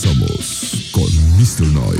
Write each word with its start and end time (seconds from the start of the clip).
Regresamos 0.00 0.90
con 0.92 1.10
Mr. 1.36 1.66
Night. 1.72 1.98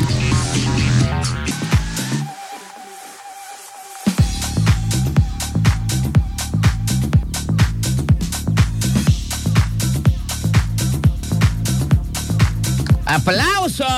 ¡Aplausos! 13.04 13.88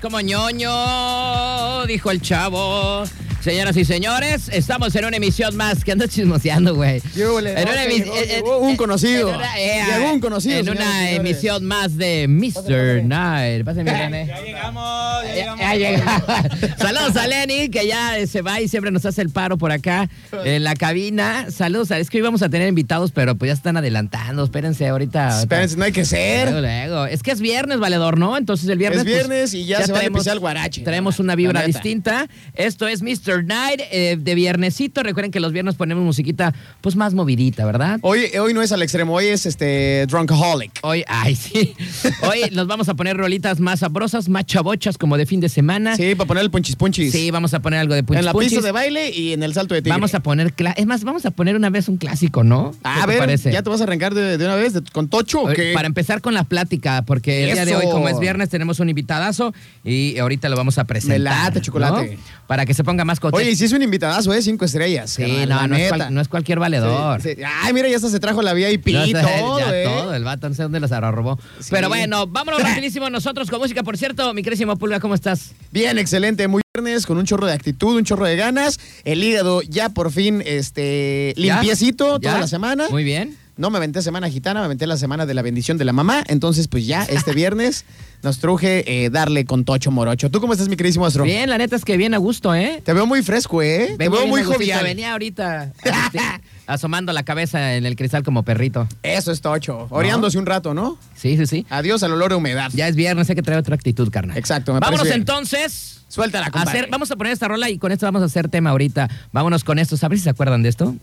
Como 0.00 0.20
ñoño, 0.20 1.86
dijo 1.86 2.10
el 2.10 2.20
chavo. 2.20 3.04
Señoras 3.40 3.76
y 3.76 3.84
señores, 3.84 4.48
estamos 4.52 4.94
en 4.96 5.04
una 5.04 5.16
emisión 5.16 5.56
más. 5.56 5.84
que 5.84 5.92
andas 5.92 6.10
chismoseando, 6.10 6.74
güey? 6.74 7.00
¿Qué? 7.00 7.22
En 7.22 7.28
una 7.30 7.84
emi- 7.84 8.02
llegó- 8.04 8.16
en- 8.16 8.28
llegó 8.28 8.58
un 8.58 8.70
en- 8.70 8.76
conocido. 8.76 9.40
eh, 9.56 9.82
Llegó 9.96 10.12
un 10.12 10.20
conocido, 10.20 10.58
En 10.58 10.70
una 10.70 11.10
emisión 11.12 11.64
más 11.64 11.96
de 11.96 12.26
Mr. 12.28 13.04
Night. 13.04 13.64
Pásenme, 13.64 13.92
René. 13.92 14.26
Ya 14.26 14.40
llegamos, 14.40 15.22
ya 15.24 15.34
llegamos. 15.34 15.60
ya 15.60 15.74
llega. 15.76 16.76
Saludos 16.78 17.16
a 17.16 17.26
Lenny, 17.28 17.68
que 17.70 17.86
ya 17.86 18.14
se 18.26 18.42
va 18.42 18.60
y 18.60 18.66
siempre 18.68 18.90
nos 18.90 19.06
hace 19.06 19.22
el 19.22 19.30
paro 19.30 19.56
por 19.56 19.70
acá 19.72 20.10
en 20.44 20.64
la 20.64 20.74
cabina. 20.74 21.46
Saludos, 21.50 21.90
a- 21.92 21.98
es 21.98 22.10
que 22.10 22.18
hoy 22.18 22.22
vamos 22.22 22.42
a 22.42 22.48
tener 22.48 22.68
invitados, 22.68 23.12
pero 23.12 23.36
pues 23.36 23.48
ya 23.50 23.54
están 23.54 23.76
adelantando. 23.76 24.42
Espérense 24.44 24.88
ahorita. 24.88 25.40
Espérense, 25.40 25.76
no 25.76 25.84
hay 25.84 25.92
que 25.92 26.04
ser. 26.04 26.50
luego. 26.52 27.06
Es 27.06 27.22
que 27.22 27.30
es 27.30 27.40
viernes, 27.40 27.78
valedor, 27.78 28.18
¿no? 28.18 28.36
Entonces 28.36 28.68
el 28.68 28.78
viernes. 28.78 29.00
Es 29.00 29.06
viernes 29.06 29.54
y 29.54 29.64
ya 29.64 29.86
se 29.86 29.92
van 29.92 30.02
a 30.02 30.06
empezar 30.06 30.32
el 30.34 30.40
guarache. 30.40 30.82
Traemos 30.82 31.18
una 31.20 31.36
vibra 31.36 31.62
distinta. 31.62 32.26
Esto 32.54 32.88
es 32.88 33.00
Mr. 33.02 33.27
Night 33.44 33.80
eh, 33.90 34.16
de 34.18 34.34
viernesito. 34.34 35.02
Recuerden 35.02 35.30
que 35.30 35.40
los 35.40 35.52
viernes 35.52 35.74
ponemos 35.74 36.04
musiquita 36.04 36.54
pues 36.80 36.96
más 36.96 37.14
movidita, 37.14 37.64
¿verdad? 37.66 37.98
Hoy, 38.02 38.24
hoy 38.40 38.54
no 38.54 38.62
es 38.62 38.72
al 38.72 38.82
extremo, 38.82 39.14
hoy 39.14 39.26
es 39.26 39.46
este 39.46 40.06
Drunkaholic. 40.06 40.72
Hoy, 40.82 41.04
ay, 41.06 41.34
sí. 41.36 41.74
Hoy 42.22 42.50
nos 42.52 42.66
vamos 42.66 42.88
a 42.88 42.94
poner 42.94 43.16
rolitas 43.16 43.60
más 43.60 43.80
sabrosas, 43.80 44.28
más 44.28 44.44
chabochas, 44.46 44.98
como 44.98 45.16
de 45.16 45.26
fin 45.26 45.40
de 45.40 45.48
semana. 45.48 45.96
Sí, 45.96 46.14
para 46.14 46.26
poner 46.28 46.42
el 46.44 46.50
punchis 46.50 46.76
punchis. 46.76 47.12
Sí, 47.12 47.30
vamos 47.30 47.54
a 47.54 47.60
poner 47.60 47.80
algo 47.80 47.94
de 47.94 48.02
punchis 48.02 48.20
en 48.20 48.24
la 48.26 48.32
punchis. 48.32 48.52
pista 48.52 48.66
de 48.66 48.72
baile 48.72 49.10
y 49.10 49.32
en 49.32 49.42
el 49.42 49.54
salto 49.54 49.74
de 49.74 49.82
tigre. 49.82 49.94
Vamos 49.94 50.14
a 50.14 50.20
poner, 50.20 50.52
es 50.76 50.86
más, 50.86 51.04
vamos 51.04 51.26
a 51.26 51.30
poner 51.30 51.56
una 51.56 51.70
vez 51.70 51.88
un 51.88 51.96
clásico, 51.96 52.44
¿no? 52.44 52.72
A 52.82 52.94
¿Qué 52.94 53.00
te 53.00 53.06
ver, 53.06 53.18
parece? 53.18 53.52
¿ya 53.52 53.62
te 53.62 53.70
vas 53.70 53.80
a 53.80 53.84
arrancar 53.84 54.14
de, 54.14 54.38
de 54.38 54.44
una 54.44 54.56
vez 54.56 54.72
de- 54.74 54.82
con 54.92 55.08
Tocho 55.08 55.42
o 55.42 55.48
qué? 55.48 55.72
Para 55.74 55.86
empezar 55.86 56.20
con 56.20 56.34
la 56.34 56.44
plática, 56.44 57.02
porque 57.06 57.44
el 57.48 57.52
día 57.54 57.64
de 57.64 57.76
hoy, 57.76 57.84
como 57.90 58.08
es 58.08 58.18
viernes, 58.18 58.48
tenemos 58.48 58.80
un 58.80 58.88
invitadazo 58.88 59.52
y 59.84 60.18
ahorita 60.18 60.48
lo 60.48 60.56
vamos 60.56 60.78
a 60.78 60.84
presentar. 60.84 61.18
Me 61.18 61.24
late, 61.24 61.60
chocolate. 61.60 62.16
¿no? 62.16 62.22
Para 62.46 62.64
que 62.66 62.74
se 62.74 62.84
ponga 62.84 63.04
más 63.04 63.17
Oye, 63.22 63.50
y 63.50 63.56
si 63.56 63.64
es 63.64 63.72
un 63.72 63.82
invitadazo, 63.82 64.32
¿eh? 64.32 64.42
Cinco 64.42 64.64
estrellas. 64.64 65.10
Sí, 65.10 65.22
carnal, 65.22 65.48
no, 65.48 65.68
no 65.68 65.76
es, 65.76 65.88
cual- 65.88 66.14
no 66.14 66.20
es 66.20 66.28
cualquier 66.28 66.58
valedor. 66.58 67.20
Sí, 67.22 67.30
sí. 67.36 67.42
Ay, 67.62 67.72
mira, 67.72 67.88
ya 67.88 67.96
hasta 67.96 68.08
se 68.08 68.20
trajo 68.20 68.42
la 68.42 68.52
VIP 68.54 68.88
No 68.88 69.04
todo, 69.20 69.58
ya 69.58 69.70
¿eh? 69.74 69.84
todo, 69.84 70.14
el 70.14 70.24
vato, 70.24 70.48
no 70.48 70.54
sé 70.54 70.62
dónde 70.62 70.80
los 70.80 70.90
robó. 70.90 71.38
Sí. 71.60 71.68
Pero 71.70 71.88
bueno, 71.88 72.26
vámonos 72.26 72.62
rapidísimo 72.62 73.08
nosotros 73.10 73.50
con 73.50 73.60
música. 73.60 73.82
Por 73.82 73.96
cierto, 73.96 74.32
mi 74.34 74.42
querísimo 74.42 74.76
Pulga, 74.76 75.00
¿cómo 75.00 75.14
estás? 75.14 75.52
Bien, 75.70 75.98
excelente, 75.98 76.48
muy 76.48 76.62
viernes, 76.74 77.06
con 77.06 77.18
un 77.18 77.24
chorro 77.24 77.46
de 77.46 77.52
actitud, 77.52 77.96
un 77.96 78.04
chorro 78.04 78.26
de 78.26 78.36
ganas. 78.36 78.78
El 79.04 79.22
hígado 79.22 79.62
ya 79.62 79.88
por 79.90 80.10
fin, 80.12 80.42
este, 80.44 81.34
¿Ya? 81.36 81.56
limpiecito 81.56 82.18
toda 82.20 82.34
¿Ya? 82.34 82.40
la 82.40 82.46
semana. 82.48 82.88
Muy 82.90 83.04
bien. 83.04 83.36
No 83.58 83.70
me 83.70 83.78
aventé 83.78 84.02
semana 84.02 84.30
gitana, 84.30 84.60
me 84.60 84.66
aventé 84.66 84.86
la 84.86 84.96
semana 84.96 85.26
de 85.26 85.34
la 85.34 85.42
bendición 85.42 85.78
de 85.78 85.84
la 85.84 85.92
mamá. 85.92 86.22
Entonces, 86.28 86.68
pues 86.68 86.86
ya, 86.86 87.02
este 87.02 87.32
viernes 87.32 87.84
nos 88.22 88.38
truje 88.38 88.84
eh, 88.86 89.10
darle 89.10 89.44
con 89.44 89.64
Tocho 89.64 89.90
Morocho. 89.90 90.30
¿Tú 90.30 90.40
cómo 90.40 90.52
estás, 90.52 90.68
mi 90.68 90.76
queridísimo 90.76 91.04
Astro? 91.04 91.24
Bien, 91.24 91.50
la 91.50 91.58
neta 91.58 91.74
es 91.74 91.84
que 91.84 91.96
bien 91.96 92.14
a 92.14 92.18
gusto, 92.18 92.54
¿eh? 92.54 92.80
Te 92.84 92.92
veo 92.92 93.04
muy 93.04 93.20
fresco, 93.22 93.60
¿eh? 93.60 93.88
Te 93.88 93.96
Vengo 93.96 94.12
veo 94.12 94.26
bien 94.26 94.30
muy 94.30 94.42
jovial. 94.44 94.84
Venía 94.84 95.10
ahorita 95.10 95.72
este, 95.82 96.20
asomando 96.68 97.12
la 97.12 97.24
cabeza 97.24 97.74
en 97.74 97.84
el 97.84 97.96
cristal 97.96 98.22
como 98.22 98.44
perrito. 98.44 98.86
Eso 99.02 99.32
es 99.32 99.40
Tocho. 99.40 99.88
Oreándose 99.90 100.38
un 100.38 100.46
rato, 100.46 100.72
¿no? 100.72 100.96
Sí, 101.16 101.36
sí, 101.36 101.46
sí. 101.46 101.66
Adiós 101.68 102.04
al 102.04 102.12
olor 102.12 102.32
a 102.32 102.36
humedad. 102.36 102.70
Ya 102.72 102.86
es 102.86 102.94
viernes, 102.94 103.28
hay 103.28 103.34
que 103.34 103.42
traer 103.42 103.58
otra 103.58 103.74
actitud, 103.74 104.08
carnal. 104.10 104.38
Exacto, 104.38 104.72
me 104.72 104.78
Vámonos 104.78 105.02
bien. 105.02 105.16
entonces. 105.16 105.96
Suéltala, 106.06 106.50
compadre. 106.50 106.78
hacer, 106.78 106.90
vamos 106.92 107.10
a 107.10 107.16
poner 107.16 107.32
esta 107.32 107.48
rola 107.48 107.68
y 107.70 107.78
con 107.78 107.90
esto 107.90 108.06
vamos 108.06 108.22
a 108.22 108.26
hacer 108.26 108.48
tema 108.48 108.70
ahorita. 108.70 109.10
Vámonos 109.32 109.64
con 109.64 109.80
esto. 109.80 109.96
Ver 110.08 110.16
si 110.16 110.24
se 110.24 110.30
acuerdan 110.30 110.62
de 110.62 110.68
esto. 110.68 110.94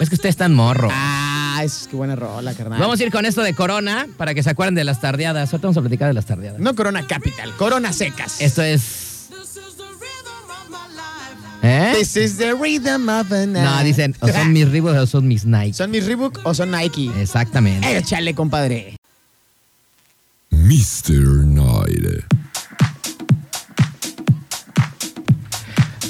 Es 0.00 0.08
que 0.08 0.14
ustedes 0.14 0.34
están 0.34 0.54
morro. 0.54 0.88
Ah, 0.90 1.31
es 1.62 1.88
que 1.88 1.96
buena 1.96 2.16
rola, 2.16 2.54
carnal. 2.54 2.80
Vamos 2.80 3.00
a 3.00 3.04
ir 3.04 3.10
con 3.10 3.24
esto 3.24 3.42
de 3.42 3.54
Corona 3.54 4.06
para 4.16 4.34
que 4.34 4.42
se 4.42 4.50
acuerden 4.50 4.74
de 4.74 4.84
las 4.84 5.00
tardeadas. 5.00 5.52
Ahorita 5.52 5.68
vamos 5.68 5.76
a 5.76 5.80
platicar 5.80 6.08
de 6.08 6.14
las 6.14 6.26
tardeadas. 6.26 6.60
No 6.60 6.74
Corona 6.74 7.06
Capital, 7.06 7.52
Corona 7.56 7.92
Secas. 7.92 8.40
Esto 8.40 8.62
es. 8.62 9.10
¿Eh? 11.64 11.94
This 11.96 12.16
is 12.16 12.38
the 12.38 12.54
rhythm 12.54 13.08
of 13.08 13.28
the 13.28 13.46
night. 13.46 13.64
No, 13.64 13.84
dicen, 13.84 14.16
o 14.20 14.26
son 14.26 14.52
mis 14.52 14.68
Reebok 14.68 14.96
o 14.96 15.06
son 15.06 15.28
mis 15.28 15.44
Nike. 15.44 15.74
¿Son 15.74 15.90
mis 15.92 16.04
Reebok 16.06 16.40
o 16.42 16.54
son 16.54 16.72
Nike? 16.72 17.08
Exactamente. 17.20 17.96
Échale, 17.96 18.34
compadre. 18.34 18.96
Mr. 20.50 21.44
Night. 21.46 22.24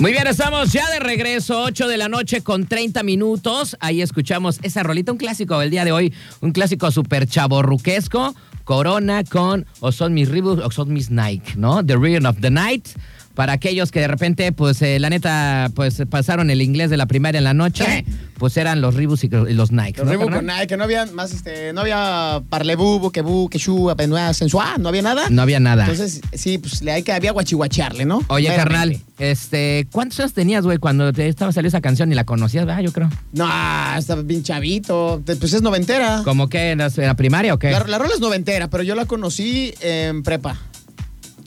Muy 0.00 0.12
bien, 0.12 0.26
estamos 0.26 0.72
ya 0.72 0.88
de 0.90 1.00
regreso, 1.00 1.62
8 1.62 1.86
de 1.86 1.96
la 1.98 2.08
noche 2.08 2.40
con 2.40 2.66
30 2.66 3.02
minutos. 3.02 3.76
Ahí 3.78 4.00
escuchamos 4.00 4.58
esa 4.62 4.82
rolita, 4.82 5.12
un 5.12 5.18
clásico 5.18 5.58
del 5.58 5.70
día 5.70 5.84
de 5.84 5.92
hoy, 5.92 6.14
un 6.40 6.52
clásico 6.52 6.90
súper 6.90 7.26
chaborruquesco. 7.26 8.34
Corona 8.64 9.22
con 9.24 9.66
o 9.80 9.92
son 9.92 10.14
mis 10.14 10.28
Reebok 10.28 10.64
o 10.64 10.70
son 10.70 10.92
mis 10.92 11.10
Nike, 11.10 11.54
¿no? 11.56 11.84
The 11.84 11.96
Rhythm 11.96 12.26
of 12.26 12.40
the 12.40 12.50
Night. 12.50 12.88
Para 13.34 13.54
aquellos 13.54 13.90
que 13.90 14.00
de 14.00 14.08
repente, 14.08 14.52
pues, 14.52 14.82
eh, 14.82 14.98
la 14.98 15.08
neta, 15.10 15.70
pues, 15.74 16.02
pasaron 16.08 16.50
el 16.50 16.60
inglés 16.60 16.90
de 16.90 16.96
la 16.96 17.06
primaria 17.06 17.38
en 17.38 17.44
la 17.44 17.54
noche, 17.54 18.04
pues 18.38 18.56
eran 18.56 18.80
los 18.80 18.94
Reebok 18.94 19.22
y 19.24 19.52
los 19.54 19.72
Nike. 19.72 19.98
Los 19.98 20.06
¿no, 20.06 20.12
Reebok 20.12 20.32
con 20.32 20.46
Nike, 20.46 20.76
no 20.76 20.84
había 20.84 21.06
más, 21.06 21.32
este, 21.32 21.72
no 21.72 21.80
había 21.82 22.42
parlebú, 22.48 22.98
buquebú, 22.98 23.48
quechú, 23.48 23.88
apenua, 23.88 24.34
sensuá, 24.34 24.76
no 24.78 24.88
había 24.88 25.02
nada. 25.02 25.30
No 25.30 25.42
había 25.42 25.60
nada. 25.60 25.84
Entonces, 25.84 26.20
sí, 26.32 26.58
pues 26.58 26.82
le 26.82 26.92
hay 26.92 27.02
que 27.02 27.12
había 27.12 27.32
guachihuachearle, 27.32 28.04
¿no? 28.04 28.22
Oye, 28.28 28.54
carnal, 28.54 28.98
este, 29.18 29.86
¿cuántos 29.92 30.20
años 30.20 30.32
tenías, 30.32 30.64
güey, 30.64 30.78
cuando 30.78 31.12
te 31.12 31.28
estaba 31.28 31.52
saliendo 31.52 31.68
esa 31.76 31.80
canción 31.80 32.10
y 32.12 32.14
la 32.14 32.24
conocías, 32.24 32.66
verdad? 32.66 32.82
Yo 32.82 32.92
creo. 32.92 33.08
No, 33.32 33.48
estaba 33.96 34.22
bien 34.22 34.42
chavito. 34.42 35.22
Pues 35.24 35.52
es 35.52 35.62
noventera. 35.62 36.22
¿Cómo 36.24 36.48
que 36.48 36.72
en 36.72 36.78
la, 36.78 36.86
en 36.86 37.06
la 37.06 37.14
primaria 37.14 37.54
o 37.54 37.58
qué? 37.58 37.70
La, 37.70 37.84
la 37.84 37.98
rola 37.98 38.12
es 38.14 38.20
noventera, 38.20 38.68
pero 38.68 38.82
yo 38.82 38.94
la 38.94 39.06
conocí 39.06 39.72
en 39.80 40.22
prepa. 40.22 40.58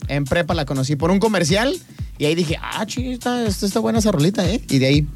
En 0.08 0.24
prepa 0.24 0.54
la 0.54 0.64
conocí 0.64 0.96
por 0.96 1.10
un 1.10 1.18
comercial 1.18 1.74
y 2.18 2.24
ahí 2.24 2.34
dije, 2.34 2.58
ah, 2.62 2.84
chi, 2.86 3.12
está, 3.12 3.44
buena 3.80 3.98
esa 3.98 4.12
rolita, 4.12 4.48
¿eh? 4.48 4.60
Y 4.70 4.78
de 4.78 4.86
ahí, 4.86 5.06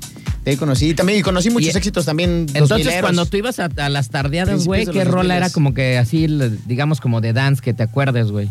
de 0.45 0.51
ahí 0.53 0.57
conocí. 0.57 0.91
Y 0.91 0.95
también 0.95 1.19
y 1.19 1.23
conocí 1.23 1.51
muchos 1.51 1.75
Y- 1.75 1.79
éxitos 1.79 2.05
también. 2.05 2.47
Entonces, 2.55 2.87
2000eros. 2.87 3.01
cuando 3.01 3.27
tú 3.27 3.37
ibas 3.37 3.59
a, 3.61 3.69
a 3.77 3.89
las 3.89 4.11
tardeadas, 4.11 4.67
güey, 4.67 4.87
¿qué 4.87 5.05
rola 5.05 5.35
2000s. 5.35 5.37
era 5.37 5.51
como 5.51 5.75
que 5.75 5.97
así, 5.99 6.27
digamos, 6.67 7.01
como 7.01 7.21
de 7.21 7.33
dance, 7.33 7.63
que 7.63 7.73
te 7.75 7.83
acuerdes, 7.83 8.31
güey? 8.31 8.49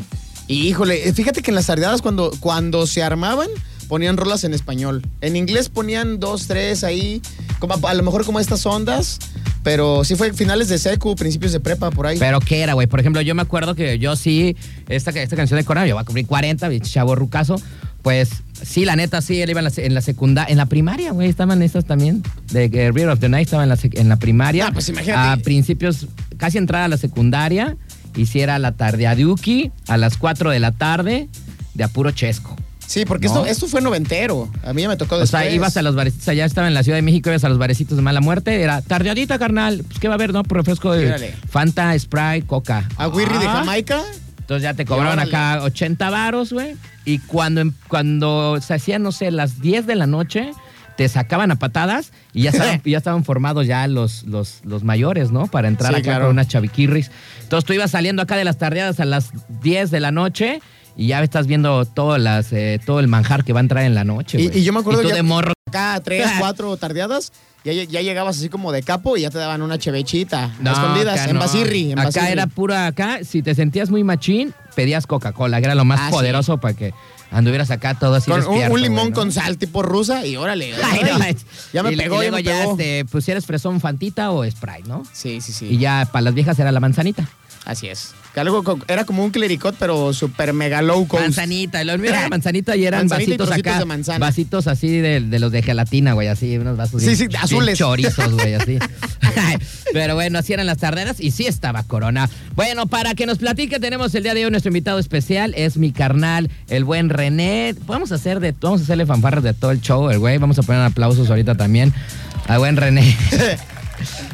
Híjole, 0.48 1.08
eh, 1.08 1.14
fíjate 1.14 1.42
que 1.44 1.52
en 1.52 1.56
las 1.56 1.68
tardeadas 1.68 2.02
cuando, 2.02 2.32
cuando 2.40 2.88
se 2.88 3.04
armaban, 3.04 3.50
ponían 3.88 4.18
rolas 4.18 4.44
en 4.44 4.54
español. 4.56 5.06
En 5.22 5.36
inglés 5.36 5.70
ponían 5.70 6.20
dos, 6.20 6.48
tres 6.48 6.84
ahí, 6.84 7.22
como 7.60 7.76
a, 7.76 7.92
a 7.92 7.94
lo 7.94 8.04
mejor 8.04 8.26
como 8.26 8.40
estas 8.40 8.66
ondas, 8.66 9.20
pero 9.64 10.04
sí 10.04 10.16
fue 10.16 10.34
finales 10.34 10.70
de 10.70 10.78
secu, 10.78 11.16
principios 11.16 11.52
de 11.52 11.60
prepa, 11.60 11.92
por 11.92 12.08
ahí. 12.08 12.18
Pero 12.18 12.40
¿qué 12.40 12.62
era, 12.62 12.74
güey? 12.74 12.88
Por 12.88 13.00
ejemplo, 13.00 13.22
yo 13.22 13.36
me 13.36 13.42
acuerdo 13.42 13.76
que 13.76 14.00
yo 14.00 14.16
sí, 14.16 14.56
esta, 14.88 15.12
esta 15.12 15.36
canción 15.36 15.60
de 15.60 15.66
Corona, 15.66 15.86
yo 15.86 15.96
voy 15.96 16.02
a 16.02 16.06
cumplir 16.06 16.26
40, 16.26 16.70
pinche 16.70 16.90
chavo 16.90 17.16
rucaso, 17.16 17.62
pues 18.02 18.30
sí, 18.62 18.86
la 18.86 18.96
neta, 18.96 19.22
sí, 19.22 19.42
él 19.42 19.50
iba 19.50 19.60
en 19.60 19.66
la, 19.66 19.72
en 19.76 19.94
la 19.94 20.02
secundaria, 20.02 20.52
en 20.52 20.58
la 20.58 20.66
primaria, 20.66 21.12
güey, 21.12 21.30
estaban 21.30 21.62
estas 21.62 21.86
también, 21.86 22.24
de 22.52 22.92
Rear 22.94 23.10
of 23.10 23.20
the 23.20 23.30
Night, 23.30 23.48
estaba 23.48 23.64
en 23.64 23.70
la, 23.70 23.78
en 23.82 24.10
la 24.10 24.18
primaria. 24.18 24.68
Ah, 24.68 24.72
pues 24.72 24.90
imagínate. 24.90 25.42
A 25.42 25.44
principios, 25.44 26.08
casi 26.38 26.58
entrada 26.58 26.86
a 26.86 26.88
la 26.88 26.98
secundaria, 26.98 27.76
hiciera 28.16 28.58
la 28.60 28.72
tardeaduki 28.72 29.72
a 29.88 29.98
las 29.98 30.18
4 30.18 30.52
de 30.52 30.60
la 30.60 30.72
tarde, 30.72 31.28
de 31.74 31.84
apuro 31.84 32.12
chesco. 32.12 32.56
Sí, 32.90 33.06
porque 33.06 33.28
¿no? 33.28 33.34
esto, 33.34 33.46
esto 33.46 33.68
fue 33.68 33.82
noventero. 33.82 34.50
A 34.64 34.74
mí 34.74 34.82
ya 34.82 34.88
me 34.90 34.98
tocó 34.98 35.16
O 35.16 35.20
después. 35.20 35.44
sea, 35.44 35.52
ibas 35.52 35.78
a 35.78 35.82
los 35.82 35.96
barecitos, 35.96 36.28
allá 36.28 36.46
estaba 36.46 36.68
en 36.68 36.74
la 36.74 36.84
Ciudad 36.84 36.98
de 36.98 37.02
México, 37.04 37.30
ibas 37.30 37.44
a 37.44 37.50
los 37.50 37.58
barecitos 37.58 37.96
de 37.96 38.02
mala 38.02 38.20
muerte, 38.22 38.62
era 38.62 38.82
tardeadita, 38.82 39.40
carnal. 39.40 39.84
Pues, 39.88 40.00
¿qué 40.00 40.08
va 40.08 40.16
a 40.16 40.16
haber, 40.16 40.34
no? 40.34 40.44
Por 40.44 40.58
refresco 40.58 40.92
de. 40.92 41.34
Fanta, 41.50 41.98
Sprite, 41.98 42.46
Coca. 42.48 42.88
A 42.98 43.08
Wirri 43.08 43.38
de 43.38 43.48
Ah. 43.48 43.54
Jamaica. 43.60 44.02
Entonces 44.40 44.64
ya 44.64 44.74
te 44.74 44.92
órale. 44.92 45.22
acá 45.22 45.62
80 45.64 46.10
varos, 46.10 46.52
güey. 46.52 46.76
Y 47.06 47.20
cuando, 47.20 47.62
em- 47.62 47.74
cuando 47.88 48.58
se 48.62 48.74
hacían, 48.74 49.04
no 49.04 49.12
sé, 49.12 49.30
las 49.30 49.62
10 49.62 49.86
de 49.86 49.96
la 49.96 50.08
noche, 50.08 50.52
te 50.98 51.08
sacaban 51.08 51.52
a 51.52 51.56
patadas 51.60 52.12
y 52.34 52.42
ya 52.44 52.50
estaban, 52.50 52.82
ya 52.86 52.98
estaban 52.98 53.24
formados 53.24 53.68
ya 53.68 53.88
los, 53.88 54.24
los, 54.24 54.62
los 54.64 54.84
mayores, 54.84 55.32
¿no? 55.32 55.46
Para 55.48 55.68
entrar 55.68 55.94
Sí, 55.94 56.00
acá 56.00 56.04
claro. 56.10 56.26
con 56.26 56.32
unas 56.32 56.48
chaviquirris. 56.48 57.12
Entonces 57.44 57.66
tú 57.66 57.74
ibas 57.74 57.92
saliendo 57.92 58.22
acá 58.24 58.36
de 58.38 58.44
las 58.44 58.58
tardeadas 58.58 59.00
a 59.00 59.06
las 59.06 59.30
10 59.62 59.92
de 59.92 60.00
la 60.00 60.12
noche 60.12 60.62
y 61.02 61.08
ya 61.08 61.24
estás 61.24 61.48
viendo 61.48 61.86
todas 61.86 62.22
las, 62.22 62.52
eh, 62.52 62.78
todo 62.86 63.00
el 63.00 63.08
manjar 63.08 63.46
que 63.46 63.54
va 63.54 63.62
a 63.62 63.64
entrar 63.64 63.86
en 63.86 63.96
la 63.96 64.04
noche, 64.04 64.38
Y, 64.42 64.64
yo 64.64 64.74
me 64.74 64.80
acuerdo 64.82 65.00
Y 65.02 65.04
tú 65.04 65.10
ya- 65.10 65.16
de 65.16 65.24
morro. 65.24 65.54
acá 65.70 66.02
tres, 66.04 66.28
cuatro 66.40 66.76
tardeadas, 66.76 67.32
ya, 67.64 67.72
ya 67.72 68.02
llegabas 68.02 68.38
así 68.38 68.50
como 68.50 68.72
de 68.74 68.84
capo 68.84 69.16
y 69.16 69.22
ya 69.22 69.30
te 69.30 69.38
daban 69.38 69.62
una 69.62 69.78
chevechita. 69.78 70.52
No, 70.60 70.72
escondidas, 70.74 71.26
en 71.28 71.36
no. 71.36 71.40
Basirri. 71.40 71.92
En 71.94 72.00
acá 72.00 72.08
Basirri. 72.10 72.32
era 72.34 72.48
pura 72.48 72.88
acá. 72.88 73.20
Si 73.24 73.42
te 73.42 73.56
sentías 73.56 73.90
muy 73.90 74.04
machín, 74.04 74.54
pedías 74.76 75.08
Coca-Cola, 75.08 75.60
que 75.60 75.66
era 75.66 75.76
lo 75.76 75.86
más 75.86 76.00
Ah, 76.02 76.08
sí. 76.08 76.12
poderoso 76.16 76.58
para 76.58 76.74
que 76.74 76.94
anduvieras 77.32 77.70
acá 77.72 77.94
todo 78.00 78.16
así 78.16 78.30
Con 78.32 78.46
un, 78.48 78.82
limón 78.82 79.12
con 79.12 79.32
sal 79.32 79.58
tipo 79.58 79.84
rusa 79.84 80.26
y 80.26 80.36
órale. 80.36 80.74
Ay, 80.84 81.02
no, 81.04 81.18
ay, 81.24 81.38
ya 81.72 81.84
me 81.84 81.94
y- 81.94 81.96
pegó, 81.96 82.22
y 82.24 82.26
ya 82.26 82.32
luego 82.32 82.40
ya, 82.44 82.64
este, 82.66 83.06
pues 83.06 83.24
si 83.26 83.32
eres 83.32 83.46
fresón, 83.46 83.80
Fantita 83.80 84.32
o 84.32 84.44
Sprite, 84.50 84.88
¿no? 84.88 85.04
Sí, 85.14 85.40
sí, 85.40 85.54
sí. 85.54 85.68
Y 85.68 85.78
ya 85.78 86.10
para 86.12 86.24
las 86.24 86.34
viejas 86.34 86.58
era 86.60 86.72
la 86.72 86.80
manzanita. 86.80 87.28
Así 87.66 87.88
es. 87.88 88.14
Algo 88.36 88.64
era 88.88 89.04
como 89.04 89.26
un 89.26 89.32
clericot, 89.32 89.76
pero 89.78 90.14
super 90.14 90.54
mega 90.54 90.82
low 90.82 91.06
cost. 91.08 91.24
Manzanita, 91.24 91.84
lo 91.84 91.98
mío 91.98 92.12
era 92.12 92.30
manzanita 92.30 92.78
y 92.78 92.86
eran 92.86 93.02
Manzanita 93.08 93.44
vasitos 93.44 93.52
acá. 93.52 93.80
de 93.80 93.86
manzana. 93.86 94.20
Vasitos 94.20 94.68
así 94.68 94.88
de, 95.00 95.20
de 95.20 95.40
los 95.40 95.52
de 95.52 95.62
gelatina, 95.62 96.14
güey, 96.14 96.30
así, 96.30 96.58
unos 96.58 96.78
vasos 96.78 97.04
Sí, 97.04 97.18
sí, 97.18 97.28
bien 97.28 97.42
azules. 97.42 97.78
chorizos, 97.78 98.32
güey, 98.32 98.54
así. 98.54 98.78
Pero 99.94 100.16
bueno, 100.16 100.40
así 100.40 100.54
eran 100.54 100.68
las 100.68 100.78
tarderas 100.78 101.20
y 101.20 101.32
sí 101.32 101.48
estaba 101.48 101.84
Corona. 101.84 102.30
Bueno, 102.56 102.88
para 102.88 103.14
que 103.14 103.26
nos 103.26 103.40
platique, 103.40 103.78
tenemos 103.80 104.16
el 104.16 104.24
día 104.24 104.34
de 104.34 104.46
hoy 104.46 104.52
nuestro 104.52 104.70
invitado 104.70 105.00
especial, 105.00 105.54
es 105.58 105.76
mi 105.78 105.92
carnal, 105.92 106.50
el 106.70 106.86
buen 106.86 107.10
René. 107.10 107.76
Podemos 107.86 108.12
hacer 108.14 108.40
de, 108.40 108.54
vamos 108.62 108.80
a 108.82 108.84
hacerle 108.86 109.06
fanfarras 109.06 109.44
de 109.44 109.54
todo 109.54 109.72
el 109.72 109.82
show, 109.82 110.10
el 110.10 110.20
güey. 110.20 110.38
Vamos 110.38 110.58
a 110.60 110.64
poner 110.64 110.82
aplausos 110.82 111.30
ahorita 111.30 111.56
también 111.56 111.94
al 112.48 112.60
buen 112.60 112.78
René. 112.78 113.18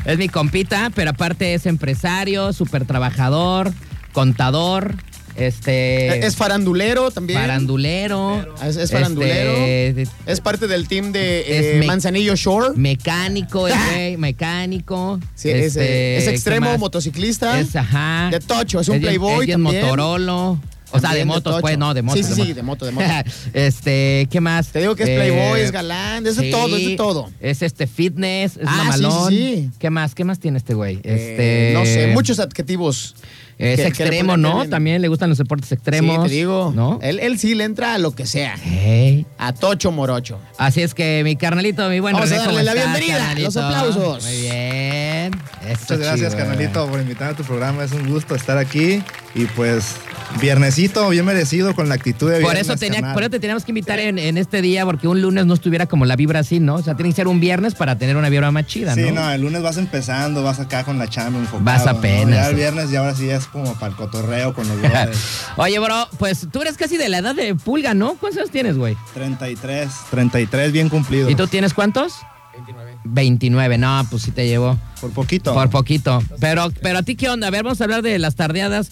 es 0.06 0.17
mi 0.17 0.29
compita, 0.29 0.91
pero 0.94 1.12
aparte 1.12 1.53
es 1.53 1.65
empresario, 1.65 2.53
súper 2.53 2.85
trabajador, 2.85 3.71
contador, 4.13 4.95
este... 5.35 6.25
Es 6.25 6.38
farandulero 6.38 7.12
también. 7.12 7.41
Farandulero. 7.41 8.56
Es, 8.63 8.77
es 8.77 8.89
farandulero. 8.89 9.51
este, 9.57 10.07
Es 10.25 10.39
parte 10.39 10.67
del 10.67 10.88
team 10.88 11.12
de 11.12 11.41
eh, 11.75 11.79
me- 11.79 11.88
Manzanillo 11.88 12.35
Shore. 12.38 12.69
mecánico, 12.77 13.67
el 13.67 13.73
güey, 13.91 14.15
mecánico. 14.17 15.19
Sí, 15.35 15.50
es, 15.50 15.75
eh, 15.75 16.17
es 16.19 16.23
¿qué 16.23 16.29
extremo, 16.29 16.77
motociclista. 16.77 17.59
Es, 17.59 17.75
ajá. 17.75 18.29
De 18.31 18.39
tocho, 18.39 18.79
es 18.79 18.88
un 18.88 19.01
playboy 19.01 19.45
es 19.45 19.51
también. 19.51 19.81
motorolo. 19.83 20.57
O 20.91 20.99
sea, 20.99 21.13
de 21.13 21.25
motos, 21.25 21.59
pues, 21.61 21.77
no, 21.77 21.93
de 21.93 22.01
motos. 22.01 22.25
Sí, 22.25 22.33
sí, 22.35 22.41
sí, 22.41 22.53
de 22.53 22.61
moto, 22.63 22.85
de 22.85 22.91
moto. 22.91 23.05
este, 23.53 24.27
¿qué 24.31 24.39
más? 24.41 24.67
Te 24.69 24.79
digo 24.79 24.95
que 24.95 25.03
es 25.03 25.09
Eh, 25.09 25.15
playboy, 25.15 25.61
es 25.61 25.71
galán, 25.71 26.25
es 26.25 26.35
de 26.37 26.43
sí, 26.43 26.51
todo, 26.51 26.75
es 26.77 26.85
de 26.85 26.95
todo. 26.95 27.29
Es 27.39 27.61
este 27.61 27.87
fitness, 27.87 28.57
es 28.57 28.63
Ah, 28.67 28.91
sí, 28.95 29.01
mamalón. 29.01 29.29
sí, 29.29 29.35
sí. 29.55 29.69
¿Qué 29.79 29.89
más? 29.89 30.15
¿Qué 30.15 30.23
más 30.23 30.39
tiene 30.39 30.57
este 30.57 30.73
güey? 30.73 30.97
Eh, 30.97 31.01
Este. 31.03 31.73
no 31.73 31.85
sé, 31.85 32.07
muchos 32.13 32.39
adjetivos. 32.39 33.15
Es 33.57 33.77
que- 33.81 33.87
extremo, 33.87 34.35
¿no? 34.37 34.63
en- 34.63 34.69
También 34.69 35.01
le 35.01 35.07
gustan 35.07 35.29
los 35.29 35.37
deportes 35.37 35.71
extremos. 35.71 36.23
Sí, 36.23 36.29
te 36.29 36.35
digo. 36.35 36.73
¿No? 36.75 36.99
Él, 37.01 37.19
él 37.19 37.39
sí 37.39 37.55
le 37.55 37.63
entra 37.63 37.93
a 37.93 37.97
lo 37.97 38.11
que 38.11 38.25
sea. 38.25 38.55
A 39.37 39.53
tocho 39.53 39.91
morocho. 39.91 40.39
Así 40.57 40.81
es 40.81 40.93
que 40.93 41.21
mi 41.23 41.35
carnalito, 41.35 41.87
mi 41.89 41.99
buen 41.99 42.13
Vamos 42.13 42.31
a 42.31 42.33
René, 42.35 42.45
¿cómo 42.45 42.55
darle 42.57 42.73
la 42.73 42.79
estás, 42.81 42.85
bienvenida, 42.99 43.17
carnalito? 43.19 43.47
los 43.47 43.57
aplausos. 43.57 44.23
Muy 44.25 44.41
bien. 44.41 45.31
Eso 45.67 45.79
Muchas 45.81 45.99
gracias, 45.99 46.33
chido. 46.33 46.37
carnalito, 46.45 46.87
por 46.87 46.99
invitarme 46.99 47.33
a 47.33 47.37
tu 47.37 47.43
programa. 47.43 47.83
Es 47.83 47.91
un 47.93 48.07
gusto 48.09 48.35
estar 48.35 48.57
aquí. 48.57 49.01
Y 49.33 49.45
pues, 49.47 49.95
viernesito, 50.39 51.09
bien 51.09 51.25
merecido 51.25 51.73
con 51.75 51.89
la 51.89 51.95
actitud 51.95 52.27
de 52.29 52.35
Por 52.39 52.51
viernes, 52.53 52.67
eso, 52.69 52.77
tenía, 52.77 52.95
carnal. 52.99 53.13
por 53.13 53.23
eso 53.23 53.29
te 53.31 53.39
teníamos 53.39 53.65
que 53.65 53.71
invitar 53.71 53.99
en, 53.99 54.17
en 54.19 54.37
este 54.37 54.61
día, 54.61 54.85
porque 54.85 55.07
un 55.07 55.21
lunes 55.21 55.45
no 55.45 55.53
estuviera 55.53 55.85
como 55.87 56.05
la 56.05 56.15
vibra 56.15 56.39
así, 56.39 56.59
¿no? 56.59 56.75
O 56.75 56.81
sea, 56.83 56.95
tiene 56.95 57.09
que 57.09 57.15
ser 57.15 57.27
un 57.27 57.39
viernes 57.39 57.75
para 57.75 57.97
tener 57.97 58.15
una 58.15 58.29
vibra 58.29 58.51
más 58.51 58.65
chida, 58.65 58.93
Sí, 58.95 59.01
¿no? 59.01 59.11
no, 59.11 59.31
el 59.31 59.41
lunes 59.41 59.61
vas 59.61 59.77
empezando, 59.77 60.41
vas 60.43 60.59
acá 60.59 60.83
con 60.83 60.97
la 60.99 61.07
chamba 61.09 61.39
enfocado. 61.39 61.63
Vas 61.65 61.85
¿no? 61.85 61.91
apenas. 61.91 62.35
Ya 62.35 62.47
el 62.49 62.55
viernes 62.55 62.89
ya 62.91 62.99
ahora 62.99 63.15
sí 63.15 63.29
es 63.29 63.44
como 63.51 63.74
para 63.75 63.88
el 63.92 63.95
cotorreo 63.95 64.53
con 64.53 64.68
los 64.68 64.80
brothers. 64.80 65.45
Oye, 65.57 65.80
bro, 65.80 66.07
pues 66.18 66.47
tú 66.51 66.62
eres 66.62 66.77
casi 66.77 66.97
de 66.97 67.09
la 67.09 67.19
edad 67.19 67.36
de 67.36 67.56
Pulga, 67.56 67.94
¿no? 67.94 68.15
¿Cuántos 68.15 68.39
años 68.39 68.51
tienes, 68.51 68.77
güey? 68.77 68.95
33, 69.13 69.89
33 70.12 70.71
bien 70.71 70.89
cumplido. 70.89 71.30
¿Y 71.30 71.36
tú 71.36 71.47
tienes 71.47 71.74
cuántos? 71.74 72.13
29. 72.53 72.97
29, 73.03 73.77
no, 73.77 74.07
pues 74.09 74.24
sí 74.24 74.31
te 74.31 74.47
llevo. 74.47 74.77
Por 75.01 75.12
poquito. 75.12 75.53
Por 75.53 75.69
poquito. 75.69 76.21
Pero, 76.39 76.71
pero 76.81 77.00
a 77.00 77.03
ti, 77.03 77.15
¿qué 77.15 77.30
onda? 77.30 77.47
A 77.47 77.51
ver, 77.51 77.63
vamos 77.63 77.81
a 77.81 77.83
hablar 77.83 78.01
de 78.01 78.18
las 78.19 78.36
tardeadas. 78.36 78.92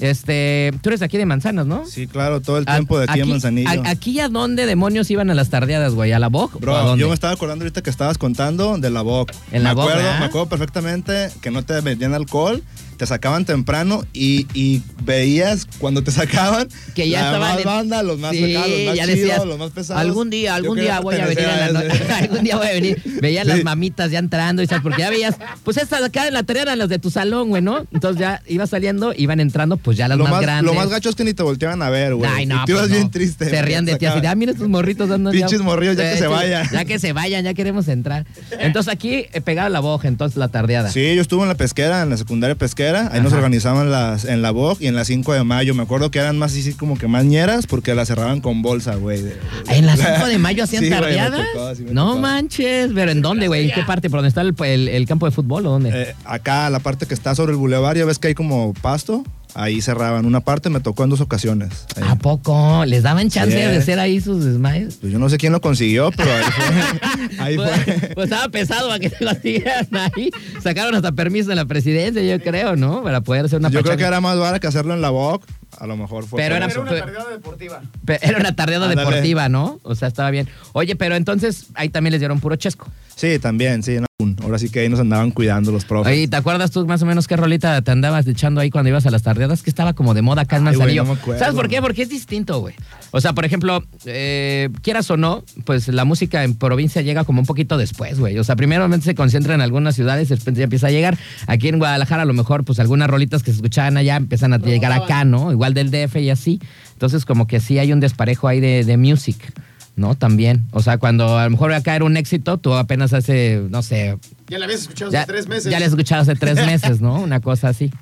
Este, 0.00 0.72
tú 0.82 0.88
eres 0.88 0.98
de 1.00 1.06
aquí 1.06 1.16
de 1.18 1.24
Manzanas, 1.24 1.66
¿no? 1.66 1.86
Sí, 1.86 2.08
claro, 2.08 2.40
todo 2.40 2.58
el 2.58 2.66
tiempo 2.66 2.98
de 2.98 3.06
aquí, 3.08 3.20
en 3.20 3.28
Manzanillo. 3.30 3.68
a- 3.70 3.88
¿Aquí 3.90 4.18
a 4.18 4.28
dónde 4.28 4.66
demonios 4.66 5.08
iban 5.12 5.30
a 5.30 5.34
las 5.34 5.50
tardeadas, 5.50 5.94
güey? 5.94 6.10
¿A 6.12 6.18
la 6.18 6.26
BOC? 6.28 6.54
¿O 6.54 6.58
a 6.58 6.60
Bro, 6.60 6.78
dónde? 6.84 7.00
yo 7.00 7.08
me 7.08 7.14
estaba 7.14 7.32
acordando 7.32 7.62
ahorita 7.64 7.80
que 7.82 7.90
estabas 7.90 8.18
contando 8.18 8.76
de 8.76 8.90
la 8.90 9.02
BOC. 9.02 9.30
En 9.52 9.58
me 9.62 9.68
la 9.68 9.74
BOC, 9.74 9.90
acuerdo. 9.90 10.18
Me 10.18 10.24
acuerdo 10.24 10.48
perfectamente 10.48 11.30
que 11.40 11.52
no 11.52 11.62
te 11.64 11.80
vendían 11.80 12.12
alcohol, 12.12 12.64
te 12.94 13.06
sacaban 13.06 13.44
temprano 13.44 14.04
y, 14.12 14.46
y 14.54 14.82
veías 15.02 15.66
cuando 15.78 16.02
te 16.02 16.10
sacaban 16.12 16.68
Que 16.94 17.08
ya 17.08 17.30
la 17.32 17.38
más 17.38 17.58
en- 17.58 17.64
banda, 17.64 18.02
los 18.02 18.18
más 18.18 18.32
Sí, 18.32 18.52
los 18.52 18.62
más 18.62 18.66
chidos, 18.94 19.06
decías, 19.06 19.44
los 19.44 19.58
más 19.58 19.70
pesados. 19.70 20.00
Algún 20.00 20.30
día, 20.30 20.54
algún 20.56 20.78
día 20.78 21.00
voy 21.00 21.16
a 21.16 21.26
venir 21.26 21.44
a 21.46 21.70
la 21.70 21.82
noche. 21.82 22.02
algún 22.12 22.44
día 22.44 22.56
voy 22.56 22.66
a 22.66 22.72
venir. 22.72 23.02
Veías 23.20 23.44
Sí. 23.44 23.48
las 23.50 23.64
mamitas 23.64 24.10
ya 24.10 24.18
entrando 24.18 24.62
y 24.62 24.66
sabes, 24.66 24.82
porque 24.82 25.02
ya 25.02 25.10
veías, 25.10 25.36
pues 25.64 25.76
estas 25.76 26.00
de 26.00 26.06
acá 26.06 26.26
en 26.26 26.34
la 26.34 26.42
tarea 26.44 26.62
eran 26.62 26.78
las 26.78 26.88
de 26.88 26.98
tu 26.98 27.10
salón, 27.10 27.48
güey, 27.50 27.62
¿no? 27.62 27.86
Entonces 27.92 28.20
ya 28.20 28.42
ibas 28.46 28.70
saliendo, 28.70 29.12
iban 29.16 29.40
entrando, 29.40 29.76
pues 29.76 29.96
ya 29.96 30.08
las 30.08 30.16
lo 30.18 30.24
más, 30.24 30.32
más, 30.34 30.42
grandes. 30.42 30.72
Lo 30.72 30.78
más 30.78 30.88
gacho 30.88 31.10
es 31.10 31.14
que 31.16 31.24
ni 31.24 31.34
te 31.34 31.42
volteaban 31.42 31.82
a 31.82 31.90
ver, 31.90 32.14
güey. 32.14 32.30
Ay, 32.32 32.46
no, 32.46 32.62
y 32.62 32.64
tú 32.66 32.72
ibas 32.72 32.82
pues 32.82 32.90
no. 32.90 32.96
bien 32.96 33.10
triste. 33.10 33.50
Se 33.50 33.62
rían 33.62 33.84
de 33.84 33.96
ti 33.96 34.06
así, 34.06 34.20
de, 34.20 34.28
ah, 34.28 34.34
mira 34.34 34.52
estos 34.52 34.68
morritos 34.68 35.08
dando. 35.08 35.30
Pinches 35.30 35.60
morrillos, 35.60 35.96
ya 35.96 36.12
que 36.12 36.18
se 36.18 36.26
vayan. 36.26 36.68
Ya 36.72 36.84
que 36.84 36.98
se 36.98 37.12
vayan, 37.12 37.44
ya 37.44 37.54
queremos 37.54 37.88
entrar. 37.88 38.24
Entonces 38.58 38.92
aquí 38.92 39.26
eh, 39.32 39.40
pegado 39.42 39.68
la 39.68 39.80
boja, 39.80 40.08
entonces 40.08 40.36
la 40.38 40.48
tardeada. 40.48 40.90
Sí, 40.90 41.14
yo 41.14 41.22
estuve 41.22 41.42
en 41.42 41.48
la 41.48 41.54
pesquera, 41.56 42.02
en 42.02 42.10
la 42.10 42.16
secundaria 42.16 42.54
pesquera. 42.54 42.83
Ahí 43.12 43.20
nos 43.22 43.32
organizaban 43.32 43.90
las, 43.90 44.24
en 44.24 44.42
la 44.42 44.50
BOC 44.50 44.80
y 44.82 44.86
en 44.88 44.94
la 44.94 45.04
5 45.04 45.32
de 45.32 45.44
mayo. 45.44 45.74
Me 45.74 45.82
acuerdo 45.82 46.10
que 46.10 46.18
eran 46.18 46.38
más 46.38 46.52
así 46.52 46.74
como 46.74 46.98
que 46.98 47.06
más 47.08 47.24
ñeras 47.24 47.66
porque 47.66 47.94
las 47.94 48.08
cerraban 48.08 48.40
con 48.40 48.62
bolsa, 48.62 48.96
güey. 48.96 49.24
¿En 49.68 49.86
las 49.86 49.98
5 50.16 50.26
de 50.26 50.38
mayo 50.38 50.64
hacían 50.64 50.84
Sí, 50.84 50.90
tardeadas? 50.90 51.46
tocó, 51.54 51.74
sí 51.74 51.82
me 51.84 51.92
no 51.92 52.08
tocó. 52.10 52.18
manches, 52.20 52.90
pero 52.94 53.10
¿en 53.10 53.22
dónde, 53.22 53.48
güey? 53.48 53.68
¿En 53.68 53.74
qué 53.74 53.82
parte? 53.82 54.10
¿Por 54.10 54.18
dónde 54.18 54.28
está 54.28 54.42
el, 54.42 54.54
el- 54.64 54.88
el 54.88 55.06
campo 55.06 55.26
de 55.26 55.32
fútbol 55.32 55.66
o 55.66 55.70
dónde? 55.70 55.90
Eh, 55.94 56.14
acá, 56.24 56.68
la 56.70 56.78
parte 56.80 57.06
que 57.06 57.14
está 57.14 57.34
sobre 57.34 57.52
el 57.52 57.58
bulevar, 57.58 57.96
ya 57.96 58.04
ves 58.04 58.18
que 58.18 58.28
hay 58.28 58.34
como 58.34 58.74
pasto. 58.74 59.24
Ahí 59.54 59.80
cerraban. 59.80 60.26
Una 60.26 60.40
parte 60.40 60.68
me 60.68 60.80
tocó 60.80 61.04
en 61.04 61.10
dos 61.10 61.20
ocasiones. 61.20 61.86
Ahí. 61.96 62.02
¿A 62.08 62.16
poco? 62.16 62.84
¿Les 62.86 63.04
daban 63.04 63.30
chance 63.30 63.52
Sí. 63.52 63.56
de 63.56 63.76
hacer 63.76 63.98
ahí 64.00 64.20
sus 64.20 64.44
desmayos? 64.44 64.96
Pues 65.00 65.12
yo 65.12 65.18
no 65.20 65.28
sé 65.28 65.38
quién 65.38 65.52
lo 65.52 65.60
consiguió, 65.60 66.10
pero 66.16 66.28
ahí 66.32 66.42
fue. 66.50 67.38
ahí 67.38 67.56
Pues, 67.56 67.70
fue. 67.84 68.10
pues 68.14 68.24
estaba 68.30 68.48
pesado 68.48 68.88
para 68.88 68.98
que 68.98 69.10
te 69.10 69.24
lo 69.24 69.30
hicieran 69.32 69.86
ahí. 69.92 70.30
Sacaron 70.62 70.94
hasta 70.96 71.12
permiso 71.12 71.48
de 71.50 71.54
la 71.54 71.66
presidencia, 71.66 72.20
yo 72.22 72.42
creo, 72.42 72.74
¿no? 72.74 73.02
Para 73.04 73.20
poder 73.20 73.44
hacer 73.44 73.60
una 73.60 73.68
Yo 73.70 73.82
creo 73.82 73.96
que 73.96 74.02
era 74.04 74.20
más 74.20 74.36
barato 74.38 74.58
que 74.60 74.66
hacerlo 74.66 74.92
en 74.94 75.00
la 75.00 75.10
BOC. 75.10 75.44
A 75.78 75.86
lo 75.86 75.96
mejor 75.96 76.24
fue. 76.26 76.36
Pero 76.40 76.54
por 76.54 76.62
era- 76.62 76.66
eso. 76.72 76.84
tardeada 76.84 77.30
deportiva. 77.30 77.82
Era 78.22 78.38
una 78.38 78.54
tardeada 78.56 78.88
deportiva, 78.88 79.48
¿no? 79.48 79.78
O 79.82 79.94
sea, 79.94 80.08
estaba 80.08 80.30
bien. 80.30 80.48
Oye, 80.72 80.94
pero 80.96 81.14
entonces 81.16 81.66
ahí 81.74 81.88
también 81.88 82.12
les 82.12 82.20
dieron 82.20 82.40
puro 82.40 82.56
chesco. 82.56 82.88
Sí, 83.16 83.38
también, 83.38 83.82
sí. 83.82 83.98
no, 84.00 84.06
Ahora 84.44 84.60
sí 84.60 84.68
que 84.68 84.78
ahí 84.78 84.88
nos 84.88 85.00
andaban 85.00 85.32
cuidando 85.32 85.72
los 85.72 85.84
profes. 85.84 86.12
Oye, 86.12 86.28
¿te 86.28 86.36
acuerdas 86.36 86.70
tú 86.70 86.86
más 86.86 87.02
o 87.02 87.06
menos 87.06 87.26
qué 87.26 87.36
rolita 87.36 87.82
te 87.82 87.90
andabas 87.90 88.24
echando 88.28 88.60
ahí 88.60 88.70
cuando 88.70 88.88
ibas 88.88 89.04
a 89.06 89.10
las 89.10 89.24
tardeadas? 89.24 89.64
Que 89.64 89.70
estaba 89.70 89.92
como 89.94 90.14
de 90.14 90.22
moda 90.22 90.42
acá 90.42 90.56
en 90.56 90.62
Manzanillo. 90.62 91.02
no. 91.04 91.16
¿Sabes 91.36 91.56
por 91.56 91.68
qué? 91.68 91.82
Porque 91.82 92.02
es 92.02 92.10
distinto, 92.10 92.60
güey. 92.60 92.76
O 93.10 93.20
sea, 93.20 93.32
por 93.32 93.44
ejemplo, 93.44 93.82
eh, 94.06 94.68
quieras 94.82 95.10
o 95.10 95.16
no, 95.16 95.42
pues 95.64 95.88
la 95.88 96.04
música 96.04 96.44
en 96.44 96.54
provincia 96.54 97.02
llega 97.02 97.24
como 97.24 97.40
un 97.40 97.46
poquito 97.46 97.76
después, 97.76 98.20
güey. 98.20 98.38
O 98.38 98.44
sea, 98.44 98.54
primeramente 98.54 99.04
se 99.04 99.16
concentra 99.16 99.52
en 99.56 99.60
algunas 99.60 99.96
ciudades 99.96 100.28
después 100.28 100.56
ya 100.56 100.62
empieza 100.62 100.86
a 100.86 100.90
llegar. 100.92 101.18
Aquí 101.48 101.66
en 101.66 101.78
Guadalajara, 101.80 102.22
a 102.22 102.26
lo 102.26 102.34
mejor, 102.34 102.64
pues 102.64 102.78
algunas 102.78 103.10
rolitas 103.10 103.42
que 103.42 103.50
se 103.50 103.56
escuchaban 103.56 103.96
allá 103.96 104.14
empiezan 104.14 104.52
a 104.52 104.58
llegar 104.58 104.92
acá, 104.92 105.24
¿no? 105.24 105.50
Igual 105.50 105.74
del 105.74 105.90
DF 105.90 106.14
y 106.20 106.30
así. 106.30 106.60
Entonces, 106.92 107.24
como 107.24 107.48
que 107.48 107.58
sí 107.58 107.80
hay 107.80 107.92
un 107.92 107.98
desparejo 107.98 108.46
ahí 108.46 108.60
de, 108.60 108.84
de 108.84 108.96
music. 108.96 109.52
¿No? 109.96 110.16
También. 110.16 110.64
O 110.72 110.82
sea, 110.82 110.98
cuando 110.98 111.38
a 111.38 111.44
lo 111.44 111.50
mejor 111.50 111.72
acá 111.72 111.94
era 111.94 112.04
un 112.04 112.16
éxito, 112.16 112.58
tú 112.58 112.74
apenas 112.74 113.12
hace, 113.12 113.62
no 113.70 113.82
sé, 113.82 114.18
Ya 114.48 114.58
la 114.58 114.64
habías 114.64 114.82
escuchado 114.82 115.12
ya, 115.12 115.20
hace 115.20 115.32
tres 115.32 115.48
meses. 115.48 115.70
Ya 115.70 115.78
la 115.78 115.84
he 115.84 115.88
escuchado 115.88 116.22
hace 116.22 116.34
tres 116.34 116.56
meses, 116.66 117.00
¿no? 117.00 117.20
Una 117.20 117.40
cosa 117.40 117.68
así. 117.68 117.92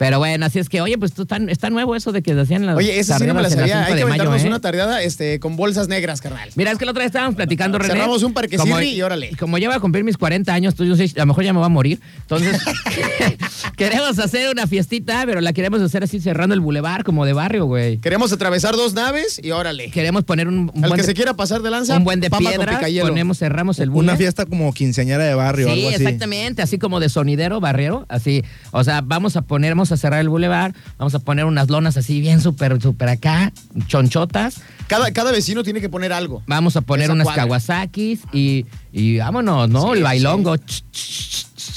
Pero 0.00 0.18
bueno, 0.18 0.46
así 0.46 0.58
es 0.58 0.70
que, 0.70 0.80
oye, 0.80 0.96
pues 0.96 1.12
tú 1.12 1.26
tan, 1.26 1.50
está 1.50 1.68
nuevo 1.68 1.94
eso 1.94 2.10
de 2.10 2.22
que 2.22 2.32
se 2.32 2.40
hacían 2.40 2.64
las 2.64 2.74
Oye, 2.74 2.98
esa 2.98 3.18
sí 3.18 3.26
no 3.26 3.34
me 3.34 3.42
la 3.42 3.50
sabía. 3.50 3.84
Hay 3.84 3.92
5 3.92 3.98
que 3.98 4.04
mayo, 4.06 4.22
aventarnos 4.22 4.44
¿eh? 4.44 4.46
una 4.46 4.58
tardeada 4.58 5.02
este, 5.02 5.38
con 5.40 5.56
bolsas 5.56 5.88
negras, 5.88 6.22
carnal. 6.22 6.48
Mira, 6.54 6.70
es 6.70 6.78
que 6.78 6.86
la 6.86 6.92
otra 6.92 7.02
vez 7.02 7.08
estábamos 7.08 7.34
platicando, 7.34 7.78
René. 7.78 7.92
Cerramos 7.92 8.22
un 8.22 8.32
parque 8.32 8.56
como, 8.56 8.80
y 8.80 9.02
órale. 9.02 9.36
Como 9.38 9.58
ya 9.58 9.68
voy 9.68 9.76
a 9.76 9.80
cumplir 9.80 10.02
mis 10.02 10.16
40 10.16 10.54
años, 10.54 10.74
tú, 10.74 10.86
yo 10.86 10.96
sé, 10.96 11.12
a 11.16 11.18
lo 11.18 11.26
mejor 11.26 11.44
ya 11.44 11.52
me 11.52 11.58
voy 11.58 11.66
a 11.66 11.68
morir. 11.68 12.00
Entonces, 12.22 12.58
queremos 13.76 14.18
hacer 14.18 14.48
una 14.50 14.66
fiestita, 14.66 15.22
pero 15.26 15.42
la 15.42 15.52
queremos 15.52 15.82
hacer 15.82 16.02
así 16.02 16.18
cerrando 16.18 16.54
el 16.54 16.60
bulevar, 16.60 17.04
como 17.04 17.26
de 17.26 17.34
barrio, 17.34 17.66
güey. 17.66 17.98
Queremos 17.98 18.32
atravesar 18.32 18.76
dos 18.76 18.94
naves 18.94 19.38
y 19.44 19.50
órale. 19.50 19.90
Queremos 19.90 20.24
poner 20.24 20.48
un, 20.48 20.70
un 20.74 20.82
Al 20.82 20.88
buen 20.88 20.92
que 20.94 21.02
de, 21.02 21.08
se 21.08 21.14
quiera 21.14 21.34
pasar 21.34 21.60
de 21.60 21.68
lanza, 21.68 21.98
un 21.98 22.04
buen 22.04 22.20
de 22.20 22.30
piedra, 22.30 22.80
ponemos, 23.02 23.38
cerramos 23.38 23.78
el 23.78 23.90
bule. 23.90 24.04
Una 24.04 24.16
fiesta 24.16 24.46
como 24.46 24.72
quinceañera 24.72 25.24
de 25.24 25.34
barrio, 25.34 25.66
Sí, 25.66 25.72
algo 25.72 25.88
así. 25.88 26.02
exactamente, 26.02 26.62
así 26.62 26.78
como 26.78 27.00
de 27.00 27.10
sonidero, 27.10 27.60
barriero, 27.60 28.06
así. 28.08 28.42
O 28.70 28.82
sea, 28.82 29.02
vamos 29.02 29.36
a 29.36 29.42
poner, 29.42 29.74
vamos 29.90 29.98
a 29.98 30.02
cerrar 30.02 30.20
el 30.20 30.28
bulevar, 30.28 30.72
vamos 30.98 31.14
a 31.16 31.18
poner 31.18 31.44
unas 31.46 31.68
lonas 31.68 31.96
así 31.96 32.20
bien 32.20 32.40
súper, 32.40 32.80
súper 32.80 33.08
acá, 33.08 33.52
chonchotas. 33.88 34.60
Cada, 34.86 35.10
cada 35.12 35.32
vecino 35.32 35.62
tiene 35.64 35.80
que 35.80 35.88
poner 35.88 36.12
algo. 36.12 36.42
Vamos 36.46 36.76
a 36.76 36.80
poner 36.80 37.04
Esa 37.04 37.12
unas 37.14 37.24
cuadra. 37.24 37.42
Kawasakis 37.42 38.20
y, 38.32 38.66
y 38.92 39.18
vámonos, 39.18 39.68
¿no? 39.68 39.92
Sí, 39.92 39.98
el 39.98 40.02
bailongo. 40.04 40.56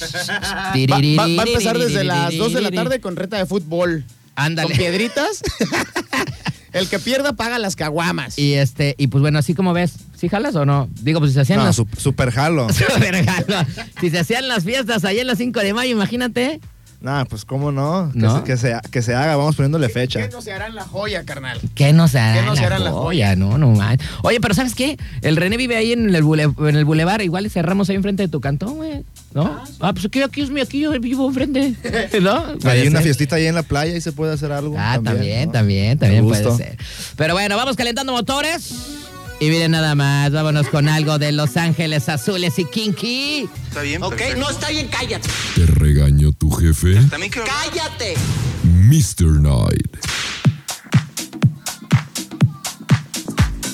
Va, 0.04 0.98
va- 0.98 1.28
va 1.28 1.44
a 1.44 1.46
empezar 1.48 1.78
desde 1.78 2.04
las 2.04 2.38
2 2.38 2.54
de 2.54 2.62
la 2.62 2.72
tarde 2.72 3.00
con 3.00 3.16
reta 3.16 3.38
de 3.38 3.46
fútbol. 3.46 4.04
Ándale. 4.36 4.70
Con 4.70 4.78
piedritas. 4.78 5.42
El 6.74 6.90
que 6.90 6.98
pierda 6.98 7.34
paga 7.34 7.60
las 7.60 7.76
caguamas. 7.76 8.40
Y 8.40 8.54
este, 8.56 8.96
y 8.98 9.06
pues 9.08 9.22
bueno, 9.22 9.38
así 9.38 9.54
como 9.54 9.74
ves, 9.74 9.94
¿sí 10.18 10.28
jalas 10.28 10.56
o 10.56 10.66
no? 10.66 10.90
Digo, 11.02 11.20
pues 11.20 11.30
si 11.32 11.36
se 11.36 11.42
hacían 11.42 11.60
No, 11.60 11.66
las. 11.66 11.76
su- 11.76 11.88
super 11.98 12.32
jalo. 12.32 12.68
Regalo. 13.00 13.68
si 14.02 14.10
se 14.10 14.18
hacían 14.18 14.48
las 14.48 14.64
fiestas 14.64 15.06
allá 15.06 15.22
en 15.22 15.28
las 15.28 15.38
5 15.38 15.60
de 15.60 15.74
mayo, 15.76 15.92
imagínate. 15.92 16.60
Nah, 17.04 17.26
pues 17.26 17.44
cómo 17.44 17.70
no. 17.74 18.10
Que, 18.14 18.20
¿No? 18.20 18.38
Se, 18.38 18.44
que, 18.46 18.56
se, 18.56 18.74
que 18.90 19.02
se 19.02 19.14
haga, 19.14 19.36
vamos 19.36 19.58
poniéndole 19.58 19.90
fecha. 19.90 20.22
¿Qué 20.26 20.30
no 20.34 20.42
se 20.42 20.54
hará 20.54 20.68
en 20.68 20.76
la 20.76 20.86
joya, 20.86 21.26
carnal? 21.26 21.60
¿Qué 21.76 21.92
no 21.92 22.08
se 22.08 22.18
hará? 22.18 22.40
¿Qué 22.40 22.46
no 22.46 22.56
se 22.56 22.64
hará 22.64 22.78
en 22.78 22.86
la 22.86 22.92
joya? 22.94 23.36
No, 23.36 23.58
no 23.58 23.72
manches. 23.72 24.08
Oye, 24.22 24.40
pero 24.40 24.54
¿sabes 24.54 24.74
qué? 24.74 24.98
El 25.22 25.36
René 25.36 25.58
vive 25.58 25.76
ahí 25.76 25.92
en 25.92 26.16
el, 26.16 26.24
bule- 26.24 26.56
en 26.70 26.76
el 26.78 26.86
bulevar. 26.86 27.22
Igual 27.22 27.50
cerramos 27.52 27.90
ahí 27.90 27.98
enfrente 27.98 28.24
de 28.24 28.30
tu 28.30 28.40
cantón, 28.40 28.76
güey. 28.76 29.04
¿No? 29.34 29.62
Ah, 29.82 29.92
pues 29.92 30.06
aquí, 30.06 30.22
aquí 30.22 30.42
es 30.44 30.50
mi, 30.50 30.62
aquí 30.62 30.80
yo 30.80 30.92
vivo 31.02 31.28
enfrente. 31.28 31.74
¿No? 32.22 32.42
Hay 32.64 32.88
una 32.88 33.02
fiestita 33.02 33.36
ahí 33.36 33.48
en 33.48 33.56
la 33.56 33.64
playa 33.64 33.94
y 33.98 34.00
se 34.00 34.14
puede 34.14 34.32
hacer 34.32 34.54
algo. 34.54 34.76
Ah, 34.80 34.98
también, 35.04 35.48
¿no? 35.48 35.52
también, 35.52 36.00
también 36.00 36.26
puede 36.26 36.56
ser. 36.56 36.78
Pero 37.18 37.34
bueno, 37.34 37.58
vamos 37.58 37.76
calentando 37.76 38.14
motores. 38.14 38.74
Y 39.44 39.50
miren 39.50 39.72
nada 39.72 39.94
más, 39.94 40.32
vámonos 40.32 40.70
con 40.70 40.88
algo 40.88 41.20
de 41.20 41.34
Los 41.34 41.58
Ángeles 41.58 42.08
Azules 42.08 42.58
y 42.60 42.64
Kinky. 42.64 43.50
Está 43.68 43.82
bien, 43.82 44.02
Ok, 44.02 44.12
perfecto. 44.16 44.40
no 44.40 44.50
está 44.50 44.70
bien, 44.70 44.88
cállate. 44.88 45.28
¿Te 45.56 45.66
regañó 45.66 46.32
tu 46.32 46.50
jefe? 46.50 46.96
También 47.10 47.30
quiero... 47.30 47.46
Cállate. 47.46 48.14
Mr. 48.64 49.42
Night. 49.42 49.98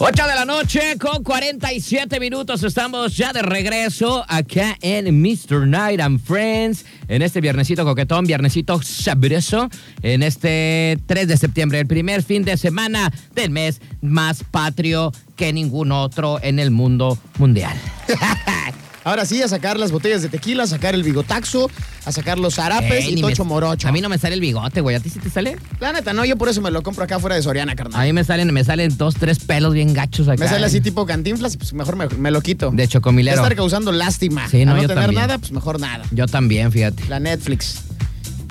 8 0.02 0.28
de 0.28 0.36
la 0.36 0.46
noche 0.46 0.98
con 0.98 1.24
47 1.26 2.22
minutos. 2.22 2.64
Estamos 2.64 3.18
ya 3.18 3.34
de 3.34 3.42
regreso 3.42 4.24
acá 4.30 4.78
en 4.80 5.22
Mr. 5.22 5.68
Night 5.68 6.00
and 6.00 6.22
Friends. 6.24 6.86
En 7.10 7.22
este 7.22 7.42
viernesito 7.42 7.84
coquetón, 7.84 8.26
viernesito 8.26 8.82
sabroso. 8.82 9.70
En 10.02 10.24
este 10.24 10.98
3 11.06 11.28
de 11.28 11.36
septiembre, 11.36 11.82
el 11.82 11.88
primer 11.88 12.24
fin 12.24 12.46
de 12.46 12.56
semana 12.56 13.12
del 13.36 13.50
mes 13.50 13.82
más 14.02 14.46
patrio 14.46 15.12
que 15.36 15.52
ningún 15.52 15.92
otro 15.92 16.40
en 16.42 16.60
el 16.60 16.72
mundo 16.72 17.18
mundial. 17.38 17.78
Ahora 19.04 19.26
sí, 19.26 19.42
a 19.42 19.48
sacar 19.48 19.80
las 19.80 19.92
botellas 19.92 20.22
de 20.22 20.30
tequila, 20.30 20.64
a 20.64 20.68
sacar 20.68 20.94
el 20.94 21.04
bigotaxo, 21.04 21.70
a 22.06 22.12
sacar 22.12 22.38
los 22.38 22.56
zarapes 22.56 23.06
Ey, 23.06 23.12
y 23.12 23.16
ni 23.16 23.22
tocho 23.22 23.46
me- 23.46 23.50
morocho. 23.50 23.88
A 23.88 23.92
mí 23.92 24.02
no 24.02 24.10
me 24.10 24.18
sale 24.18 24.36
el 24.36 24.42
bigote, 24.42 24.82
güey. 24.82 24.96
¿A 24.96 25.00
ti 25.00 25.10
sí 25.10 25.20
te 25.20 25.30
sale? 25.30 25.58
La 25.80 25.94
neta, 25.94 26.12
no, 26.14 26.26
yo 26.26 26.38
por 26.38 26.50
eso 26.50 26.62
me 26.62 26.70
lo 26.70 26.84
compro 26.84 27.04
acá 27.06 27.18
fuera 27.20 27.36
de 27.36 27.42
Soriana, 27.42 27.72
A 27.72 27.76
carnal. 27.76 28.06
mí 28.06 28.14
me 28.14 28.24
salen, 28.24 28.54
me 28.54 28.64
salen 28.64 28.98
dos, 28.98 29.16
tres 29.16 29.40
pelos 29.40 29.74
bien 29.74 29.94
gachos 29.94 30.28
acá. 30.28 30.44
Me 30.44 30.50
sale 30.50 30.66
así 30.66 30.82
tipo 30.82 31.06
cantinflas, 31.06 31.56
pues 31.58 31.74
mejor 31.74 31.96
me, 31.96 32.08
me 32.08 32.30
lo 32.32 32.42
quito. 32.42 32.72
De 32.72 32.78
De 32.84 32.88
chocomilero. 32.88 33.38
estar 33.38 33.56
causando 33.56 33.92
lástima. 33.92 34.48
Sí, 34.50 34.66
no, 34.66 34.72
a 34.72 34.76
no 34.76 34.82
yo 34.82 34.88
tener 34.90 35.04
también. 35.06 35.22
nada, 35.22 35.38
pues 35.38 35.52
mejor 35.52 35.80
nada. 35.80 36.04
Yo 36.12 36.28
también, 36.28 36.72
fíjate. 36.72 37.06
La 37.08 37.20
Netflix. 37.20 37.82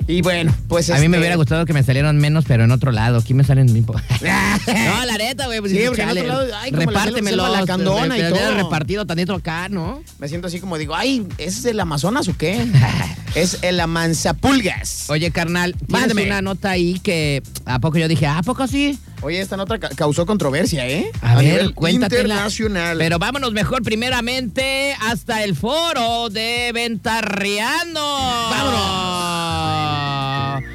Y 0.09 0.23
bueno, 0.23 0.51
pues 0.67 0.89
A 0.89 0.95
mí 0.95 1.01
me 1.01 1.05
este- 1.05 1.19
hubiera 1.19 1.35
gustado 1.35 1.67
que 1.67 1.73
me 1.73 1.83
salieran 1.83 2.17
menos, 2.17 2.43
pero 2.47 2.63
en 2.63 2.71
otro 2.71 2.91
lado. 2.91 3.19
Aquí 3.19 3.35
me 3.35 3.43
salen 3.43 3.71
No, 4.65 5.05
la 5.05 5.17
neta, 5.19 5.45
güey. 5.45 5.59
Pues 5.59 5.71
Sí, 5.71 5.81
porque 5.85 6.01
en 6.01 6.07
chale, 6.07 6.21
otro 6.21 6.33
lado, 6.33 6.47
ay, 6.59 6.71
la 6.71 6.79
repártemelo. 6.79 7.43
y 8.17 8.19
pero 8.19 8.35
todo. 8.35 8.55
repartido 8.55 9.05
tantito 9.05 9.35
acá, 9.35 9.69
¿no? 9.69 10.01
Me 10.17 10.27
siento 10.27 10.47
así 10.47 10.59
como 10.59 10.79
digo, 10.79 10.95
ay, 10.95 11.27
¿es 11.37 11.63
el 11.65 11.79
Amazonas 11.79 12.27
o 12.27 12.35
qué? 12.35 12.65
es 13.35 13.59
el 13.61 13.79
Amanzapulgas. 13.79 15.11
Oye, 15.11 15.29
carnal, 15.29 15.75
tienes 15.87 16.25
una 16.25 16.41
nota 16.41 16.71
ahí 16.71 16.99
que 17.03 17.43
a 17.65 17.77
poco 17.77 17.99
yo 17.99 18.07
dije, 18.07 18.25
¿a 18.25 18.41
poco 18.41 18.65
sí? 18.65 18.97
Oye, 19.21 19.41
esta 19.41 19.57
nota 19.57 19.77
ca- 19.77 19.89
causó 19.89 20.25
controversia, 20.25 20.87
¿eh? 20.87 21.11
A, 21.21 21.35
ver, 21.35 21.43
nivel 21.45 21.73
cuéntatela. 21.75 22.21
internacional. 22.23 22.97
Pero 22.97 23.19
vámonos 23.19 23.51
mejor 23.51 23.83
primeramente 23.83 24.95
hasta 25.01 25.43
el 25.43 25.55
foro 25.55 26.29
de 26.29 26.71
Ventarreando. 26.73 28.01
¡Vámonos! 28.01 29.48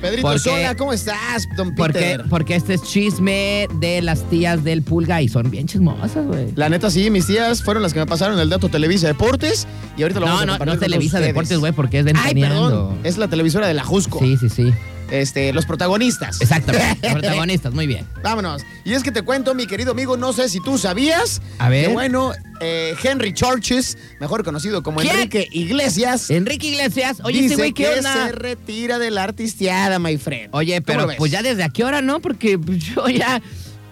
Pedrito 0.04 0.22
Porque- 0.28 0.38
Sola, 0.40 0.76
¿cómo 0.76 0.92
estás, 0.92 1.48
don 1.56 1.74
Porque, 1.74 1.94
Peter? 1.98 2.24
porque 2.28 2.56
este 2.56 2.74
es 2.74 2.82
chisme 2.82 3.66
de 3.80 4.02
las 4.02 4.22
tías 4.28 4.62
del 4.62 4.82
Pulga 4.82 5.22
y 5.22 5.28
son 5.28 5.50
bien 5.50 5.66
chismosas, 5.66 6.26
güey. 6.26 6.48
La 6.56 6.68
neta, 6.68 6.90
sí, 6.90 7.08
mis 7.08 7.26
tías 7.26 7.62
fueron 7.62 7.82
las 7.82 7.94
que 7.94 8.00
me 8.00 8.06
pasaron 8.06 8.38
el 8.38 8.50
dato 8.50 8.68
Televisa 8.68 9.06
Deportes 9.06 9.66
y 9.96 10.02
ahorita 10.02 10.20
lo 10.20 10.26
No, 10.26 10.32
vamos 10.32 10.42
a 10.42 10.46
no, 10.46 10.58
no 10.58 10.64
todos 10.66 10.80
Televisa. 10.80 11.20
Deportes, 11.20 11.58
güey, 11.58 11.72
porque 11.72 12.00
es 12.00 12.06
Ay, 12.06 12.12
ventaneando. 12.12 12.68
perdón, 12.90 12.98
es 13.02 13.16
la 13.16 13.28
televisora 13.28 13.66
de 13.66 13.72
la 13.72 13.82
Jusco. 13.82 14.18
Sí, 14.18 14.36
sí, 14.36 14.50
sí. 14.50 14.74
Este, 15.10 15.52
los 15.52 15.66
protagonistas. 15.66 16.40
Exactamente. 16.40 16.98
Los 17.02 17.12
protagonistas, 17.20 17.72
muy 17.72 17.86
bien. 17.86 18.06
Vámonos. 18.22 18.62
Y 18.84 18.92
es 18.92 19.02
que 19.02 19.12
te 19.12 19.22
cuento, 19.22 19.54
mi 19.54 19.66
querido 19.66 19.92
amigo, 19.92 20.16
no 20.16 20.32
sé 20.32 20.48
si 20.48 20.60
tú 20.60 20.78
sabías. 20.78 21.40
A 21.58 21.68
ver. 21.68 21.86
Que 21.86 21.92
bueno, 21.92 22.32
eh, 22.60 22.94
Henry 23.02 23.32
Churches, 23.34 23.98
mejor 24.20 24.44
conocido 24.44 24.82
como 24.82 25.00
¿Quién? 25.00 25.14
Enrique 25.14 25.48
Iglesias, 25.52 26.30
Enrique 26.30 26.68
Iglesias, 26.68 27.18
oye, 27.22 27.42
dice 27.42 27.54
ese 27.54 27.56
güey, 27.56 27.72
¿qué 27.72 27.84
que 27.84 27.98
onda? 27.98 28.26
se 28.26 28.32
retira 28.32 28.98
de 28.98 29.10
la 29.10 29.24
artisteada, 29.24 29.98
my 29.98 30.16
friend. 30.16 30.48
Oye, 30.52 30.82
¿Cómo 30.82 30.84
pero 31.06 31.16
pues 31.18 31.32
ya 31.32 31.42
desde 31.42 31.62
a 31.64 31.68
qué 31.68 31.84
hora, 31.84 32.00
¿no? 32.02 32.20
Porque 32.20 32.58
pues, 32.58 32.78
yo 32.78 33.08
ya 33.08 33.42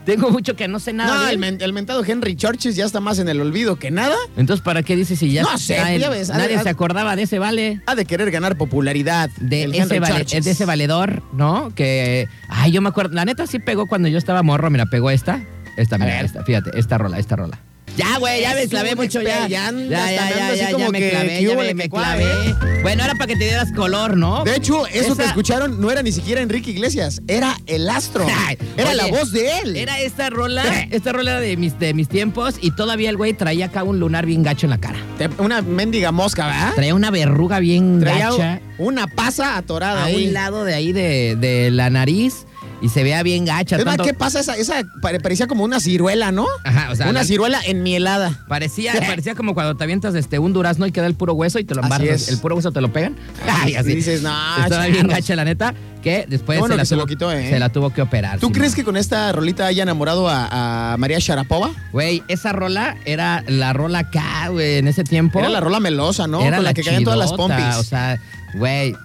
tengo 0.05 0.31
mucho 0.31 0.57
que 0.57 0.69
no 0.69 0.79
sé 0.81 0.93
nada. 0.93 1.15
No, 1.15 1.25
de 1.27 1.33
el, 1.33 1.39
men- 1.39 1.59
el 1.61 1.73
mentado 1.73 2.05
Henry 2.05 2.35
Churches 2.37 2.77
ya 2.77 2.85
está 2.85 3.01
más 3.01 3.19
en 3.19 3.29
el 3.29 3.41
olvido 3.41 3.77
que 3.77 3.91
nada. 3.91 4.17
Entonces, 4.37 4.63
¿para 4.65 4.83
qué 4.83 4.97
dices 4.97 5.19
si 5.19 5.33
ya 5.33 5.43
No 5.43 5.57
sé, 5.59 5.77
ya 5.99 6.11
ves, 6.11 6.29
de- 6.29 6.35
nadie 6.35 6.57
ha- 6.57 6.63
se 6.63 6.69
acordaba 6.69 7.17
de 7.17 7.23
ese 7.23 7.39
vale? 7.39 7.81
Ha 7.87 7.95
de 7.95 8.05
querer 8.05 8.31
ganar 8.31 8.57
popularidad. 8.57 9.31
De 9.41 9.65
ese, 9.65 10.01
vale- 10.01 10.25
de 10.25 10.51
ese 10.51 10.65
valedor, 10.65 11.23
¿no? 11.33 11.73
Que, 11.75 12.29
ay, 12.49 12.73
yo 12.73 12.81
me 12.83 12.89
acuerdo, 12.89 13.15
la 13.15 13.25
neta 13.25 13.47
sí 13.47 13.59
pegó 13.59 13.87
cuando 13.87 14.09
yo 14.09 14.19
estaba 14.19 14.43
morro, 14.43 14.71
mira, 14.71 14.87
pegó 14.87 15.11
esta, 15.11 15.43
esta, 15.77 15.99
mira, 15.99 16.21
esta, 16.21 16.43
fíjate, 16.45 16.71
esta 16.79 16.99
rola, 16.99 17.19
esta 17.19 17.37
rola. 17.37 17.59
Ya, 17.97 18.19
güey, 18.19 18.41
ya 18.41 18.55
me 18.55 18.69
clavé 18.69 18.97
mucho, 18.97 19.21
ya. 19.21 19.47
Ya, 19.47 19.71
ya 19.71 20.11
ya, 20.11 20.55
ya, 20.55 20.71
ya, 20.71 20.91
me 20.91 21.11
clavé, 21.11 21.39
¿qué 21.39 21.45
ya 21.45 21.75
me, 21.75 21.89
clavé. 21.89 22.55
Bueno, 22.83 23.05
era 23.05 23.15
para 23.15 23.27
que 23.27 23.37
te 23.37 23.45
dieras 23.45 23.71
color, 23.73 24.17
¿no? 24.17 24.45
De 24.45 24.57
hecho, 24.57 24.87
eso 24.87 25.17
que 25.17 25.25
escucharon 25.25 25.81
no 25.81 25.91
era 25.91 26.03
ni 26.03 26.13
siquiera 26.13 26.41
Enrique 26.41 26.71
Iglesias, 26.71 27.21
era 27.29 27.57
el 27.67 27.89
astro. 27.89 28.27
Era 28.77 28.95
la 28.95 29.07
voz 29.09 29.33
de 29.33 29.59
él. 29.59 29.77
Era 29.77 30.01
esta 30.01 30.31
rola, 30.31 30.65
esta 30.91 31.13
rola 31.13 31.41
de 31.41 31.57
mis, 31.57 31.79
de 31.79 31.93
mis 31.95 32.09
tiempos 32.09 32.57
y 32.61 32.71
todavía 32.71 33.11
el 33.11 33.17
güey 33.17 33.35
traía 33.35 33.67
acá 33.67 33.83
un 33.83 34.01
lunar 34.01 34.25
bien 34.25 34.43
gacho 34.43 34.67
en 34.67 34.71
la 34.71 34.79
cara. 34.79 34.99
Una 35.39 35.61
mendiga 35.61 36.11
mosca, 36.11 36.47
¿verdad? 36.47 36.75
Traía 36.75 36.95
una 36.95 37.11
verruga 37.11 37.61
bien 37.61 38.01
gacha 38.01 38.61
una 38.79 39.07
pasa 39.07 39.57
atorada 39.57 40.07
a 40.07 40.09
un 40.09 40.33
lado 40.33 40.65
de 40.65 40.75
ahí 40.75 40.93
de, 40.93 41.37
de 41.37 41.71
la 41.71 41.91
nariz 41.91 42.47
y 42.83 42.89
se 42.89 43.03
vea 43.05 43.23
bien 43.23 43.45
gacha. 43.45 43.77
Es 43.77 43.85
más, 43.87 43.97
¿qué 43.99 44.13
pasa? 44.13 44.41
Esa, 44.41 44.57
esa 44.57 44.83
pare- 45.01 45.21
parecía 45.21 45.47
como 45.47 45.65
una 45.65 45.81
ciruela, 45.81 46.33
¿no? 46.33 46.47
Ajá, 46.65 46.91
o 46.91 46.97
sea, 46.97 47.09
una 47.09 47.21
la- 47.21 47.25
ciruela 47.25 47.61
enmielada. 47.65 48.39
Parecía, 48.49 48.93
parecía 49.07 49.35
como 49.35 49.55
cuando 49.55 49.77
te 49.77 49.85
avientas 49.85 50.15
este, 50.15 50.39
un 50.39 50.53
durazno 50.53 50.87
y 50.87 50.93
queda 50.93 51.07
el 51.07 51.15
puro 51.15 51.33
hueso 51.35 51.59
y 51.59 51.65
te 51.65 51.75
lo 51.75 51.83
embarras. 51.83 52.29
El 52.29 52.39
puro 52.39 52.57
hueso 52.57 52.73
te 52.73 52.81
lo 52.81 52.93
pegan. 52.93 53.17
Ay, 53.49 53.73
Y 53.73 53.77
así. 53.77 53.95
dices, 53.95 54.23
no, 54.23 54.31
Estaba 54.63 54.87
bien 54.87 55.07
gacha, 55.07 55.35
la 55.37 55.45
neta, 55.45 55.75
que 56.03 56.27
después 56.29 56.59
bueno 56.59 56.75
se, 56.75 56.77
la 56.77 56.83
que 56.83 56.87
se 56.87 56.95
tuvo, 56.97 57.03
lo 57.03 57.07
quitó, 57.07 57.33
¿eh? 57.33 57.49
se 57.49 57.59
la 57.61 57.69
tuvo 57.69 57.91
que 57.91 58.03
operar. 58.03 58.41
¿Tú 58.41 58.51
crees 58.51 58.75
que 58.75 58.83
con 58.83 58.97
esta 58.97 59.31
rolita 59.33 59.67
haya 59.67 59.85
enamorado 59.85 60.29
a, 60.29 60.93
a 60.93 60.97
María 60.97 61.19
Sharapova? 61.21 61.71
Güey, 61.93 62.23
esa 62.27 62.53
rola 62.53 62.97
era 63.05 63.45
la 63.47 63.73
rola 63.73 64.01
acá, 64.01 64.49
güey, 64.49 64.79
en 64.79 64.89
ese 64.89 65.05
tiempo. 65.05 65.39
Era 65.39 65.49
la 65.49 65.61
rola 65.61 65.79
melosa, 65.79 66.27
¿no? 66.27 66.43
Era 66.43 66.57
con 66.57 66.65
la, 66.65 66.75
que 66.75 66.83
caían 66.83 67.05
todas 67.05 67.19
las 67.19 67.33
pompis. 67.33 67.77
O 67.77 67.85
sea, 67.85 68.19
güey. 68.55 68.97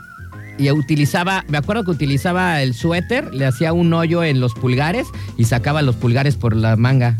Y 0.57 0.71
utilizaba, 0.71 1.45
me 1.47 1.57
acuerdo 1.57 1.83
que 1.83 1.91
utilizaba 1.91 2.61
el 2.61 2.73
suéter, 2.73 3.33
le 3.33 3.45
hacía 3.45 3.73
un 3.73 3.93
hoyo 3.93 4.23
en 4.23 4.39
los 4.39 4.53
pulgares 4.53 5.07
y 5.37 5.45
sacaba 5.45 5.81
los 5.81 5.95
pulgares 5.95 6.35
por 6.35 6.55
la 6.55 6.75
manga. 6.75 7.15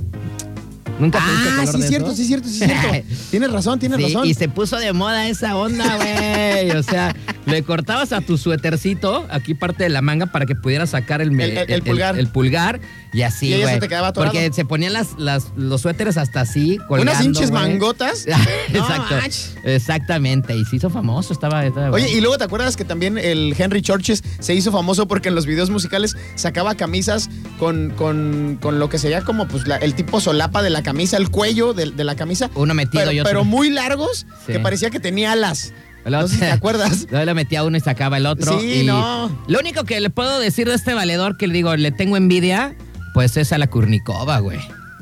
¿Nunca 0.99 1.19
ah, 1.21 1.65
sí, 1.65 1.79
de 1.79 1.87
cierto, 1.87 2.07
eso? 2.07 2.17
sí, 2.17 2.25
cierto, 2.25 2.47
sí, 2.49 2.57
cierto. 2.57 3.07
tienes 3.31 3.51
razón, 3.51 3.79
tienes 3.79 3.97
Sí, 3.99 4.03
razón. 4.05 4.27
y 4.27 4.33
se 4.33 4.49
puso 4.49 4.77
de 4.77 4.93
moda 4.93 5.27
esa 5.27 5.55
onda, 5.55 5.95
güey. 5.97 6.71
O 6.71 6.83
sea, 6.83 7.15
le 7.45 7.63
cortabas 7.63 8.11
a 8.13 8.21
tu 8.21 8.37
suétercito, 8.37 9.25
aquí 9.29 9.53
parte 9.53 9.83
de 9.83 9.89
la 9.89 10.01
manga, 10.01 10.25
para 10.27 10.45
que 10.45 10.55
pudieras 10.55 10.89
sacar 10.91 11.21
el, 11.21 11.39
El- 11.39 11.57
el- 11.57 11.71
el 11.71 11.81
pulgar. 11.83 12.17
el 12.17 12.27
pulgar 12.27 12.79
y 13.13 13.21
así, 13.21 13.53
Y 13.53 13.61
güey. 13.61 13.79
te 13.79 13.87
quedaba 13.87 14.07
atorado. 14.09 14.33
Porque 14.33 14.51
se 14.53 14.65
ponían 14.65 14.93
las, 14.93 15.09
las, 15.17 15.47
los 15.55 15.81
suéteres 15.81 16.17
hasta 16.17 16.41
así, 16.41 16.77
colgando, 16.87 17.11
Unas 17.11 17.23
hinches 17.23 17.49
güey. 17.51 17.61
mangotas. 17.63 18.25
Exacto. 18.73 19.15
Exactamente. 19.63 20.55
Y 20.55 20.65
se 20.65 20.77
hizo 20.77 20.89
famoso, 20.89 21.33
estaba. 21.33 21.65
estaba 21.65 21.89
Oye, 21.91 22.09
y 22.11 22.21
luego 22.21 22.37
te 22.37 22.43
acuerdas 22.43 22.75
que 22.77 22.85
también 22.85 23.17
el 23.17 23.53
Henry 23.57 23.81
Churches 23.81 24.23
se 24.39 24.53
hizo 24.55 24.71
famoso 24.71 25.07
porque 25.07 25.29
en 25.29 25.35
los 25.35 25.45
videos 25.45 25.69
musicales 25.69 26.15
sacaba 26.35 26.75
camisas 26.75 27.29
con, 27.59 27.91
con, 27.91 28.57
con 28.61 28.79
lo 28.79 28.89
que 28.89 28.97
sería 28.97 29.21
como 29.23 29.47
pues 29.47 29.67
la- 29.67 29.77
el 29.77 29.93
tipo 29.93 30.19
solapa 30.21 30.61
de 30.61 30.69
la 30.69 30.83
camisa, 30.91 31.17
el 31.17 31.29
cuello 31.29 31.73
de, 31.73 31.91
de 31.91 32.03
la 32.03 32.15
camisa. 32.15 32.49
Uno 32.55 32.73
metido 32.73 33.01
pero, 33.03 33.11
y 33.11 33.19
otro. 33.19 33.29
pero 33.29 33.43
muy 33.43 33.69
largos 33.69 34.25
Sí. 34.45 34.53
que 34.53 34.59
parecía 34.59 34.89
que 34.89 34.99
tenía 34.99 35.33
alas. 35.33 35.73
El 36.05 36.13
No 36.13 36.25
sé 36.27 36.35
si 36.35 36.39
te 36.39 36.51
acuerdas. 36.51 37.07
Le 37.11 37.33
metía 37.33 37.63
uno 37.65 37.75
y 37.75 37.81
sacaba 37.81 38.15
el 38.17 38.25
otro. 38.25 38.59
Sí, 38.59 38.81
y 38.81 38.85
no. 38.85 39.29
Lo 39.47 39.59
único 39.59 39.83
que 39.83 39.99
le 39.99 40.09
puedo 40.09 40.39
decir 40.39 40.67
de 40.69 40.75
este 40.75 40.93
valedor 40.93 41.37
que 41.37 41.47
le 41.47 41.53
digo, 41.53 41.75
le 41.75 41.91
tengo 41.91 42.15
envidia, 42.15 42.75
pues 43.13 43.35
es 43.37 43.51
a 43.51 43.57
la 43.57 43.67
Kurnikova, 43.67 44.39
güey. 44.39 44.59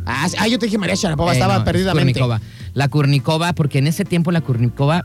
Ah. 0.07 0.27
Ah, 0.39 0.47
yo 0.47 0.57
te 0.59 0.65
dije 0.65 0.77
María 0.77 0.95
Sharapova, 0.95 1.31
Eh, 1.31 1.35
estaba 1.35 1.59
no, 1.59 1.63
perdidamente. 1.65 2.13
Kurnikova. 2.19 2.41
La 2.73 2.87
Kurnikova, 2.89 3.53
porque 3.53 3.77
en 3.79 3.87
ese 3.87 4.03
tiempo 4.05 4.31
la 4.31 4.41
Kurnikova, 4.41 5.03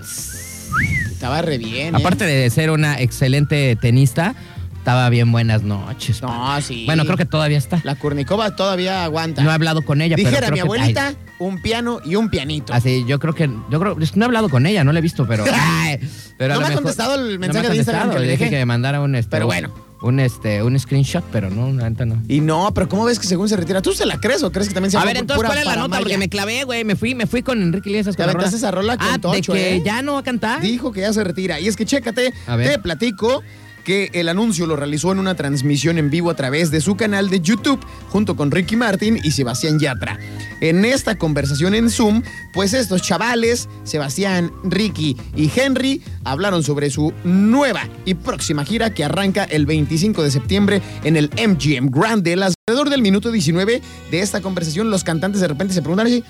Estaba 1.11 1.43
re 1.43 1.59
bien. 1.59 1.95
¿eh? 1.95 1.99
aparte 1.99 2.25
de 2.25 2.49
ser 2.51 2.71
una 2.71 2.99
excelente 3.01 3.77
tenista, 3.77 4.35
estaba 4.81 5.11
bien 5.11 5.31
buenas 5.31 5.63
noches. 5.63 6.23
No, 6.23 6.59
sí. 6.63 6.85
Bueno, 6.87 7.05
creo 7.05 7.19
que 7.19 7.27
todavía 7.27 7.59
está. 7.59 7.83
La 7.85 7.97
Kurnikova 7.97 8.57
todavía 8.57 9.05
aguanta. 9.05 9.43
No 9.43 9.51
he 9.51 9.53
hablado 9.53 9.83
con 9.83 10.01
ella, 10.01 10.17
pero 10.17 10.31
Dijera 10.31 10.47
creo 10.47 10.53
mi 10.53 10.57
que- 10.57 10.63
abuelita, 10.63 11.09
ay, 11.09 11.17
un 11.39 11.61
piano 11.61 12.01
y 12.03 12.17
un 12.17 12.31
pianito. 12.31 12.73
Así, 12.73 13.05
yo 13.07 13.19
creo 13.19 13.35
que, 13.35 13.51
yo 13.71 13.79
creo, 13.79 13.95
no 14.15 14.23
he 14.23 14.25
hablado 14.25 14.49
con 14.49 14.65
ella, 14.65 14.83
no 14.83 14.93
la 14.93 15.01
he 15.01 15.03
visto, 15.03 15.27
pero. 15.29 15.45
Ay, 15.53 16.01
pero 16.39 16.55
No 16.55 16.61
me 16.61 16.67
ha 16.69 16.73
contestado 16.75 17.15
el 17.17 17.21
no 17.21 17.27
me 17.29 17.35
ha 17.35 17.39
mensaje 17.49 17.69
de 17.69 17.77
Instagram 17.77 18.11
que 18.11 18.19
le 18.21 18.29
dije 18.29 18.49
que 18.49 18.57
me 18.57 18.65
mandara 18.65 19.03
un, 19.03 19.15
este, 19.15 19.31
Pero 19.31 19.45
bueno. 19.45 19.71
un, 20.01 20.19
este, 20.19 20.63
un 20.63 20.79
screenshot, 20.81 21.25
pero 21.31 21.51
no, 21.51 21.71
la 21.73 21.91
neta 21.91 22.07
no. 22.07 22.23
Y 22.27 22.41
no, 22.41 22.73
pero 22.73 22.89
¿cómo 22.89 23.05
ves 23.05 23.19
que 23.19 23.27
según 23.27 23.51
se 23.51 23.57
retira? 23.57 23.83
¿Tú 23.83 23.93
se 23.93 24.07
la 24.07 24.19
crees 24.19 24.43
o 24.43 24.51
crees 24.51 24.69
que 24.69 24.75
también 24.75 24.91
se 24.91 24.97
A 24.97 25.05
ver, 25.05 25.19
entonces, 25.19 25.45
¿cuál 25.47 25.59
es 25.59 25.67
la 25.67 25.77
nota? 25.77 25.99
Porque 25.99 26.17
me 26.17 26.31
clavé, 26.31 26.65
güey. 26.65 26.85
Me 26.85 26.97
fui, 26.97 27.15
me 27.15 27.27
fui 27.27 27.43
con 27.43 27.61
Enrique 27.61 27.91
Iglesias. 27.91 28.17
Te 28.17 28.23
con 28.23 28.29
la 28.29 28.33
aventaste 28.33 28.57
esa 28.57 28.71
rola 28.71 28.97
con 28.97 29.09
ah, 29.09 29.19
Tocho, 29.19 29.53
de 29.53 29.59
que 29.61 29.77
¿eh? 29.77 29.83
ya 29.85 30.01
no 30.01 30.15
va 30.15 30.21
a 30.21 30.25
cantar. 30.25 30.63
Dijo 30.63 30.91
que 30.91 31.03
ya 31.03 31.13
se 31.13 31.23
retira. 31.23 31.61
Y 31.61 31.69
es 31.69 31.77
que 31.77 31.85
chécate, 31.85 32.33
te 32.33 32.79
platico 32.79 33.43
el 33.91 34.29
anuncio 34.29 34.67
lo 34.67 34.77
realizó 34.77 35.11
en 35.13 35.19
una 35.19 35.35
transmisión 35.35 35.99
en 35.99 36.11
vivo 36.11 36.31
a 36.31 36.37
través 36.37 36.71
de 36.71 36.81
su 36.81 36.97
canal 36.97 37.29
de 37.29 37.41
YouTube 37.41 37.81
junto 38.09 38.37
con 38.37 38.51
Ricky 38.51 38.77
Martin 38.77 39.19
y 39.23 39.33
Sebastián 39.33 39.79
Yatra. 39.79 40.19
En 40.61 40.85
esta 40.85 41.19
conversación 41.19 41.75
en 41.75 41.91
Zoom, 41.91 42.23
pues 42.53 42.75
estos 42.75 43.03
chavales, 43.03 43.69
Sebastián, 43.85 44.53
Ricky 44.65 45.17
y 45.35 45.51
Henry, 45.55 46.03
hablaron 46.25 46.63
sobre 46.63 46.91
su 46.91 47.13
nueva 47.25 47.89
y 48.05 48.15
próxima 48.15 48.65
gira 48.65 48.95
que 48.95 49.05
arranca 49.05 49.45
el 49.45 49.67
25 49.67 50.23
de 50.23 50.31
septiembre 50.31 50.83
en 51.03 51.17
el 51.17 51.31
MGM 51.31 51.91
Grande. 51.91 52.35
Alrededor 52.35 52.91
del 52.91 53.03
minuto 53.03 53.33
19 53.33 53.83
de 54.11 54.21
esta 54.21 54.41
conversación, 54.41 54.91
los 54.91 55.03
cantantes 55.05 55.41
de 55.41 55.49
repente 55.49 55.75
se 55.75 55.83
preguntan 55.83 56.07
así, 56.07 56.23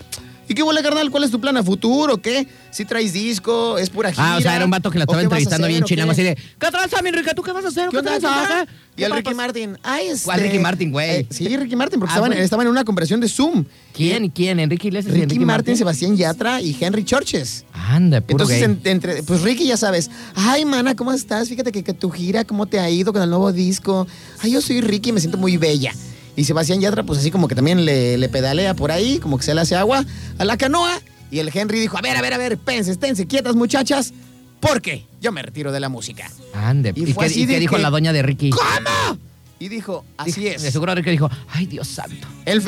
¿y 0.50 0.54
qué 0.54 0.62
bola, 0.64 0.83
carnal? 0.83 1.11
¿Cuál 1.11 1.23
es 1.25 1.30
tu 1.30 1.40
plan 1.40 1.57
a 1.57 1.62
futuro? 1.62 2.21
¿Qué? 2.21 2.47
¿Si 2.73 2.85
traes 2.85 3.12
disco? 3.12 3.78
¿Es 3.78 3.88
pura 3.88 4.11
gira? 4.11 4.35
Ah, 4.35 4.37
o 4.37 4.40
sea, 4.40 4.57
era 4.57 4.64
un 4.64 4.71
vato 4.71 4.90
que 4.90 4.99
la 4.99 5.04
¿O 5.04 5.07
estaba 5.07 5.21
qué 5.21 5.25
entrevistando 5.25 5.64
hacer, 5.66 5.71
bien 5.73 5.83
qué? 5.83 5.88
chilango 5.88 6.12
así 6.12 6.23
de, 6.25 6.35
¿qué 6.35 6.66
tranza, 6.71 7.00
mi 7.02 7.09
Enrique? 7.11 7.30
¿Tú 7.35 7.42
qué 7.42 7.52
vas 7.52 7.64
a 7.64 7.69
hacer? 7.69 7.88
¿Qué 7.90 7.99
onda? 7.99 8.19
tranza? 8.19 8.66
Y 8.97 9.02
¿Qué 9.02 9.09
Ricky 9.09 9.23
papas? 9.23 9.37
Martin, 9.37 9.78
ay, 9.85 10.09
este... 10.09 10.25
¿Cuál 10.25 10.40
Ricky 10.40 10.59
Martin, 10.59 10.90
güey? 10.90 11.11
Eh, 11.21 11.26
sí, 11.30 11.57
Ricky 11.57 11.76
Martin, 11.76 12.00
porque 12.00 12.12
Ah, 12.12 12.16
estaban, 12.16 12.33
estaban 12.37 12.66
en 12.66 12.73
una 12.73 12.85
conversación 12.85 13.21
de 13.21 13.28
Zoom. 13.28 13.64
¿Quién? 13.95 14.28
¿Quién? 14.30 14.59
¿Enrique 14.61 14.88
Iglesias 14.88 15.11
y 15.11 15.14
Ricky, 15.14 15.23
Enrique 15.25 15.47
Martin, 15.47 15.76
Sebastián 15.76 16.16
Yatra 16.16 16.61
y 16.61 16.76
Henry 16.78 17.04
Churches. 17.04 17.64
Anda, 17.73 18.21
puro 18.21 18.42
Entonces, 18.45 18.62
en- 18.62 18.80
entre, 18.85 19.23
pues 19.23 19.42
Ricky 19.42 19.66
ya 19.69 19.76
sabes, 19.76 20.11
ay, 20.35 20.64
mana, 20.64 20.97
¿cómo 20.97 21.12
estás? 21.12 21.49
Fíjate 21.49 21.71
que, 21.73 21.83
que 21.85 21.95
tu 21.95 22.11
gira, 22.11 22.45
¿cómo 22.45 22.66
te 22.66 22.78
ha 22.80 22.90
ido 22.90 23.12
con 23.12 23.23
el 23.23 23.30
nuevo 23.30 23.52
disco? 23.52 24.07
Ay, 24.40 24.50
yo 24.52 24.61
soy 24.61 24.80
Ricky 24.80 25.11
y 25.11 25.12
me 25.12 25.21
siento 25.21 25.38
muy 25.38 25.57
bella. 25.57 25.92
Y 26.40 26.44
Sebastián 26.44 26.80
Yatra, 26.80 27.02
pues 27.02 27.18
así 27.18 27.30
como 27.30 27.49
que 27.49 27.54
también 27.54 27.85
le, 27.85 28.16
le 28.16 28.28
pedalea 28.30 28.73
por 28.73 28.90
ahí, 28.92 29.18
como 29.18 29.37
que 29.37 29.44
se 29.44 29.54
le 29.54 29.61
hace 29.61 29.76
agua 29.76 30.06
a 30.38 30.44
la 30.47 30.56
canoa. 30.56 30.99
Y 31.30 31.38
el 31.38 31.50
Henry 31.52 31.78
dijo, 31.78 31.99
a 31.99 32.00
ver, 32.00 32.16
a 32.16 32.23
ver, 32.23 32.32
a 32.32 32.38
ver, 32.38 32.56
pense, 32.56 32.90
esténse 32.90 33.26
quietas, 33.26 33.56
muchachas, 33.56 34.14
porque 34.59 35.04
yo 35.20 35.32
me 35.32 35.42
retiro 35.42 35.70
de 35.70 35.80
la 35.80 35.90
música. 35.90 36.30
Ande. 36.54 36.94
Y 36.97 37.02
¿Y, 37.11 37.12
qué, 37.12 37.26
y 37.26 37.47
qué 37.47 37.59
dijo 37.59 37.76
que- 37.76 37.82
la 37.82 37.90
doña 37.90 38.14
de 38.14 38.23
Ricky? 38.23 38.49
¿Cómo? 38.49 39.18
Y 39.59 39.68
dijo, 39.68 40.06
así 40.16 40.40
Dijo- 40.40 40.54
es. 40.56 40.62
De 40.62 40.70
seguro 40.73 40.94
Ricky 40.94 41.11
dijo, 41.11 41.28
ay, 41.50 41.66
Dios 41.66 41.87
santo. 41.88 42.26
El, 42.47 42.62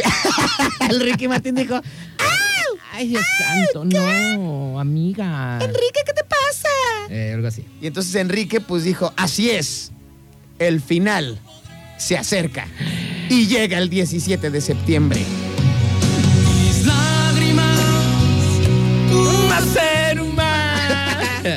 el 0.90 1.00
Ricky 1.00 1.26
Martin 1.28 1.54
dijo, 1.54 1.80
Ay, 2.92 3.08
Dios 3.08 3.24
santo, 3.38 3.86
no, 3.86 4.78
amiga. 4.78 5.58
Enrique, 5.62 6.00
¿qué 6.04 6.12
te 6.12 6.24
pasa? 6.24 6.68
Eh, 7.08 7.32
algo 7.34 7.48
así. 7.48 7.64
Y 7.80 7.86
entonces 7.86 8.14
Enrique 8.16 8.60
pues 8.60 8.84
dijo, 8.84 9.14
así 9.16 9.48
es, 9.48 9.92
el 10.58 10.82
final 10.82 11.40
se 12.02 12.18
acerca 12.18 12.66
y 13.28 13.46
llega 13.46 13.78
el 13.78 13.88
17 13.88 14.50
de 14.50 14.60
septiembre. 14.60 15.20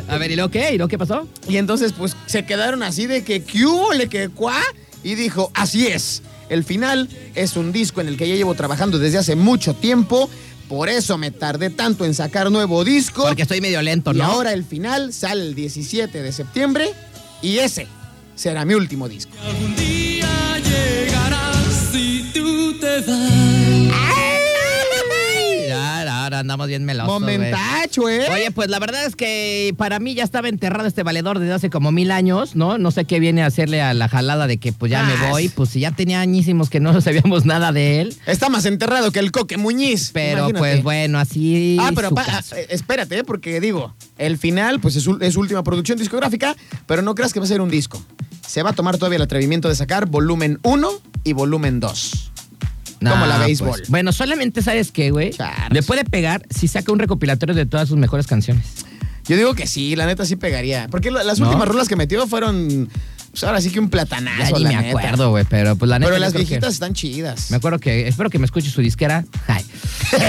A 0.08 0.18
ver, 0.18 0.32
¿y 0.32 0.36
luego 0.36 0.50
qué? 0.50 0.74
¿Y 0.74 0.78
luego 0.78 0.88
qué 0.88 0.98
pasó? 0.98 1.28
Y 1.48 1.58
entonces 1.58 1.94
pues 1.94 2.16
se 2.26 2.46
quedaron 2.46 2.84
así 2.84 3.08
de 3.08 3.24
que, 3.24 3.44
¿qué 3.44 3.66
hubo, 3.66 3.94
le 3.94 4.08
que 4.08 4.30
cuá? 4.30 4.60
Y 5.04 5.16
dijo, 5.16 5.52
así 5.54 5.88
es, 5.88 6.24
el 6.50 6.64
final 6.64 7.10
es 7.36 7.56
un 7.56 7.72
disco 7.72 8.02
en 8.02 8.08
el 8.08 8.18
que 8.18 8.28
ya 8.28 8.36
llevo 8.36 8.56
trabajando 8.56 8.98
desde 8.98 9.20
hace 9.20 9.36
mucho 9.36 9.76
tiempo, 9.76 10.30
por 10.68 10.90
eso 10.90 11.18
me 11.18 11.32
tardé 11.32 11.70
tanto 11.70 12.06
en 12.06 12.16
sacar 12.16 12.52
nuevo 12.52 12.84
disco. 12.84 13.24
Porque 13.24 13.44
estoy 13.44 13.62
medio 13.62 13.82
lento, 13.82 14.12
Y 14.14 14.18
¿no? 14.18 14.26
ahora 14.26 14.54
el 14.54 14.64
final 14.64 15.14
sale 15.14 15.44
el 15.44 15.54
17 15.54 16.24
de 16.24 16.32
septiembre 16.32 16.90
y 17.42 17.60
ese 17.60 17.88
será 18.36 18.66
mi 18.66 18.74
último 18.74 19.08
disco. 19.08 19.32
Andamos 26.56 26.68
bien 26.68 26.86
melosos. 26.86 27.20
Momentacho, 27.22 28.10
¿eh? 28.10 28.28
Oye, 28.32 28.52
pues 28.52 28.70
la 28.70 28.80
verdad 28.80 29.06
es 29.06 29.16
que 29.16 29.74
para 29.78 30.00
mí 30.00 30.14
ya 30.16 30.24
estaba 30.24 30.48
enterrado 30.50 30.88
este 30.88 31.04
valedor 31.04 31.40
desde 31.40 31.54
hace 31.54 31.70
como 31.70 31.92
mil 31.92 32.12
años, 32.12 32.56
¿no? 32.56 32.78
No 32.78 32.92
sé 32.92 33.06
qué 33.06 33.20
viene 33.20 33.44
a 33.44 33.48
hacerle 33.48 33.82
a 33.82 33.94
la 33.94 34.08
jalada 34.08 34.48
de 34.48 34.58
que 34.58 34.72
pues 34.74 34.90
ya 34.92 35.02
Ah, 35.02 35.04
me 35.22 35.30
voy, 35.30 35.44
sí. 35.50 35.54
pues 35.56 35.70
si 35.70 35.80
ya 35.82 35.92
tenía 35.92 36.22
añísimos 36.22 36.70
que 36.70 36.80
no 36.80 37.00
sabíamos 37.02 37.46
nada 37.46 37.72
de 37.72 38.02
él. 38.02 38.16
Está 38.26 38.50
más 38.50 38.66
enterrado 38.66 39.12
que 39.12 39.20
el 39.20 39.32
Coque 39.32 39.58
Muñiz. 39.58 40.12
Pero 40.14 40.40
imagínate. 40.50 40.60
pues 40.60 40.84
bueno, 40.84 41.20
así 41.20 41.78
Ah, 41.80 41.92
pero 41.94 42.12
pa- 42.12 42.26
eh, 42.56 42.68
espérate, 42.70 43.20
eh, 43.20 43.24
porque 43.24 43.60
digo, 43.60 43.94
el 44.18 44.38
final, 44.38 44.80
pues 44.80 44.96
es 44.96 45.04
su, 45.04 45.18
es 45.22 45.36
última 45.36 45.64
producción 45.64 45.98
discográfica, 45.98 46.56
pero 46.88 47.02
no 47.02 47.14
creas 47.16 47.34
que 47.34 47.40
va 47.40 47.46
a 47.46 47.50
ser 47.50 47.62
un 47.62 47.70
disco. 47.70 48.02
Se 48.48 48.64
va 48.64 48.70
a 48.70 48.74
tomar 48.74 48.98
todavía 48.98 49.18
el 49.18 49.24
atrevimiento 49.24 49.68
de 49.68 49.76
sacar 49.76 50.06
volumen 50.06 50.60
1 50.64 50.90
y 51.24 51.34
volumen 51.34 51.80
2. 51.80 52.32
Como 53.12 53.26
la 53.26 53.38
Nah, 53.40 53.46
béisbol. 53.46 53.70
pues, 53.80 53.90
bueno, 53.90 54.12
solamente 54.12 54.62
sabes 54.62 54.92
qué, 54.92 55.12
güey. 55.12 55.32
Le 55.70 55.84
puede 55.84 56.06
pegar 56.06 56.46
si 56.50 56.68
saca 56.68 56.92
un 56.92 57.00
recopilatorio 57.00 57.56
de 57.56 57.66
todas 57.66 57.88
sus 57.90 57.98
mejores 57.98 58.28
canciones. 58.28 58.66
Yo 59.28 59.36
digo 59.38 59.56
que 59.56 59.66
sí, 59.68 59.96
la 59.96 60.06
neta 60.06 60.26
sí 60.26 60.36
pegaría. 60.36 60.88
Porque 60.90 61.10
la- 61.12 61.24
las 61.24 61.40
¿No? 61.40 61.48
últimas 61.48 61.68
rolas 61.68 61.88
que 61.88 61.96
metió 61.96 62.28
fueron, 62.28 62.90
pues 63.32 63.44
ahora 63.44 63.60
sí 63.60 63.72
que 63.72 63.80
un 63.80 63.88
Ya 63.88 63.92
platanazo, 63.92 64.58
ni 64.60 64.64
la 64.66 64.70
me 64.70 64.82
neta. 64.84 65.00
acuerdo, 65.00 65.30
güey, 65.32 65.46
pero 65.50 65.76
pues 65.76 65.90
la 65.90 65.98
neta. 65.98 66.12
Pero 66.12 66.20
las 66.22 66.32
que- 66.32 66.40
viejitas 66.40 66.74
están 66.76 66.94
chidas. 66.94 67.50
Me 67.50 67.58
acuerdo 67.58 67.80
que, 67.80 68.08
espero 68.08 68.30
que 68.30 68.38
me 68.38 68.46
escuche 68.46 68.70
su 68.70 68.82
disquera. 68.82 69.26
Ay. 69.48 69.66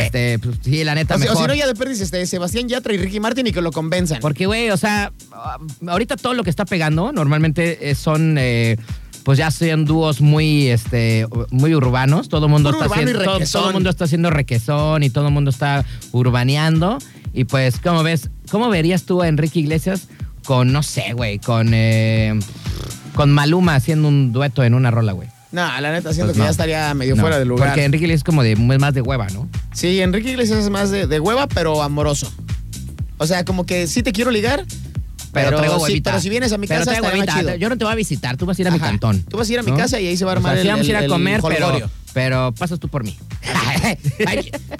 Este, 0.07 0.39
pues, 0.39 0.57
sí, 0.63 0.83
la 0.85 0.95
neta, 0.95 1.17
O 1.17 1.19
sea, 1.19 1.27
o 1.27 1.35
mejor. 1.35 1.45
si 1.45 1.49
no, 1.49 1.55
ya 1.55 1.67
de 1.67 1.75
perdiz, 1.75 2.01
este, 2.01 2.25
Sebastián 2.27 2.67
Yatra 2.69 2.95
y 2.95 2.97
Ricky 2.97 3.21
Martin 3.21 3.47
y 3.47 3.53
que 3.53 3.61
lo 3.61 3.71
convenzan. 3.73 4.21
Porque, 4.21 4.47
güey, 4.47 4.71
o 4.71 4.77
sea, 4.79 5.13
ah, 5.33 5.59
ahorita 5.87 6.17
todo 6.17 6.33
lo 6.33 6.43
que 6.43 6.51
está 6.51 6.65
pegando 6.65 7.13
normalmente 7.13 7.91
eh, 7.91 7.95
son, 7.95 8.37
eh, 8.39 8.79
pues 9.27 9.39
ya 9.39 9.51
sean 9.51 9.85
dúos 9.87 10.21
muy, 10.21 10.69
este, 10.69 11.27
muy 11.51 11.75
urbanos. 11.75 12.29
Todo 12.29 12.47
el 12.47 12.53
mundo 12.53 12.71
está 12.71 12.85
haciendo, 12.85 13.19
todo, 13.51 13.73
mundo 13.73 13.91
está 13.91 14.05
haciendo 14.05 14.31
requesón 14.31 15.03
y 15.03 15.11
todo 15.11 15.27
el 15.27 15.33
mundo 15.33 15.51
está 15.51 15.85
urbaneando. 16.13 16.99
Y 17.35 17.43
pues, 17.43 17.81
¿cómo 17.81 18.05
ves? 18.05 18.31
¿Cómo 18.53 18.69
verías 18.69 19.03
tú 19.03 19.23
a 19.23 19.27
Enrique 19.27 19.59
Iglesias 19.59 20.07
con, 20.45 20.73
no 20.73 20.85
sé, 20.85 21.13
güey, 21.13 21.41
con, 21.41 21.71
eh, 21.75 22.39
con 23.17 23.33
Maluma 23.33 23.75
haciendo 23.75 24.07
un 24.07 24.31
dueto 24.31 24.63
en 24.63 24.75
una 24.75 24.93
rola, 24.93 25.11
güey? 25.11 25.27
No, 25.51 25.63
la 25.81 25.91
neta, 25.91 26.15
siento 26.15 26.27
Pues 26.27 26.35
que 26.35 26.39
no. 26.39 26.45
ya 26.45 26.51
estaría 26.53 26.95
medio 26.95 27.17
No, 27.17 27.23
fuera 27.23 27.41
de 27.41 27.47
lugar. 27.47 27.71
Porque 27.71 27.83
Enrique 27.85 28.05
Iglesias 28.05 28.21
es 28.21 28.25
como 28.25 28.45
de 28.45 28.55
más 28.55 28.95
de 28.95 29.01
hueva, 29.01 29.27
¿no? 29.31 29.49
Sí, 29.73 30.01
Enrique 30.03 30.31
Iglesias 30.31 30.61
es 30.61 30.71
más 30.71 30.93
de, 30.93 31.09
de 31.09 31.19
hueva, 31.19 31.49
pero 31.49 31.83
amoroso. 31.83 32.33
O 33.19 33.27
sea, 33.27 33.45
como 33.45 33.67
que 33.67 33.89
sí 33.89 34.05
te 34.05 34.13
quiero 34.13 34.31
ligar, 34.31 34.65
Pero, 35.37 35.49
pero, 35.51 35.59
traigo 35.59 35.77
huevita. 35.83 36.11
pero 36.11 36.21
si 36.23 36.29
vienes 36.29 36.53
a 36.53 36.59
mi 36.59 36.67
Pero 36.67 36.81
casa, 36.81 36.91
traigo 36.93 37.07
más 37.07 37.15
huevita. 37.15 37.39
chido. 37.39 37.55
Yo 37.57 37.69
no 37.69 37.79
te 37.79 37.85
voy 37.85 37.93
a 37.93 37.97
visitar, 37.97 38.37
tú 38.37 38.47
vas 38.47 38.59
a 38.59 38.63
ir 38.63 38.69
a 38.69 38.71
mi 38.71 38.79
cantón. 38.81 39.23
Tú 39.23 39.37
vas 39.37 39.49
a 39.49 39.53
ir 39.53 39.59
a 39.59 39.63
mi 39.63 39.71
¿no? 39.71 39.77
casa 39.77 40.01
y 40.01 40.07
ahí 40.07 40.17
se 40.17 40.25
va 40.25 40.33
a 40.33 40.39
O 40.39 40.41
sea, 40.41 40.51
armar 40.51 40.63
sí 40.63 40.69
el, 40.69 40.73
vamos 40.73 40.87
a 40.87 40.91
ir 40.91 40.97
a 40.97 41.01
el- 41.05 41.11
comer, 41.11 41.41
el 41.43 41.43
pero, 41.57 41.91
pero 42.13 42.53
pasas 42.59 42.79
tú 42.81 42.89
por 42.89 43.05
mí. 43.05 43.17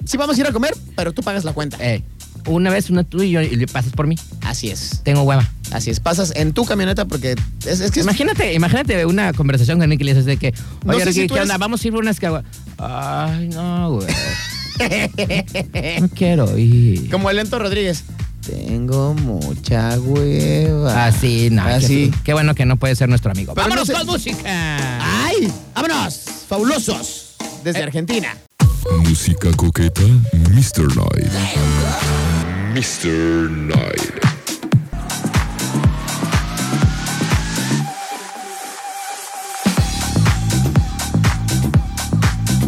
Sí 0.05 0.17
vamos 0.17 0.37
a 0.37 0.41
ir 0.41 0.47
a 0.47 0.51
comer, 0.51 0.75
pero 0.95 1.13
tú 1.13 1.21
pagas 1.21 1.43
la 1.43 1.53
cuenta. 1.53 1.77
Eh, 1.79 2.01
una 2.47 2.69
vez 2.69 2.89
una 2.89 3.03
tú 3.03 3.21
y 3.23 3.31
yo 3.31 3.41
y 3.41 3.55
le 3.55 3.67
pasas 3.67 3.91
por 3.93 4.07
mí. 4.07 4.15
Así 4.41 4.69
es. 4.69 5.01
Tengo 5.03 5.23
hueva. 5.23 5.49
Así 5.71 5.89
es. 5.89 5.99
Pasas 5.99 6.31
en 6.35 6.53
tu 6.53 6.63
camioneta 6.65 7.05
porque 7.05 7.35
es, 7.65 7.79
es 7.81 7.91
que 7.91 7.99
es- 7.99 8.05
Imagínate, 8.05 8.53
imagínate 8.53 9.05
una 9.05 9.33
conversación 9.33 9.77
con 9.77 9.83
Enrique 9.85 10.03
Iglesias 10.03 10.25
de 10.25 10.37
que, 10.37 10.51
No 10.85 10.93
oye, 10.93 10.99
sé 11.03 11.09
Enrique, 11.09 11.21
si 11.23 11.27
¿qué 11.27 11.33
eres- 11.35 11.43
onda? 11.43 11.57
Vamos 11.57 11.83
a 11.83 11.87
ir 11.87 11.93
por 11.93 12.01
unas 12.01 12.19
caguas. 12.19 12.43
Ay, 12.77 13.49
no, 13.49 13.91
güey. 13.95 14.07
no 16.01 16.09
quiero 16.09 16.57
ir. 16.57 17.09
como 17.09 17.29
el 17.29 17.37
Lento 17.37 17.59
Rodríguez. 17.59 18.03
Tengo 18.47 19.13
mucha 19.13 19.99
hueva. 19.99 21.05
Así, 21.07 21.49
no. 21.51 21.63
Así. 21.63 22.11
Qué, 22.11 22.17
qué 22.25 22.33
bueno 22.33 22.55
que 22.55 22.65
no 22.65 22.77
puede 22.77 22.95
ser 22.95 23.09
nuestro 23.09 23.31
amigo. 23.31 23.53
Pero 23.53 23.65
¡Vámonos 23.67 23.89
no 23.89 23.93
sé- 23.93 23.99
con 23.99 24.07
música! 24.07 25.23
¡Ay! 25.25 25.51
¡Vámonos! 25.75 26.21
¡Fabulosos! 26.47 27.35
Desde 27.63 27.83
Argentina. 27.83 28.37
Música 28.99 29.51
coqueta, 29.57 30.01
Mr. 30.49 30.87
Night. 30.95 31.31
Mr. 32.73 33.49
Night. 33.51 34.36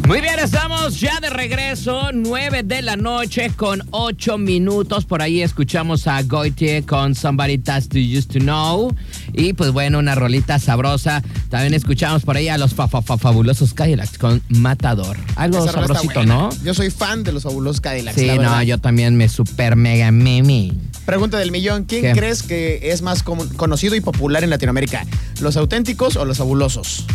Muy 0.10 0.22
bien, 0.22 0.40
estamos 0.40 1.00
ya 1.00 1.20
de 1.20 1.30
regreso, 1.30 2.10
9 2.12 2.64
de 2.64 2.82
la 2.82 2.96
noche 2.96 3.52
con 3.56 3.84
8 3.92 4.40
minutos. 4.40 5.06
Por 5.06 5.22
ahí 5.22 5.44
escuchamos 5.44 6.08
a 6.08 6.24
Goitie 6.24 6.82
con 6.84 7.14
Somebody 7.14 7.60
That 7.60 7.84
You 7.92 8.18
Used 8.18 8.32
to 8.32 8.40
Know. 8.40 8.96
Y 9.34 9.54
pues 9.54 9.70
bueno, 9.72 10.00
una 10.00 10.16
rolita 10.16 10.58
sabrosa. 10.58 11.22
También 11.50 11.76
escuchamos 11.76 12.24
por 12.24 12.38
ahí 12.38 12.50
a 12.50 12.58
los 12.58 12.74
fa- 12.74 12.88
fa- 12.88 13.04
fa- 13.04 13.20
fabulosos 13.20 13.76
Cadillacs 13.76 14.18
con 14.18 14.42
Matador. 14.50 15.16
Algo 15.36 15.60
Esa 15.64 15.74
sabrosito. 15.74 16.26
¿no? 16.26 16.50
Yo 16.64 16.74
soy 16.74 16.90
fan 16.90 17.24
de 17.24 17.32
los 17.32 17.44
fabulosos 17.44 17.80
Cadillacs. 17.80 18.18
Sí, 18.20 18.26
la 18.26 18.36
no, 18.38 18.64
yo 18.64 18.80
también 18.80 19.16
me 19.16 19.30
super 19.30 19.76
mega 19.76 20.10
mimi. 20.12 20.74
Pregunta 21.06 21.38
del 21.38 21.52
millón. 21.52 21.84
¿Quién 21.84 22.02
¿Qué? 22.02 22.12
crees 22.14 22.42
que 22.42 22.80
es 22.92 23.04
más 23.04 23.22
conocido 23.22 23.94
y 23.96 24.02
popular 24.02 24.44
en 24.44 24.50
Latinoamérica? 24.50 25.06
¿Los 25.40 25.56
auténticos 25.56 26.16
o 26.16 26.26
los 26.26 26.40
fabulosos? 26.40 27.06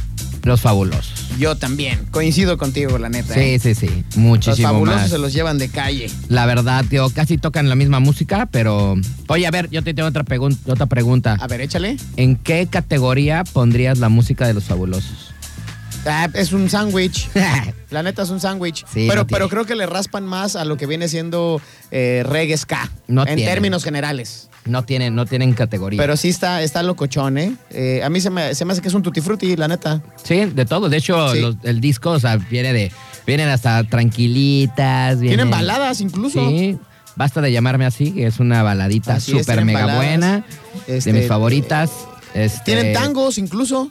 Los 0.45 0.61
fabulosos. 0.61 1.13
Yo 1.39 1.57
también. 1.57 2.05
Coincido 2.11 2.59
contigo, 2.59 2.99
la 2.99 3.09
neta. 3.09 3.35
Sí, 3.35 3.41
¿eh? 3.41 3.59
sí, 3.59 3.75
sí. 3.75 3.87
Los 3.87 4.17
Muchísimo 4.17 4.69
fabulosos 4.69 5.01
más. 5.03 5.11
se 5.11 5.19
los 5.19 5.33
llevan 5.33 5.59
de 5.59 5.69
calle. 5.69 6.11
La 6.29 6.47
verdad, 6.47 6.85
tío, 6.89 7.09
casi 7.11 7.39
tocan 7.39 7.69
la 7.69 7.75
misma 7.75 7.99
música, 8.01 8.47
pero. 8.51 8.95
Oye, 9.29 9.47
a 9.47 9.51
ver, 9.51 9.69
yo 9.71 9.83
te 9.83 9.95
tengo 9.95 10.09
otra, 10.09 10.25
pregun- 10.25 10.59
otra 10.67 10.87
pregunta. 10.87 11.37
A 11.41 11.47
ver, 11.47 11.61
échale. 11.63 11.97
¿En 12.17 12.37
qué 12.37 12.67
categoría 12.71 13.43
pondrías 13.45 13.99
la 13.99 14.09
música 14.09 14.47
de 14.47 14.55
los 14.55 14.65
fabulosos? 14.65 15.34
Ah, 16.07 16.29
es 16.35 16.53
un 16.53 16.69
sándwich. 16.69 17.29
La 17.91 18.03
neta 18.03 18.23
es 18.23 18.31
un 18.31 18.41
sándwich. 18.41 18.85
Sí, 18.93 19.07
pero, 19.09 19.23
no 19.23 19.27
pero 19.27 19.49
creo 19.49 19.65
que 19.65 19.75
le 19.75 19.87
raspan 19.87 20.25
más 20.27 20.57
a 20.57 20.65
lo 20.65 20.77
que 20.77 20.87
viene 20.87 21.09
siendo 21.09 21.61
eh, 21.91 22.23
reggae 22.27 22.57
ska. 22.57 22.91
No 23.07 23.27
en 23.27 23.37
términos 23.37 23.85
generales. 23.85 24.49
No 24.67 24.83
tienen, 24.85 25.15
no 25.15 25.27
tienen 25.27 25.53
categoría. 25.53 25.99
Pero 26.01 26.17
sí 26.17 26.31
está, 26.31 26.63
está 26.63 26.83
locochón, 26.83 27.37
¿eh? 27.37 27.55
Eh, 27.71 28.01
A 28.03 28.09
mí 28.09 28.21
se 28.21 28.31
me, 28.31 28.55
se 28.55 28.65
me 28.65 28.73
hace 28.73 28.81
que 28.83 28.89
es 28.89 28.95
un 28.95 29.03
tutti 29.03 29.21
frutti, 29.21 29.57
la 29.57 29.69
neta. 29.69 30.03
sí, 30.23 30.47
de 30.47 30.65
todo. 30.65 30.89
De 30.89 30.97
hecho, 30.97 31.33
Sí. 31.35 31.41
los- 31.41 31.57
el 31.65 31.81
disco, 31.81 32.11
o 32.13 32.21
sea, 32.21 32.37
viene 32.37 32.73
de. 32.73 32.91
Vienen 33.27 33.49
hasta 33.49 33.83
tranquilitas. 33.85 35.19
Tienen 35.21 35.37
vienen- 35.49 35.51
baladas 35.51 36.01
incluso. 36.01 36.49
Sí. 36.49 36.79
Basta 37.17 37.41
de 37.41 37.53
llamarme 37.53 37.87
así, 37.87 38.11
que 38.13 38.27
es 38.27 38.41
una 38.41 38.63
baladita 38.63 39.15
Así 39.17 39.33
es, 39.33 39.39
súper 39.41 39.57
tienen 39.59 39.67
mega 39.67 39.81
baladas. 39.87 40.05
buena. 40.05 40.45
Este, 40.89 41.13
de 41.13 41.19
mis 41.21 41.29
favoritas. 41.29 41.91
Este, 42.35 42.61
Tienen 42.65 42.93
tangos 42.93 43.39
incluso. 43.39 43.91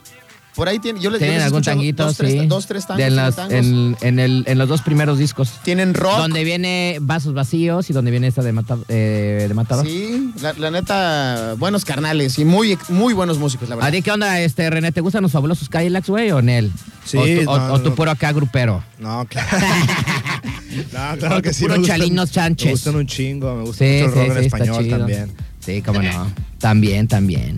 Por 0.54 0.68
ahí 0.68 0.78
tienen. 0.78 1.02
Yo 1.02 1.10
les, 1.10 1.20
yo 1.20 1.44
algún 1.44 1.62
tanguito, 1.62 2.04
dos, 2.04 2.16
tres, 2.16 2.32
sí. 2.32 2.46
dos, 2.46 2.66
tres 2.66 2.86
tangos. 2.86 2.98
De 2.98 3.08
tienen 3.08 3.16
las- 3.24 3.34
tangos. 3.36 3.52
en, 3.54 3.96
en 4.02 4.18
el- 4.20 4.44
en 4.46 4.56
los 4.58 4.68
dos 4.68 4.82
primeros 4.82 5.18
discos. 5.18 5.50
Tienen 5.64 5.94
rock. 5.94 6.16
Donde 6.18 6.44
viene 6.44 6.98
Vasos 7.00 7.34
Vacíos 7.34 7.90
y 7.90 7.92
donde 7.92 8.10
viene 8.12 8.28
esta 8.28 8.42
de, 8.42 8.52
Mata- 8.52 8.78
eh, 8.88 9.46
de 9.48 9.54
Matador. 9.54 9.84
Sí, 9.86 10.32
la, 10.40 10.52
la 10.52 10.70
neta, 10.70 11.54
buenos 11.58 11.84
carnales 11.84 12.38
y 12.38 12.44
muy, 12.44 12.78
muy 12.88 13.14
buenos 13.14 13.38
músicos, 13.38 13.68
la 13.68 13.74
¿A 13.74 13.78
verdad. 13.78 13.92
ti 13.92 14.02
qué 14.02 14.12
onda, 14.12 14.40
este, 14.40 14.70
René? 14.70 14.92
¿Te 14.92 15.00
gustan 15.00 15.22
los 15.22 15.32
fabulosos 15.32 15.68
Cadillacs, 15.68 16.08
güey, 16.08 16.30
o 16.30 16.40
Nel? 16.40 16.70
Sí, 17.04 17.16
O, 17.18 17.24
tú- 17.24 17.50
o- 17.50 17.58
no, 17.58 17.72
o 17.74 17.80
tú 17.80 17.88
no. 17.90 17.94
puro 17.96 18.10
acá 18.12 18.30
grupero. 18.32 18.82
No, 19.00 19.26
claro. 19.28 19.48
no, 20.92 21.18
claro 21.18 21.42
que 21.42 21.52
sí. 21.52 21.64
Puro 21.64 21.82
Chalinos 21.82 22.30
Sánchez. 22.30 22.66
Me 22.66 22.72
gustan 22.72 22.96
un 22.96 23.06
chingo, 23.06 23.54
me 23.56 23.62
gusta 23.64 23.84
Sí, 23.84 23.90
mucho 23.90 24.04
el 24.04 24.12
sí, 24.12 24.18
rock 24.18 24.26
en 24.28 24.32
sí, 24.42 24.46
está 24.46 24.56
español 24.58 24.88
también. 24.88 25.32
Sí, 25.60 25.82
cómo 25.82 26.02
no. 26.02 26.30
También, 26.58 27.08
también. 27.08 27.56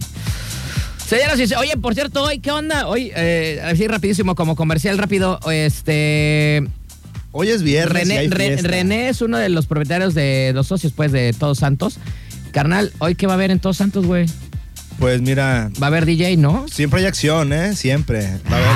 Señoras 1.07 1.39
y 1.39 1.55
oye, 1.55 1.77
por 1.77 1.95
cierto, 1.95 2.25
hoy, 2.25 2.41
¿qué 2.41 2.51
onda? 2.51 2.89
Hoy, 2.89 3.13
eh, 3.15 3.61
así 3.65 3.87
rapidísimo, 3.87 4.35
como 4.35 4.57
comercial 4.57 4.99
rápido, 4.99 5.39
este... 5.51 6.67
Hoy 7.31 7.49
es 7.51 7.63
viernes 7.63 8.07
y 8.07 8.09
René, 8.09 8.19
hay 8.19 8.29
Re- 8.29 8.47
fiesta. 8.49 8.69
René 8.69 9.09
es 9.11 9.21
uno 9.21 9.37
de 9.39 9.49
los 9.51 9.67
propietarios 9.67 10.15
de 10.15 10.51
los 10.55 10.67
socios, 10.67 10.93
pues, 10.97 11.13
de 11.13 11.33
Todos 11.33 11.59
Santos. 11.59 11.99
Carnal, 12.51 12.93
¿hoy 12.99 13.15
qué 13.15 13.27
va 13.27 13.35
a 13.35 13.37
haber 13.37 13.51
en 13.51 13.61
Todos 13.61 13.77
Santos, 13.77 14.07
güey? 14.07 14.27
Pues 14.99 15.21
mira, 15.21 15.71
Va 15.81 15.87
a 15.87 15.89
haber 15.89 16.07
DJ, 16.07 16.37
¿no? 16.39 16.67
siempre 16.71 17.01
hay 17.01 17.07
acción, 17.07 17.53
¿eh? 17.53 17.77
Siempre. 17.77 18.39
Va 18.51 18.57
a 18.57 18.59
haber- 18.59 18.69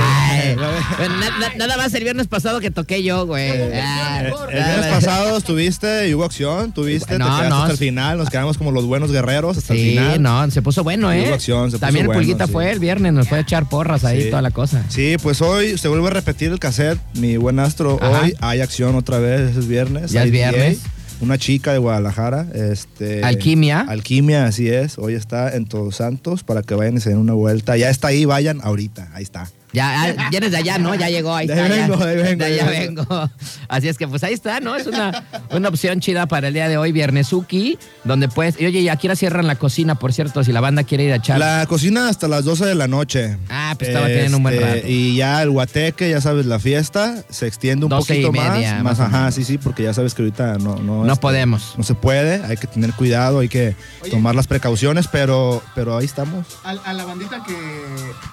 Ay, 0.50 0.54
va 0.54 0.66
a 0.66 0.68
haber- 0.70 0.82
bueno, 0.98 1.16
na- 1.16 1.38
na- 1.38 1.54
nada 1.56 1.76
más 1.78 1.94
el 1.94 2.04
viernes 2.04 2.26
pasado 2.26 2.60
que 2.60 2.70
toqué 2.70 3.02
yo, 3.02 3.24
güey. 3.26 3.50
Ah, 3.74 4.22
Eh, 4.24 4.32
El 4.50 4.64
viernes 4.64 4.86
pasado 4.88 5.38
estuviste 5.38 6.08
y 6.08 6.14
hubo 6.14 6.24
acción, 6.24 6.72
tuviste, 6.72 7.18
No, 7.18 7.24
te 7.24 7.30
quedaste 7.30 7.48
no. 7.48 7.56
hasta 7.62 7.72
el 7.72 7.78
final, 7.78 8.18
nos 8.18 8.28
quedamos 8.28 8.58
como 8.58 8.70
los 8.70 8.84
buenos 8.84 9.10
guerreros 9.12 9.56
hasta 9.56 9.72
el 9.72 9.78
Sí, 9.80 9.88
final. 9.90 10.22
no, 10.22 10.50
se 10.50 10.60
puso 10.60 10.84
bueno, 10.84 11.10
¿eh? 11.10 11.24
Hubo 11.26 11.34
acción, 11.34 11.70
se 11.70 11.76
puso 11.78 11.86
También 11.86 12.02
el 12.04 12.06
bueno, 12.08 12.20
Pulguita 12.20 12.46
sí. 12.46 12.52
fue 12.52 12.70
el 12.70 12.78
viernes, 12.80 13.12
nos 13.14 13.26
fue 13.28 13.38
a 13.38 13.40
echar 13.40 13.68
porras 13.68 14.04
ahí, 14.04 14.24
Sí. 14.24 14.28
toda 14.30 14.42
la 14.42 14.50
cosa. 14.50 14.84
Sí, 14.88 15.16
pues 15.22 15.40
hoy 15.40 15.78
se 15.78 15.88
vuelve 15.88 16.08
a 16.08 16.10
repetir 16.10 16.52
el 16.52 16.58
cassette, 16.58 16.98
mi 17.14 17.38
buen 17.38 17.58
astro. 17.58 17.98
Ajá. 18.00 18.20
Hoy 18.22 18.34
hay 18.40 18.60
acción 18.60 18.94
otra 18.94 19.18
vez, 19.18 19.56
es 19.56 19.66
viernes. 19.66 20.10
Ya 20.10 20.24
es 20.24 20.30
DJ, 20.32 20.50
viernes. 20.50 20.78
Una 21.20 21.36
chica 21.36 21.72
de 21.72 21.78
Guadalajara, 21.78 22.46
este. 22.54 23.22
Alquimia. 23.22 23.80
Alquimia, 23.80 24.46
así 24.46 24.68
es. 24.68 24.98
Hoy 24.98 25.14
está 25.14 25.54
en 25.54 25.66
Todos 25.66 25.96
Santos 25.96 26.44
para 26.44 26.62
que 26.62 26.74
vayan 26.74 26.96
y 26.96 27.00
se 27.00 27.10
den 27.10 27.18
una 27.18 27.34
vuelta. 27.34 27.76
Ya 27.76 27.90
está 27.90 28.08
ahí, 28.08 28.24
vayan 28.24 28.60
ahorita. 28.62 29.10
Ahí 29.12 29.22
está. 29.22 29.50
Ya, 29.72 30.14
ah, 30.18 30.28
vienes 30.30 30.50
de 30.50 30.56
allá, 30.56 30.78
¿no? 30.78 30.94
Ya 30.94 31.08
llegó, 31.08 31.34
ahí 31.34 31.46
está. 31.48 31.64
ahí 31.64 31.70
ya. 31.70 31.86
vengo, 31.86 31.96
de 31.98 32.10
ahí 32.10 32.16
vengo, 32.16 32.28
De 32.30 32.36
de 32.36 32.44
ahí 32.44 32.58
allá 32.60 32.70
vengo. 32.70 33.06
vengo. 33.08 33.30
Así 33.68 33.88
es 33.88 33.96
que, 33.98 34.08
pues 34.08 34.24
ahí 34.24 34.32
está, 34.32 34.60
¿no? 34.60 34.74
Es 34.74 34.86
una, 34.86 35.24
una 35.50 35.68
opción 35.68 36.00
chida 36.00 36.26
para 36.26 36.48
el 36.48 36.54
día 36.54 36.68
de 36.68 36.76
hoy, 36.76 36.90
Viernesuki, 36.92 37.78
donde 38.04 38.28
puedes. 38.28 38.60
y 38.60 38.66
Oye, 38.66 38.80
y 38.80 38.88
aquí 38.88 39.06
la 39.08 39.14
cierran 39.16 39.46
la 39.46 39.54
cocina, 39.56 39.94
por 39.94 40.12
cierto, 40.12 40.42
si 40.42 40.52
la 40.52 40.60
banda 40.60 40.82
quiere 40.84 41.04
ir 41.04 41.12
a 41.12 41.16
echar. 41.16 41.38
La 41.38 41.64
cocina 41.68 42.08
hasta 42.08 42.26
las 42.28 42.44
12 42.44 42.66
de 42.66 42.74
la 42.74 42.88
noche. 42.88 43.36
Ah, 43.48 43.74
pues 43.78 43.88
estaba 43.88 44.06
teniendo 44.06 44.38
un 44.38 44.42
buen 44.42 44.54
Este, 44.56 44.66
rato. 44.74 44.86
Y 44.88 45.16
ya 45.16 45.42
el 45.42 45.50
guateque, 45.50 46.10
ya 46.10 46.20
sabes, 46.20 46.46
la 46.46 46.58
fiesta 46.58 47.22
se 47.28 47.46
extiende 47.46 47.84
un 47.86 47.90
12 47.90 48.18
y 48.18 48.24
poquito 48.24 48.32
media, 48.52 48.74
más. 48.82 48.98
más 48.98 49.00
ajá, 49.00 49.30
sí, 49.30 49.44
sí, 49.44 49.58
porque 49.58 49.84
ya 49.84 49.94
sabes 49.94 50.14
que 50.14 50.22
ahorita 50.22 50.58
no. 50.58 50.76
No, 50.76 51.04
No 51.04 51.12
este, 51.12 51.20
podemos. 51.22 51.74
No 51.76 51.84
se 51.84 51.94
puede, 51.94 52.42
hay 52.44 52.56
que 52.56 52.66
tener 52.66 52.92
cuidado, 52.94 53.38
hay 53.40 53.48
que 53.48 53.76
tomar 54.10 54.34
las 54.34 54.46
precauciones, 54.46 55.06
pero, 55.06 55.62
pero 55.74 55.96
ahí 55.96 56.06
estamos. 56.06 56.46
A, 56.64 56.70
a 56.70 56.92
la 56.92 57.04
bandita 57.04 57.42
que. 57.44 57.54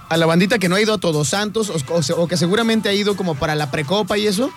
A 0.08 0.16
la 0.16 0.26
bandita 0.26 0.58
que 0.58 0.68
no 0.68 0.76
ha 0.76 0.80
ido 0.80 0.94
a 0.94 0.98
Todos 0.98 1.27
Santos 1.28 1.70
o, 1.70 1.94
o 1.94 2.02
se- 2.02 2.12
o 2.12 2.26
que 2.26 2.36
seguramente 2.36 2.88
ha 2.88 2.92
ido 2.94 3.16
como 3.16 3.34
para 3.34 3.54
la 3.54 3.70
precopa 3.70 4.16
y 4.18 4.26
eso. 4.26 4.50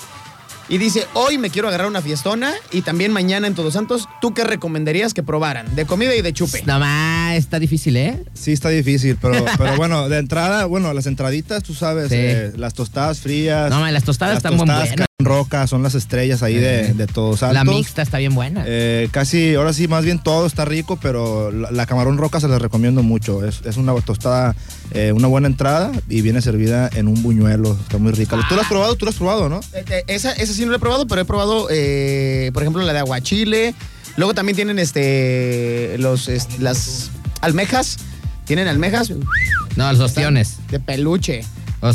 Y 0.69 0.77
dice, 0.77 1.05
hoy 1.15 1.38
me 1.38 1.49
quiero 1.49 1.67
agarrar 1.67 1.88
una 1.88 2.01
fiestona 2.01 2.53
y 2.71 2.81
también 2.81 3.12
mañana 3.12 3.45
en 3.47 3.55
Todos 3.55 3.73
Santos, 3.73 4.07
¿tú 4.21 4.34
qué 4.34 4.45
recomendarías 4.45 5.13
que 5.13 5.21
probaran? 5.21 5.75
De 5.75 5.86
comida 5.86 6.15
y 6.15 6.21
de 6.21 6.31
chupe. 6.31 6.63
No 6.65 6.79
más, 6.79 7.36
está 7.36 7.60
difícil, 7.60 7.97
¿eh? 7.97 8.23
Sí, 8.34 8.53
está 8.53 8.69
difícil, 8.69 9.17
pero, 9.21 9.43
pero 9.57 9.75
bueno, 9.75 10.07
de 10.07 10.19
entrada, 10.19 10.65
bueno, 10.65 10.93
las 10.93 11.07
entraditas, 11.07 11.62
tú 11.63 11.73
sabes, 11.73 12.07
Sí. 12.07 12.15
eh, 12.17 12.53
las 12.55 12.73
tostadas 12.73 13.19
frías. 13.19 13.69
No, 13.69 13.81
man, 13.81 13.93
las 13.93 14.05
tostadas 14.05 14.36
las 14.36 14.38
están 14.39 14.55
muy 14.55 14.65
buenas. 14.65 14.89
Roca 15.25 15.67
son 15.67 15.84
las 15.84 15.95
estrellas 15.95 16.43
ahí 16.43 16.55
de, 16.55 16.93
de 16.93 17.07
Todos 17.07 17.39
Santos. 17.39 17.55
La 17.55 17.63
mixta 17.63 18.01
está 18.01 18.17
bien 18.17 18.34
buena. 18.36 18.63
Eh, 18.67 19.10
casi, 19.12 19.55
ahora 19.55 19.73
sí, 19.73 19.88
más 19.88 20.03
bien 20.05 20.19
todo 20.19 20.45
está 20.45 20.65
rico, 20.65 20.97
pero 21.01 21.51
la, 21.51 21.71
la 21.71 21.86
camarón 21.86 22.17
roca 22.17 22.39
se 22.39 22.47
la 22.47 22.60
recomiendo 22.60 23.03
mucho. 23.03 23.45
Es, 23.45 23.62
es 23.65 23.77
una 23.77 23.93
tostada, 24.01 24.55
eh, 24.91 25.12
una 25.12 25.27
buena 25.27 25.47
entrada 25.47 25.91
y 26.10 26.21
viene 26.21 26.41
servida 26.41 26.89
en 26.93 27.07
un 27.07 27.21
buñuelo. 27.23 27.77
Está 27.81 27.97
muy 27.97 28.12
rica. 28.12 28.38
¿Tú 28.49 28.55
la 28.55 28.62
has 28.62 28.67
probado? 28.67 28.95
¿Tú 28.95 29.05
la 29.05 29.12
has 29.12 29.17
probado, 29.17 29.49
no? 29.49 29.60
Eh, 29.73 29.86
eh, 29.89 30.03
Esa, 30.07 30.31
esa 30.34 30.53
sí 30.53 30.63
no 30.65 30.71
la 30.71 30.77
he 30.77 30.79
probado, 30.79 31.07
pero 31.07 31.21
he 31.21 31.25
probado, 31.25 31.67
eh, 31.69 32.51
por 32.53 32.63
ejemplo, 32.63 32.84
la 32.84 32.93
de 32.93 32.99
aguachile. 32.99 33.73
Luego 34.17 34.34
también 34.34 34.55
tienen 34.55 34.77
este 34.79 35.95
los 35.97 36.29
las 36.60 37.12
almejas. 37.41 37.97
Tienen 38.45 38.67
almejas 38.67 39.12
no, 39.77 39.91
los 39.93 40.01
ostiones. 40.01 40.57
de 40.69 40.79
peluche. 40.79 41.45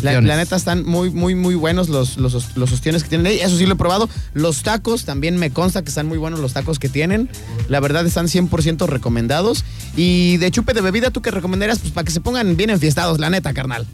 La, 0.02 0.36
neta 0.36 0.56
están 0.56 0.84
muy, 0.84 1.10
muy, 1.10 1.34
muy 1.34 1.54
buenos 1.54 1.88
los, 1.88 2.16
los, 2.16 2.34
os- 2.34 2.56
los 2.56 2.72
ostiones 2.72 3.02
que 3.04 3.08
tienen 3.08 3.26
ahí. 3.28 3.38
Eso 3.38 3.56
sí 3.56 3.66
lo 3.66 3.74
he 3.74 3.76
probado. 3.76 4.08
Los 4.34 4.62
tacos 4.62 5.04
también 5.04 5.36
me 5.38 5.50
consta 5.50 5.82
que 5.82 5.88
están 5.90 6.06
muy 6.06 6.18
buenos 6.18 6.40
los 6.40 6.52
tacos 6.52 6.78
que 6.78 6.88
tienen. 6.88 7.28
La 7.68 7.78
verdad 7.80 8.04
están 8.06 8.26
100% 8.26 8.86
recomendados. 8.88 9.64
Y 9.96 10.38
de 10.38 10.50
chupe 10.50 10.74
de 10.74 10.80
bebida, 10.80 11.10
¿tú 11.10 11.22
qué 11.22 11.30
recomendarías? 11.30 11.78
Pues 11.78 11.92
para 11.92 12.04
que 12.04 12.10
se 12.10 12.20
pongan 12.20 12.56
bien 12.56 12.70
enfiestados, 12.70 13.18
la 13.20 13.30
neta, 13.30 13.54
carnal. 13.54 13.86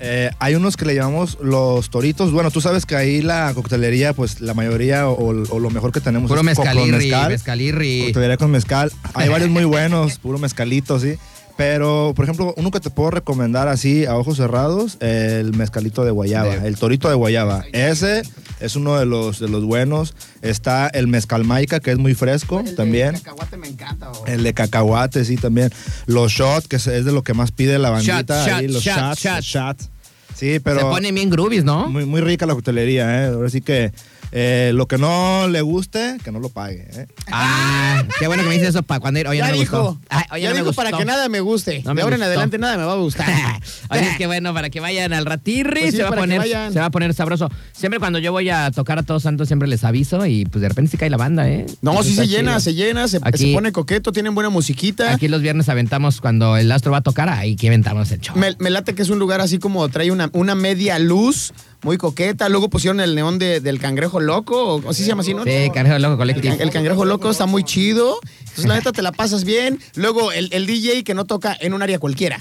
Eh, 0.00 0.30
hay 0.38 0.54
unos 0.54 0.76
que 0.76 0.84
le 0.84 0.94
llamamos 0.94 1.38
los 1.42 1.90
toritos. 1.90 2.30
Bueno, 2.30 2.52
tú 2.52 2.60
sabes 2.60 2.86
que 2.86 2.94
ahí 2.94 3.20
la 3.20 3.52
coctelería, 3.54 4.12
pues 4.12 4.40
la 4.40 4.54
mayoría 4.54 5.08
o, 5.08 5.30
o 5.30 5.58
lo 5.58 5.70
mejor 5.70 5.90
que 5.90 6.00
tenemos 6.00 6.28
Puro 6.28 6.40
es 6.48 6.56
co- 6.56 6.62
con 6.62 6.72
mezcalirri, 6.74 7.06
mezcal. 7.10 7.28
mezcalirri. 7.32 8.02
Coctelería 8.04 8.36
con 8.36 8.50
mezcal. 8.52 8.92
Hay 9.14 9.28
varios 9.28 9.50
muy 9.50 9.64
buenos, 9.64 10.18
puro 10.22 10.38
mezcalito, 10.38 11.00
sí. 11.00 11.14
Pero, 11.58 12.12
por 12.14 12.24
ejemplo, 12.24 12.54
uno 12.56 12.70
que 12.70 12.78
te 12.78 12.88
puedo 12.88 13.10
recomendar 13.10 13.66
así 13.66 14.06
a 14.06 14.14
ojos 14.14 14.36
cerrados, 14.36 14.96
el 15.00 15.52
mezcalito 15.54 16.04
de 16.04 16.12
guayaba, 16.12 16.54
De- 16.56 16.68
el 16.68 16.76
torito 16.76 17.08
de 17.08 17.16
guayaba. 17.16 17.64
Ese 17.72 18.22
es 18.60 18.76
uno 18.76 18.96
de 18.96 19.04
los, 19.06 19.40
de 19.40 19.48
los 19.48 19.64
buenos. 19.64 20.14
Está 20.40 20.86
el 20.86 21.08
mezcal 21.08 21.44
maica, 21.44 21.80
que 21.80 21.90
es 21.90 21.98
muy 21.98 22.14
fresco 22.14 22.62
también. 22.76 23.14
cacahuate 23.16 23.56
me 23.56 23.66
encanta. 23.66 24.10
El 24.28 24.44
de 24.44 24.54
cacahuate, 24.54 25.24
sí, 25.24 25.36
también. 25.36 25.72
Los 26.06 26.30
shots, 26.30 26.68
que 26.68 26.76
es 26.76 26.84
de 26.86 27.10
lo 27.10 27.22
que 27.24 27.34
más 27.34 27.50
pide 27.50 27.76
la 27.80 27.90
bandita. 27.90 28.22
Shot, 28.22 28.30
ahí, 28.56 28.66
shot, 28.68 28.74
los 28.74 28.84
shot, 29.18 29.40
shots. 29.42 29.90
Sí, 30.36 30.60
pero 30.60 30.78
Se 30.78 30.84
ponen 30.86 31.12
bien 31.16 31.28
groovies, 31.28 31.64
¿no? 31.64 31.88
muy, 31.88 32.04
muy 32.06 32.20
rica 32.20 32.46
la 32.46 32.54
coctelería, 32.54 33.24
¿eh? 33.24 33.26
Ahora 33.34 33.50
sí 33.50 33.60
que 33.60 33.92
eh, 34.32 34.72
lo 34.74 34.86
que 34.86 34.98
no 34.98 35.48
le 35.48 35.60
guste, 35.62 36.18
que 36.22 36.30
no 36.32 36.40
lo 36.40 36.48
pague, 36.50 36.86
¿eh? 36.92 37.06
Ah, 37.30 38.04
qué 38.18 38.26
bueno 38.26 38.42
que 38.42 38.48
me 38.48 38.54
dices 38.54 38.70
eso 38.70 38.82
para 38.82 39.00
cuando 39.00 39.20
ir. 39.20 39.28
Oye, 39.28 39.38
ya 39.38 39.46
no 39.46 39.52
me 39.52 39.58
dijo, 39.58 39.82
gustó. 39.84 40.00
Ay, 40.10 40.24
oye, 40.32 40.42
ya 40.42 40.48
no 40.50 40.54
me 40.56 40.60
dijo 40.62 40.72
para 40.74 40.92
que 40.92 41.04
nada 41.04 41.28
me 41.28 41.40
guste. 41.40 41.82
No 41.84 41.94
me 41.94 42.00
de 42.00 42.02
ahora 42.02 42.16
en 42.16 42.22
adelante 42.22 42.58
nada 42.58 42.76
me 42.76 42.84
va 42.84 42.92
a 42.92 42.96
gustar. 42.96 43.28
Oye, 43.90 44.10
es 44.10 44.16
que 44.18 44.26
bueno, 44.26 44.52
para 44.52 44.68
que 44.70 44.80
vayan 44.80 45.12
al 45.12 45.24
ratirri, 45.24 45.80
Pues 45.80 45.90
sí, 45.92 45.96
se, 45.98 46.02
va 46.02 46.10
a 46.10 46.12
poner, 46.12 46.38
vayan. 46.38 46.72
se 46.72 46.78
va 46.78 46.86
a 46.86 46.90
poner 46.90 47.14
sabroso. 47.14 47.50
Siempre 47.72 47.98
cuando 47.98 48.18
yo 48.18 48.32
voy 48.32 48.50
a 48.50 48.70
tocar 48.70 48.98
a 48.98 49.02
Todos 49.02 49.22
Santos, 49.22 49.48
siempre 49.48 49.68
les 49.68 49.82
aviso 49.84 50.26
y 50.26 50.44
pues 50.44 50.60
de 50.60 50.68
repente 50.68 50.90
se 50.90 50.98
cae 50.98 51.08
la 51.10 51.16
banda, 51.16 51.48
¿eh? 51.48 51.66
No, 51.80 52.02
sí 52.02 52.14
se 52.14 52.26
llena, 52.28 52.52
chido. 52.52 52.60
se 52.60 52.74
llena, 52.74 53.08
se, 53.08 53.18
Aquí- 53.22 53.48
se 53.48 53.54
pone 53.54 53.72
coqueto, 53.72 54.12
tienen 54.12 54.34
buena 54.34 54.50
musiquita. 54.50 55.12
Aquí 55.12 55.28
los 55.28 55.40
viernes 55.42 55.68
aventamos 55.68 56.20
cuando 56.20 56.56
el 56.56 56.70
astro 56.70 56.92
va 56.92 56.98
a 56.98 57.02
tocar, 57.02 57.28
ahí 57.28 57.56
que 57.56 57.68
aventamos 57.68 58.10
el 58.12 58.20
show. 58.20 58.36
Me, 58.36 58.54
me 58.58 58.70
late 58.70 58.94
que 58.94 59.02
es 59.02 59.08
un 59.10 59.18
lugar 59.18 59.40
así 59.40 59.58
como 59.58 59.88
trae 59.88 60.10
una, 60.10 60.28
una 60.32 60.54
media 60.54 60.98
luz 60.98 61.52
muy 61.82 61.96
coqueta. 61.98 62.48
Luego 62.48 62.68
pusieron 62.68 63.00
el 63.00 63.14
neón 63.14 63.38
de- 63.38 63.60
del 63.60 63.78
cangrejo 63.78 64.20
loco, 64.20 64.76
o 64.76 64.90
así 64.90 65.02
se 65.02 65.08
llama 65.08 65.22
así, 65.22 65.34
¿no? 65.34 65.44
Sí, 65.44 65.70
Cangrejo 65.72 65.98
Loco 65.98 66.22
El, 66.22 66.40
can- 66.40 66.60
el 66.60 66.70
cangrejo 66.70 67.04
loco 67.04 67.30
está 67.30 67.46
muy 67.46 67.64
chido. 67.64 68.18
Entonces, 68.40 68.66
la 68.66 68.74
neta, 68.76 68.92
te 68.92 69.02
la 69.02 69.12
pasas 69.12 69.44
bien. 69.44 69.78
Luego, 69.94 70.32
el, 70.32 70.48
el 70.52 70.66
DJ 70.66 71.04
que 71.04 71.14
no 71.14 71.24
toca 71.24 71.56
en 71.60 71.74
un 71.74 71.82
área 71.82 71.98
cualquiera. 71.98 72.40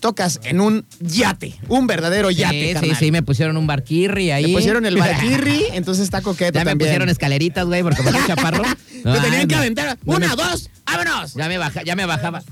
Tocas 0.00 0.40
en 0.42 0.60
un 0.60 0.84
yate, 0.98 1.54
un 1.68 1.86
verdadero 1.86 2.28
yate, 2.32 2.54
Sí, 2.60 2.66
sí, 2.66 2.72
carnal. 2.74 2.96
sí, 2.96 3.12
me 3.12 3.22
pusieron 3.22 3.56
un 3.56 3.68
barquirri 3.68 4.32
ahí. 4.32 4.46
Le 4.48 4.52
pusieron 4.54 4.84
el 4.84 4.96
barquirri, 4.96 5.66
entonces 5.74 6.02
está 6.02 6.20
coqueto 6.22 6.58
Ya 6.58 6.64
me 6.64 6.70
también. 6.72 6.88
pusieron 6.88 7.08
escaleritas, 7.08 7.64
güey, 7.66 7.84
porque 7.84 8.02
me 8.02 8.10
chaparro. 8.26 8.64
Te 9.04 9.20
tenían 9.20 9.46
que 9.46 9.54
aventar. 9.54 9.96
no 10.04 10.16
Una, 10.16 10.26
me- 10.30 10.34
dos, 10.34 10.70
vámonos. 10.84 11.34
Ya 11.34 11.46
me, 11.46 11.56
baja, 11.56 11.82
ya 11.84 11.94
me 11.94 12.04
bajaba. 12.04 12.42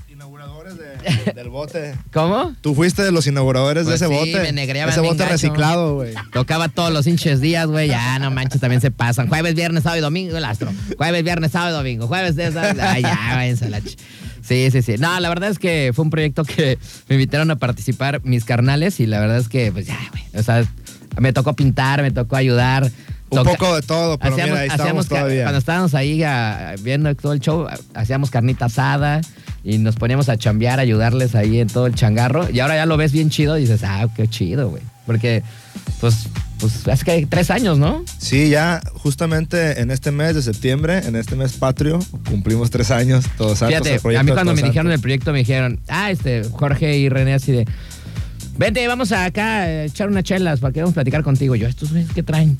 Del 1.35 1.49
bote. 1.49 1.95
¿Cómo? 2.13 2.53
Tú 2.61 2.75
fuiste 2.75 3.03
de 3.03 3.11
los 3.11 3.27
inauguradores 3.27 3.85
Pues 3.85 3.99
de 3.99 4.05
ese 4.07 4.13
sí, 4.13 4.31
bote. 4.31 4.43
me 4.43 4.51
negreaban 4.51 4.91
ese 4.91 5.01
bote 5.01 5.25
reciclado, 5.25 5.95
güey. 5.95 6.13
Tocaba 6.33 6.69
todos 6.69 6.91
los 6.91 7.07
hinches 7.07 7.41
días, 7.41 7.67
güey. 7.67 7.87
Ya, 7.89 8.19
no 8.19 8.31
manches, 8.31 8.61
también 8.61 8.81
se 8.81 8.91
pasan. 8.91 9.27
Jueves, 9.27 9.55
viernes, 9.55 9.83
sábado 9.83 9.99
y 9.99 10.01
domingo, 10.01 10.37
el 10.37 10.45
astro. 10.45 10.71
Jueves, 10.97 11.23
viernes, 11.23 11.51
sábado 11.51 11.71
y 11.71 11.77
domingo. 11.77 12.07
Jueves, 12.07 12.35
de 12.35 12.45
Ay, 12.81 13.01
ya, 13.01 13.17
váyanse 13.35 13.69
la 13.69 13.79
ch- 13.79 13.97
Sí, 14.41 14.69
sí, 14.71 14.81
sí. 14.81 14.95
No, 14.97 15.19
la 15.19 15.29
verdad 15.29 15.49
es 15.51 15.59
que 15.59 15.91
fue 15.93 16.03
un 16.03 16.09
proyecto 16.09 16.43
que 16.43 16.77
me 17.09 17.15
invitaron 17.15 17.51
a 17.51 17.57
participar 17.57 18.21
mis 18.23 18.43
carnales 18.43 18.99
y 18.99 19.05
la 19.05 19.19
verdad 19.19 19.37
es 19.37 19.47
que, 19.49 19.71
pues 19.71 19.85
ya, 19.87 19.99
güey. 20.11 20.23
O 20.33 20.43
sea, 20.43 20.65
me 21.19 21.31
tocó 21.33 21.53
pintar, 21.53 22.01
me 22.01 22.11
tocó 22.11 22.35
ayudar. 22.35 22.89
Un 23.31 23.43
poco 23.43 23.75
de 23.75 23.81
todo, 23.81 24.17
pero 24.17 24.33
hacíamos, 24.33 24.59
mira, 24.59 24.61
ahí 24.61 24.69
ca- 24.69 25.03
todavía. 25.07 25.43
Cuando 25.43 25.59
estábamos 25.59 25.95
ahí 25.95 26.21
ah, 26.23 26.75
viendo 26.81 27.13
todo 27.15 27.33
el 27.33 27.39
show, 27.39 27.65
hacíamos 27.93 28.29
carnita 28.29 28.65
asada 28.65 29.21
y 29.63 29.77
nos 29.77 29.95
poníamos 29.95 30.27
a 30.27 30.37
chambear, 30.37 30.79
a 30.79 30.81
ayudarles 30.81 31.33
ahí 31.35 31.59
en 31.59 31.67
todo 31.67 31.87
el 31.87 31.95
changarro. 31.95 32.49
Y 32.49 32.59
ahora 32.59 32.75
ya 32.75 32.85
lo 32.85 32.97
ves 32.97 33.11
bien 33.13 33.29
chido 33.29 33.57
y 33.57 33.61
dices, 33.61 33.83
ah, 33.85 34.07
qué 34.15 34.27
chido, 34.27 34.69
güey. 34.69 34.83
Porque, 35.05 35.43
pues, 35.99 36.27
pues 36.59 36.87
hace 36.87 37.05
que 37.05 37.25
tres 37.25 37.49
años, 37.51 37.77
¿no? 37.77 38.03
Sí, 38.17 38.49
ya 38.49 38.81
justamente 38.95 39.81
en 39.81 39.91
este 39.91 40.11
mes 40.11 40.35
de 40.35 40.41
septiembre, 40.41 40.99
en 40.99 41.15
este 41.15 41.35
mes 41.35 41.53
patrio, 41.53 41.99
cumplimos 42.27 42.69
tres 42.69 42.91
años, 42.91 43.25
todos 43.37 43.59
santos. 43.59 43.77
Fíjate, 43.77 43.95
el 43.95 44.01
proyecto 44.01 44.19
a 44.21 44.23
mí 44.23 44.31
cuando 44.33 44.53
me 44.53 44.61
dijeron 44.61 44.87
Santos. 44.87 45.01
proyecto 45.01 45.31
me 45.31 45.39
dijeron, 45.39 45.79
ah, 45.87 46.11
este, 46.11 46.43
Jorge 46.51 46.97
y 46.97 47.09
René 47.09 47.33
así 47.33 47.51
de, 47.51 47.65
vente, 48.57 48.87
vamos 48.87 49.11
acá 49.11 49.61
a 49.61 49.83
echar 49.85 50.09
unas 50.09 50.23
chelas 50.23 50.59
para 50.59 50.73
que 50.73 50.81
vamos 50.81 50.93
a 50.93 50.95
platicar 50.95 51.23
contigo. 51.23 51.55
Yo, 51.55 51.67
estos 51.67 51.91
güeyes, 51.91 52.11
¿qué 52.13 52.23
traen? 52.23 52.57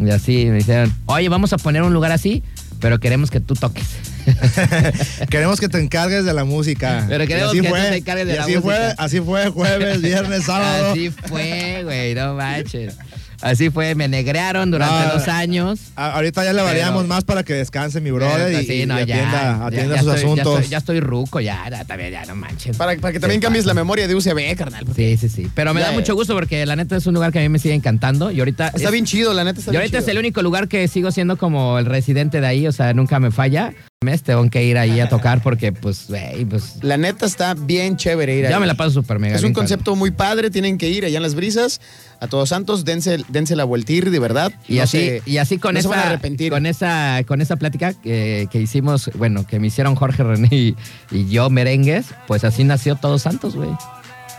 Y 0.00 0.10
así 0.10 0.46
me 0.46 0.58
dijeron, 0.58 0.92
oye, 1.06 1.28
vamos 1.28 1.52
a 1.52 1.58
poner 1.58 1.82
un 1.82 1.92
lugar 1.92 2.10
así, 2.10 2.42
pero 2.80 2.98
queremos 2.98 3.30
que 3.30 3.40
tú 3.40 3.54
toques. 3.54 3.86
Queremos 5.30 5.60
que 5.60 5.68
te 5.68 5.78
encargues 5.80 6.24
de 6.24 6.32
la 6.32 6.44
música. 6.44 7.06
Pero 7.08 7.26
queremos 7.26 7.50
así 7.50 7.60
que 7.60 7.68
tú 7.68 7.74
fue, 7.74 7.82
te 7.82 7.96
encargues 7.96 8.26
de 8.26 8.36
la 8.36 8.42
así 8.44 8.56
música. 8.56 8.74
Fue, 8.74 8.94
así 8.96 9.20
fue 9.20 9.48
jueves, 9.48 10.02
viernes, 10.02 10.44
sábado. 10.46 10.92
Así 10.92 11.10
fue, 11.10 11.82
güey, 11.84 12.14
no 12.14 12.34
manches. 12.34 12.96
Así 13.42 13.70
fue, 13.70 13.94
me 13.94 14.06
negrearon 14.08 14.70
durante 14.70 15.06
No, 15.06 15.12
dos 15.14 15.28
años. 15.28 15.80
A- 15.96 16.12
ahorita 16.12 16.44
ya 16.44 16.52
le 16.52 16.62
variamos 16.62 17.02
Pero- 17.02 17.08
más 17.14 17.24
para 17.24 17.42
que 17.42 17.54
descanse 17.54 18.00
mi 18.00 18.10
brother 18.10 18.52
y, 18.62 18.66
Sí, 18.66 18.82
y- 18.82 18.86
no, 18.86 19.00
y 19.00 19.06
ya, 19.06 19.14
atienda, 19.14 19.32
ya, 19.42 19.66
atienda 19.66 19.94
ya 19.96 20.02
sus 20.02 20.08
estoy- 20.14 20.20
ya 20.20 20.26
asuntos. 20.32 20.54
estoy- 20.60 20.70
Ya 20.70 20.78
estoy, 20.78 21.00
ruco, 21.00 21.40
ya, 21.40 21.68
ya, 21.70 21.84
también, 21.84 22.12
ya, 22.12 22.24
no 22.26 22.34
manches. 22.36 22.76
Para, 22.76 22.94
para 23.00 23.12
que 23.12 23.20
también 23.20 23.40
Sí, 23.40 23.44
cambies 23.44 23.64
la 23.66 23.74
memoria 23.74 24.06
de 24.06 24.14
UCB, 24.14 24.54
carnal. 24.56 24.84
Sí, 24.94 25.16
sí, 25.16 25.28
sí. 25.28 25.50
Pero 25.54 25.72
me 25.74 25.80
Ya, 25.80 25.86
da 25.86 25.92
mucho 25.92 26.14
gusto 26.14 26.34
porque 26.34 26.64
la 26.66 26.76
neta 26.76 26.96
es 26.96 27.06
un 27.06 27.14
lugar 27.14 27.32
que 27.32 27.38
a 27.38 27.42
mí 27.42 27.48
me 27.48 27.58
sigue 27.58 27.74
encantando. 27.74 28.30
Y 28.30 28.38
ahorita. 28.40 28.68
Está 28.68 28.84
es- 28.84 28.90
bien 28.92 29.06
chido, 29.06 29.32
la 29.32 29.44
neta 29.44 29.58
está 29.58 29.70
Y 29.70 29.72
bien 29.72 29.82
ahorita 29.82 29.98
es 29.98 30.08
el 30.08 30.18
único 30.18 30.42
lugar 30.42 30.68
que 30.68 30.86
sigo 30.88 31.10
siendo 31.10 31.36
como 31.38 31.78
el 31.78 31.86
residente 31.86 32.40
de 32.40 32.46
ahí, 32.46 32.66
o 32.66 32.72
sea, 32.72 32.92
nunca 32.94 33.18
me 33.20 33.30
falla. 33.30 33.72
Me 34.02 34.16
tengo 34.16 34.48
que 34.48 34.64
ir 34.64 34.78
ahí 34.78 34.98
a 34.98 35.08
tocar 35.10 35.42
porque, 35.42 35.72
pues, 35.74 36.06
güey, 36.08 36.46
pues. 36.46 36.82
La 36.82 36.96
neta 36.96 37.26
está 37.26 37.52
bien 37.52 37.98
chévere 37.98 38.34
ir 38.34 38.48
Ya 38.48 38.54
ahí. 38.54 38.60
me 38.62 38.66
la 38.66 38.72
paso 38.72 38.92
súper 38.92 39.18
mega. 39.18 39.36
Es 39.36 39.42
un 39.42 39.52
concepto 39.52 39.94
muy 39.94 40.10
padre, 40.10 40.48
tienen 40.48 40.78
que 40.78 40.88
ir 40.88 41.04
allá 41.04 41.18
en 41.18 41.22
las 41.22 41.34
brisas. 41.34 41.82
A 42.18 42.26
Todos 42.26 42.48
Santos, 42.48 42.86
dense, 42.86 43.18
dense 43.28 43.56
la 43.56 43.64
vueltir, 43.64 44.10
de 44.10 44.18
verdad. 44.18 44.52
Y 44.68 44.76
No 44.76 44.84
así, 44.84 44.96
se- 44.98 45.22
y 45.26 45.36
así 45.36 45.58
con 45.58 45.74
no 45.74 45.82
se 45.82 45.86
esa, 45.88 45.96
van 45.96 45.98
a 45.98 46.08
arrepentir. 46.12 46.50
con 46.50 46.64
esa, 46.64 47.20
con 47.26 47.42
esa 47.42 47.56
plática 47.56 47.92
que, 47.92 48.48
que 48.50 48.58
hicimos, 48.58 49.10
bueno, 49.18 49.46
que 49.46 49.60
me 49.60 49.66
hicieron 49.66 49.94
Jorge 49.96 50.22
René 50.22 50.48
y, 50.50 50.76
y 51.10 51.28
yo 51.28 51.50
merengues, 51.50 52.06
pues 52.26 52.44
así 52.44 52.64
nació 52.64 52.96
Todos 52.96 53.20
Santos, 53.20 53.54
güey. 53.54 53.68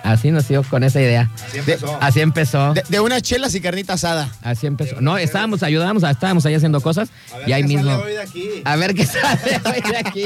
Así 0.04 0.32
nació 0.32 0.64
con 0.64 0.84
esa 0.84 1.00
idea. 1.00 1.30
Así 1.48 1.58
empezó. 1.60 1.98
Así 2.02 2.20
empezó. 2.22 2.74
de, 2.74 2.84
de 2.90 3.00
unas 3.00 3.22
chelas 3.22 3.54
y 3.56 3.62
carnita 3.62 3.94
asada. 3.94 4.30
Así 4.42 4.68
empezó. 4.68 5.00
No, 5.02 5.18
estábamos, 5.18 5.62
ayudábamos, 5.64 6.04
estábamos 6.04 6.46
ahí 6.46 6.56
haciendo 6.56 6.82
cosas 6.82 7.10
A 7.34 7.38
ver 7.38 7.50
y 7.50 7.54
ahí 7.54 7.62
qué 7.62 7.68
mismo. 7.68 7.92
sale 7.92 8.04
hoy 8.04 8.12
de 8.14 8.22
aquí. 8.22 8.50
A 8.66 8.76
ver 8.76 8.94
qué 8.96 9.06
sale 9.06 9.62
hoy 9.66 9.92
de 9.92 9.98
aquí. 9.98 10.26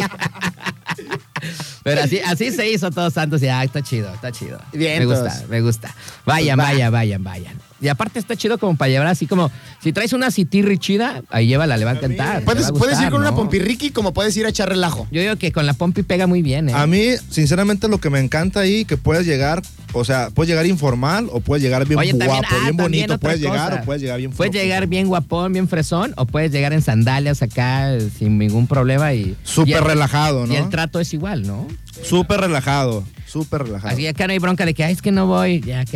Pero 1.84 2.02
así, 2.04 2.20
así 2.20 2.52
se 2.52 2.70
hizo 2.70 2.90
Todos 2.90 3.14
Santos 3.14 3.42
y 3.44 3.48
ah, 3.48 3.64
está 3.64 3.82
chido, 3.82 4.14
está 4.14 4.32
chido. 4.32 4.60
Bien, 4.72 5.00
me 5.00 5.06
gusta, 5.06 5.44
me 5.50 5.62
gusta. 5.62 5.94
Vayan, 6.26 6.58
Pues 6.58 6.68
va. 6.68 6.72
vayan, 6.72 6.92
vayan, 6.92 7.24
vayan. 7.24 7.54
Y 7.82 7.90
aparte 7.90 8.20
está 8.20 8.36
chido 8.38 8.58
como 8.58 8.78
para 8.78 8.90
llevar 8.90 9.08
así 9.08 9.28
como, 9.28 9.52
si 9.84 9.92
traes 9.92 10.14
una 10.14 10.32
citirri 10.32 10.78
chida, 10.78 11.22
ahí 11.30 11.48
llévala, 11.48 11.76
le 11.76 11.84
va 11.84 11.92
a 11.92 11.96
encantar. 11.96 12.44
Puedes, 12.44 12.66
va 12.66 12.70
a 12.70 12.74
puedes 12.74 13.00
ir 13.02 13.10
con 13.10 13.20
una 13.22 13.32
¿no? 13.32 13.36
pompirriqui 13.36 13.90
como 13.92 14.14
puedes 14.14 14.36
ir 14.38 14.46
a 14.46 14.50
echar 14.50 14.70
relajo. 14.70 15.08
Yo 15.12 15.20
digo 15.22 15.36
que 15.36 15.52
con 15.52 15.66
la 15.66 15.74
pompi 15.74 16.04
pega 16.04 16.26
muy 16.26 16.42
bien, 16.42 16.70
¿eh? 16.70 16.74
A 16.74 16.88
mí, 16.88 17.10
sinceramente, 17.30 17.90
lo 17.90 18.00
que 18.00 18.10
me 18.10 18.20
encanta 18.20 18.62
ahí, 18.62 18.86
que 18.86 18.96
puedes 18.96 19.26
llegar, 19.26 19.62
o 19.92 20.06
sea, 20.06 20.30
puedes 20.34 20.50
llegar 20.50 20.66
informal 20.66 21.28
o 21.32 21.42
puedes 21.42 21.62
llegar 21.62 21.86
bien 21.86 22.00
Oye, 22.00 22.12
también, 22.12 22.30
guapo, 22.30 22.48
ah, 22.52 22.60
bien 22.64 22.78
bonito, 22.78 23.18
puedes 23.20 23.42
llegar 23.42 23.74
o 23.74 23.86
puedes 23.86 24.02
llegar 24.02 24.18
bien 24.20 24.32
Puedes 24.32 24.54
llegar 24.54 24.88
bien 24.88 25.08
guapón, 25.08 25.52
bien 25.52 25.68
fresón, 25.68 26.14
o 26.16 26.26
puedes 26.26 26.52
llegar 26.54 26.72
en 26.72 26.82
sandalias 26.82 27.42
acá 27.42 27.92
sin 28.18 28.38
ningún 28.38 28.68
problema 28.68 29.14
y... 29.14 29.20
y 29.20 29.36
Súper 29.44 29.78
el- 29.78 29.84
relajado, 29.84 30.46
Y 30.48 30.56
el 30.56 30.64
¿no? 30.64 30.70
trato 30.70 31.02
es 31.02 31.14
igual, 31.14 31.46
¿no? 31.46 31.68
Súper 32.04 32.40
relajado, 32.40 33.04
súper 33.36 33.64
relajado. 33.64 33.94
Así 33.94 34.04
que 34.04 34.10
acá 34.10 34.28
no 34.28 34.32
hay 34.34 34.40
bronca 34.40 34.66
de 34.66 34.74
que, 34.74 34.84
ay, 34.86 34.94
es 34.94 35.02
que 35.02 35.12
no 35.12 35.28
voy, 35.28 35.60
ya 35.60 35.82
acá 35.82 35.92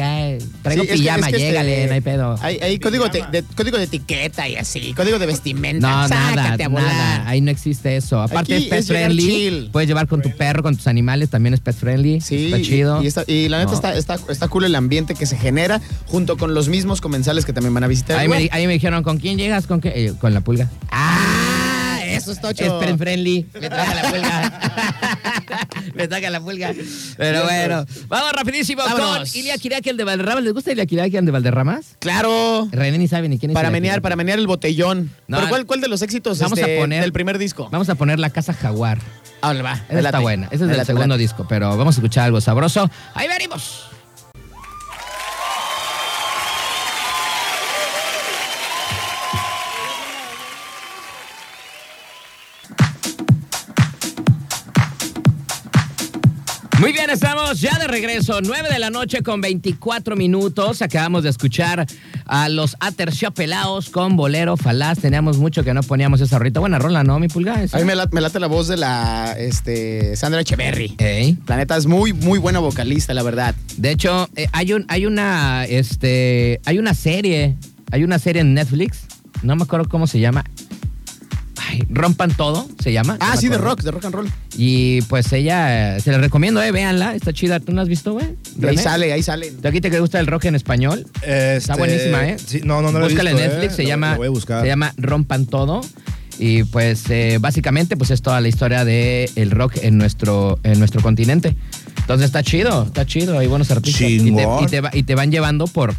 traigo 0.62 0.84
Sí, 0.84 0.89
es 0.89 0.95
que- 0.95 0.97
pijama, 1.04 1.30
es 1.30 1.36
que 1.38 1.49
este- 1.58 1.88
no 1.88 1.93
hay 1.93 2.02
pedo. 2.02 2.36
Hay, 2.41 2.58
hay 2.58 2.80
código, 2.80 3.08
de, 3.08 3.23
de- 3.32 3.43
código 3.56 3.78
de 3.78 3.86
etiqueta 3.86 4.45
y 4.49 4.58
así, 4.58 4.93
código 4.93 5.17
de 5.19 5.25
vestimenta. 5.25 5.88
No, 5.89 6.08
nada, 6.10 6.34
Sácate 6.36 6.67
nada, 6.67 7.30
ahí 7.30 7.39
no 7.39 7.49
existe 7.49 7.95
eso. 7.95 8.21
Aparte 8.21 8.54
Aquí 8.56 8.63
es 8.65 8.69
pet 8.69 8.80
es 8.80 8.88
friendly, 8.88 9.23
chill. 9.23 9.69
puedes 9.71 9.88
llevar 9.88 10.08
con 10.08 10.21
tu 10.21 10.36
perro, 10.36 10.63
con 10.63 10.75
tus 10.75 10.88
animales, 10.88 11.30
también 11.30 11.54
es 11.54 11.62
pet 11.62 11.75
friendly, 11.75 12.19
Sí, 12.19 12.47
está 12.47 12.62
chido. 12.62 13.02
Y, 13.02 13.08
está- 13.08 13.23
y 13.25 13.47
la 13.47 13.60
neta 13.60 13.69
No. 13.71 13.75
está, 13.75 13.95
está, 13.95 14.19
está 14.30 14.47
cool 14.49 14.65
el 14.65 14.75
ambiente 14.75 15.15
que 15.15 15.25
se 15.25 15.38
genera 15.38 15.80
junto 16.08 16.36
con 16.36 16.54
los 16.54 16.67
mismos 16.67 16.99
comensales 16.99 17.45
que 17.45 17.54
también 17.54 17.73
van 17.73 17.86
a 17.86 17.88
visitar. 17.88 18.28
me, 18.28 18.49
ahí 18.52 18.67
me 18.67 18.73
dijeron, 18.73 19.02
¿con 19.04 19.17
quién 19.17 19.38
llegas? 19.38 19.65
¿Con 19.65 19.80
qué? 19.80 19.93
Eh, 19.95 20.13
con 20.19 20.34
la 20.34 20.41
pulga. 20.41 20.69
¡Ah! 20.91 21.68
Es 22.27 22.39
pet 22.39 22.97
friendly, 22.97 23.45
me 23.53 23.69
toca 23.69 23.93
la 23.95 24.01
pulga. 24.12 24.60
me 25.95 26.08
toca 26.08 26.29
la 26.29 26.39
pulga. 26.39 26.73
Pero 27.17 27.43
bueno, 27.43 27.86
vamos 28.08 28.32
rapidísimo 28.34 28.84
Vámonos. 28.84 29.32
con 29.32 29.39
Ilia 29.39 29.58
Kiraki, 29.58 29.89
el 29.89 29.97
de 29.97 30.03
Valderramas. 30.03 30.43
¿Les 30.43 30.53
gusta 30.53 30.71
Ilia 30.71 30.86
Kiraki, 30.86 31.17
el 31.17 31.25
de 31.25 31.32
Valderramas? 31.32 31.95
Claro. 31.99 32.67
René 32.71 32.97
ni 32.97 33.08
sabe 33.08 33.29
ni 33.29 33.39
quién 33.39 33.51
es 33.51 33.55
Para 33.55 33.69
Ilia 33.69 33.71
menear, 33.71 33.93
Kiraki. 33.95 34.03
para 34.03 34.15
menear 34.15 34.39
el 34.39 34.47
botellón. 34.47 35.12
No, 35.27 35.38
¿Pero 35.38 35.49
cuál, 35.49 35.65
cuál 35.65 35.82
de 35.82 35.88
los 35.88 36.01
éxitos 36.01 36.39
Vamos 36.39 36.60
este, 36.60 36.77
a 36.77 36.82
poner- 36.82 37.01
del 37.01 37.13
primer 37.13 37.38
disco? 37.38 37.69
Vamos 37.71 37.89
a 37.89 37.95
poner 37.95 38.19
la 38.19 38.29
casa 38.29 38.53
jaguar. 38.53 38.99
Ah, 39.41 39.53
va. 39.53 39.82
Esa 39.89 39.99
está 39.99 40.19
buena. 40.19 40.47
Ese 40.51 40.65
es 40.65 40.77
me 40.77 40.86
segundo 40.86 41.17
disco, 41.17 41.45
pero 41.47 41.75
vamos 41.77 41.95
a 41.95 41.99
escuchar 41.99 42.25
algo 42.25 42.41
sabroso. 42.41 42.89
Ahí 43.13 43.27
venimos. 43.27 43.88
Bien, 57.10 57.13
estamos 57.13 57.60
ya 57.60 57.78
de 57.80 57.88
regreso, 57.88 58.39
9 58.41 58.69
de 58.72 58.80
la 58.80 58.89
noche 58.89 59.24
con 59.24 59.41
24 59.41 60.15
minutos. 60.15 60.82
Acabamos 60.82 61.24
de 61.24 61.30
escuchar 61.30 61.88
a 62.26 62.50
los 62.50 62.76
Aterciopelados 62.80 63.89
con 63.89 64.15
Bolero 64.15 64.58
Falaz. 64.58 65.00
Teníamos 65.00 65.38
mucho 65.38 65.63
que 65.63 65.74
no 65.74 65.82
poníamos 65.82 66.22
esa 66.22 66.38
ahorita. 66.38 66.60
Buena 66.60 66.78
rola, 66.78 67.04
¿no, 67.04 67.19
mi 67.19 67.28
pulga? 67.28 67.63
Esa. 67.63 67.78
A 67.78 67.80
mí 67.80 67.86
me 67.86 67.95
late, 67.95 68.13
me 68.13 68.22
late 68.22 68.39
la 68.39 68.48
voz 68.48 68.67
de 68.67 68.78
la 68.78 69.36
este, 69.38 70.15
Sandra 70.15 70.41
Echeverry. 70.41 70.95
Ey. 70.98 71.38
La 71.48 71.58
neta 71.58 71.78
es 71.78 71.86
muy, 71.86 72.13
muy 72.13 72.38
buena 72.38 72.60
vocalista, 72.60 73.13
la 73.13 73.24
verdad. 73.24 73.56
De 73.78 73.91
hecho, 73.91 74.30
eh, 74.36 74.48
hay 74.52 74.74
un, 74.74 74.86
hay 74.88 75.06
una, 75.06 75.65
este, 75.65 76.62
hay 76.65 76.78
una 76.80 76.93
serie, 76.93 77.56
hay 77.91 78.04
una 78.04 78.19
serie 78.19 78.41
en 78.41 78.54
Netflix, 78.54 79.06
no 79.41 79.56
me 79.56 79.63
acuerdo 79.63 79.88
cómo 79.89 80.06
se 80.06 80.19
llama. 80.19 80.43
Rompan 81.89 82.31
todo, 82.35 82.67
se 82.81 82.91
llama. 82.91 83.17
Ah, 83.19 83.31
no 83.35 83.41
sí, 83.41 83.47
de 83.47 83.57
rock, 83.57 83.81
de 83.81 83.91
rock 83.91 84.05
and 84.05 84.15
roll. 84.15 84.29
Y 84.57 85.01
pues 85.03 85.31
ella, 85.33 85.99
se 85.99 86.11
la 86.11 86.17
recomiendo, 86.17 86.61
eh, 86.61 86.71
véanla, 86.71 87.15
está 87.15 87.31
chida. 87.33 87.59
¿Tú 87.59 87.71
no 87.73 87.81
has 87.81 87.87
visto, 87.87 88.13
güey? 88.13 88.35
Ahí 88.67 88.77
sale, 88.77 89.11
ahí 89.13 89.23
sale. 89.23 89.51
¿Tú 89.51 89.67
aquí 89.67 89.81
te 89.81 89.99
gusta 89.99 90.19
el 90.19 90.27
rock 90.27 90.45
en 90.45 90.55
español? 90.55 91.05
Está 91.21 91.75
buenísima, 91.75 92.27
¿eh? 92.27 92.37
Sí, 92.43 92.61
no, 92.63 92.81
no, 92.81 92.91
no. 92.91 92.99
Búscala 92.99 93.31
en 93.31 93.37
Netflix, 93.37 93.73
¿eh? 93.73 93.75
se, 93.77 93.83
Lo- 93.83 93.89
llama, 93.89 94.11
lo 94.11 94.17
voy 94.17 94.27
a 94.27 94.31
buscar. 94.31 94.61
se 94.61 94.67
llama 94.67 94.93
Rompan 94.97 95.45
Todo. 95.45 95.81
Y 96.41 96.63
pues 96.63 97.03
eh, 97.09 97.37
básicamente 97.41 97.97
pues 97.97 98.11
es 98.11 98.21
toda 98.21 98.39
la 98.39 98.47
historia 98.47 98.85
del 98.85 99.29
el 99.35 99.51
rock 99.51 99.73
en 99.81 99.97
nuestro, 99.97 100.57
en 100.63 100.79
nuestro 100.79 101.01
continente. 101.01 101.53
Entonces 101.97 102.27
está 102.27 102.43
chido, 102.43 102.83
está 102.83 103.05
chido, 103.05 103.37
hay 103.37 103.47
buenos 103.47 103.69
artistas. 103.71 104.01
Y 104.09 104.19
te, 104.31 104.47
y 104.61 104.65
te 104.67 104.79
va- 104.81 104.91
y 104.93 105.03
te 105.03 105.15
van 105.15 105.31
llevando 105.31 105.67
por, 105.67 105.93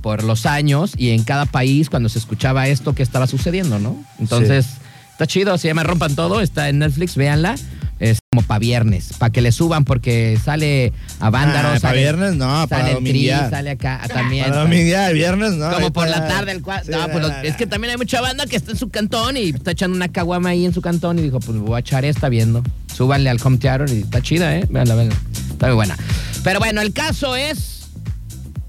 por 0.00 0.24
los 0.24 0.46
años 0.46 0.94
y 0.96 1.10
en 1.10 1.22
cada 1.22 1.46
país 1.46 1.90
cuando 1.90 2.08
se 2.08 2.18
escuchaba 2.18 2.66
esto 2.66 2.92
que 2.96 3.04
estaba 3.04 3.28
sucediendo, 3.28 3.78
¿no? 3.78 3.96
Entonces 4.18 4.66
está 5.14 5.26
chido, 5.26 5.56
se 5.58 5.68
llama 5.68 5.82
Rompan 5.82 6.14
Todo, 6.14 6.40
está 6.40 6.68
en 6.68 6.78
Netflix, 6.80 7.16
véanla. 7.16 7.54
Es 8.00 8.18
como 8.30 8.44
para 8.46 8.58
viernes, 8.58 9.12
para 9.18 9.30
que 9.32 9.40
le 9.40 9.52
suban 9.52 9.84
porque 9.84 10.36
sale 10.44 10.92
a 11.20 11.30
Vándaro, 11.30 11.68
Ah, 11.68 11.72
¿pa' 11.74 11.78
sale, 11.80 12.00
viernes? 12.00 12.34
No, 12.34 12.66
para 12.68 12.82
sale 12.82 12.90
el 12.90 12.96
Tri, 12.98 13.12
dominguear. 13.12 13.50
sale 13.50 13.70
acá 13.70 14.00
también. 14.12 14.46
Para 14.50 14.64
de 14.66 15.12
viernes, 15.14 15.52
¿no? 15.52 15.70
Como 15.72 15.92
por 15.92 16.08
la 16.08 16.16
para- 16.16 16.28
tarde, 16.28 16.52
el 16.52 16.62
cua- 16.62 16.82
Sí, 16.84 16.90
no, 16.90 17.08
pues, 17.08 17.24
es 17.44 17.56
que 17.56 17.66
también 17.68 17.92
hay 17.92 17.96
mucha 17.96 18.20
banda 18.20 18.46
que 18.46 18.56
está 18.56 18.72
en 18.72 18.78
su 18.78 18.88
cantón 18.90 19.36
y 19.36 19.50
está 19.50 19.70
echando 19.70 19.96
una 19.96 20.08
caguama 20.08 20.50
ahí 20.50 20.66
en 20.66 20.74
su 20.74 20.82
cantón 20.82 21.20
y 21.20 21.22
dijo, 21.22 21.38
pues 21.38 21.56
voy 21.56 21.76
a 21.76 21.78
echar 21.78 22.04
esta 22.04 22.28
viendo. 22.28 22.64
Súbanle 22.92 23.30
al 23.30 23.38
home 23.42 23.58
theater 23.58 23.88
y 23.88 24.00
está 24.00 24.20
chida, 24.20 24.56
¿eh? 24.56 24.66
Véanla, 24.68 24.96
véanla. 24.96 25.16
Está 25.52 25.66
muy 25.68 25.76
buena. 25.76 25.96
Pero 26.42 26.58
bueno, 26.58 26.80
el 26.82 26.92
caso 26.92 27.36
es 27.36 27.86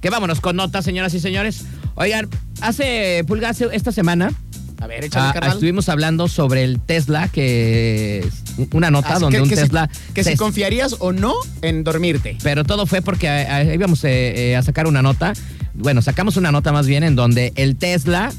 que 0.02 0.12
vámonos 0.12 0.40
con 0.40 0.56
notas, 0.56 0.86
señoras 0.86 1.14
y 1.16 1.20
señores. 1.20 1.64
Oigan, 1.96 2.30
hace, 2.62 3.24
Pulga, 3.28 3.50
hace 3.50 3.68
esta 3.74 3.92
semana 3.92 4.32
A 4.86 4.88
ver, 4.88 5.04
échale, 5.04 5.30
ah, 5.30 5.34
carnal. 5.34 5.54
estuvimos 5.54 5.90
hablando 5.90 6.28
sobre 6.28 6.64
el 6.64 6.80
Tesla 6.80 7.28
que 7.28 8.24
una 8.72 8.92
nota 8.92 9.18
donde 9.18 9.38
que, 9.38 9.42
un 9.42 9.50
que 9.50 9.56
si- 9.56 9.64
Tesla... 9.64 9.90
que 10.14 10.24
si 10.24 10.30
se- 10.32 10.38
confiarías 10.38 10.98
o 11.00 11.12
no 11.12 11.34
en 11.64 11.84
dormirte. 11.84 12.38
pero 12.44 12.64
todo 12.64 12.86
fue 12.86 13.02
porque 13.02 13.26
eh, 13.26 13.48
eh, 13.50 13.72
íbamos 13.74 14.04
eh, 14.04 14.52
eh, 14.52 14.56
a 14.56 14.62
sacar 14.62 14.86
una 14.86 15.02
nota. 15.02 15.34
Bueno, 15.74 16.04
sacamos 16.04 16.38
una 16.38 16.52
nota 16.52 16.72
más 16.72 16.86
bien 16.86 17.04
en 17.04 17.16
donde 17.16 17.52
el 17.56 17.78
Tesla, 17.78 18.32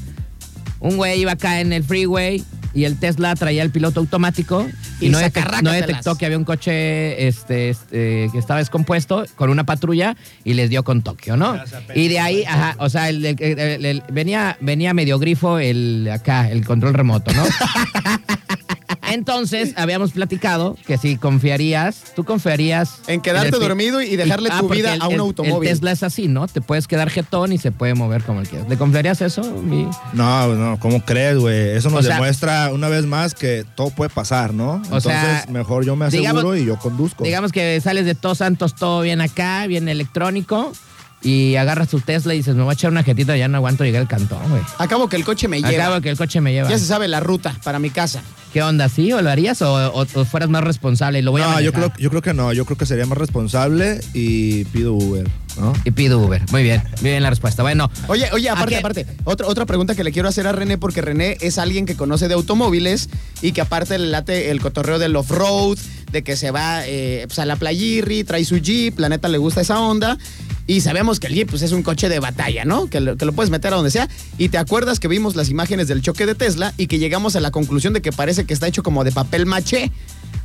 un 0.79 0.95
güey 0.95 1.19
iba 1.19 1.33
acá 1.33 1.59
en 1.59 1.73
el 1.73 1.83
freeway 1.83 2.41
y 2.73 2.83
el 2.85 2.97
Tesla 2.97 3.35
traía 3.35 3.63
el 3.63 3.71
piloto 3.71 3.99
automático 3.99 4.67
y, 4.99 5.07
Y 5.07 5.09
no, 5.09 5.19
detec- 5.19 5.23
sacarrácatelas. 5.25 5.63
no 5.63 5.71
detectó 5.87 6.15
que 6.15 6.25
había 6.25 6.37
un 6.37 6.43
coche 6.43 7.27
este, 7.27 7.69
este, 7.69 8.29
que 8.31 8.37
estaba 8.37 8.59
descompuesto 8.59 9.25
con 9.35 9.49
una 9.49 9.63
patrulla 9.65 10.15
y 10.43 10.53
les 10.53 10.69
dio 10.69 10.83
con 10.83 11.01
Tokio, 11.01 11.37
¿no? 11.37 11.55
Y 11.95 12.07
de 12.07 12.19
ahí, 12.19 12.43
ajá, 12.45 12.75
o 12.79 12.89
sea, 12.89 13.09
el- 13.09 13.25
el- 13.25 13.41
el- 13.41 13.85
el- 13.85 14.03
venía, 14.11 14.57
venía 14.61 14.93
medio 14.93 15.19
grifo 15.19 15.59
el 15.59 16.09
acá, 16.11 16.49
el 16.49 16.65
control 16.65 16.93
remoto, 16.93 17.31
¿no? 17.33 17.43
Entonces, 19.07 19.73
habíamos 19.77 20.11
platicado 20.11 20.75
que 20.85 20.97
si 20.97 21.17
confiarías, 21.17 22.13
tú 22.15 22.23
confiarías... 22.23 22.99
En 23.07 23.21
quedarte 23.21 23.55
el 23.55 23.61
dormido 23.61 24.01
y 24.01 24.15
dejarle 24.15 24.49
tu 24.49 24.57
porque 24.67 24.77
vida 24.77 24.93
el- 24.95 25.01
a 25.01 25.07
un 25.07 25.13
el- 25.15 25.19
automóvil. 25.21 25.67
El 25.69 25.75
Tesla 25.75 25.91
es 25.91 26.03
así, 26.03 26.27
¿no? 26.27 26.47
Te 26.47 26.61
puedes 26.61 26.87
quedar 26.87 27.09
jetón 27.09 27.53
y 27.53 27.57
se 27.57 27.71
puede 27.71 27.93
mover 27.93 28.23
como 28.23 28.41
el 28.41 28.47
quieras. 28.47 28.67
¿Le 28.69 28.77
confiarías 28.77 29.21
eso? 29.21 29.41
Mi- 29.43 29.87
No, 30.13 30.53
no, 30.55 30.79
¿cómo 30.79 31.03
crees, 31.03 31.37
güey? 31.37 31.69
Eso 31.69 31.89
nos 31.89 32.01
O 32.01 32.03
sea- 32.03 32.15
demuestra 32.15 32.71
una 32.73 32.89
vez 32.89 33.05
más 33.05 33.33
que 33.33 33.65
todo 33.75 33.89
puede 33.91 34.09
pasar, 34.09 34.53
¿no? 34.53 34.75
Entonces, 34.83 35.11
sea, 35.11 35.45
mejor 35.49 35.85
yo 35.85 35.95
me 35.95 36.05
aseguro 36.05 36.31
digamos- 36.33 36.57
y 36.57 36.65
yo 36.65 36.77
conduzco. 36.77 37.23
Digamos 37.23 37.51
que 37.51 37.79
sales 37.81 38.05
de 38.05 38.15
Todos 38.15 38.39
Santos 38.39 38.75
todo 38.75 39.01
bien 39.01 39.21
acá, 39.21 39.67
bien 39.67 39.87
electrónico, 39.87 40.71
y 41.21 41.55
agarras 41.55 41.89
tu 41.89 41.99
Tesla 41.99 42.33
y 42.33 42.37
dices, 42.37 42.55
me 42.55 42.63
voy 42.63 42.71
a 42.71 42.73
echar 42.73 42.91
una 42.91 43.03
jetita, 43.03 43.35
ya 43.35 43.47
no 43.47 43.57
aguanto 43.57 43.83
llegar 43.83 44.01
al 44.01 44.07
cantón, 44.07 44.39
güey. 44.49 44.61
Acabo 44.77 45.09
que 45.09 45.15
el 45.15 45.23
coche 45.25 45.47
me 45.47 45.61
lleva. 45.61 45.85
Acabo 45.85 46.01
que 46.01 46.09
el 46.09 46.17
coche 46.17 46.41
me 46.41 46.53
lleva. 46.53 46.69
Ya 46.69 46.77
se 46.77 46.85
sabe 46.85 47.07
la 47.07 47.19
ruta 47.19 47.55
para 47.63 47.79
mi 47.79 47.89
casa. 47.89 48.21
¿Qué 48.53 48.61
onda? 48.61 48.87
¿Sí? 48.89 49.11
¿O 49.11 49.21
lo 49.21 49.29
harías 49.29 49.61
o, 49.61 49.73
o- 49.91 50.01
o 50.13 50.25
fueras 50.25 50.49
más 50.49 50.63
responsable 50.63 51.19
y 51.19 51.21
lo 51.21 51.31
voy 51.31 51.41
a 51.41 51.45
no, 51.45 51.59
yo 51.59 51.71
manejar? 51.71 51.91
creo, 51.93 52.03
yo 52.03 52.09
creo 52.09 52.21
que 52.21 52.33
no. 52.33 52.53
Yo 52.53 52.65
creo 52.65 52.77
que 52.77 52.85
sería 52.85 53.05
más 53.05 53.17
responsable 53.17 53.99
y 54.13 54.63
pido 54.65 54.93
Uber, 54.93 55.27
¿no? 55.59 55.73
Y 55.85 55.91
pido 55.91 56.19
Uber. 56.19 56.41
Muy 56.51 56.63
bien, 56.63 56.83
muy 57.01 57.11
bien 57.11 57.23
la 57.23 57.29
respuesta. 57.29 57.63
Bueno, 57.63 57.89
Oye, 58.07 58.29
oye, 58.33 58.49
aparte, 58.49 58.77
aparte, 58.77 59.05
otra, 59.23 59.47
otra 59.47 59.65
pregunta 59.65 59.95
que 59.95 60.03
le 60.03 60.11
quiero 60.11 60.29
hacer 60.29 60.47
a 60.47 60.51
René, 60.51 60.77
porque 60.77 61.01
René 61.01 61.37
es 61.41 61.57
alguien 61.57 61.85
que 61.85 61.95
conoce 61.95 62.27
de 62.27 62.33
automóviles 62.33 63.09
y 63.41 63.51
que 63.51 63.61
aparte 63.61 63.97
le 63.97 64.07
late 64.07 64.51
el 64.51 64.61
cotorreo 64.61 64.99
del 64.99 65.15
off-road, 65.15 65.77
de 66.11 66.23
que 66.23 66.35
se 66.35 66.51
va 66.51 66.85
eh, 66.85 67.23
pues, 67.27 67.39
a 67.39 67.45
la 67.45 67.55
playirri, 67.55 68.23
trae 68.23 68.45
su 68.45 68.57
Jeep, 68.57 68.97
la 68.99 69.09
neta 69.09 69.27
le 69.27 69.37
gusta 69.37 69.61
esa 69.61 69.79
onda. 69.79 70.17
Y 70.65 70.81
sabemos 70.81 71.19
que 71.19 71.27
el 71.27 71.33
Jeep 71.33 71.49
pues, 71.49 71.61
es 71.61 71.71
un 71.71 71.81
coche 71.81 72.09
de 72.09 72.19
batalla, 72.19 72.65
¿no? 72.65 72.89
Que 72.89 72.99
lo, 72.99 73.15
que 73.15 73.25
lo 73.25 73.31
puedes 73.31 73.49
meter 73.49 73.71
a 73.73 73.77
donde 73.77 73.91
sea. 73.91 74.09
Y 74.37 74.49
te 74.49 74.57
acuerdas 74.57 74.99
que 74.99 75.07
vimos 75.07 75.35
las 75.35 75.49
imágenes 75.49 75.87
del 75.87 76.01
choque 76.01 76.25
de 76.25 76.35
Tesla 76.35 76.73
y 76.77 76.87
que 76.87 76.99
llegamos 76.99 77.35
a 77.35 77.39
la 77.39 77.51
conclusión 77.51 77.93
de 77.93 78.01
que 78.01 78.11
parece 78.11 78.45
que 78.45 78.53
está 78.53 78.67
hecho 78.67 78.83
como 78.83 79.05
de 79.05 79.13
papel 79.13 79.45
maché, 79.45 79.91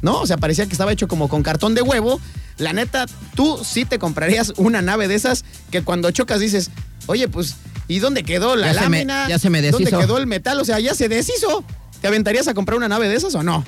¿no? 0.00 0.20
O 0.20 0.26
sea, 0.26 0.36
parecía 0.36 0.66
que 0.66 0.72
estaba 0.72 0.92
hecho 0.92 1.08
como 1.08 1.28
con 1.28 1.42
cartón 1.42 1.74
de 1.74 1.82
huevo. 1.82 2.20
La 2.58 2.72
neta, 2.72 3.06
tú 3.34 3.58
sí 3.64 3.84
te 3.84 3.98
comprarías 3.98 4.52
una 4.56 4.82
nave 4.82 5.08
de 5.08 5.14
esas 5.14 5.44
que 5.70 5.82
cuando 5.82 6.10
chocas 6.10 6.40
dices, 6.40 6.70
oye, 7.06 7.28
pues, 7.28 7.56
¿y 7.88 7.98
dónde 7.98 8.22
quedó 8.22 8.56
la 8.56 8.72
Ya 8.72 8.82
se 8.82 8.88
me- 8.88 8.98
lámina? 8.98 9.28
ya 9.28 9.38
se 9.38 9.50
me 9.50 9.60
deshizo. 9.62 9.78
¿Dónde 9.90 10.06
quedó 10.06 10.18
el 10.18 10.26
metal? 10.26 10.58
O 10.60 10.64
sea, 10.64 10.78
ya 10.80 10.94
se 10.94 11.08
deshizo. 11.08 11.64
¿Te 12.00 12.08
aventarías 12.08 12.48
a 12.48 12.54
comprar 12.54 12.76
una 12.76 12.88
nave 12.88 13.08
de 13.08 13.16
esas 13.16 13.34
o 13.34 13.42
no? 13.42 13.64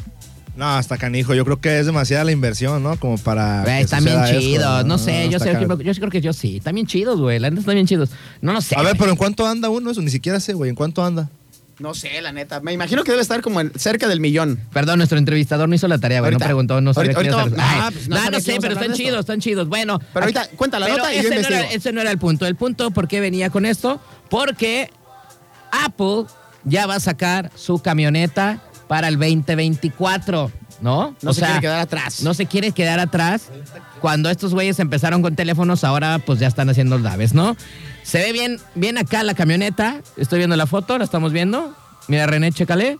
No, 0.56 0.66
hasta 0.76 0.96
canijo. 0.98 1.34
Yo 1.34 1.44
creo 1.44 1.60
que 1.60 1.80
es 1.80 1.86
demasiada 1.86 2.22
la 2.22 2.30
inversión, 2.30 2.80
¿no? 2.82 2.96
Como 3.00 3.18
para. 3.18 3.62
güey, 3.64 3.82
están 3.82 4.04
bien 4.04 4.22
chidos. 4.26 4.84
No, 4.86 4.98
sé, 4.98 5.28
yo, 5.28 5.40
sé 5.40 5.52
yo, 5.52 5.94
sí 5.94 6.00
creo 6.00 6.10
que 6.10 6.20
yo 6.20 6.32
sí. 6.32 6.58
Están 6.58 6.76
bien 6.76 6.86
chidos, 6.86 7.20
güey. 7.20 7.40
La 7.40 7.50
neta 7.50 7.60
están 7.60 7.74
bien 7.74 7.88
chidos. 7.88 8.10
No 8.40 8.52
lo 8.52 8.60
sé. 8.60 8.76
A 8.76 8.78
ver, 8.78 8.90
güey. 8.92 8.98
pero 8.98 9.10
¿en 9.10 9.16
cuánto 9.16 9.46
anda 9.46 9.68
uno 9.68 9.90
eso? 9.90 10.00
Ni 10.00 10.10
siquiera 10.12 10.38
sé, 10.38 10.52
güey. 10.52 10.70
¿En 10.70 10.76
cuánto 10.76 11.04
anda? 11.04 11.28
No 11.80 11.92
sé, 11.94 12.20
la 12.22 12.30
neta. 12.32 12.60
Me 12.60 12.72
imagino 12.72 13.02
que 13.02 13.10
debe 13.10 13.22
estar 13.22 13.40
como 13.42 13.60
en- 13.60 13.72
cerca 13.76 14.06
del 14.08 14.20
millón. 14.20 14.60
Perdón, 14.72 14.98
nuestro 14.98 15.18
entrevistador 15.18 15.68
no 15.68 15.74
hizo 15.74 15.88
la 15.88 15.98
tarea, 15.98 16.20
güey. 16.20 16.30
No 16.30 16.36
Ahorita- 16.36 16.44
preguntó, 16.46 16.80
no 16.80 16.94
sabía 16.94 17.12
ahorita- 17.16 17.40
ahorita 17.42 17.56
Ay, 17.62 17.78
ah, 17.82 17.90
pues 17.92 18.08
no 18.08 18.14
no, 18.14 18.16
sabía 18.22 18.30
no 18.30 18.36
que 18.36 18.42
sé, 18.42 18.50
íbamos 18.52 18.64
a 18.64 18.68
pero 18.68 18.72
hablar 18.72 18.72
están 18.72 18.78
de 18.78 18.92
esto. 18.94 19.02
chidos, 19.04 19.20
están 19.20 19.40
chidos. 19.40 19.68
Bueno. 19.68 19.98
Pero 20.12 20.24
ahorita 20.24 20.48
cuenta 20.56 20.78
la 20.78 20.86
pero 20.86 20.98
nota 20.98 21.12
y 21.12 21.16
yo 21.16 21.20
ese 21.20 21.28
no, 21.30 21.34
investigo. 21.36 21.60
era, 21.60 21.70
ese 21.72 21.92
no 21.92 22.00
era 22.00 22.10
el 22.12 22.18
punto. 22.18 22.46
El 22.46 22.54
punto, 22.56 22.90
¿por 22.92 23.08
qué 23.08 23.20
venía 23.20 23.50
con 23.50 23.66
esto? 23.66 24.00
Porque 24.30 24.90
Apple 25.72 26.26
ya 26.64 26.86
va 26.86 26.94
a 26.96 27.00
sacar 27.00 27.50
su 27.56 27.80
camioneta 27.80 28.60
para 28.86 29.08
el 29.08 29.18
2024, 29.18 30.52
¿no? 30.84 31.16
No 31.22 31.32
se 31.32 31.40
quiere 31.40 31.60
quedar 31.60 31.80
atrás. 31.80 32.20
No 32.22 32.34
se 32.34 32.44
quiere 32.46 32.72
quedar 32.72 33.00
atrás. 33.00 33.48
Cuando 34.02 34.28
estos 34.28 34.52
güeyes 34.52 34.78
empezaron 34.78 35.22
con 35.22 35.34
teléfonos, 35.34 35.82
ahora 35.82 36.18
pues 36.18 36.38
ya 36.38 36.46
están 36.46 36.68
haciendo 36.68 36.98
naves, 36.98 37.32
¿no? 37.32 37.56
Se 38.02 38.18
ve 38.18 38.32
bien, 38.32 38.60
bien 38.74 38.98
acá 38.98 39.22
la 39.22 39.32
camioneta. 39.34 40.02
Estoy 40.18 40.38
viendo 40.40 40.56
la 40.56 40.66
foto, 40.66 40.98
la 40.98 41.04
estamos 41.04 41.32
viendo. 41.32 41.74
Mira, 42.06 42.26
René, 42.26 42.52
chécale. 42.52 42.98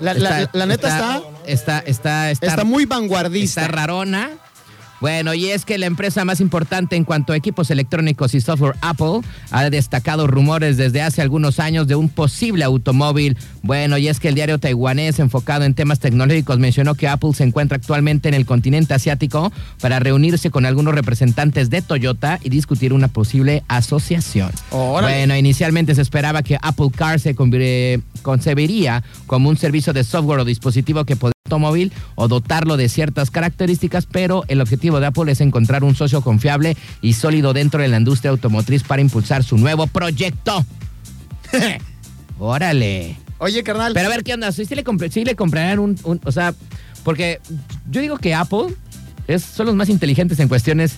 La, 0.00 0.12
la- 0.14 0.40
Está- 0.40 0.58
la 0.58 0.66
neta 0.66 0.88
está, 0.88 1.22
Está, 1.46 1.78
está, 1.86 2.30
está, 2.32 2.46
está 2.48 2.64
muy 2.64 2.84
vanguardista. 2.84 3.60
está 3.62 3.72
rarona. 3.72 4.30
Bueno, 5.00 5.34
y 5.34 5.46
es 5.46 5.64
que 5.64 5.78
la 5.78 5.86
empresa 5.86 6.24
más 6.24 6.40
importante 6.40 6.96
en 6.96 7.04
cuanto 7.04 7.32
a 7.32 7.36
equipos 7.36 7.70
electrónicos 7.70 8.34
y 8.34 8.40
software 8.40 8.76
Apple 8.80 9.20
ha 9.50 9.70
destacado 9.70 10.26
rumores 10.26 10.76
desde 10.76 11.02
hace 11.02 11.22
algunos 11.22 11.60
años 11.60 11.86
de 11.86 11.94
un 11.94 12.08
posible 12.08 12.64
automóvil. 12.64 13.36
Bueno, 13.62 13.98
y 13.98 14.08
es 14.08 14.18
que 14.18 14.28
el 14.28 14.34
diario 14.34 14.58
taiwanés 14.58 15.18
enfocado 15.18 15.64
en 15.64 15.74
temas 15.74 16.00
tecnológicos 16.00 16.58
mencionó 16.58 16.94
que 16.94 17.08
Apple 17.08 17.32
se 17.34 17.44
encuentra 17.44 17.76
actualmente 17.76 18.28
en 18.28 18.34
el 18.34 18.46
continente 18.46 18.94
asiático 18.94 19.52
para 19.80 20.00
reunirse 20.00 20.50
con 20.50 20.66
algunos 20.66 20.94
representantes 20.94 21.70
de 21.70 21.82
Toyota 21.82 22.40
y 22.42 22.48
discutir 22.48 22.92
una 22.92 23.08
posible 23.08 23.62
asociación. 23.68 24.50
Órale. 24.70 25.18
Bueno, 25.18 25.36
inicialmente 25.36 25.94
se 25.94 26.02
esperaba 26.02 26.42
que 26.42 26.58
Apple 26.60 26.90
Car 26.94 27.20
se 27.20 27.36
concebiría 28.22 29.04
como 29.26 29.48
un 29.48 29.56
servicio 29.56 29.92
de 29.92 30.04
software 30.04 30.40
o 30.40 30.44
dispositivo 30.44 31.04
que 31.04 31.16
podría 31.16 31.37
automóvil 31.52 31.92
o 32.14 32.28
dotarlo 32.28 32.76
de 32.76 32.88
ciertas 32.88 33.30
características, 33.30 34.06
pero 34.06 34.44
el 34.48 34.60
objetivo 34.60 35.00
de 35.00 35.06
Apple 35.06 35.32
es 35.32 35.40
encontrar 35.40 35.82
un 35.82 35.94
socio 35.96 36.20
confiable 36.20 36.76
y 37.00 37.14
sólido 37.14 37.52
dentro 37.54 37.80
de 37.80 37.88
la 37.88 37.96
industria 37.96 38.30
automotriz 38.30 38.82
para 38.82 39.00
impulsar 39.02 39.42
su 39.42 39.56
nuevo 39.56 39.86
proyecto. 39.86 40.64
Órale. 42.38 43.16
Oye, 43.38 43.62
carnal. 43.62 43.92
Pero 43.94 44.08
a 44.08 44.10
ver, 44.10 44.24
¿qué 44.24 44.34
onda? 44.34 44.52
¿Sí, 44.52 44.64
sí 44.64 44.74
le, 44.74 44.84
compre- 44.84 45.10
sí 45.10 45.24
le 45.24 45.34
comprarían 45.34 45.78
un, 45.78 45.96
un- 46.04 46.20
O 46.24 46.32
sea, 46.32 46.54
porque 47.04 47.40
yo 47.90 48.00
digo 48.00 48.18
que 48.18 48.34
Apple 48.34 48.74
es, 49.26 49.42
son 49.42 49.66
los 49.66 49.74
más 49.74 49.88
inteligentes 49.88 50.38
en 50.40 50.48
cuestiones 50.48 50.96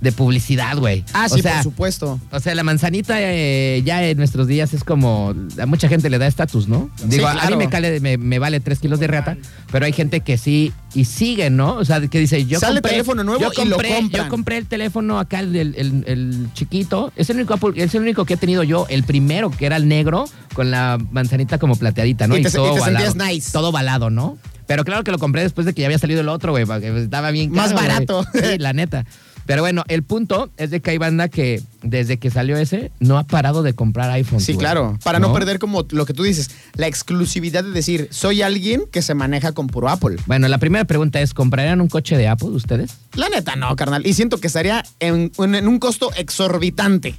de 0.00 0.12
publicidad, 0.12 0.78
güey. 0.78 1.04
ah, 1.12 1.26
O 1.30 1.34
sí, 1.34 1.42
sea, 1.42 1.54
por 1.56 1.62
supuesto. 1.64 2.18
o 2.30 2.40
sea, 2.40 2.54
la 2.54 2.62
manzanita 2.62 3.16
eh, 3.18 3.82
ya 3.84 4.02
en 4.06 4.16
nuestros 4.16 4.46
días 4.46 4.72
es 4.72 4.82
como. 4.84 5.34
A 5.60 5.66
mucha 5.66 5.88
gente 5.88 6.08
le 6.08 6.18
da 6.18 6.26
estatus, 6.26 6.68
¿no? 6.68 6.90
Digo, 7.04 7.26
a- 7.28 7.50
mí 7.50 7.56
me, 7.56 7.68
cale- 7.68 8.00
me, 8.00 8.16
me 8.16 8.38
vale 8.38 8.60
tres 8.60 8.78
kilos 8.78 8.98
de 9.00 9.06
reata, 9.08 9.36
pero 9.70 9.84
hay 9.84 9.92
gente 9.92 10.20
que 10.20 10.38
sí 10.38 10.72
y 10.94 11.04
sigue, 11.04 11.50
¿no? 11.50 11.74
O 11.74 11.84
sea, 11.84 12.00
que 12.06 12.18
dice, 12.18 12.46
yo 12.46 12.58
Sale 12.60 12.76
compré. 12.76 12.92
teléfono 12.92 13.24
nuevo 13.24 13.40
yo 13.40 13.62
y 13.62 13.66
lo 13.66 13.76
compré. 13.76 14.08
Yo 14.10 14.28
compré 14.28 14.56
el 14.56 14.66
teléfono 14.66 15.18
acá, 15.18 15.40
el, 15.40 15.52
del- 15.52 15.74
el- 15.76 16.04
el 16.06 16.48
chiquito. 16.54 17.12
Es 17.16 17.28
el, 17.30 17.36
único 17.36 17.54
Apple- 17.54 17.72
es 17.82 17.94
el 17.94 18.00
único 18.02 18.24
que 18.24 18.34
he 18.34 18.36
tenido 18.38 18.62
yo, 18.62 18.86
el 18.88 19.04
primero, 19.04 19.50
que 19.50 19.66
era 19.66 19.76
el 19.76 19.86
negro, 19.86 20.24
con 20.54 20.70
la 20.70 20.98
manzanita 21.10 21.58
como 21.58 21.76
plateadita, 21.76 22.26
¿no? 22.26 22.36
Y 22.36 22.42
te- 22.42 22.48
y 22.48 22.52
te 22.52 22.58
balado. 22.58 23.14
nice. 23.26 23.52
Todo 23.52 23.70
balado, 23.70 24.08
¿no? 24.10 24.38
Pero 24.66 24.84
claro 24.84 25.02
que 25.02 25.10
lo 25.10 25.18
compré 25.18 25.42
después 25.42 25.66
de 25.66 25.74
que 25.74 25.80
ya 25.82 25.88
había 25.88 25.98
salido 25.98 26.20
el 26.20 26.28
otro, 26.28 26.52
güey, 26.52 26.64
estaba 26.96 27.32
bien 27.32 27.50
Más 27.50 27.72
caro, 27.72 27.78
güey. 27.80 27.88
barato. 27.88 28.24
Sí, 28.32 28.58
la 28.58 28.72
neta. 28.72 29.04
Pero 29.50 29.62
bueno, 29.62 29.82
el 29.88 30.04
punto 30.04 30.48
es 30.58 30.70
de 30.70 30.78
que 30.78 30.92
hay 30.92 30.98
banda 30.98 31.26
que 31.26 31.60
desde 31.82 32.18
que 32.18 32.30
salió 32.30 32.56
ese 32.56 32.92
no 33.00 33.18
ha 33.18 33.24
parado 33.24 33.64
de 33.64 33.74
comprar 33.74 34.08
iPhone. 34.12 34.38
Sí, 34.40 34.52
güey. 34.52 34.60
claro. 34.62 34.96
Para 35.02 35.18
no 35.18 35.32
perder 35.32 35.58
como 35.58 35.84
lo 35.90 36.06
que 36.06 36.14
tú 36.14 36.22
dices, 36.22 36.50
la 36.76 36.86
exclusividad 36.86 37.64
de 37.64 37.70
decir, 37.72 38.06
soy 38.12 38.42
alguien 38.42 38.82
que 38.92 39.02
se 39.02 39.14
maneja 39.14 39.50
con 39.50 39.66
puro 39.66 39.88
Apple. 39.88 40.18
Bueno, 40.26 40.46
la 40.46 40.58
primera 40.58 40.84
pregunta 40.84 41.20
es, 41.20 41.34
¿comprarían 41.34 41.80
un 41.80 41.88
coche 41.88 42.16
de 42.16 42.28
Apple 42.28 42.50
ustedes? 42.50 42.92
La 43.14 43.28
neta, 43.28 43.56
no, 43.56 43.74
carnal. 43.74 44.06
Y 44.06 44.12
siento 44.14 44.38
que 44.38 44.46
estaría 44.46 44.84
en, 45.00 45.32
en- 45.36 45.54
en 45.56 45.66
un 45.66 45.80
costo 45.80 46.12
exorbitante. 46.16 47.16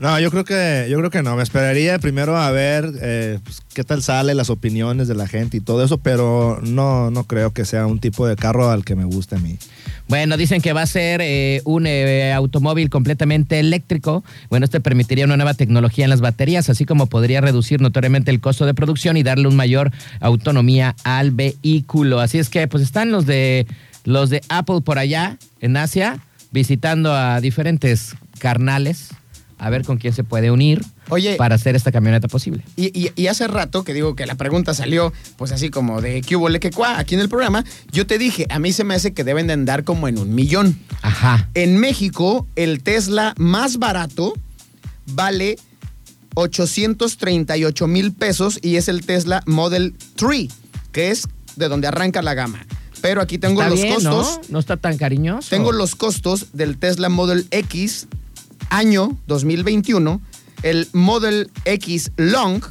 No, 0.00 0.20
yo 0.20 0.30
creo 0.30 0.44
que, 0.44 0.86
yo 0.88 0.96
creo 0.98 1.10
que 1.10 1.24
no. 1.24 1.34
Me 1.34 1.42
esperaría 1.42 1.98
primero 1.98 2.36
a 2.36 2.52
ver 2.52 2.88
eh, 3.02 3.40
pues, 3.42 3.62
qué 3.74 3.82
tal 3.82 4.00
sale, 4.00 4.32
las 4.34 4.48
opiniones 4.48 5.08
de 5.08 5.16
la 5.16 5.26
gente 5.26 5.56
y 5.56 5.60
todo 5.60 5.84
eso, 5.84 5.98
pero 5.98 6.60
no, 6.62 7.10
no 7.10 7.24
creo 7.24 7.52
que 7.52 7.64
sea 7.64 7.84
un 7.86 7.98
tipo 7.98 8.24
de 8.26 8.36
carro 8.36 8.70
al 8.70 8.84
que 8.84 8.94
me 8.94 9.04
guste 9.04 9.34
a 9.34 9.38
mí. 9.38 9.58
Bueno, 10.06 10.36
dicen 10.36 10.62
que 10.62 10.72
va 10.72 10.82
a 10.82 10.86
ser 10.86 11.20
eh, 11.20 11.62
un 11.64 11.86
eh, 11.88 12.32
automóvil 12.32 12.90
completamente 12.90 13.58
eléctrico. 13.58 14.22
Bueno, 14.50 14.64
este 14.64 14.80
permitiría 14.80 15.24
una 15.24 15.36
nueva 15.36 15.54
tecnología 15.54 16.04
en 16.04 16.10
las 16.10 16.20
baterías, 16.20 16.70
así 16.70 16.84
como 16.84 17.08
podría 17.08 17.40
reducir 17.40 17.80
notoriamente 17.80 18.30
el 18.30 18.40
costo 18.40 18.66
de 18.66 18.74
producción 18.74 19.16
y 19.16 19.24
darle 19.24 19.48
un 19.48 19.56
mayor 19.56 19.90
autonomía 20.20 20.94
al 21.02 21.32
vehículo. 21.32 22.20
Así 22.20 22.38
es 22.38 22.50
que, 22.50 22.68
pues 22.68 22.84
están 22.84 23.10
los 23.10 23.26
de 23.26 23.66
los 24.04 24.30
de 24.30 24.42
Apple 24.48 24.80
por 24.82 24.98
allá 24.98 25.38
en 25.60 25.76
Asia 25.76 26.20
visitando 26.52 27.12
a 27.12 27.40
diferentes 27.40 28.14
carnales 28.38 29.10
a 29.58 29.70
ver 29.70 29.84
con 29.84 29.98
quién 29.98 30.12
se 30.12 30.22
puede 30.24 30.50
unir 30.50 30.84
Oye. 31.08 31.36
para 31.36 31.56
hacer 31.56 31.74
esta 31.76 31.90
camioneta 31.92 32.28
posible. 32.28 32.62
Y, 32.76 32.86
y- 32.98 33.10
y 33.16 33.26
hace 33.26 33.48
rato 33.48 33.82
que 33.84 33.92
digo 33.94 34.14
que 34.14 34.24
la 34.26 34.36
pregunta 34.36 34.72
salió, 34.74 35.12
pues 35.36 35.50
así 35.52 35.68
como 35.70 36.00
de 36.00 36.20
qué 36.22 36.36
hubo 36.36 36.48
le 36.48 36.60
que 36.60 36.70
cuá, 36.70 36.98
aquí 36.98 37.14
en 37.16 37.20
el 37.20 37.28
programa, 37.28 37.64
yo 37.90 38.06
te 38.06 38.18
dije, 38.18 38.46
a 38.50 38.58
mí 38.58 38.72
se 38.72 38.84
me 38.84 38.94
hace 38.94 39.12
que 39.12 39.24
deben 39.24 39.46
de 39.48 39.54
andar 39.54 39.84
como 39.84 40.06
en 40.08 40.18
un 40.18 40.34
millón. 40.34 40.78
Ajá. 41.02 41.48
En 41.54 41.76
México, 41.78 42.46
el 42.56 42.82
Tesla 42.82 43.34
más 43.36 43.78
barato 43.78 44.32
vale 45.06 45.56
838 46.34 47.86
mil 47.86 48.12
pesos 48.12 48.58
y 48.62 48.76
es 48.76 48.88
el 48.88 49.04
Tesla 49.04 49.42
Model 49.46 49.94
3, 50.16 50.48
que 50.92 51.10
es 51.10 51.26
de 51.56 51.68
donde 51.68 51.88
arranca 51.88 52.22
la 52.22 52.34
gama. 52.34 52.64
Pero 53.00 53.20
aquí 53.20 53.38
tengo 53.38 53.60
Está 53.62 53.70
los 53.70 53.80
bien, 53.80 53.94
costos. 53.94 54.40
¿no? 54.42 54.42
No 54.50 54.58
está 54.58 54.76
tan 54.76 54.96
cariñoso. 54.98 55.48
Tengo 55.50 55.72
los 55.72 55.94
costos 55.94 56.46
del 56.52 56.78
Tesla 56.78 57.08
Model 57.08 57.46
X 57.50 58.08
año 58.70 59.18
2021, 59.26 60.20
el 60.62 60.88
Model 60.92 61.50
X 61.64 62.12
Long, 62.16 62.62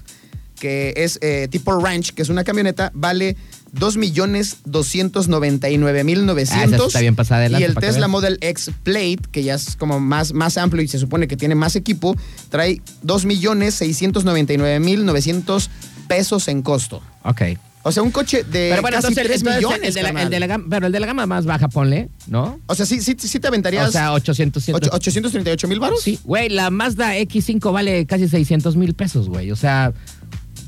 que 0.59 0.93
es 0.97 1.17
eh, 1.21 1.47
tipo 1.49 1.79
Ranch, 1.79 2.13
que 2.13 2.21
es 2.21 2.29
una 2.29 2.43
camioneta, 2.43 2.91
vale 2.93 3.35
2.299.900. 3.75 6.49
Ah, 6.51 6.63
esa 6.63 6.85
está 6.85 6.99
bien 6.99 7.15
pasada 7.15 7.47
de 7.47 7.59
Y 7.59 7.63
el 7.63 7.73
Tesla. 7.75 8.07
Model 8.07 8.37
X 8.41 8.71
Plate, 8.83 9.19
que 9.31 9.43
ya 9.43 9.55
es 9.55 9.75
como 9.75 9.99
más, 9.99 10.33
más 10.33 10.57
amplio 10.57 10.83
y 10.83 10.87
se 10.87 10.99
supone 10.99 11.27
que 11.27 11.35
tiene 11.37 11.55
más 11.55 11.75
equipo, 11.75 12.15
trae 12.49 12.81
2.699.900 13.05 15.69
pesos 16.07 16.47
en 16.47 16.61
costo. 16.61 17.01
Ok. 17.23 17.41
O 17.87 17.91
sea, 17.91 18.03
un 18.03 18.11
coche 18.11 18.43
de 18.43 18.67
Pero 18.71 18.81
bueno, 18.81 18.95
casi 18.97 19.07
entonces, 19.07 19.23
3 19.27 19.37
entonces, 19.41 19.61
millones, 19.63 19.87
el 19.89 19.93
de 19.93 20.03
la, 20.13 20.21
el 20.23 20.29
de 20.29 20.39
la 20.39 20.47
gama, 20.47 20.65
pero 20.69 20.87
el 20.87 20.91
de 20.91 20.99
la 20.99 21.07
gama 21.07 21.25
más 21.25 21.45
baja, 21.45 21.69
ponle, 21.69 22.09
¿no? 22.27 22.59
O 22.67 22.75
sea, 22.75 22.85
sí, 22.85 22.99
sí, 23.01 23.15
sí 23.17 23.39
te 23.39 23.47
aventarías 23.47 23.87
O 23.87 23.91
sea, 23.91 24.11
800, 24.13 24.63
100. 24.63 24.75
ocho- 24.75 24.89
838 24.91 25.67
mil 25.67 25.79
baros. 25.79 26.01
Sí, 26.01 26.19
güey, 26.23 26.49
la 26.49 26.69
Mazda 26.69 27.15
X5 27.17 27.71
vale 27.71 28.05
casi 28.05 28.27
600 28.27 28.75
mil 28.75 28.93
pesos, 28.93 29.29
güey. 29.29 29.51
O 29.51 29.55
sea, 29.55 29.93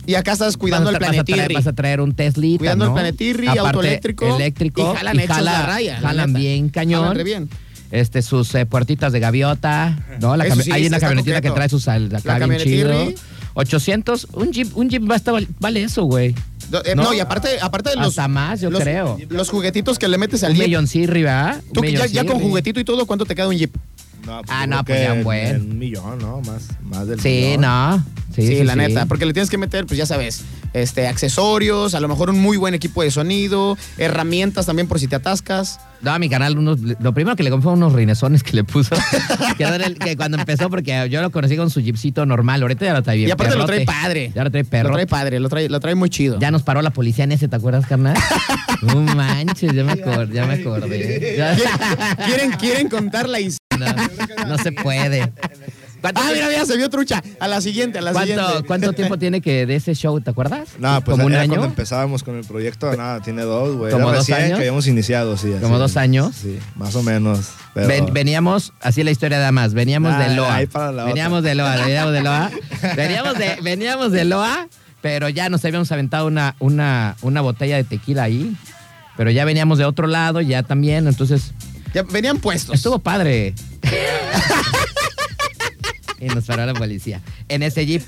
Y 0.06 0.16
acá 0.16 0.32
estás 0.32 0.58
cuidando 0.58 0.90
el 0.90 0.96
a 0.96 1.00
tra- 1.00 1.08
vas 1.08 1.10
a 1.10 1.12
traer- 1.22 1.26
planetirri. 1.26 1.54
Vas 1.56 1.68
a 1.68 1.74
traer 1.74 2.02
un 2.02 2.14
Teslita, 2.14 2.58
Cuidando 2.60 2.86
el 2.86 2.90
¿no? 2.90 2.96
planetirri, 2.96 3.48
Aparte, 3.48 3.68
auto 3.68 3.82
eléctrico, 3.82 4.36
eléctrico. 4.36 4.94
y 4.94 4.98
jalan 4.98 5.20
hechos 5.20 5.36
jala- 5.36 5.52
la 5.52 5.66
raya, 5.66 6.00
la 6.02 6.08
Jalan 6.08 6.34
bien 6.34 6.70
cañón. 6.70 7.02
Jalan 7.02 7.18
re 7.18 7.24
bien. 7.24 7.50
Este, 7.92 8.22
sus 8.22 8.54
eh, 8.56 8.66
puertitas 8.66 9.12
de 9.12 9.20
gaviota, 9.20 9.98
¿no? 10.22 10.38
La 10.38 10.46
sí, 10.56 10.72
hay 10.72 10.86
una 10.88 11.00
camionetita 11.00 11.42
que 11.42 11.50
coqueto. 11.50 11.56
trae 11.56 11.70
sus 11.70 11.88
acá 11.88 12.00
La 12.00 12.08
bien 12.46 12.58
chido. 12.62 12.88
camionetirri. 12.90 13.16
800, 13.56 14.28
un 14.34 14.52
Jeep, 14.52 14.78
un 14.78 14.90
Jeep 14.90 15.04
basta, 15.06 15.34
vale 15.60 15.84
eso, 15.84 16.04
güey. 16.04 16.34
Eh, 16.86 16.96
¿No? 16.96 17.14
y 17.14 17.20
aparte, 17.20 17.58
aparte 17.62 17.90
de 17.92 17.96
los. 17.98 18.08
Hasta 18.10 18.28
más, 18.28 18.62
yo 18.62 18.70
los- 18.70 18.82
creo. 18.82 19.18
Los 19.30 19.50
juguetitos 19.50 19.98
que 20.00 20.08
le 20.08 20.18
metes 20.18 20.44
al 20.44 20.52
Un 20.52 20.58
Jeep. 20.58 20.66
milloncirri, 20.68 21.24
¿verdad? 21.24 21.62
Un 21.68 21.74
Tú 21.74 21.84
ya, 21.86 22.06
ya 22.06 22.26
con 22.26 22.40
juguetito 22.40 22.80
y 22.80 22.84
todo, 22.84 23.06
¿cuánto 23.06 23.26
te 23.26 23.36
queda 23.36 23.48
un 23.48 23.58
Jeep? 23.58 23.76
No, 24.30 24.42
Ah, 24.48 24.68
no, 24.68 24.84
pues 24.86 24.98
que 25.00 25.04
ya 25.06 25.14
un 25.14 25.24
buen. 25.24 25.56
un 25.62 25.80
millón, 25.80 26.20
¿no? 26.20 26.40
Más, 26.42 26.68
más 26.84 27.08
del 27.08 27.20
Sí, 27.20 27.30
millón. 27.58 27.62
no. 27.62 28.04
Sí, 28.36 28.44
Sí, 28.48 28.58
sí, 28.60 28.64
la 28.64 28.74
sí. 28.74 28.80
neta. 28.80 29.06
Porque 29.08 29.26
le 29.26 29.34
tienes 29.34 29.50
que 29.50 29.58
meter, 29.58 29.86
pues 29.88 29.98
ya 29.98 30.06
sabes, 30.06 30.44
este, 30.74 31.08
accesorios, 31.08 31.96
a 31.96 32.00
lo 32.00 32.08
mejor 32.08 32.30
un 32.30 32.40
muy 32.40 32.58
buen 32.58 32.76
equipo 32.76 33.02
de 33.02 33.10
sonido, 33.10 33.76
herramientas 33.98 34.68
también 34.68 34.88
por 34.88 35.00
si 35.00 35.08
te 35.08 35.16
atascas. 35.16 35.80
No, 36.02 36.12
a 36.12 36.20
mi 36.20 36.30
canal, 36.30 36.58
unos, 36.58 36.80
lo 36.80 37.14
primero 37.14 37.36
que 37.36 37.44
le 37.44 37.50
compré 37.50 37.64
fue 37.66 37.74
unos 37.74 37.92
rinesones 37.92 38.44
que 38.44 38.54
le 38.56 38.64
puso. 38.64 38.96
que, 39.58 40.16
cuando 40.16 40.38
empezó, 40.38 40.70
porque 40.70 41.08
yo 41.10 41.22
lo 41.22 41.32
conocí 41.32 41.58
con 41.58 41.70
su 41.72 41.82
jeepcito 41.82 42.26
normal. 42.26 42.62
Ahorita 42.62 42.86
ya 42.86 42.94
lo 42.94 43.02
trae 43.02 43.18
bien. 43.18 43.30
y 43.30 43.32
aparte 43.32 43.56
lo 43.56 43.66
perrote. 43.66 43.86
trae 43.86 44.02
padre. 44.02 44.32
Ya 44.34 44.44
lo 44.44 44.52
trae 44.52 44.64
perro. 44.64 44.90
Lo 44.90 44.96
trae 44.96 45.08
padre, 45.08 45.40
lo 45.40 45.50
trae, 45.50 45.68
lo 45.68 45.80
trae 45.80 45.96
muy 45.96 46.10
chido. 46.10 46.40
Ya 46.40 46.52
nos 46.52 46.62
paró 46.64 46.82
la 46.84 46.92
policía 46.92 47.24
en 47.26 47.32
ese, 47.34 47.48
¿te 47.48 47.56
acuerdas, 47.56 47.86
carnal? 47.88 48.16
No 48.82 49.02
manches, 49.02 49.74
ya 49.74 49.84
me, 49.84 49.92
acor- 49.92 50.32
ya 50.32 50.46
me 50.46 50.54
acordé. 50.54 51.36
Ya- 51.38 51.54
¿Quieren, 51.58 52.26
quieren, 52.26 52.52
quieren 52.52 52.90
contar 52.90 53.28
la 53.28 53.42
historia. 53.42 53.59
No, 53.80 54.48
no 54.48 54.58
se 54.58 54.72
puede. 54.72 55.32
¿Cuánto, 56.02 56.22
Ah, 56.24 56.30
mira, 56.34 56.48
mira, 56.48 56.66
se 56.66 56.78
vio 56.78 56.90
trucha. 56.90 57.22
A 57.42 57.48
la 57.50 57.60
siguiente, 57.60 58.00
a 58.00 58.02
la 58.02 58.14
¿cuánto, 58.14 58.34
siguiente. 58.34 58.68
cuánto 58.68 58.94
tiempo 58.94 59.18
tiene 59.18 59.42
que 59.42 59.66
de 59.66 59.76
ese 59.76 59.94
show, 59.96 60.22
te 60.22 60.30
acuerdas? 60.30 60.70
No, 60.80 61.02
pues 61.04 61.16
¿Como 61.16 61.26
un 61.26 61.36
año? 61.36 61.50
cuando 61.50 61.66
empezábamos 61.66 62.24
con 62.24 62.38
el 62.38 62.46
proyecto, 62.46 62.96
nada, 62.96 63.20
tiene 63.22 63.42
dos, 63.42 63.76
güey. 63.76 63.92
¿Como 63.92 64.10
dos 64.14 64.30
años? 64.30 64.50
que 64.52 64.56
habíamos 64.56 64.88
iniciado, 64.88 65.36
sí. 65.36 65.54
¿Como 65.62 65.78
dos 65.78 65.98
años? 65.98 66.34
Sí, 66.42 66.58
más 66.76 66.96
o 66.96 67.04
menos. 67.04 67.50
Pero... 67.74 67.88
Ven- 67.90 68.14
veníamos, 68.14 68.72
así 68.80 69.04
la 69.04 69.12
historia 69.12 69.40
de 69.40 69.52
más, 69.52 69.74
veníamos 69.74 70.18
de 70.18 70.36
Loa. 70.36 70.58
veníamos 71.06 71.44
de 71.44 71.56
Loa, 71.56 71.76
veníamos 71.76 72.14
de 72.14 72.22
Loa. 72.22 72.52
veníamos 72.96 73.38
de, 73.38 73.58
veníamos 73.62 74.12
de 74.14 74.24
Loa, 74.24 74.68
pero 75.02 75.28
ya 75.28 75.50
nos 75.50 75.66
habíamos 75.66 75.92
aventado 75.92 76.28
una, 76.28 76.56
una, 76.60 77.18
una 77.22 77.42
botella 77.42 77.76
de 77.76 77.84
tequila 77.84 78.24
ahí. 78.24 78.56
Pero 79.18 79.32
ya 79.32 79.44
veníamos 79.44 79.78
de 79.78 79.84
otro 79.84 80.08
lado, 80.08 80.40
ya 80.40 80.64
también, 80.64 81.06
entonces 81.10 81.52
Ya 81.94 82.04
venían 82.04 82.38
puestos. 82.40 82.76
estuvo 82.76 83.00
padre. 83.00 83.54
y 86.20 86.26
nos 86.28 86.46
paró 86.46 86.66
la 86.66 86.74
policía 86.74 87.22
en 87.48 87.64
ese 87.64 87.86
jeep. 87.86 88.04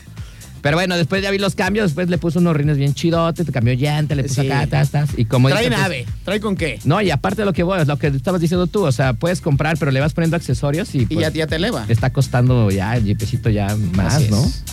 Pero 0.62 0.78
bueno, 0.78 0.96
después 0.96 1.24
ya 1.24 1.32
vi 1.32 1.40
los 1.40 1.56
cambios, 1.56 1.88
después 1.88 2.08
le 2.08 2.20
puso 2.20 2.38
unos 2.38 2.56
rines 2.56 2.78
bien 2.78 2.94
chidotes, 2.94 3.48
te 3.48 3.52
cambió 3.52 3.74
llanta, 3.74 4.14
le 4.14 4.24
puso 4.24 4.44
Sí. 4.44 4.52
acá, 4.52 4.68
tas, 4.68 4.92
tas, 4.92 5.10
y 5.18 5.26
como 5.26 5.50
Trae 5.50 5.62
dice, 5.64 5.72
pues, 5.72 5.82
nave. 5.82 6.06
¿Trae 6.24 6.40
con 6.40 6.56
qué? 6.56 6.80
no, 6.84 7.02
y 7.02 7.10
aparte 7.10 7.42
de 7.42 7.46
lo 7.48 7.54
que 7.54 7.64
voy, 7.64 7.82
es 7.82 7.88
lo 7.88 7.98
que 7.98 8.08
estabas 8.08 8.42
diciendo 8.42 8.68
tú, 8.68 8.86
o 8.86 8.92
sea, 8.92 9.14
puedes 9.14 9.42
comprar, 9.42 9.78
pero 9.80 9.90
le 9.90 10.00
vas 10.00 10.14
poniendo 10.14 10.38
accesorios 10.38 10.94
y, 10.94 11.00
Y 11.00 11.06
pues, 11.08 11.20
ya, 11.20 11.30
ya 11.32 11.48
te 11.48 11.56
eleva. 11.56 11.86
te 11.88 11.94
está 11.94 12.12
costando 12.12 12.70
ya 12.70 12.96
el 12.96 13.06
jeepecito 13.06 13.50
ya 13.50 13.76
más, 13.96 14.16
Así 14.16 14.26
es. 14.26 14.32
¿no? 14.32 14.42
Pues 14.42 14.64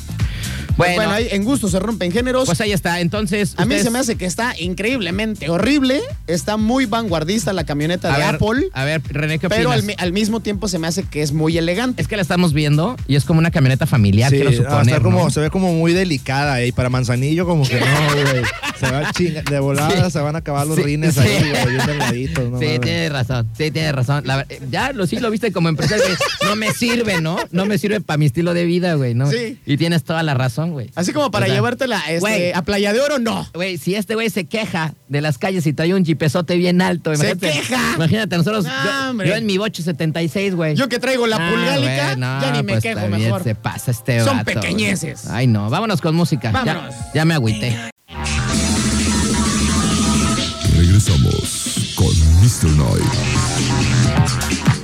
Bueno, 0.78 0.94
bueno, 0.94 1.12
ahí 1.12 1.28
en 1.30 1.44
gusto 1.44 1.68
se 1.68 1.78
rompen 1.78 2.10
géneros. 2.12 2.46
pues 2.46 2.60
ahí 2.60 2.72
está. 2.72 3.00
Entonces, 3.00 3.54
a 3.56 3.62
mí 3.66 3.74
ustedes- 3.74 3.84
se 3.84 3.90
me 3.90 3.98
hace 3.98 4.16
que 4.16 4.24
está 4.24 4.54
increíblemente 4.58 5.50
horrible. 5.50 6.00
Está 6.26 6.56
muy 6.56 6.86
vanguardista 6.86 7.52
la 7.52 7.64
camioneta 7.64 8.14
a 8.14 8.18
de 8.18 8.24
ver, 8.24 8.34
Apple. 8.36 8.68
A 8.72 8.84
ver, 8.84 9.02
René, 9.08 9.38
¿qué 9.38 9.48
Pero 9.48 9.70
opinas? 9.70 9.76
al, 9.80 9.82
mi- 9.84 9.94
al 9.98 10.12
mismo 10.12 10.40
tiempo 10.40 10.68
se 10.68 10.78
me 10.78 10.86
hace 10.86 11.02
que 11.02 11.20
es 11.22 11.32
muy 11.32 11.58
elegante. 11.58 12.00
Es 12.00 12.08
que 12.08 12.16
la 12.16 12.22
estamos 12.22 12.52
viendo 12.52 12.96
y 13.06 13.16
es 13.16 13.24
como 13.24 13.38
una 13.40 13.50
camioneta 13.50 13.86
familiar, 13.86 14.30
Sí, 14.30 14.36
quiero 14.36 14.50
ah, 14.50 14.54
suponer, 14.54 14.88
está 14.94 15.00
como, 15.02 15.24
¿no? 15.24 15.30
se 15.30 15.40
ve 15.40 15.50
como 15.50 15.72
muy 15.74 15.92
delicada 15.92 16.54
ahí. 16.54 16.72
Para 16.72 16.88
Manzanillo, 16.88 17.44
como 17.46 17.66
que 17.66 17.80
no, 17.80 17.86
güey. 18.14 18.44
Se 18.78 18.90
va 18.90 18.98
a 19.08 19.12
chinga- 19.12 19.42
de 19.42 19.58
volada, 19.58 20.04
Sí. 20.06 20.10
se 20.12 20.20
van 20.20 20.36
a 20.36 20.38
acabar 20.38 20.66
los 20.66 20.76
Sí, 20.76 20.82
rines 20.84 21.14
sí. 21.14 21.20
ahí, 21.20 21.50
güey, 21.50 22.28
¿no? 22.50 22.58
Sí, 22.60 22.78
tienes 22.80 23.12
razón, 23.12 23.48
sí, 23.56 23.70
tienes 23.70 23.92
razón. 23.92 24.22
La 24.26 24.46
eh, 24.48 24.60
ya 24.70 24.92
lo, 24.92 25.06
sí 25.06 25.16
lo 25.18 25.30
viste 25.30 25.50
como 25.52 25.68
empresario. 25.68 26.04
no 26.44 26.54
me 26.56 26.70
sirve, 26.72 27.20
¿no? 27.20 27.38
No 27.50 27.66
me 27.66 27.78
sirve 27.78 28.00
para 28.00 28.18
mi 28.18 28.26
estilo 28.26 28.54
de 28.54 28.64
vida, 28.64 28.94
güey. 28.94 29.14
¿no? 29.14 29.28
Sí. 29.30 29.58
Y 29.66 29.76
tienes 29.76 30.04
toda 30.04 30.22
la 30.22 30.34
razón, 30.34 30.67
güey. 30.72 30.90
Así 30.94 31.12
como 31.12 31.30
para 31.30 31.44
O 31.44 31.48
sea, 31.48 31.54
llevártela 31.56 31.98
este, 32.08 32.20
güey. 32.20 32.52
a 32.52 32.62
Playa 32.62 32.92
de 32.92 33.00
Oro, 33.00 33.18
no. 33.18 33.46
Güey, 33.54 33.78
si 33.78 33.94
este 33.94 34.14
güey 34.14 34.30
se 34.30 34.44
queja 34.44 34.94
de 35.08 35.20
las 35.20 35.38
calles 35.38 35.66
y 35.66 35.72
trae 35.72 35.94
un 35.94 36.04
jipezote 36.04 36.56
bien 36.56 36.80
alto, 36.82 37.14
¡Se 37.16 37.36
queja! 37.36 37.94
Imagínate, 37.96 38.36
nosotros. 38.36 38.64
No, 38.64 39.24
yo, 39.24 39.34
en 39.34 39.46
mi 39.46 39.58
bocho 39.58 39.82
76, 39.82 40.54
güey. 40.54 40.74
Yo 40.76 40.88
que 40.88 40.98
traigo 40.98 41.26
la 41.26 41.36
Ah, 41.36 41.50
pulgálica, 41.50 42.04
güey, 42.06 42.16
no, 42.16 42.40
ya 42.42 42.50
ni 42.52 42.62
me 42.62 42.72
pues 42.74 42.82
quejo 42.82 43.00
también 43.00 43.22
mejor. 43.24 43.42
Se 43.44 43.54
pasa 43.54 43.90
este 43.90 44.20
Son 44.20 44.38
vato, 44.38 44.44
güey. 44.52 44.54
pequeñeces. 44.56 45.26
Ay, 45.28 45.46
no. 45.46 45.68
Vámonos 45.70 46.00
con 46.00 46.14
música. 46.14 46.52
Ya- 46.52 46.64
Vámonos. 46.64 46.94
Ya, 47.14 47.24
me 47.24 47.34
agüité. 47.34 47.76
Regresamos 50.76 51.92
con 51.96 52.08
Mr. 52.40 52.70
Night. 52.76 54.77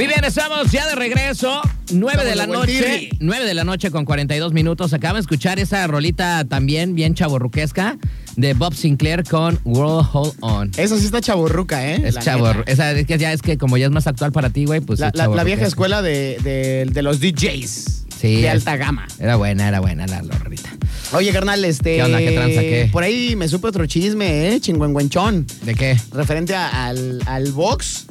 Muy 0.00 0.06
bien, 0.06 0.24
estamos 0.24 0.72
ya 0.72 0.88
de 0.88 0.94
regreso. 0.94 1.60
9 1.92 2.22
Estamos 2.22 2.24
de 2.30 2.34
la 2.36 2.46
noche. 2.46 2.72
tirri. 2.72 3.10
9 3.20 3.44
de 3.44 3.52
la 3.52 3.64
noche 3.64 3.90
con 3.90 4.06
42 4.06 4.54
minutos. 4.54 4.94
Acaba 4.94 5.14
de 5.14 5.20
escuchar 5.20 5.58
esa 5.58 5.86
rolita 5.88 6.46
también 6.46 6.94
bien 6.94 7.12
chaborruquesca 7.14 7.98
de 8.34 8.54
Bob 8.54 8.72
Sinclair 8.72 9.24
con 9.24 9.60
World 9.64 10.08
Hold 10.10 10.32
On. 10.40 10.70
Esa 10.78 10.96
sí 10.96 11.04
está 11.04 11.20
chaburruca, 11.20 11.86
¿eh? 11.86 11.96
Es. 12.02 12.16
Esa 12.16 12.92
es 12.92 13.06
que 13.06 13.18
ya 13.18 13.34
es 13.34 13.42
que 13.42 13.58
como 13.58 13.76
ya 13.76 13.84
es 13.84 13.92
más 13.92 14.06
actual 14.06 14.32
para 14.32 14.48
ti, 14.48 14.64
güey, 14.64 14.80
pues 14.80 15.00
La, 15.00 15.10
la- 15.14 15.28
la 15.28 15.44
vieja 15.44 15.66
escuela 15.66 16.00
de, 16.00 16.38
de- 16.42 16.86
de 16.90 17.02
los 17.02 17.20
DJs. 17.20 18.06
Sí, 18.18 18.40
De 18.40 18.48
alta 18.48 18.78
gama. 18.78 19.06
Era 19.18 19.36
buena, 19.36 19.68
era 19.68 19.80
buena 19.80 20.06
la 20.06 20.22
rolita. 20.22 20.70
Oye, 21.12 21.30
carnal, 21.30 21.62
este. 21.66 21.96
¿Qué 21.96 22.02
onda? 22.04 22.18
¿Qué 22.20 22.30
tranza? 22.32 22.60
¿Qué? 22.62 22.88
Por 22.90 23.02
ahí 23.02 23.36
me 23.36 23.48
supe 23.48 23.68
otro 23.68 23.84
chisme, 23.84 24.48
¿eh? 24.48 24.60
Chingüengüenchón. 24.62 25.46
¿De 25.62 25.74
qué? 25.74 25.98
Referente 26.12 26.54
a- 26.54 26.86
al, 26.86 27.20
al 27.26 27.52
box. 27.52 28.06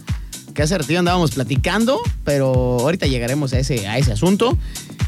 Que 0.60 0.64
hace 0.64 0.78
ratito 0.78 1.00
andábamos 1.00 1.32
platicando, 1.32 2.02
pero 2.26 2.52
ahorita 2.82 3.08
llegaremos 3.08 3.54
a 3.54 3.60
ese, 3.60 3.88
a 3.88 3.98
ese 3.98 4.12
asunto. 4.12 4.58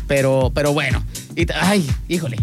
Pero, 0.08 0.49
pero 0.56 0.72
bueno. 0.72 1.04
Ay, 1.60 1.86
híjole. 2.08 2.38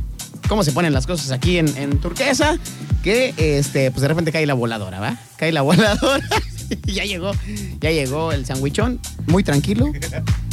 ¿Cómo 0.46 0.62
se 0.62 0.72
ponen 0.72 0.92
las 0.92 1.06
cosas 1.06 1.30
aquí 1.30 1.56
en, 1.56 1.74
en 1.78 2.00
Turquesa? 2.00 2.58
Que 3.02 3.32
este, 3.38 3.90
pues 3.92 4.02
de 4.02 4.08
repente 4.08 4.30
cae 4.30 4.44
la 4.44 4.52
voladora, 4.52 5.00
¿va? 5.00 5.16
Cae 5.38 5.52
la 5.52 5.62
voladora. 5.62 6.22
Ya 6.86 7.04
llegó, 7.04 7.32
ya 7.80 7.90
llegó 7.90 8.32
el 8.32 8.44
sandwichón, 8.46 9.00
muy 9.26 9.42
tranquilo. 9.44 9.92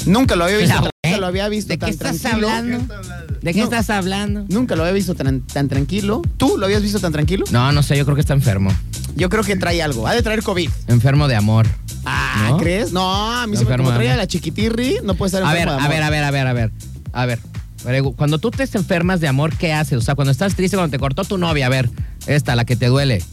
Nunca 0.06 0.36
lo 0.36 0.46
había 0.46 0.58
visto, 0.58 0.76
La- 0.76 0.82
nunca 1.04 1.18
lo 1.20 1.26
había 1.28 1.50
visto 1.50 1.70
¿De 1.70 1.78
qué 1.78 1.86
tan 1.86 1.90
estás 1.92 2.20
tranquilo. 2.22 2.50
hablando? 2.50 2.96
¿De 3.42 3.54
qué 3.54 3.60
No. 3.60 3.64
estás 3.66 3.90
hablando? 3.90 4.46
Nunca 4.50 4.76
lo 4.76 4.84
había 4.84 4.94
visto 4.94 5.16
tan, 5.16 5.42
tan 5.42 5.68
tranquilo. 5.68 6.22
¿Tú 6.38 6.58
lo 6.58 6.66
habías 6.66 6.82
visto 6.82 7.00
tan 7.00 7.12
tranquilo? 7.12 7.46
No, 7.52 7.72
no 7.72 7.84
sé, 7.84 7.98
yo 7.98 8.06
creo 8.06 8.16
que 8.16 8.22
está 8.22 8.34
enfermo. 8.34 8.72
Yo 9.16 9.30
creo 9.30 9.44
que 9.44 9.56
trae 9.56 9.82
algo. 9.82 10.08
Ha 10.08 10.14
de 10.14 10.22
traer 10.22 10.44
COVID. 10.44 10.70
Enfermo 10.88 11.28
de 11.28 11.36
amor. 11.36 11.68
Ah, 12.06 12.50
¿No? 12.52 12.58
¿crees? 12.58 12.92
No, 12.92 13.32
a 13.34 13.48
mí 13.48 13.56
se 13.58 13.64
me 13.64 13.72
Enfermo 13.72 13.92
trae 13.94 14.12
a 14.12 14.16
la 14.18 14.28
chiquitirri, 14.28 14.98
no 15.04 15.16
puede 15.16 15.30
estar 15.30 15.44
A 15.44 15.54
ver, 15.54 15.64
enfermo 15.64 15.82
a 15.84 15.88
ver, 15.90 16.04
a 16.04 16.10
ver, 16.10 16.24
a 16.24 16.32
ver, 16.32 16.48
a 16.48 16.54
ver. 16.54 16.72
A 17.14 17.26
ver. 17.26 17.40
Cuando 18.16 18.40
tú 18.40 18.50
te 18.52 18.64
enfermas 18.64 19.20
de 19.22 19.28
amor, 19.28 19.56
¿qué 19.56 19.72
haces? 19.72 19.98
O 20.00 20.02
sea, 20.02 20.16
cuando 20.16 20.32
estás 20.32 20.56
triste, 20.56 20.76
cuando 20.76 20.92
te 20.92 21.00
cortó 21.00 21.24
tu 21.24 21.38
novia, 21.38 21.68
a 21.68 21.70
ver, 21.70 21.90
esta, 22.28 22.56
la 22.56 22.66
que 22.66 22.76
te 22.76 22.88
duele. 22.88 23.24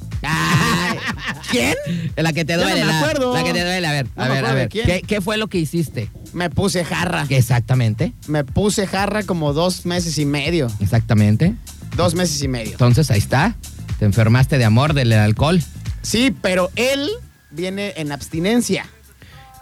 ¿Quién? 1.52 1.74
La 2.16 2.32
que 2.32 2.44
te 2.44 2.52
Ya 2.54 2.56
no 2.58 2.62
duele, 2.64 2.80
me 2.80 2.86
la, 2.86 2.98
acuerdo. 3.00 3.34
la 3.34 3.44
que 3.44 3.52
te 3.52 3.62
duele, 3.64 3.86
a 3.86 3.92
ver, 3.92 4.06
No 4.16 4.22
a 4.24 4.28
ver, 4.28 4.44
a 4.44 4.52
ver. 4.54 4.68
quién. 4.68 4.86
¿Qué, 4.86 5.02
qué 5.02 5.20
fue 5.20 5.36
lo 5.36 5.48
que 5.48 5.58
hiciste? 5.58 6.10
Me 6.32 6.50
puse 6.50 6.84
jarra. 6.84 7.26
¿Qué 7.28 7.36
exactamente? 7.36 8.12
Me 8.26 8.42
puse 8.44 8.86
jarra 8.86 9.22
como 9.22 9.52
dos 9.52 9.86
meses 9.86 10.18
y 10.18 10.24
medio. 10.24 10.68
Exactamente. 10.80 11.54
Dos 11.96 12.14
meses 12.14 12.42
y 12.42 12.48
medio. 12.48 12.72
Entonces, 12.72 13.10
ahí 13.10 13.18
está. 13.18 13.54
Te 13.98 14.04
enfermaste 14.06 14.58
de 14.58 14.64
amor, 14.64 14.94
del 14.94 15.12
alcohol. 15.12 15.62
Sí, 16.02 16.34
pero 16.42 16.70
él 16.76 17.10
viene 17.50 17.92
en 17.96 18.10
abstinencia. 18.12 18.86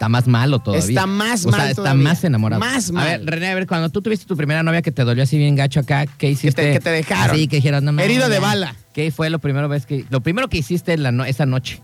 Está 0.01 0.09
más 0.09 0.26
malo 0.26 0.61
todavía. 0.61 0.86
Está 0.88 1.07
más 1.07 1.44
o 1.44 1.51
sea, 1.51 1.59
mal 1.59 1.68
está 1.68 1.82
todavía. 1.82 2.03
más 2.05 2.24
enamorado. 2.24 2.59
Más 2.59 2.88
A 2.88 2.92
mal. 2.94 3.07
ver, 3.20 3.26
René, 3.26 3.51
a 3.51 3.55
ver, 3.55 3.66
cuando 3.66 3.90
tú 3.90 4.01
tuviste 4.01 4.24
tu 4.24 4.34
primera 4.34 4.62
novia 4.62 4.80
que 4.80 4.90
te 4.90 5.05
dolió 5.05 5.24
así 5.24 5.36
bien 5.36 5.55
gacho 5.57 5.80
acá, 5.80 6.07
¿qué 6.07 6.30
hiciste? 6.30 6.72
que 6.72 6.80
te 6.80 6.88
dejaron. 6.88 7.36
Sí, 7.36 7.48
que 7.48 7.57
dijeron, 7.57 7.84
no 7.84 8.01
Herida 8.01 8.30
de 8.30 8.38
bala. 8.38 8.74
¿Qué 8.94 9.11
fue 9.11 9.28
lo 9.28 9.40
primero 9.40 9.68
vez 9.68 9.84
que 9.84 10.07
lo 10.09 10.22
primero 10.22 10.48
que 10.48 10.57
hiciste 10.57 10.94
en 10.94 11.03
la 11.03 11.12
no- 11.12 11.26
esa 11.26 11.44
noche? 11.44 11.82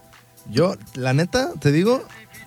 Yo, 0.51 0.77
la 0.95 1.13
neta, 1.13 1.51
te 1.61 1.71
digo, 1.73 2.07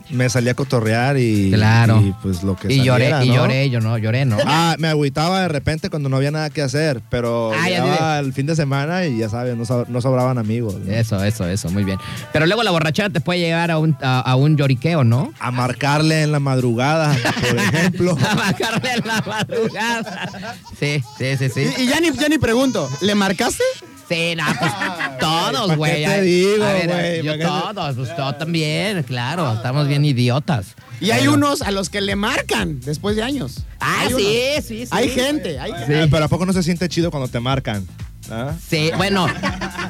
me 0.10 0.30
salí 0.30 0.50
a 0.50 0.54
cotorrear 0.54 1.18
y, 1.18 1.52
Claro. 1.52 2.02
y 2.02 2.14
pues 2.22 2.44
lo 2.44 2.56
que 2.56 2.72
Y 2.74 2.84
lloré, 2.84 3.10
saliera, 3.10 3.24
y 3.26 3.28
¿no? 3.30 3.36
lloré, 3.36 3.70
yo 3.70 3.80
no, 3.80 3.98
lloré, 3.98 4.26
¿no? 4.26 4.38
Ah, 4.46 4.76
me 4.80 4.88
agüitaba 4.88 5.42
de 5.42 5.48
repente 5.48 5.90
cuando 5.90 6.10
no 6.10 6.18
había 6.18 6.32
nada 6.32 6.50
que 6.50 6.62
hacer, 6.62 7.02
pero 7.10 7.52
Ah, 7.54 7.70
ya 7.70 7.84
llegaba 7.84 8.20
el 8.20 8.34
fin 8.34 8.46
de 8.46 8.56
semana 8.56 9.06
y 9.06 9.18
ya 9.20 9.30
sabes, 9.30 9.56
no, 9.56 9.66
sab- 9.66 9.88
no 9.88 10.02
sobraban 10.02 10.38
amigos. 10.38 10.76
¿no? 10.76 10.92
Eso, 10.92 11.24
eso, 11.24 11.48
eso, 11.48 11.70
muy 11.70 11.84
bien. 11.84 11.98
Pero 12.34 12.46
luego 12.46 12.64
la 12.64 12.72
borrachera 12.72 13.10
te 13.10 13.20
puede 13.22 13.40
llegar 13.40 13.72
a 13.72 13.78
un, 13.78 13.96
a, 14.02 14.20
a 14.22 14.36
un 14.36 14.58
lloriqueo, 14.58 15.04
¿no? 15.04 15.32
A 15.40 15.52
marcarle 15.52 16.24
en 16.24 16.32
la 16.32 16.40
madrugada, 16.40 17.16
por 17.48 17.58
ejemplo. 17.60 18.18
A 18.30 18.36
bajarle 18.36 18.92
en 18.94 19.08
la 19.08 19.22
madrugada. 19.26 20.56
Sí, 20.80 21.04
sí, 21.18 21.38
sí, 21.38 21.50
sí. 21.50 21.62
Y, 21.78 21.84
y 21.84 21.88
ya, 21.88 22.00
ni, 22.00 22.12
ya 22.12 22.30
ni 22.30 22.38
pregunto, 22.38 22.90
¿le 23.02 23.16
marcaste? 23.16 23.64
Sí, 24.10 24.36
no, 24.36 24.44
pues 24.60 24.72
todos, 25.20 25.68
¿para 25.68 25.76
güey. 25.76 26.04
qué 26.04 26.10
te 26.10 26.22
digo, 26.24 26.66
güey? 26.66 27.18
Yo 27.24 27.32
¿Para 27.32 27.38
qué 27.38 27.44
te- 27.44 27.74
todos, 27.76 27.96
pues 27.96 28.10
yo 28.18 28.36
también, 28.36 29.04
claro. 29.04 29.54
Estamos 29.54 29.88
bien 29.88 30.04
idiotas. 30.04 30.68
Y 31.00 31.12
hay 31.12 31.22
Pero- 31.22 31.34
unos 31.36 31.62
a 31.62 31.72
los 31.72 31.90
que 31.90 32.02
le 32.02 32.16
marcan 32.16 32.82
después 32.82 33.16
de 33.16 33.24
años. 33.24 33.64
Ah, 33.80 34.02
Hay 34.02 34.08
sí, 34.08 34.14
unos. 34.14 34.66
sí, 34.66 34.86
sí. 34.86 34.88
Hay 34.92 35.10
gente, 35.10 35.60
hay 35.60 35.72
gente. 35.72 36.08
Pero 36.10 36.26
¿a 36.26 36.28
poco 36.28 36.46
no 36.46 36.54
se 36.54 36.64
siente 36.64 36.90
chido 36.90 37.12
cuando 37.12 37.28
te 37.30 37.40
marcan? 37.40 37.88
¿Ah? 38.32 38.54
Sí, 38.70 38.92
bueno, 38.98 39.28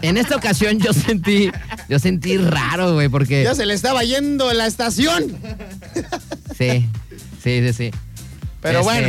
en 0.02 0.18
esta 0.18 0.36
ocasión 0.36 0.80
yo 0.80 0.94
sentí, 0.94 1.50
yo 1.90 2.00
sentí 2.00 2.38
raro, 2.38 2.94
güey, 2.94 3.10
porque... 3.10 3.44
Ya 3.44 3.56
se 3.56 3.66
le 3.66 3.74
estaba 3.74 4.04
yendo 4.04 4.54
la 4.54 4.66
estación. 4.68 5.36
Sí, 6.58 6.88
sí, 7.44 7.62
sí, 7.68 7.74
sí. 7.74 7.92
Pero 8.62 8.84
bueno. 8.84 9.08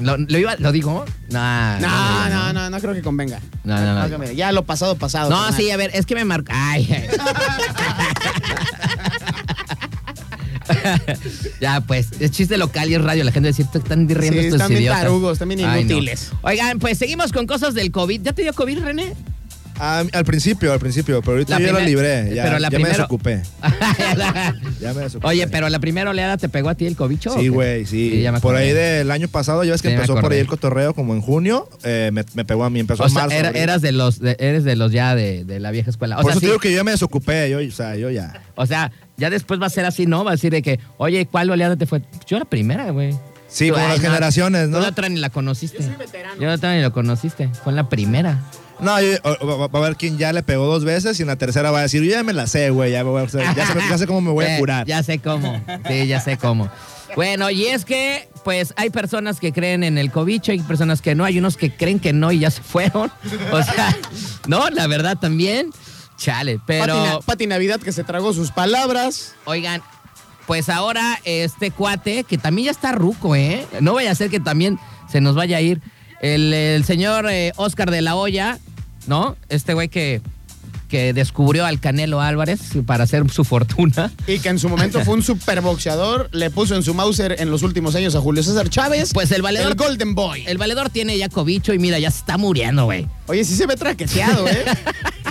¿Lo, 0.00 0.16
lo 0.16 0.38
iba, 0.38 0.56
¿Lo 0.58 0.72
digo? 0.72 1.04
No, 1.30 1.78
No, 1.80 2.28
no, 2.28 2.52
no, 2.52 2.70
no 2.70 2.78
creo 2.80 2.94
que 2.94 3.02
convenga. 3.02 3.40
No, 3.64 3.76
no, 3.78 4.08
no. 4.08 4.24
Ya 4.32 4.52
lo 4.52 4.64
pasado, 4.64 4.96
pasado. 4.96 5.30
No, 5.30 5.52
sí, 5.52 5.70
a 5.70 5.76
ver, 5.76 5.90
es 5.94 6.06
que 6.06 6.14
me 6.14 6.24
marcó. 6.24 6.52
Ay. 6.54 6.88
ay. 6.92 7.08
ya, 11.60 11.80
pues, 11.80 12.08
es 12.20 12.30
chiste 12.30 12.56
local 12.58 12.88
y 12.90 12.94
es 12.94 13.02
radio. 13.02 13.24
La 13.24 13.32
gente 13.32 13.48
dice, 13.48 13.62
están 13.62 14.08
riendo 14.08 14.40
Sí, 14.40 14.46
estos 14.46 14.54
están 14.60 14.68
bien 14.68 14.82
idiotas". 14.82 15.02
tarugos, 15.02 15.32
están 15.34 15.48
bien 15.48 15.60
Ay, 15.64 15.84
no. 15.84 15.90
inútiles. 15.92 16.30
Oigan, 16.42 16.78
pues 16.78 16.98
seguimos 16.98 17.32
con 17.32 17.46
cosas 17.46 17.74
del 17.74 17.90
COVID. 17.90 18.22
¿Ya 18.22 18.32
te 18.32 18.42
dio 18.42 18.52
COVID, 18.52 18.78
René? 18.80 19.14
Ah, 19.80 20.02
al 20.12 20.24
principio, 20.24 20.72
al 20.72 20.80
principio, 20.80 21.20
pero 21.20 21.32
ahorita 21.32 21.54
La 21.58 21.60
yo 21.60 21.66
la 21.72 21.72
primer- 21.78 21.88
libré. 21.88 22.34
Ya, 22.34 22.42
pero 22.44 22.58
la 22.58 22.68
ya 22.70 22.78
me 22.78 22.88
desocupé. 22.88 23.42
Ya 24.80 24.94
me 24.94 25.02
desocupé. 25.02 25.26
Oye, 25.28 25.46
pero 25.48 25.68
la 25.68 25.78
primera 25.78 26.10
oleada 26.10 26.36
te 26.36 26.48
pegó 26.48 26.68
a 26.68 26.74
ti 26.74 26.86
el 26.86 26.96
cobicho. 26.96 27.34
Sí, 27.38 27.48
güey, 27.48 27.86
sí. 27.86 28.20
ya 28.22 28.32
me 28.32 28.40
por 28.40 28.56
ahí 28.56 28.72
del 28.72 29.10
año 29.10 29.28
pasado, 29.28 29.64
ya 29.64 29.72
ves 29.72 29.82
que 29.82 29.88
Sí, 29.88 29.94
empezó 29.94 30.14
por 30.20 30.32
ahí 30.32 30.38
el 30.38 30.46
cotorreo 30.46 30.94
como 30.94 31.14
en 31.14 31.20
junio, 31.20 31.68
eh, 31.84 32.10
me, 32.12 32.24
me 32.34 32.44
pegó 32.44 32.64
a 32.64 32.70
mí, 32.70 32.80
empezó 32.80 33.02
O 33.02 33.06
en 33.06 33.12
sea, 33.12 33.22
marzo. 33.22 33.36
era- 33.36 33.50
eras 33.50 33.82
de 33.82 33.92
los, 33.92 34.18
de- 34.20 34.36
eres 34.38 34.64
de 34.64 34.76
los 34.76 34.92
ya 34.92 35.14
de, 35.14 35.44
de 35.44 35.60
la 35.60 35.70
vieja 35.70 35.90
escuela. 35.90 36.16
O 36.18 36.22
por 36.22 36.30
sea, 36.30 36.32
eso 36.32 36.40
te 36.40 36.46
digo 36.46 36.58
que 36.58 36.70
yo 36.70 36.76
ya 36.78 36.84
me 36.84 36.90
desocupé, 36.92 37.50
yo, 37.50 37.58
o 37.58 37.70
sea, 37.70 37.96
yo 37.96 38.10
ya. 38.10 38.40
O 38.54 38.66
sea, 38.66 38.90
ya 39.16 39.30
después 39.30 39.60
va 39.60 39.66
a 39.66 39.70
ser 39.70 39.84
así, 39.84 40.06
¿no? 40.06 40.24
Va 40.24 40.32
a 40.32 40.34
decir 40.34 40.50
de 40.52 40.62
que, 40.62 40.78
oye, 40.96 41.26
¿cuál 41.26 41.50
oleada 41.50 41.76
te 41.76 41.86
fue? 41.86 42.02
Yo 42.26 42.38
la 42.38 42.44
primera, 42.44 42.90
güey. 42.90 43.14
Sí, 43.48 43.64
ay, 43.66 43.70
las 43.88 43.96
no, 43.98 44.02
generaciones, 44.02 44.68
¿no? 44.68 44.76
Tú 44.76 44.82
la 44.82 44.88
otra 44.90 45.08
ni 45.08 45.18
la 45.18 45.30
conociste. 45.30 45.78
Yo 45.78 45.84
soy 45.84 45.96
veterano. 45.96 46.34
Yo 46.40 46.46
la 46.48 46.54
otra 46.54 46.74
ni 46.74 46.82
la 46.82 46.90
conociste. 46.90 47.48
Fue 47.64 47.72
en 47.72 47.76
la 47.76 47.88
primera. 47.88 48.42
No, 48.80 49.00
yo- 49.00 49.16
o- 49.24 49.36
o- 49.46 49.58
va 49.58 49.66
va 49.68 49.78
a 49.80 49.82
haber 49.84 49.96
quien 49.96 50.18
ya 50.18 50.32
le 50.32 50.42
pegó 50.42 50.66
dos 50.66 50.84
veces 50.84 51.18
y 51.18 51.22
en 51.22 51.28
la 51.28 51.36
tercera 51.36 51.70
va 51.70 51.80
a 51.80 51.82
decir, 51.82 52.02
yo 52.02 52.10
ya 52.10 52.22
me 52.22 52.32
la 52.32 52.46
sé, 52.46 52.70
güey, 52.70 52.92
ya, 52.92 53.02
ya, 53.04 53.28
sé, 53.28 53.42
ya 53.90 53.98
sé 53.98 54.06
cómo 54.06 54.20
me 54.20 54.30
voy 54.30 54.44
a 54.44 54.48
Eh, 54.56 54.58
curar. 54.60 54.86
Ya 54.86 55.02
sé 55.02 55.18
cómo. 55.18 55.60
Sí, 55.88 56.06
ya 56.06 56.20
sé 56.20 56.36
cómo. 56.36 56.70
Bueno, 57.16 57.50
y 57.50 57.66
es 57.66 57.84
que, 57.84 58.28
pues, 58.44 58.74
hay 58.76 58.90
personas 58.90 59.40
que 59.40 59.52
creen 59.52 59.82
en 59.82 59.98
el 59.98 60.12
cobicho, 60.12 60.52
hay 60.52 60.60
personas 60.60 61.00
que 61.02 61.14
no, 61.14 61.24
hay 61.24 61.38
unos 61.38 61.56
que 61.56 61.74
creen 61.74 61.98
que 61.98 62.12
no 62.12 62.30
y 62.30 62.38
ya 62.40 62.50
se 62.50 62.62
fueron. 62.62 63.10
O 63.52 63.62
sea, 63.62 63.96
no, 64.46 64.68
la 64.70 64.86
verdad 64.86 65.16
también. 65.18 65.70
Chale, 66.16 66.60
pero. 66.66 66.94
Pati, 66.94 67.08
Na- 67.08 67.20
Pati 67.20 67.46
Navidad 67.46 67.80
que 67.80 67.92
se 67.92 68.04
tragó 68.04 68.32
sus 68.32 68.50
palabras. 68.52 69.34
Oigan, 69.44 69.82
pues 70.46 70.68
ahora 70.68 71.18
este 71.24 71.70
cuate, 71.70 72.24
que 72.24 72.38
también 72.38 72.66
ya 72.66 72.70
está 72.72 72.92
ruco, 72.92 73.34
¿eh? 73.36 73.66
No 73.80 73.94
vaya 73.94 74.10
a 74.10 74.14
ser 74.14 74.28
que 74.30 74.40
también 74.40 74.78
se 75.10 75.20
nos 75.20 75.34
vaya 75.34 75.56
a 75.56 75.60
ir. 75.60 75.80
El, 76.20 76.52
el 76.52 76.84
señor 76.84 77.26
eh, 77.30 77.52
Oscar 77.56 77.90
de 77.92 78.02
la 78.02 78.16
Hoya, 78.16 78.58
¿no? 79.08 79.36
Este 79.48 79.74
güey 79.74 79.88
que, 79.88 80.20
que 80.88 81.12
descubrió 81.12 81.66
al 81.66 81.80
Canelo 81.80 82.20
Álvarez 82.20 82.60
para 82.86 83.04
hacer 83.04 83.28
su 83.30 83.42
fortuna. 83.44 84.12
Y 84.26 84.38
que 84.38 84.48
en 84.48 84.58
su 84.58 84.68
momento 84.68 85.04
fue 85.04 85.14
un 85.14 85.22
superboxeador. 85.22 86.28
Le 86.32 86.50
puso 86.50 86.76
en 86.76 86.82
su 86.82 86.94
Mauser 86.94 87.36
en 87.40 87.50
los 87.50 87.62
últimos 87.62 87.94
años 87.94 88.14
a 88.14 88.20
Julio 88.20 88.42
César 88.42 88.68
Chávez. 88.70 89.10
Pues 89.12 89.30
el 89.32 89.42
valedor. 89.42 89.72
El 89.72 89.76
Golden 89.76 90.14
Boy. 90.14 90.44
El 90.46 90.58
valedor 90.58 90.90
tiene 90.90 91.18
ya 91.18 91.28
cobicho 91.28 91.72
y 91.74 91.78
mira, 91.78 91.98
ya 91.98 92.10
se 92.10 92.18
está 92.18 92.38
muriendo, 92.38 92.84
güey. 92.84 93.06
Oye, 93.26 93.44
sí 93.44 93.56
se 93.56 93.66
ve 93.66 93.76
traqueteado, 93.76 94.46
¿eh? 94.48 94.64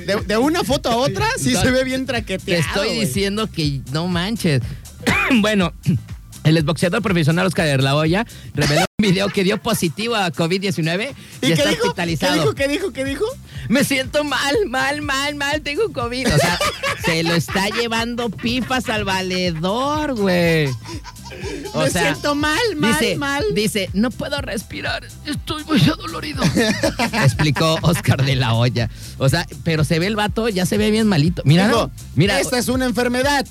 De, 0.06 0.16
de 0.18 0.38
una 0.38 0.64
foto 0.64 0.90
a 0.90 0.96
otra, 0.98 1.26
sí 1.38 1.54
No, 1.54 1.62
se 1.62 1.72
ve 1.72 1.84
bien 1.84 2.02
Te 2.06 2.14
traqueteado. 2.14 2.62
estoy 2.62 2.88
güey. 2.90 3.00
diciendo 3.06 3.48
que 3.52 3.82
no 3.92 4.08
manches. 4.08 4.62
bueno, 5.42 5.74
el 6.48 6.58
exboxeador 6.58 7.02
profesional 7.02 7.46
Oscar 7.48 7.66
de 7.66 7.78
la 7.78 7.96
Hoya 7.96 8.26
reveló 8.54 8.82
un 8.98 9.04
video 9.04 9.28
que 9.30 9.44
dio 9.44 9.62
positivo 9.62 10.16
a 10.16 10.32
COVID-19 10.32 11.10
y, 11.42 11.46
¿Y 11.46 11.48
qué 11.48 11.54
está 11.54 11.70
dijo? 11.70 11.82
¿Qué 11.82 11.88
hospitalizado. 11.90 12.34
dijo? 12.42 12.56
¿Qué 12.56 12.68
dijo? 12.68 12.92
¿Qué 12.94 13.04
dijo? 13.06 13.26
Me 13.70 13.84
siento 13.84 14.24
mal, 14.24 14.56
mal, 14.68 15.02
mal, 15.02 15.36
mal, 15.36 15.62
tengo 15.62 15.92
COVID. 15.92 16.34
O 16.34 16.38
sea, 16.38 16.58
se 17.06 17.24
lo 17.24 17.34
está 17.34 17.68
llevando 17.70 18.30
pipas 18.30 18.90
al 18.90 19.04
valedor, 19.04 20.16
güey. 20.16 20.68
O 21.74 21.82
Me 21.84 21.90
sea, 21.90 22.02
siento 22.04 22.34
mal, 22.34 22.58
mal, 22.78 22.94
dice, 23.00 23.16
mal. 23.18 23.44
Dice, 23.54 23.90
no 23.94 24.10
puedo 24.10 24.40
respirar, 24.42 25.06
estoy 25.26 25.64
muy 25.66 25.82
adolorido. 25.82 26.42
Explicó 27.24 27.78
Oscar 27.82 28.24
de 28.26 28.36
la 28.38 28.54
Hoya. 28.54 28.90
O 29.18 29.28
sea, 29.28 29.46
pero 29.64 29.84
se 29.84 30.00
ve 30.00 30.08
el 30.08 30.16
vato, 30.16 30.48
ya 30.50 30.66
se 30.66 30.78
ve 30.78 30.90
bien 30.90 31.08
malito. 31.08 31.42
Mira, 31.46 31.68
Dijo, 31.68 31.92
mira. 32.16 32.40
esta 32.40 32.58
es 32.58 32.70
una 32.70 32.86
enfermedad 32.86 33.46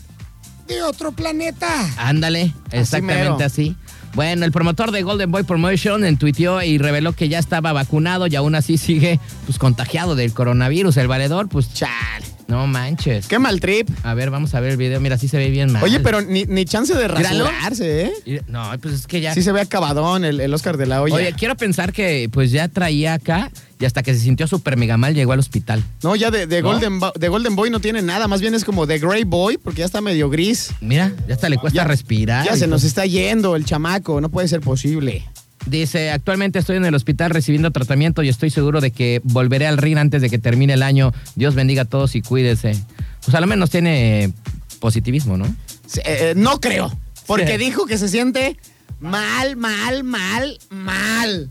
de 0.66 0.82
otro 0.82 1.12
planeta. 1.12 1.68
Ándale, 1.96 2.52
exactamente 2.70 3.44
así. 3.44 3.76
Bueno, 4.14 4.44
el 4.46 4.52
promotor 4.52 4.92
de 4.92 5.02
Golden 5.02 5.30
Boy 5.30 5.42
Promotion 5.42 6.04
entuiteó 6.04 6.62
y 6.62 6.78
reveló 6.78 7.12
que 7.12 7.28
ya 7.28 7.38
estaba 7.38 7.72
vacunado 7.72 8.26
y 8.26 8.34
aún 8.34 8.54
así 8.54 8.78
sigue 8.78 9.20
pues 9.44 9.58
contagiado 9.58 10.14
del 10.14 10.32
coronavirus. 10.32 10.96
El 10.96 11.08
valedor, 11.08 11.48
pues 11.48 11.72
Chale. 11.74 12.35
No 12.48 12.66
manches. 12.66 13.26
Qué 13.26 13.38
mal 13.38 13.60
trip. 13.60 13.88
A 14.02 14.14
ver, 14.14 14.30
vamos 14.30 14.54
a 14.54 14.60
ver 14.60 14.72
el 14.72 14.76
video. 14.76 15.00
Mira, 15.00 15.18
sí 15.18 15.28
se 15.28 15.36
ve 15.36 15.50
bien 15.50 15.72
mal. 15.72 15.82
Oye, 15.82 16.00
pero 16.00 16.20
ni, 16.20 16.44
ni 16.44 16.64
chance 16.64 16.94
de 16.94 17.08
rasurarse, 17.08 18.12
¿eh? 18.26 18.42
No, 18.48 18.70
pues 18.80 18.94
es 18.94 19.06
que 19.06 19.20
ya. 19.20 19.34
Sí 19.34 19.42
se 19.42 19.52
ve 19.52 19.60
acabadón 19.60 20.24
el, 20.24 20.40
el 20.40 20.52
Oscar 20.54 20.76
de 20.76 20.86
la 20.86 21.02
olla. 21.02 21.14
Oye, 21.14 21.32
quiero 21.32 21.56
pensar 21.56 21.92
que 21.92 22.28
pues 22.32 22.50
ya 22.50 22.68
traía 22.68 23.14
acá 23.14 23.50
y 23.78 23.84
hasta 23.84 24.02
que 24.02 24.14
se 24.14 24.20
sintió 24.20 24.46
súper 24.46 24.76
mega 24.76 24.96
mal 24.96 25.14
llegó 25.14 25.32
al 25.32 25.38
hospital. 25.40 25.82
No, 26.02 26.16
ya 26.16 26.30
de, 26.30 26.46
de 26.46 26.62
¿No? 26.62 26.68
Golden, 26.68 27.00
de 27.18 27.28
Golden 27.28 27.56
Boy 27.56 27.70
no 27.70 27.80
tiene 27.80 28.00
nada, 28.02 28.26
más 28.28 28.40
bien 28.40 28.54
es 28.54 28.64
como 28.64 28.86
de 28.86 28.98
Grey 28.98 29.24
Boy, 29.24 29.58
porque 29.58 29.80
ya 29.80 29.84
está 29.86 30.00
medio 30.00 30.30
gris. 30.30 30.70
Mira, 30.80 31.12
ya 31.28 31.34
hasta 31.34 31.48
le 31.48 31.58
cuesta 31.58 31.76
Ya- 31.76 31.84
respirar. 31.84 32.46
Ya 32.46 32.56
se 32.56 32.66
nos 32.66 32.84
está 32.84 33.04
yendo 33.06 33.56
el 33.56 33.64
chamaco, 33.64 34.20
no 34.20 34.30
puede 34.30 34.48
ser 34.48 34.60
posible. 34.60 35.24
Dice, 35.66 36.10
actualmente 36.10 36.60
estoy 36.60 36.76
en 36.76 36.84
el 36.84 36.94
hospital 36.94 37.30
recibiendo 37.30 37.70
tratamiento 37.72 38.22
y 38.22 38.28
estoy 38.28 38.50
seguro 38.50 38.80
de 38.80 38.92
que 38.92 39.20
volveré 39.24 39.66
al 39.66 39.78
ring 39.78 39.98
antes 39.98 40.22
de 40.22 40.30
que 40.30 40.38
termine 40.38 40.74
el 40.74 40.82
año. 40.82 41.12
Dios 41.34 41.54
bendiga 41.56 41.82
a 41.82 41.84
todos 41.86 42.14
y 42.14 42.22
cuídese. 42.22 42.76
Pues 43.24 43.34
a 43.34 43.40
lo 43.40 43.46
menos 43.48 43.70
tiene 43.70 44.32
positivismo, 44.78 45.36
¿no? 45.36 45.52
Se- 45.86 46.02
eh, 46.04 46.34
no 46.36 46.60
creo, 46.60 46.96
porque 47.26 47.52
Sí. 47.52 47.58
dijo 47.58 47.86
que 47.86 47.98
se 47.98 48.08
siente 48.08 48.56
mal, 49.00 49.56
mal, 49.56 50.04
mal, 50.04 50.58
mal. 50.70 51.50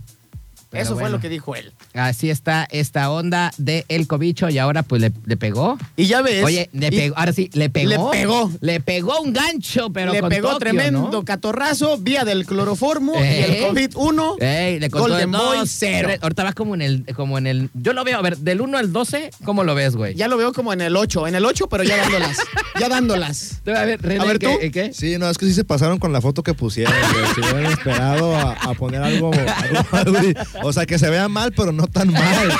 Pero 0.69 0.83
Eso 0.83 0.97
fue 0.97 1.09
lo 1.09 1.19
que 1.19 1.29
dijo 1.29 1.55
él. 1.55 1.73
Así 1.95 2.29
está 2.29 2.67
esta 2.71 3.09
onda 3.09 3.51
de 3.57 3.85
El 3.87 4.07
Cobicho 4.07 4.49
y 4.49 4.57
ahora 4.57 4.83
pues 4.83 5.01
le, 5.01 5.11
le 5.25 5.37
pegó. 5.37 5.77
Y 5.95 6.05
ya 6.05 6.21
ves. 6.21 6.43
Oye, 6.43 6.69
le 6.73 6.91
pegó, 6.91 7.17
ahora 7.17 7.33
sí, 7.33 7.49
le 7.53 7.69
pegó. 7.69 8.11
Le 8.11 8.19
pegó. 8.19 8.51
Le 8.61 8.79
pegó 8.81 9.21
un 9.21 9.33
gancho, 9.33 9.89
pero 9.91 10.11
le 10.13 10.19
con 10.19 10.29
pegó 10.29 10.47
Tokio, 10.49 10.59
tremendo 10.59 11.09
¿no? 11.11 11.23
catorrazo 11.25 11.97
vía 11.97 12.25
del 12.25 12.45
cloroformo 12.45 13.13
y 13.15 13.23
Eh. 13.23 13.57
el 13.57 13.63
COVID-1. 13.75 14.35
Ey, 14.41 14.79
le 14.79 14.89
contó 14.89 15.07
Golden 15.09 15.31
de 15.31 15.37
Boy 15.37 15.57
dos, 15.59 15.69
cero. 15.71 16.07
tres. 16.09 16.19
Ahorita 16.21 16.43
va 16.43 16.53
como 16.53 16.75
en 16.75 16.81
el, 16.81 17.05
como 17.15 17.37
en 17.37 17.47
el. 17.47 17.69
Yo 17.73 17.93
lo 17.93 18.03
veo, 18.03 18.17
a 18.17 18.21
ver, 18.21 18.37
del 18.37 18.61
1 18.61 18.77
al 18.77 18.91
12, 18.91 19.31
¿cómo 19.43 19.63
lo 19.63 19.73
ves, 19.75 19.95
güey? 19.95 20.15
Ya 20.15 20.27
lo 20.27 20.37
veo 20.37 20.51
como 20.53 20.73
en 20.73 20.81
el 20.81 20.95
8, 20.95 21.27
en 21.27 21.35
el 21.35 21.45
8, 21.45 21.67
pero 21.67 21.83
ya 21.83 21.97
dándolas. 21.97 22.37
ya 22.79 22.89
dándolas. 22.89 23.61
A 23.67 23.85
ver, 23.85 24.01
René, 24.01 24.21
A 24.21 24.25
ver, 24.25 24.39
¿qué- 24.39 24.47
tú. 24.47 24.71
¿qué? 24.71 24.93
Sí, 24.93 25.17
no, 25.17 25.29
es 25.29 25.37
que 25.37 25.45
sí 25.45 25.53
se 25.53 25.63
pasaron 25.63 25.97
con 25.99 26.11
la 26.13 26.21
foto 26.21 26.43
que 26.43 26.53
pusieron. 26.53 26.93
güey. 26.93 27.25
Si 27.35 27.41
hubieran 27.41 27.71
esperado 27.71 28.35
a, 28.35 28.51
a 28.53 28.73
poner 28.73 29.01
algo, 29.01 29.31
algo- 29.33 29.85
algo- 29.91 30.39
O 30.63 30.73
sea, 30.73 30.85
que 30.85 30.99
se 30.99 31.09
vea 31.09 31.27
mal, 31.29 31.51
pero 31.55 31.71
no 31.71 31.84
tan 31.87 32.11
mal. 32.11 32.23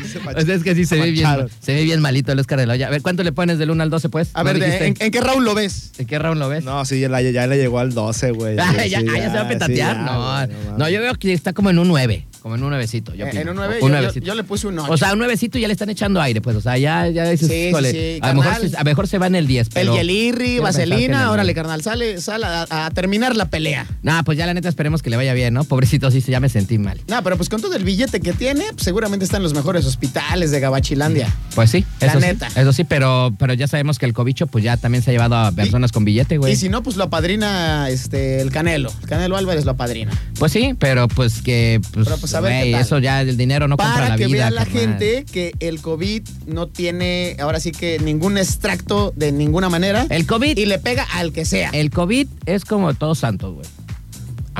Sí 0.00 0.18
O 0.34 0.40
sea, 0.40 0.54
es 0.54 0.62
que 0.64 0.74
sí 0.74 0.86
se 0.86 0.96
ve 0.98 1.10
bien, 1.10 1.28
se 1.60 1.74
ve 1.74 1.84
bien 1.84 2.00
malito 2.00 2.32
el 2.32 2.38
Oscar 2.38 2.58
de 2.58 2.66
la 2.66 2.72
Hoya. 2.72 2.86
A 2.86 2.90
ver, 2.90 3.02
¿cuánto 3.02 3.22
le 3.22 3.32
pones 3.32 3.58
del 3.58 3.70
1 3.70 3.82
al 3.82 3.90
12, 3.90 4.08
pues? 4.08 4.30
A 4.32 4.38
¿No 4.42 4.44
ver, 4.46 4.58
de-? 4.58 4.86
¿en, 4.86 4.96
en 4.98 5.10
qué 5.10 5.20
round 5.20 5.44
lo 5.44 5.54
ves? 5.54 5.92
¿En 5.98 6.06
qué 6.06 6.18
round 6.18 6.38
lo 6.40 6.48
ves? 6.48 6.64
No, 6.64 6.84
sí, 6.86 7.00
ya, 7.00 7.08
la- 7.10 7.20
ya 7.22 7.46
le 7.46 7.58
llegó 7.58 7.78
al 7.78 7.92
12, 7.92 8.30
güey. 8.32 8.56
Ah, 8.58 8.72
Sí, 8.82 8.88
ya, 8.88 9.00
sí, 9.00 9.06
ah, 9.10 9.18
ya 9.18 9.30
se 9.30 9.36
va 9.36 9.40
a 9.42 9.48
sí, 9.48 9.52
petatear. 9.52 9.96
ya, 9.96 10.02
no, 10.02 10.12
no, 10.14 10.76
mames. 10.78 10.92
yo 10.92 11.00
veo 11.00 11.14
que 11.16 11.32
está 11.34 11.52
como 11.52 11.68
en 11.70 11.78
un 11.78 11.88
9. 11.88 12.26
Como 12.40 12.54
en 12.54 12.62
un 12.62 12.70
nuevecito, 12.70 13.14
yo 13.14 13.26
Eh, 13.26 13.30
en 13.34 13.50
un 13.50 13.56
9, 13.56 13.74
Un 13.74 13.80
yo, 13.80 13.86
yo- 13.88 13.94
nuevecito. 14.00 14.26
yo 14.26 14.34
le 14.34 14.44
puse 14.44 14.66
un 14.66 14.78
8. 14.78 14.90
O 14.90 14.96
sea, 14.96 15.12
un 15.12 15.18
nuevecito 15.18 15.58
ya 15.58 15.66
le 15.68 15.74
están 15.74 15.90
echando 15.90 16.22
aire, 16.22 16.40
pues. 16.40 16.56
O 16.56 16.62
sea, 16.62 16.78
ya, 16.78 17.06
ya 17.08 17.28
dices, 17.28 17.48
Sí, 17.48 17.54
sí, 17.54 17.68
híjole, 17.68 17.90
sí, 17.92 18.18
a, 18.22 18.32
lo 18.32 18.40
mejor, 18.42 18.54
a 18.78 18.84
mejor 18.84 19.06
se 19.08 19.18
va 19.18 19.26
en 19.26 19.34
el 19.34 19.46
10, 19.46 19.68
el. 19.74 19.90
Yelirri, 19.92 20.58
Vaselina, 20.58 21.24
el 21.24 21.28
órale, 21.28 21.52
nueve. 21.52 21.54
carnal, 21.54 21.82
sale, 21.82 22.18
sale 22.22 22.46
a, 22.46 22.66
a 22.86 22.90
terminar 22.92 23.36
la 23.36 23.50
pelea. 23.50 23.86
Nah, 24.02 24.22
pues 24.22 24.38
ya 24.38 24.46
la 24.46 24.54
neta 24.54 24.70
esperemos 24.70 25.02
que 25.02 25.10
le 25.10 25.16
vaya 25.16 25.34
bien, 25.34 25.52
¿no? 25.52 25.64
Pobrecito, 25.64 26.10
sí, 26.10 26.22
ya 26.22 26.40
me 26.40 26.48
sentí 26.48 26.78
mal. 26.78 26.98
No, 27.08 27.22
pero 27.22 27.36
pues 27.36 27.50
con 27.50 27.60
todo 27.60 27.74
el 27.76 27.84
billete 27.84 28.19
que 28.20 28.32
tiene, 28.32 28.64
pues, 28.72 28.82
seguramente 28.84 29.24
está 29.24 29.36
en 29.38 29.42
los 29.42 29.54
mejores 29.54 29.84
hospitales 29.86 30.50
de 30.50 30.60
Gabachilandia. 30.60 31.32
Pues 31.54 31.70
sí, 31.70 31.84
La 32.00 32.08
eso 32.08 32.20
neta. 32.20 32.50
sí. 32.50 32.60
Eso 32.60 32.72
sí, 32.72 32.84
pero, 32.84 33.34
pero 33.38 33.54
ya 33.54 33.66
sabemos 33.66 33.98
que 33.98 34.06
el 34.06 34.12
cobicho 34.12 34.46
pues 34.46 34.64
ya 34.64 34.76
también 34.76 35.02
se 35.02 35.10
ha 35.10 35.12
llevado 35.12 35.36
a 35.36 35.52
personas 35.52 35.92
con 35.92 36.04
billete, 36.04 36.38
güey. 36.38 36.52
Y 36.52 36.56
si 36.56 36.68
no, 36.68 36.82
pues 36.82 36.96
lo 36.96 37.04
apadrina 37.04 37.88
este, 37.88 38.40
el 38.40 38.50
Canelo. 38.50 38.92
El 39.02 39.08
Canelo 39.08 39.36
Álvarez 39.36 39.64
lo 39.64 39.72
apadrina. 39.72 40.12
Pues 40.38 40.52
sí, 40.52 40.74
pero 40.78 41.08
pues 41.08 41.42
que, 41.42 41.80
pues, 41.92 42.06
Pero, 42.06 42.18
pues, 42.18 42.34
a 42.34 42.40
ver 42.40 42.70
tal. 42.72 42.80
eso 42.80 42.98
ya, 42.98 43.20
el 43.22 43.36
dinero 43.36 43.68
no 43.68 43.76
compra 43.76 43.94
Para 43.94 44.08
la 44.10 44.16
que 44.16 44.26
vida. 44.26 44.36
vea 44.36 44.50
la 44.50 44.64
carnal. 44.64 44.80
gente 44.80 45.24
que 45.30 45.52
el 45.60 45.80
COVID 45.80 46.22
no 46.46 46.66
tiene, 46.68 47.36
ahora 47.40 47.60
sí 47.60 47.72
que 47.72 47.98
ningún 47.98 48.38
extracto 48.38 49.12
de 49.16 49.32
ninguna 49.32 49.68
manera. 49.68 50.06
El 50.10 50.26
COVID, 50.26 50.56
Y 50.56 50.66
le 50.66 50.78
pega 50.78 51.04
al 51.14 51.32
que 51.32 51.44
sea. 51.44 51.70
el 51.72 51.90
COVID 51.90 52.26
es 52.46 52.64
como 52.64 52.92
todos 52.94 53.18
santos, 53.18 53.54
güey. 53.54 53.66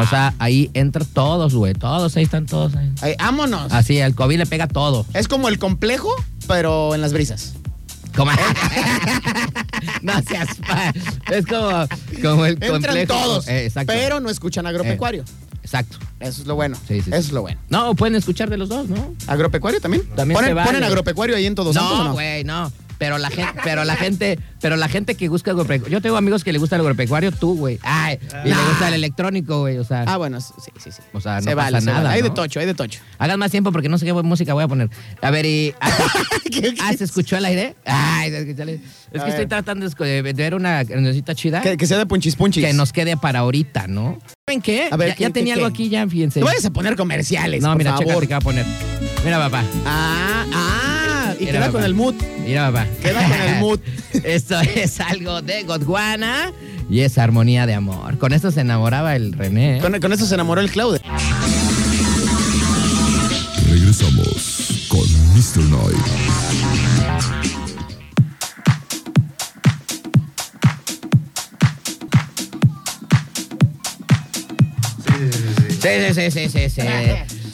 O 0.00 0.06
sea, 0.06 0.34
ahí 0.38 0.70
entra 0.74 1.04
todos, 1.04 1.54
güey. 1.54 1.74
Todos, 1.74 2.16
ahí 2.16 2.24
están 2.24 2.46
todos. 2.46 2.74
ahí. 2.76 2.92
Ay, 3.02 3.14
vámonos. 3.18 3.72
Así, 3.72 3.98
el 3.98 4.14
COVID 4.14 4.38
le 4.38 4.46
pega 4.46 4.66
todo. 4.66 5.06
Es 5.14 5.28
como 5.28 5.48
el 5.48 5.58
complejo, 5.58 6.10
pero 6.46 6.94
en 6.94 7.00
las 7.00 7.12
brisas. 7.12 7.54
Como... 8.16 8.32
no 10.02 10.12
seas 10.22 10.48
pa- 10.66 10.92
Es 11.32 11.46
como, 11.46 11.86
como 12.22 12.46
el 12.46 12.54
Entran 12.54 12.72
complejo. 12.82 13.12
todos, 13.14 13.48
Eh, 13.48 13.66
exacto. 13.66 13.92
pero 13.92 14.20
no 14.20 14.30
escuchan 14.30 14.66
agropecuario. 14.66 15.24
Exacto. 15.62 15.98
Eso 16.18 16.42
es 16.42 16.46
lo 16.48 16.54
bueno. 16.56 16.76
Sí, 16.88 16.96
sí, 16.96 17.02
sí. 17.02 17.10
Eso 17.10 17.18
es 17.18 17.32
lo 17.32 17.42
bueno. 17.42 17.60
No, 17.68 17.94
pueden 17.94 18.14
escuchar 18.16 18.50
de 18.50 18.56
los 18.56 18.68
dos, 18.68 18.88
¿no? 18.88 19.14
¿Agropecuario 19.26 19.80
también? 19.80 20.02
También 20.16 20.34
¿Ponen, 20.36 20.50
se 20.50 20.54
vale. 20.54 20.66
ponen 20.66 20.84
agropecuario 20.84 21.36
ahí 21.36 21.46
en 21.46 21.54
Todos 21.54 21.74
Santos 21.74 21.92
o 21.92 21.98
No, 21.98 22.04
no? 22.04 22.12
güey, 22.14 22.44
no. 22.44 22.72
Pero 23.00 23.16
la 23.18 23.30
gente, 23.30 23.52
pero 23.64 23.82
la 23.84 23.96
gente, 23.96 24.38
pero 24.60 24.76
la 24.76 24.86
gente 24.88 25.14
que 25.14 25.28
busca 25.30 25.50
agropecuario. 25.52 25.98
Yo 25.98 26.02
tengo 26.02 26.16
amigos 26.18 26.44
que 26.44 26.52
le 26.52 26.58
gusta 26.58 26.76
el 26.76 26.82
agropecuario, 26.82 27.32
tú, 27.32 27.56
güey. 27.56 27.78
Ay, 27.82 28.18
y 28.44 28.48
le 28.50 28.54
gusta 28.54 28.88
el 28.88 28.94
electrónico, 28.94 29.60
güey. 29.60 29.78
O 29.78 29.84
sea, 29.84 30.04
Ah, 30.06 30.18
bueno, 30.18 30.38
sí, 30.40 30.52
sí, 30.78 30.92
sí. 30.92 31.00
o 31.14 31.20
sea, 31.20 31.36
no 31.36 31.40
se 31.40 31.46
pasa 31.46 31.54
vale, 31.56 31.80
se 31.80 31.86
nada. 31.86 32.02
vale. 32.02 32.14
Hay 32.14 32.22
de 32.22 32.28
¿no? 32.28 32.34
tocho, 32.34 32.60
hay 32.60 32.66
de 32.66 32.74
tocho. 32.74 33.00
Hagan 33.18 33.38
más 33.38 33.50
tiempo 33.50 33.72
porque 33.72 33.88
no 33.88 33.96
sé 33.96 34.04
qué 34.04 34.12
música 34.12 34.52
voy 34.52 34.64
a 34.64 34.68
poner. 34.68 34.90
A 35.22 35.30
ver, 35.30 35.46
y. 35.46 35.74
¿Qué- 36.52 36.74
¿Ah, 36.82 36.92
se 36.92 37.04
escuchó 37.04 37.38
el 37.38 37.44
aire? 37.46 37.74
Ay, 37.86 38.34
es 38.34 38.44
que, 38.44 38.54
chale. 38.54 38.74
Es 38.74 38.82
A 39.08 39.10
que 39.12 39.18
ver. 39.18 39.28
estoy 39.30 39.46
tratando 39.46 39.86
de 39.88 39.92
esco- 39.96 40.04
de 40.04 40.32
ver 40.34 40.54
una 40.54 40.84
cancioncita 40.84 41.34
chida 41.34 41.62
Que, 41.62 41.76
que 41.78 41.86
sea 41.86 41.96
de 41.96 42.04
punchis 42.06 42.36
punchis. 42.36 42.62
que 42.64 42.72
nos 42.74 42.92
quede 42.92 43.16
para 43.16 43.38
ahorita, 43.40 43.86
¿no? 43.88 44.18
¿Saben 44.46 44.60
qué? 44.60 44.88
A 44.90 44.96
ver, 44.98 45.08
ya, 45.08 45.14
¿qué- 45.14 45.22
ya 45.22 45.28
qué- 45.28 45.32
tenía 45.32 45.54
qué? 45.54 45.60
algo 45.60 45.72
aquí, 45.72 45.88
ya, 45.88 46.06
fíjense. 46.06 46.40
No 46.40 46.44
vayas 46.46 46.66
a 46.66 46.70
poner 46.70 46.96
comerciales, 46.96 47.62
No, 47.62 47.70
por 47.70 47.78
mira, 47.78 47.92
favor. 47.92 48.06
chécate 48.06 48.26
qué 48.28 48.34
va 48.34 48.38
a 48.38 48.40
poner. 48.42 48.66
Mira, 49.24 49.38
papá. 49.38 49.64
Ah, 49.86 50.44
ah, 50.52 50.89
y 51.40 51.46
Mira, 51.46 51.52
queda 51.52 51.60
papá. 51.66 51.72
con 51.72 51.84
el 51.84 51.94
mood. 51.94 52.14
Mira, 52.44 52.66
papá. 52.70 52.86
Queda 53.02 53.22
con 53.22 53.40
el 53.40 53.60
mood. 53.60 53.80
Esto 54.24 54.60
es 54.60 55.00
algo 55.00 55.40
de 55.42 55.62
Godwana 55.64 56.52
y 56.90 57.00
es 57.00 57.16
armonía 57.18 57.66
de 57.66 57.74
amor. 57.74 58.18
Con 58.18 58.32
esto 58.32 58.50
se 58.50 58.60
enamoraba 58.60 59.14
el 59.16 59.32
René. 59.32 59.78
¿eh? 59.78 59.80
Con, 59.80 59.98
con 60.00 60.12
esto 60.12 60.26
se 60.26 60.34
enamoró 60.34 60.60
el 60.60 60.70
Claude. 60.70 61.00
Regresamos 63.68 64.86
con 64.88 65.06
Mr. 65.34 65.62
Night. 65.70 67.30
Sí, 75.80 75.88
sí, 76.14 76.30
sí, 76.30 76.30
sí, 76.30 76.48
sí, 76.48 76.70
sí. 76.70 76.82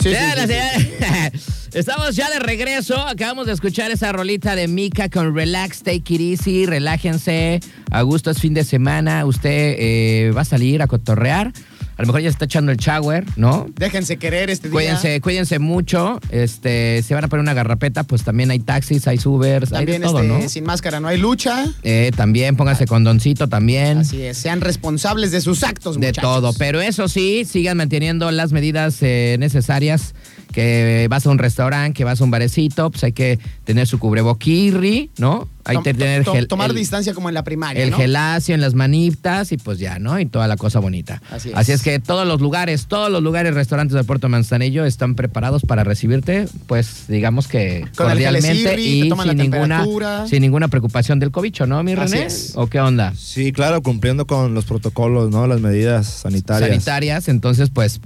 Sí, 0.00 0.14
sí, 0.14 0.46
sí, 0.46 1.65
Estamos 1.76 2.16
ya 2.16 2.30
de 2.30 2.38
regreso. 2.38 2.98
Acabamos 3.06 3.46
de 3.46 3.52
escuchar 3.52 3.90
esa 3.90 4.10
rolita 4.10 4.56
de 4.56 4.66
Mika 4.66 5.10
con 5.10 5.34
Relax, 5.34 5.82
Take 5.82 6.14
It 6.14 6.40
Easy, 6.40 6.64
relájense. 6.64 7.60
A 7.90 8.00
gusto 8.00 8.30
es 8.30 8.40
fin 8.40 8.54
de 8.54 8.64
semana. 8.64 9.26
Usted 9.26 9.76
eh, 9.78 10.32
va 10.34 10.40
a 10.40 10.44
salir 10.46 10.80
a 10.80 10.86
cotorrear. 10.86 11.52
A 11.98 12.02
lo 12.02 12.06
mejor 12.06 12.22
ya 12.22 12.30
se 12.30 12.32
está 12.32 12.46
echando 12.46 12.72
el 12.72 12.78
shower, 12.78 13.26
¿no? 13.36 13.66
Déjense 13.74 14.16
querer 14.16 14.48
este 14.48 14.68
día. 14.68 14.72
Cuídense, 14.72 15.20
cuídense 15.20 15.58
mucho. 15.58 16.18
Este, 16.30 17.02
si 17.02 17.12
van 17.12 17.24
a 17.24 17.28
poner 17.28 17.42
una 17.42 17.52
garrapeta, 17.52 18.04
pues 18.04 18.22
también 18.22 18.50
hay 18.50 18.58
taxis, 18.58 19.06
hay 19.06 19.18
Ubers, 19.22 19.74
hay 19.74 19.84
de 19.84 19.92
También 19.92 20.02
todo, 20.10 20.22
este, 20.22 20.44
¿no? 20.44 20.48
sin 20.48 20.64
máscara 20.64 21.00
no 21.00 21.08
hay 21.08 21.18
lucha. 21.18 21.66
Eh, 21.82 22.10
también 22.16 22.56
pónganse 22.56 22.86
condoncito 22.86 23.48
también. 23.48 23.98
Así 23.98 24.22
es, 24.22 24.38
sean 24.38 24.62
responsables 24.62 25.30
de 25.30 25.42
sus 25.42 25.62
actos, 25.62 26.00
de 26.00 26.06
muchachos. 26.06 26.22
todo. 26.22 26.54
Pero 26.54 26.80
eso 26.80 27.06
sí, 27.06 27.44
sigan 27.44 27.76
manteniendo 27.76 28.30
las 28.30 28.52
medidas 28.52 28.96
eh, 29.02 29.36
necesarias. 29.38 30.14
Que 30.56 31.06
vas 31.10 31.26
a 31.26 31.30
un 31.30 31.36
restaurante, 31.36 31.92
que 31.94 32.04
vas 32.04 32.18
a 32.18 32.24
un 32.24 32.30
barecito, 32.30 32.90
pues 32.90 33.04
hay 33.04 33.12
que 33.12 33.38
tener 33.64 33.86
su 33.86 33.98
cubreboquirri, 33.98 35.10
¿no? 35.18 35.46
Hay 35.64 35.82
que 35.82 35.92
tener 35.92 36.24
to- 36.24 36.32
gel- 36.32 36.46
tomar 36.46 36.70
el- 36.70 36.76
distancia 36.76 37.12
como 37.12 37.28
en 37.28 37.34
la 37.34 37.44
primaria, 37.44 37.82
el 37.82 37.90
¿no? 37.90 37.96
gelacio 37.98 38.54
en 38.54 38.62
las 38.62 38.72
manitas 38.72 39.52
y 39.52 39.58
pues 39.58 39.78
ya, 39.78 39.98
¿no? 39.98 40.18
Y 40.18 40.24
toda 40.24 40.48
la 40.48 40.56
cosa 40.56 40.78
bonita. 40.78 41.20
Así 41.30 41.50
es. 41.54 41.68
es 41.68 41.82
que 41.82 41.98
todos 41.98 42.26
los 42.26 42.40
lugares, 42.40 42.86
todos 42.86 43.10
los 43.10 43.22
lugares, 43.22 43.52
restaurantes 43.52 43.94
del 43.94 44.06
Puerto 44.06 44.30
Manzanillo 44.30 44.86
están 44.86 45.14
preparados 45.14 45.60
para 45.60 45.84
recibirte, 45.84 46.48
pues 46.66 47.04
digamos 47.08 47.48
que 47.48 47.82
Con 47.94 48.06
cordialmente 48.08 48.80
y 48.80 49.10
toman 49.10 49.28
sin 49.28 49.36
la 49.36 49.42
ninguna, 49.44 50.26
sin 50.26 50.40
ninguna 50.40 50.68
preocupación 50.68 51.18
del 51.18 51.32
cobicho, 51.32 51.66
¿no, 51.66 51.82
mi 51.82 51.92
Así 51.92 52.14
René? 52.14 52.26
es. 52.28 52.52
¿O 52.54 52.66
qué 52.68 52.80
onda? 52.80 53.12
Sí, 53.14 53.52
claro, 53.52 53.82
cumpliendo 53.82 54.26
con 54.26 54.54
los 54.54 54.64
protocolos, 54.64 55.30
¿no? 55.30 55.46
Las 55.46 55.60
medidas 55.60 56.06
sanitarias. 56.06 56.70
sanitarias, 56.70 57.28
entonces 57.28 57.68
pues 57.68 58.00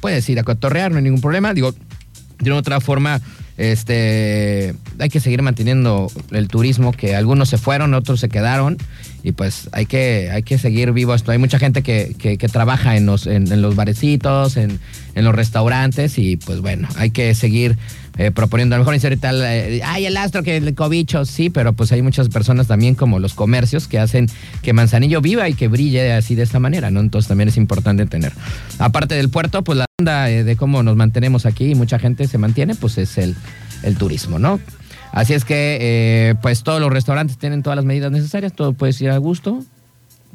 puedes 0.00 0.28
ir 0.28 0.38
a 0.38 0.44
cotorrear, 0.44 0.92
no 0.92 0.98
hay 0.98 1.02
ningún 1.02 1.20
problema. 1.20 1.52
Digo, 1.54 1.74
de 2.40 2.52
otra 2.52 2.80
forma, 2.80 3.20
este 3.56 4.74
hay 4.98 5.08
que 5.08 5.20
seguir 5.20 5.42
manteniendo 5.42 6.10
el 6.30 6.48
turismo, 6.48 6.92
que 6.92 7.14
algunos 7.16 7.48
se 7.48 7.58
fueron, 7.58 7.94
otros 7.94 8.20
se 8.20 8.28
quedaron, 8.28 8.76
y 9.22 9.32
pues 9.32 9.68
hay 9.72 9.86
que, 9.86 10.30
hay 10.32 10.42
que 10.42 10.58
seguir 10.58 10.92
vivo 10.92 11.14
esto. 11.14 11.32
Hay 11.32 11.38
mucha 11.38 11.58
gente 11.58 11.82
que, 11.82 12.14
que- 12.18 12.38
que 12.38 12.48
trabaja 12.48 12.96
en 12.96 13.06
los, 13.06 13.26
en, 13.26 13.50
en 13.52 13.62
los 13.62 13.74
barecitos, 13.76 14.56
en, 14.56 14.78
en 15.14 15.24
los 15.24 15.34
restaurantes, 15.34 16.18
y 16.18 16.36
pues 16.36 16.60
bueno, 16.60 16.88
hay 16.96 17.10
que 17.10 17.34
seguir 17.34 17.76
eh, 18.18 18.32
proponiendo. 18.32 18.74
A 18.74 18.78
lo 18.78 18.82
mejor 18.82 18.94
dice 18.94 19.06
ahorita, 19.06 19.30
eh, 19.54 19.80
ay, 19.84 20.06
el 20.06 20.16
astro, 20.16 20.42
que 20.42 20.56
el 20.56 20.74
cobicho, 20.74 21.24
sí, 21.24 21.50
pero 21.50 21.72
pues 21.72 21.92
hay 21.92 22.02
muchas 22.02 22.28
personas 22.28 22.66
también 22.66 22.96
como 22.96 23.20
los 23.20 23.32
comercios 23.32 23.86
que 23.86 24.00
hacen 24.00 24.26
que 24.60 24.72
Manzanillo 24.72 25.20
viva 25.20 25.48
y 25.48 25.54
que 25.54 25.68
brille 25.68 26.12
así 26.12 26.34
de 26.34 26.42
esta 26.42 26.58
manera, 26.58 26.90
¿no? 26.90 26.98
Entonces 26.98 27.28
también 27.28 27.48
es 27.48 27.56
importante 27.56 28.04
tener. 28.06 28.32
Aparte 28.80 29.14
del 29.14 29.30
puerto, 29.30 29.62
pues 29.62 29.78
la 29.78 29.86
onda 30.00 30.30
eh, 30.30 30.42
de 30.42 30.56
cómo 30.56 30.82
nos 30.82 30.96
mantenemos 30.96 31.46
aquí 31.46 31.70
y 31.70 31.74
mucha 31.76 32.00
gente 32.00 32.26
se 32.26 32.38
mantiene, 32.38 32.74
pues 32.74 32.98
es 32.98 33.18
el, 33.18 33.36
el 33.84 33.96
turismo, 33.96 34.40
¿no? 34.40 34.58
Así 35.12 35.32
es 35.32 35.44
que, 35.44 35.78
eh, 35.80 36.34
pues 36.42 36.64
todos 36.64 36.80
los 36.80 36.90
restaurantes 36.90 37.38
tienen 37.38 37.62
todas 37.62 37.76
las 37.76 37.84
medidas 37.84 38.10
necesarias, 38.10 38.52
todo 38.52 38.72
puedes 38.72 39.00
ir 39.00 39.10
a 39.10 39.16
gusto. 39.18 39.64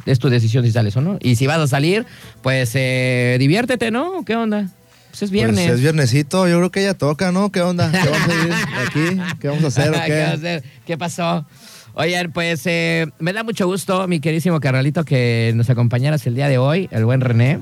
Es 0.05 0.19
tu 0.19 0.29
decisión 0.29 0.63
si 0.63 0.71
sales 0.71 0.97
o 0.97 1.01
no. 1.01 1.17
Y 1.21 1.35
si 1.35 1.47
vas 1.47 1.59
a 1.59 1.67
salir, 1.67 2.05
pues 2.41 2.73
diviértete, 2.73 3.91
¿no? 3.91 4.25
¿Qué 4.25 4.35
onda? 4.35 4.69
Pues 5.13 5.21
es 5.23 5.29
viernes. 5.31 5.65
Pues 5.65 5.75
es 5.75 5.81
viernesito, 5.81 6.47
yo 6.47 6.57
creo 6.57 6.71
que 6.71 6.81
ya 6.81 6.95
toca, 6.95 7.31
¿no? 7.31 7.51
¿Qué 7.51 7.61
onda? 7.61 7.91
¿Qué 7.91 8.09
vamos 8.09 8.27
a 8.29 8.33
ir 8.47 8.53
aquí? 8.87 9.21
¿Qué 9.39 9.47
vamos 9.47 9.63
a 9.63 9.67
hacer 9.67 9.89
o 9.89 9.93
¿Qué 9.93 9.97
vamos 9.97 10.03
a 10.03 10.05
qué? 10.07 10.23
hacer? 10.23 10.63
¿Qué 10.87 10.97
pasó? 10.97 11.45
Oigan, 11.93 12.31
pues 12.31 12.61
eh, 12.65 13.05
me 13.19 13.31
da 13.31 13.43
mucho 13.43 13.67
gusto, 13.67 14.07
mi 14.07 14.19
queridísimo 14.19 14.59
carnalito, 14.59 15.03
que 15.05 15.51
nos 15.55 15.69
acompañaras 15.69 16.25
el 16.25 16.33
día 16.33 16.47
de 16.47 16.57
hoy, 16.57 16.89
el 16.91 17.05
buen 17.05 17.21
René. 17.21 17.59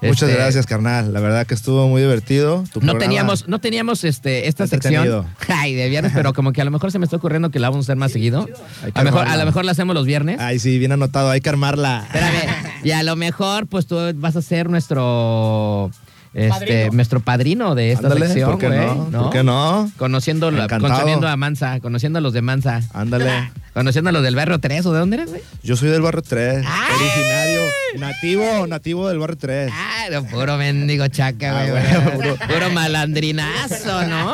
Muchas 0.00 0.30
Este, 0.30 0.40
gracias, 0.40 0.64
carnal. 0.64 1.12
La 1.12 1.20
verdad 1.20 1.46
que 1.46 1.52
estuvo 1.54 1.88
muy 1.88 2.00
divertido. 2.00 2.64
Tu 2.72 2.78
No 2.80 2.86
programa. 2.86 2.98
teníamos, 3.00 3.48
no 3.48 3.58
teníamos 3.58 4.04
este, 4.04 4.48
esta 4.48 4.66
sección 4.66 4.94
Entretenido. 4.94 5.26
ay, 5.48 5.74
de 5.74 5.88
viernes, 5.90 6.12
pero 6.14 6.32
como 6.32 6.52
que 6.52 6.62
a 6.62 6.64
lo 6.64 6.70
mejor 6.70 6.90
se 6.92 6.98
me 6.98 7.04
está 7.04 7.16
ocurriendo 7.16 7.50
que 7.50 7.58
la 7.58 7.68
vamos 7.68 7.84
a 7.84 7.86
hacer 7.88 7.96
más 7.96 8.12
seguido. 8.12 8.48
A 8.94 8.98
lo 9.02 9.04
mejor, 9.04 9.28
a 9.28 9.36
lo 9.36 9.44
mejor 9.44 9.64
la 9.66 9.72
hacemos 9.72 9.94
los 9.94 10.06
viernes. 10.06 10.38
Ay, 10.40 10.58
sí, 10.60 10.78
bien 10.78 10.92
anotado. 10.92 11.28
Hay 11.30 11.40
que 11.40 11.48
armarla. 11.50 12.04
Espérame. 12.06 12.54
Y 12.84 12.92
a 12.92 13.02
lo 13.02 13.16
mejor, 13.16 13.66
pues 13.66 13.86
tú 13.86 13.96
vas 14.14 14.36
a 14.36 14.40
ser 14.40 14.70
nuestro. 14.70 15.90
Este, 16.34 16.48
Padrino. 16.50 16.92
nuestro 16.92 17.20
padrino 17.20 17.74
de 17.74 17.92
esta 17.92 18.08
Ándale, 18.08 18.26
sección, 18.26 18.50
¿por 18.50 18.58
qué 18.60 18.66
güey, 18.68 18.78
no? 19.10 19.22
¿Por 19.24 19.30
qué 19.32 19.42
no? 19.42 19.90
Conociendo, 19.96 20.50
la- 20.50 20.64
Encantado. 20.64 20.92
conociendo 20.94 21.26
a 21.28 21.36
Mansa, 21.36 21.80
conociendo 21.80 22.18
a 22.18 22.22
los 22.22 22.32
de 22.32 22.42
Mansa. 22.42 22.80
Ándale. 22.92 23.50
Conociendo 23.74 24.08
a 24.08 24.12
los 24.12 24.24
del 24.24 24.34
barrio 24.34 24.58
3, 24.58 24.84
¿o 24.86 24.92
de 24.92 24.98
dónde 24.98 25.16
eres, 25.18 25.30
güey? 25.30 25.40
Yo 25.62 25.76
soy 25.76 25.88
del 25.90 26.02
barrio 26.02 26.20
3. 26.22 26.64
¡Ay! 26.66 26.94
Originario. 26.96 27.60
Nativo, 27.98 28.66
nativo 28.66 29.08
del 29.08 29.20
barrio 29.20 29.36
3. 29.38 29.70
Ah, 29.72 30.06
no, 30.10 30.24
puro 30.24 30.56
mendigo 30.56 31.06
chaca, 31.06 31.60
Ah, 31.60 31.66
güey. 31.70 32.16
puro, 32.16 32.36
puro 32.36 32.70
malandrinazo, 32.70 34.04
¿no? 34.08 34.32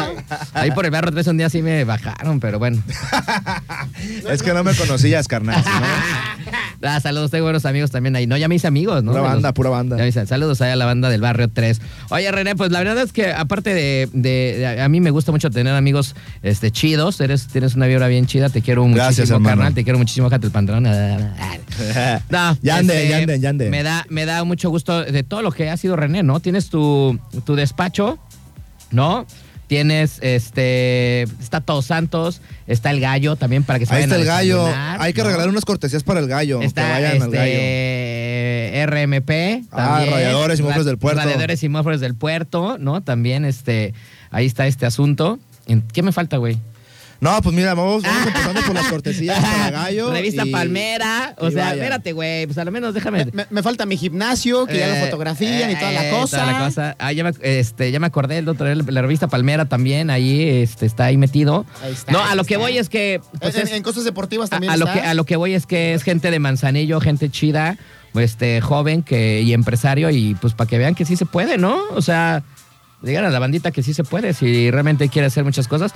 Ahí 0.54 0.70
por 0.70 0.86
el 0.86 0.92
barrio 0.92 1.12
3 1.12 1.26
un 1.26 1.36
día 1.36 1.50
sí 1.50 1.60
me 1.60 1.84
bajaron, 1.84 2.40
pero 2.40 2.58
bueno. 2.58 2.82
Es 4.30 4.42
que 4.42 4.54
no 4.54 4.64
me 4.64 4.74
conocías, 4.74 5.28
carnal. 5.28 5.62
si 5.62 5.68
no, 5.68 5.76
Ah, 6.90 7.00
saludos, 7.00 7.30
tengo 7.30 7.44
buenos 7.44 7.64
amigos 7.64 7.90
también 7.90 8.14
ahí. 8.16 8.26
No, 8.26 8.36
ya 8.36 8.46
me 8.48 8.54
hice 8.56 8.66
amigos, 8.66 9.02
¿no? 9.02 9.12
Pura 9.12 9.22
De 9.22 9.28
los- 9.28 9.34
banda, 9.36 9.52
pura 9.54 9.70
banda. 9.70 9.96
Ya 9.96 10.00
me 10.02 10.06
dicen, 10.06 10.26
saludos 10.26 10.60
ahí 10.60 10.70
a 10.72 10.76
la 10.76 10.84
banda 10.84 11.08
del 11.08 11.20
barrio 11.22 11.48
3. 11.48 11.80
Oye, 12.10 12.30
René, 12.30 12.54
pues 12.56 12.70
la 12.70 12.78
verdad 12.80 12.98
es 13.02 13.12
que 13.12 13.32
aparte 13.32 13.74
de, 13.74 14.08
de- 14.12 14.56
de- 14.58 14.82
a 14.82 14.88
mí 14.88 15.00
me 15.00 15.10
gusta 15.10 15.32
mucho 15.32 15.50
tener 15.50 15.74
amigos 15.74 16.14
este, 16.42 16.70
chidos. 16.70 17.20
Eres, 17.20 17.48
tienes 17.48 17.74
una 17.74 17.86
vibra 17.86 18.08
bien 18.08 18.26
chida. 18.26 18.48
Te 18.50 18.62
quiero 18.62 18.84
Gracias, 18.84 19.18
muchísimo, 19.18 19.36
hermano. 19.36 19.56
carnal. 19.56 19.74
Te 19.74 19.84
quiero 19.84 19.98
muchísimo, 19.98 20.28
jate 20.30 20.46
el 20.46 20.52
pantalón. 20.52 20.84
No, 22.30 22.56
Yande, 22.62 22.94
este, 23.02 23.08
yande, 23.08 23.40
yande. 23.40 23.70
Me 23.70 23.82
da, 23.82 24.06
me 24.08 24.24
da 24.26 24.44
mucho 24.44 24.70
gusto 24.70 25.02
de 25.04 25.22
todo 25.24 25.42
lo 25.42 25.50
que 25.50 25.70
ha 25.70 25.76
sido 25.76 25.96
René, 25.96 26.22
¿no? 26.22 26.38
Tienes 26.40 26.68
tu, 26.70 27.18
tu 27.44 27.56
despacho 27.56 28.18
¿no? 28.90 29.26
Tienes, 29.66 30.18
este, 30.20 31.22
está 31.22 31.60
Todos 31.62 31.86
Santos, 31.86 32.40
está 32.66 32.90
el 32.90 33.00
gallo 33.00 33.36
también 33.36 33.64
para 33.64 33.78
que 33.78 33.86
se 33.86 33.94
Ahí 33.94 34.02
vayan 34.02 34.10
está 34.10 34.20
el 34.20 34.26
gallo. 34.26 34.64
desayunar, 34.66 35.00
Hay 35.00 35.12
que 35.14 35.22
¿no? 35.22 35.26
regalar 35.28 35.48
unas 35.48 35.64
cortesías 35.64 36.02
para 36.02 36.20
el 36.20 36.28
gallo. 36.28 36.60
que 36.60 36.66
Está 36.66 36.88
vayan 36.90 37.22
al 37.22 37.30
gallo. 37.30 37.52
este 37.52 38.86
RMP. 38.86 39.64
Ah, 39.72 39.76
también. 39.98 40.12
Radiadores 40.14 40.60
y 40.60 40.62
Mofles 40.62 40.84
del 40.84 40.98
Puerto. 40.98 41.20
Radiadores 41.22 41.62
y 41.62 41.68
Mofles 41.68 42.00
del 42.00 42.14
Puerto, 42.14 42.76
¿no? 42.78 43.02
También 43.02 43.44
este, 43.44 43.94
ahí 44.30 44.46
está 44.46 44.66
este 44.66 44.86
asunto. 44.86 45.38
¿En- 45.66 45.82
¿Qué 45.82 46.02
me 46.02 46.12
falta, 46.12 46.36
güey? 46.36 46.58
No, 47.24 47.40
pues 47.40 47.56
mira, 47.56 47.72
vamos, 47.72 48.02
vamos 48.02 48.26
empezando 48.26 48.60
por 48.60 48.74
las 48.74 48.86
cortesías 48.88 49.40
para 49.40 49.70
gallo. 49.70 50.10
Revista 50.10 50.44
y- 50.46 50.50
Palmera. 50.52 51.34
O 51.38 51.50
sea, 51.50 51.64
vayan. 51.64 51.78
espérate, 51.78 52.12
güey. 52.12 52.44
Pues 52.46 52.58
a 52.58 52.64
lo 52.66 52.70
menos 52.70 52.92
déjame. 52.92 53.26
Me, 53.32 53.46
me 53.48 53.62
falta 53.62 53.86
mi 53.86 53.96
gimnasio, 53.96 54.66
que 54.66 54.76
ya 54.78 54.88
lo 54.88 54.94
Eh, 54.94 55.04
fotografían 55.06 55.70
y 55.70 55.74
toda 55.76 55.90
la 55.92 56.06
eh, 56.06 56.10
cosa. 56.10 56.36
toda 56.42 56.52
la 56.52 56.58
cosa. 56.66 56.96
Ah, 56.98 57.12
ya 57.12 57.24
me, 57.24 57.32
este, 57.40 57.90
ya 57.90 57.98
me 57.98 58.06
acordé, 58.06 58.36
el 58.38 58.48
otro, 58.48 58.66
la 58.74 59.00
revista 59.00 59.26
Palmera 59.28 59.64
también, 59.64 60.10
ahí 60.10 60.42
este, 60.62 60.84
está 60.84 61.04
ahí 61.06 61.16
metido. 61.16 61.64
Ahí 61.82 61.92
está, 61.94 62.12
no, 62.12 62.22
ahí 62.22 62.32
a 62.32 62.34
lo 62.34 62.44
que 62.44 62.58
voy 62.58 62.76
es 62.76 62.90
que. 62.90 63.22
pues, 63.40 63.54
en, 63.56 63.62
es- 63.68 63.72
en 63.72 63.82
cosas 63.82 64.04
deportivas 64.04 64.48
a, 64.48 64.50
también 64.50 64.70
a 64.72 64.76
lo 64.76 64.84
está. 64.86 65.00
que, 65.00 65.06
a 65.08 65.14
lo 65.14 65.24
que 65.24 65.36
voy 65.36 65.54
es 65.54 65.64
que 65.64 65.94
es 65.94 66.02
gente 66.02 66.30
de 66.30 66.38
Manzanillo, 66.38 67.00
gente 67.00 67.30
chida, 67.30 67.78
este, 68.14 68.60
joven 68.60 69.02
que, 69.02 69.40
y 69.40 69.54
empresario, 69.54 70.10
y 70.10 70.34
pues 70.34 70.52
para 70.52 70.68
que 70.68 70.76
vean 70.76 70.94
que 70.94 71.06
sí 71.06 71.16
se 71.16 71.24
puede, 71.24 71.56
¿no? 71.56 71.80
O 71.94 72.02
sea, 72.02 72.42
digan 73.00 73.24
a 73.24 73.30
la 73.30 73.38
bandita 73.38 73.70
que 73.70 73.82
sí 73.82 73.94
se 73.94 74.04
puede, 74.04 74.34
si 74.34 74.70
realmente 74.70 75.08
quiere 75.08 75.26
hacer 75.26 75.42
muchas 75.42 75.68
cosas. 75.68 75.92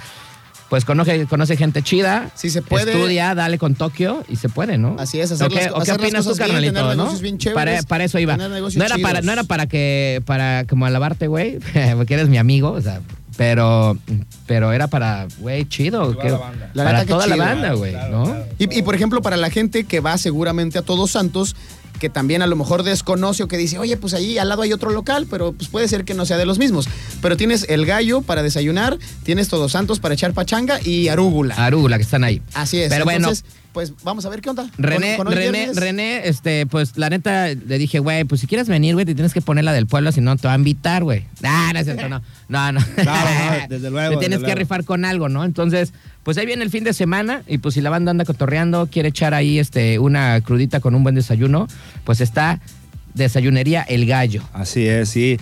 Pues 0.69 0.85
conoce, 0.85 1.25
conoce 1.27 1.57
gente 1.57 1.83
chida. 1.83 2.31
Sí 2.35 2.51
se 2.51 2.61
puede. 2.61 2.93
Estudia, 2.93 3.35
dale 3.35 3.57
con 3.59 3.75
Tokio 3.75 4.23
y 4.29 4.37
se 4.37 4.51
puede, 4.51 4.77
¿no? 4.77 4.97
Así 4.99 5.19
es, 5.19 5.33
hacer 5.33 5.47
¿O 5.47 5.49
qué, 5.51 5.55
las- 5.63 5.71
o 5.71 5.75
qué 5.77 5.81
hacer 5.83 5.95
las 5.97 6.05
opinas 6.05 6.25
tú, 6.27 6.31
bien, 6.35 6.39
carnalito, 6.47 6.73
tener 6.91 6.97
no? 6.97 7.19
bien 7.19 7.39
para, 7.39 7.55
chéveres, 7.55 7.87
para 7.87 8.05
eso 8.05 8.19
iba. 8.19 8.37
tener 8.37 8.51
No 8.61 8.85
era, 8.85 8.99
para, 8.99 9.23
no 9.23 9.33
era 9.33 9.45
para 9.45 9.67
que, 9.67 10.23
para 10.27 10.65
como 10.69 10.85
alabarte, 10.85 11.27
güey, 11.27 11.59
porque 11.97 12.15
eres 12.15 12.29
mi 12.29 12.37
amigo, 12.37 12.71
o 12.73 12.81
sea, 12.83 13.01
pero, 13.39 13.97
pero 14.47 14.73
era 14.73 14.89
para, 14.89 15.27
güey, 15.39 15.65
chido. 15.67 16.19
que- 16.19 16.37
La 16.75 16.85
para 16.85 17.07
toda 17.07 17.27
la 17.27 17.35
chido. 17.37 17.47
banda, 17.47 17.73
güey, 17.73 17.95
¿no? 18.11 18.37
Y, 18.59 18.79
y, 18.79 18.83
por 18.83 18.95
ejemplo, 18.95 19.23
para 19.23 19.39
la 19.39 19.49
gente 19.49 19.85
que 19.85 20.01
va 20.01 20.19
seguramente 20.19 20.77
a 20.79 20.83
Todos 20.83 21.13
Santos, 21.13 21.57
que 21.99 22.09
también 22.09 22.43
a 22.43 22.47
lo 22.47 22.57
mejor 22.57 22.83
desconoce 22.83 23.43
o 23.43 23.49
que 23.49 23.57
dice, 23.57 23.79
oye, 23.79 23.97
pues 23.97 24.15
ahí 24.15 24.39
al 24.39 24.49
lado 24.49 24.63
hay 24.63 24.73
otro 24.73 24.91
local, 24.91 25.27
pero 25.31 25.53
pues 25.53 25.69
puede 25.69 25.89
ser 25.89 26.05
que 26.05 26.15
no 26.15 26.27
sea 26.27 26.37
de 26.37 26.47
los 26.47 26.59
mismos. 26.59 26.89
Pero 27.21 27.37
tienes 27.37 27.67
el 27.69 27.87
gallo 27.87 28.23
para 28.23 28.43
desayunar, 28.43 28.99
tienes 29.25 29.49
Todos 29.49 29.73
Santos 29.73 30.01
para 30.01 30.15
echar 30.15 30.33
pachanga 30.33 30.81
y 30.83 31.09
arúgula. 31.09 31.55
Arúgula, 31.57 31.97
que 31.97 32.05
están 32.05 32.25
ahí. 32.25 32.43
Así 32.55 32.81
es. 32.81 32.89
Pero 32.89 33.05
bueno, 33.05 33.31
pues 33.73 33.93
vamos 34.03 34.25
a 34.27 34.29
ver 34.29 34.41
qué 34.41 34.51
onda. 34.51 34.69
René, 34.79 35.17
Con- 35.17 35.27
con 35.27 35.35
hoy 35.39 35.45
René. 35.45 35.71
René, 35.75 36.29
este, 36.29 36.67
pues 36.67 36.97
la 36.97 37.11
neta 37.11 37.49
le 37.49 37.79
dije, 37.79 37.99
güey, 37.99 38.25
pues 38.25 38.41
si 38.41 38.47
quieres 38.47 38.69
venir, 38.69 38.95
güey, 38.95 39.07
te 39.07 39.15
tienes 39.15 39.33
que 39.35 39.41
poner 39.41 39.65
la 39.65 39.73
del 39.73 39.87
pueblo, 39.87 40.11
si 40.13 40.21
no 40.21 40.37
te 40.37 40.49
va 40.49 40.55
a 40.55 40.57
invitar, 40.57 41.05
güey. 41.05 41.27
Ah, 41.45 41.71
no 41.73 41.79
es 41.79 41.85
cierto, 41.85 42.09
no. 42.09 42.23
No, 42.49 42.73
no. 42.73 42.81
Claro, 42.97 43.31
no, 43.63 43.69
desde 43.69 43.91
luego, 43.91 44.15
Te 44.15 44.17
tienes 44.21 44.39
que 44.41 44.45
luego. 44.47 44.59
rifar 44.59 44.85
con 44.85 45.05
algo, 45.05 45.29
¿no? 45.29 45.45
Entonces, 45.45 45.93
pues 46.25 46.37
ahí 46.39 46.47
viene 46.47 46.65
el 46.65 46.71
fin 46.71 46.85
de 46.85 46.93
semana 46.93 47.43
y 47.47 47.59
pues 47.59 47.75
si 47.75 47.81
la 47.81 47.91
banda 47.91 48.11
anda 48.11 48.25
cotorreando, 48.25 48.89
quiere 48.91 49.11
echar 49.11 49.35
ahí 49.35 49.59
este 49.59 49.99
una 49.99 50.41
crudita 50.41 50.81
con 50.81 50.95
un 50.95 51.03
buen 51.03 51.15
desayuno, 51.15 51.69
pues 52.05 52.21
está 52.21 52.61
Desayunería 53.15 53.83
El 53.83 54.07
Gallo. 54.07 54.43
Así 54.53 54.87
es, 54.87 55.09
sí. 55.09 55.39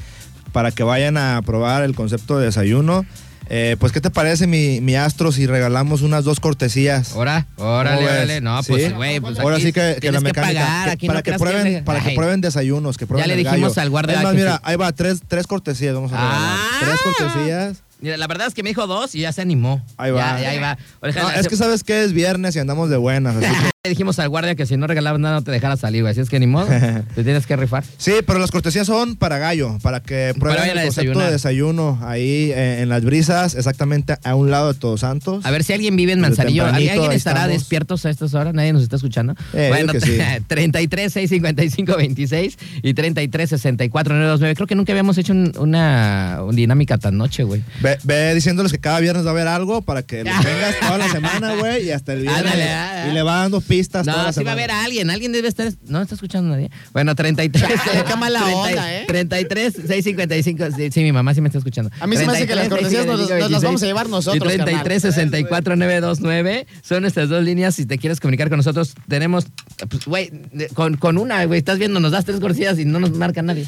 Para 0.53 0.71
que 0.71 0.83
vayan 0.83 1.17
a 1.19 1.43
probar 1.43 1.83
el 1.83 1.95
concepto 1.95 2.39
de 2.39 2.47
desayuno. 2.47 3.05
Eh, 3.49 3.77
pues, 3.79 3.93
¿qué 3.93 4.01
te 4.01 4.11
parece, 4.11 4.47
mi, 4.47 4.81
mi 4.81 4.97
astro, 4.97 5.31
si 5.31 5.47
regalamos 5.47 6.03
unas 6.03 6.25
dos 6.25 6.41
cortesías? 6.41 7.13
Ahora, 7.13 7.47
órale, 7.57 8.05
órale. 8.05 8.41
No, 8.41 8.61
pues, 8.67 8.93
güey, 8.95 9.21
pues 9.21 9.39
Ahora 9.39 9.61
sí 9.61 9.73
que, 9.73 9.99
que 10.01 10.11
la 10.11 10.21
mecánica. 10.21 10.61
pagar, 10.61 10.85
que- 10.87 10.91
aquí 10.93 11.07
para 11.07 11.21
no 11.21 11.23
que 11.23 11.33
prueben, 11.35 11.67
es- 11.69 11.83
para 11.85 12.01
que 12.03 12.11
prueben 12.17 12.41
desayunos, 12.41 12.97
que 12.99 13.07
prueben 13.07 13.29
le 13.29 13.35
el 13.35 13.45
dijimos 13.45 13.75
gallo. 13.77 13.83
al 13.83 13.91
guardia 13.91 14.17
Es 14.17 14.23
más, 14.25 14.33
que 14.33 14.39
mira, 14.39 14.61
ahí 14.65 14.77
va, 14.77 14.91
tres, 14.93 15.21
tres 15.29 15.47
cortesías 15.47 15.95
vamos 15.95 16.13
a 16.13 16.17
regalar. 16.17 16.39
Ah. 16.41 16.79
Tres 16.81 17.01
cortesías. 17.03 17.83
Mira, 18.01 18.17
la 18.19 18.27
verdad 18.27 18.49
es 18.49 18.55
que 18.55 18.63
me 18.63 18.69
dijo 18.71 18.87
dos 18.87 19.15
y 19.15 19.21
ya 19.21 19.33
se 19.33 19.41
animó. 19.43 19.81
Ahí 19.97 20.11
va. 20.11 20.21
Ya, 20.39 20.41
ya, 20.43 20.51
ahí 20.51 20.59
va. 20.59 20.77
No, 21.03 21.31
es 21.31 21.49
que 21.49 21.57
sabes 21.57 21.83
que 21.85 22.03
es 22.05 22.13
viernes 22.13 22.55
y 22.57 22.59
andamos 22.59 22.91
de 22.91 22.97
buenas, 22.99 23.37
así 23.37 23.47
que 23.47 23.53
Le 23.63 23.71
dijimos 23.89 24.19
al 24.19 24.29
guardia 24.29 24.55
que 24.55 24.67
si 24.67 24.77
no 24.77 24.87
regalabas 24.87 25.21
nada 25.21 25.37
no 25.37 25.43
te 25.43 25.51
dejara 25.51 25.77
salir, 25.77 26.03
güey. 26.03 26.13
Así 26.13 26.21
es 26.21 26.29
que 26.31 26.39
ni 26.41 26.47
modo, 26.47 26.67
te 27.15 27.25
tienes 27.25 27.47
que 27.47 27.57
rifar. 27.57 27.85
Sí, 27.99 28.13
pero 28.27 28.39
las 28.39 28.51
cortesías 28.51 28.87
son 28.87 29.17
para 29.17 29.39
gallo, 29.39 29.79
para 29.83 30.01
que 30.01 30.35
prueben 30.39 30.63
el 30.63 30.69
concepto 30.69 30.85
desayunar. 31.01 31.27
de 31.27 31.33
desayuno 31.33 31.99
ahí 32.03 32.51
eh, 32.55 32.83
en 32.83 32.89
las 32.89 33.05
brisas, 33.05 33.55
exactamente 33.55 34.17
a 34.23 34.35
un 34.35 34.51
lado 34.51 34.73
de 34.73 34.79
Todos 34.79 35.01
Santos. 35.01 35.45
A 35.47 35.51
ver 35.51 35.65
si 35.65 35.73
alguien 35.73 35.97
vive 35.97 36.13
en 36.13 36.21
Manzanillo. 36.21 36.67
¿Alguien 36.67 37.13
estará 37.13 37.41
estamos. 37.41 37.49
despiertos 37.59 38.07
a 38.07 38.11
estas 38.11 38.35
horas? 38.35 38.55
¿Nadie 38.55 38.73
nos 38.73 38.83
está 38.83 38.97
escuchando? 38.97 39.35
Eh, 39.53 39.67
bueno, 39.69 39.93
sí. 40.01 40.19
33 40.47 41.13
655 41.13 41.97
26 41.97 42.59
y 42.83 42.95
33 42.95 43.51
64 43.51 44.15
929. 44.15 44.55
Creo 44.55 44.67
que 44.67 44.75
nunca 44.75 44.93
habíamos 44.93 45.19
hecho 45.19 45.33
un- 45.33 45.53
una, 45.59 46.39
una 46.43 46.57
dinámica 46.57 46.99
tan 46.99 47.17
noche, 47.17 47.43
güey. 47.45 47.63
Ve, 47.81 47.99
ve 48.05 48.35
diciéndoles 48.35 48.73
que 48.73 48.79
cada 48.79 49.01
viernes 49.01 49.25
va 49.25 49.31
a 49.31 49.33
haber 49.33 49.49
algo 49.49 49.83
para 49.83 50.03
que 50.03 50.25
los 50.25 50.35
tengas 50.41 50.77
toda 50.81 50.99
la 50.99 51.09
semana, 51.11 51.55
güey, 51.55 51.87
y 51.87 51.91
hasta 51.91 52.13
el 52.13 52.23
viernes. 52.23 52.43
Ándale, 52.45 52.69
ah, 52.71 53.09
y 53.11 53.15
le 53.15 53.23
va 53.23 53.37
dando 53.43 53.61
pistas 53.77 54.05
toda 54.07 54.17
No, 54.17 54.23
la 54.25 54.33
sí 54.33 54.43
va 54.45 54.51
a 54.51 54.55
haber 54.55 54.71
a 54.71 54.85
alguien. 54.85 55.11
Alguien 55.11 55.33
debe 55.33 55.49
estar. 55.49 55.71
No 55.87 56.01
está 56.03 56.15
escuchando 56.15 56.51
nadie. 56.51 56.71
Bueno, 56.93 57.15
33. 57.15 57.69
Qué 58.07 58.17
mala 58.17 58.41
30, 58.41 58.59
onda, 58.61 58.95
¿eh? 58.95 59.05
33 59.07 59.73
655. 59.75 60.65
Sí, 60.77 60.91
sí, 60.93 61.03
mi 61.03 61.13
mamá 61.13 61.35
sí 61.35 61.41
me 61.41 61.49
está 61.49 61.59
escuchando. 61.59 61.91
A 62.01 62.07
mí 62.07 62.17
se 62.17 62.27
me 62.27 62.33
hace 62.33 62.47
que 62.47 62.55
las 62.55 62.69
33, 62.69 62.71
cortesías 62.71 63.07
nos- 63.07 63.21
nos 63.21 63.29
las 63.31 63.61
655, 63.63 63.67
vamos 63.67 63.83
a 63.83 63.87
llevar 63.87 64.09
nosotros, 64.09 64.53
Y 64.53 64.57
33 64.57 65.03
64 65.03 65.77
929 65.77 66.67
son 66.83 67.03
nuestras 67.03 67.29
dos 67.29 67.43
líneas. 67.45 67.75
Si 67.75 67.87
te 67.87 67.99
quieres 67.99 68.21
comunicar 68.21 68.49
con 68.49 68.57
nosotros, 68.59 68.95
tenemos. 69.09 69.47
Pues, 69.89 70.05
güey, 70.07 70.31
con, 70.75 70.97
con 70.97 71.19
una, 71.19 71.45
güey, 71.45 71.59
estás 71.59 71.79
viendo, 71.79 72.01
nos 72.01 72.13
das 72.13 72.25
tres 72.25 72.41
cortesías 72.41 72.79
y 72.79 72.85
no 72.85 72.99
nos 73.01 73.11
marca 73.13 73.43
nadie. 73.43 73.67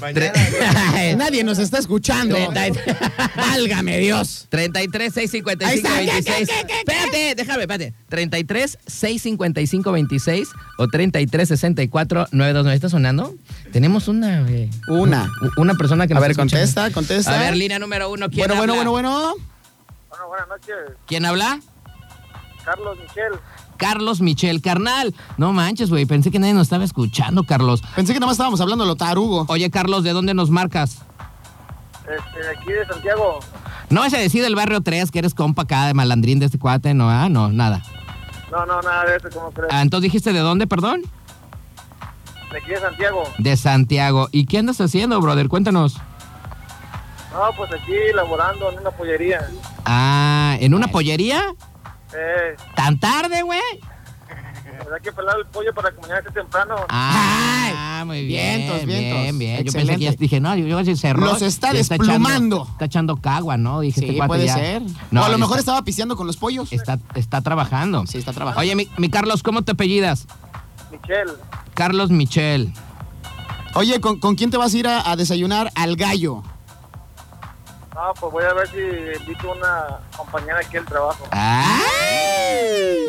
Mañana, 0.00 0.32
Nadie 1.16 1.44
nos 1.44 1.58
está 1.58 1.78
escuchando. 1.78 2.36
Válgame 3.36 3.98
Dios. 3.98 4.46
33 4.50 5.12
655 5.12 5.66
Ahí 5.66 5.76
está. 6.08 6.14
26. 6.24 6.48
Espérate, 6.78 7.34
déjame, 7.36 7.62
espérate. 7.62 7.94
33 8.08 8.78
655 8.86 9.44
26 9.52 10.48
o 10.78 10.88
33 10.88 11.48
64 11.48 12.26
929. 12.32 12.74
¿Está 12.74 12.88
sonando? 12.88 13.34
Tenemos 13.72 14.08
una, 14.08 14.42
güey. 14.42 14.70
Una. 14.88 15.30
Una 15.56 15.74
persona 15.74 16.06
que 16.06 16.12
A 16.12 16.16
nos 16.16 16.22
ver, 16.22 16.30
está 16.32 16.42
escuchando. 16.42 16.60
contesta, 16.66 16.90
contesta. 16.92 17.34
A 17.34 17.38
ver, 17.38 17.56
línea 17.56 17.78
número 17.78 18.10
uno. 18.10 18.28
¿Quién 18.28 18.46
Bueno, 18.46 18.56
bueno, 18.56 18.72
habla? 18.72 18.90
bueno, 18.90 19.10
bueno. 19.10 19.34
Bueno, 20.08 20.28
buenas 20.28 20.48
noches, 20.48 20.74
¿Quién 21.06 21.24
habla? 21.24 21.60
Carlos 22.64 22.98
Michel. 22.98 23.32
Carlos 23.76 24.20
Michel, 24.20 24.60
carnal. 24.60 25.14
No 25.38 25.52
manches, 25.52 25.88
güey. 25.88 26.04
Pensé 26.04 26.30
que 26.30 26.38
nadie 26.38 26.52
nos 26.52 26.64
estaba 26.64 26.84
escuchando, 26.84 27.44
Carlos. 27.44 27.80
Pensé 27.96 28.12
que 28.12 28.20
nada 28.20 28.26
más 28.26 28.34
estábamos 28.34 28.60
hablando 28.60 28.84
lo 28.84 28.96
tarugo. 28.96 29.46
Oye, 29.48 29.70
Carlos, 29.70 30.04
¿de 30.04 30.12
dónde 30.12 30.34
nos 30.34 30.50
marcas? 30.50 30.98
Este, 32.02 32.40
de 32.40 32.50
aquí 32.50 32.72
de 32.72 32.86
Santiago. 32.86 33.38
No 33.88 34.04
ese 34.04 34.18
decide 34.18 34.46
el 34.46 34.54
barrio 34.54 34.82
3, 34.82 35.10
que 35.10 35.20
eres 35.20 35.32
compa 35.34 35.62
acá 35.62 35.86
de 35.86 35.94
malandrín 35.94 36.38
de 36.38 36.46
este 36.46 36.58
cuate, 36.58 36.92
no, 36.92 37.08
ah, 37.08 37.28
no, 37.28 37.50
nada. 37.50 37.82
No, 38.50 38.66
no, 38.66 38.82
nada 38.82 39.04
de 39.04 39.16
eso, 39.16 39.28
¿cómo 39.32 39.52
crees? 39.52 39.72
Ah, 39.72 39.82
entonces 39.82 40.04
dijiste 40.04 40.32
de 40.32 40.40
dónde, 40.40 40.66
perdón? 40.66 41.02
De 42.50 42.58
aquí 42.58 42.70
de 42.70 42.80
Santiago. 42.80 43.22
De 43.38 43.56
Santiago. 43.56 44.28
¿Y 44.32 44.46
qué 44.46 44.58
andas 44.58 44.80
haciendo, 44.80 45.20
brother? 45.20 45.48
Cuéntanos. 45.48 45.96
No, 47.32 47.50
pues 47.56 47.70
aquí 47.72 47.94
laborando 48.12 48.72
en 48.72 48.80
una 48.80 48.90
pollería. 48.90 49.48
Ah, 49.84 50.56
¿en 50.60 50.74
una 50.74 50.88
pollería? 50.88 51.54
Eh, 52.12 52.56
¿Tan 52.74 52.98
tarde, 52.98 53.42
güey? 53.42 53.60
Hay 54.94 55.00
que 55.02 55.12
pelar 55.12 55.36
el 55.38 55.46
pollo 55.46 55.72
para 55.74 55.88
esté 55.90 56.30
temprano. 56.32 56.74
Ah, 56.88 58.02
muy 58.06 58.24
bien. 58.24 58.58
Vientos, 58.58 58.86
bien, 58.86 58.98
vientos. 59.00 59.38
bien. 59.38 59.56
Yo 59.58 59.64
pensé 59.72 59.78
Excelente. 59.78 59.98
que 59.98 60.04
ya 60.04 60.16
dije, 60.18 60.40
no, 60.40 60.56
yo, 60.56 60.66
yo 60.66 60.84
se 60.84 60.96
cerró. 60.96 61.26
Los 61.26 61.42
está 61.42 61.72
desplumando. 61.72 62.56
echando- 62.56 62.68
Está 62.72 62.84
echando, 62.86 63.16
cagua, 63.16 63.56
¿no? 63.56 63.80
Dije, 63.80 64.00
Sí, 64.00 64.06
este 64.10 64.26
puede 64.26 64.46
ya- 64.46 64.54
ser. 64.54 64.82
No, 65.10 65.22
o 65.22 65.24
a 65.24 65.28
lo 65.28 65.38
mejor 65.38 65.58
está, 65.58 65.72
estaba 65.72 65.84
pisteando 65.84 66.16
con 66.16 66.26
los 66.26 66.36
pollos. 66.36 66.72
está, 66.72 66.98
está 67.14 67.40
trabajando. 67.42 68.06
Sí, 68.06 68.18
está 68.18 68.32
trabajando. 68.32 68.60
Oye, 68.62 68.74
mi, 68.74 68.88
mi 68.96 69.08
Carlos, 69.10 69.42
¿cómo 69.42 69.62
te 69.62 69.72
apellidas? 69.72 70.26
Michel. 70.90 71.28
Carlos 71.74 72.10
Michel. 72.10 72.72
Oye, 73.74 74.00
¿con, 74.00 74.18
con 74.18 74.34
quién 74.34 74.50
te 74.50 74.56
vas 74.56 74.74
a 74.74 74.78
ir 74.78 74.88
a, 74.88 75.10
a 75.10 75.16
desayunar 75.16 75.70
al 75.76 75.96
gallo? 75.96 76.42
No, 77.94 78.14
pues 78.18 78.32
voy 78.32 78.44
a 78.44 78.54
ver 78.54 78.68
si 78.68 78.78
invito 79.20 79.50
a 79.50 79.54
una 79.54 80.00
compañera 80.16 80.58
aquí 80.58 80.76
al 80.76 80.84
trabajo. 80.84 81.26
¡Ay! 81.32 81.80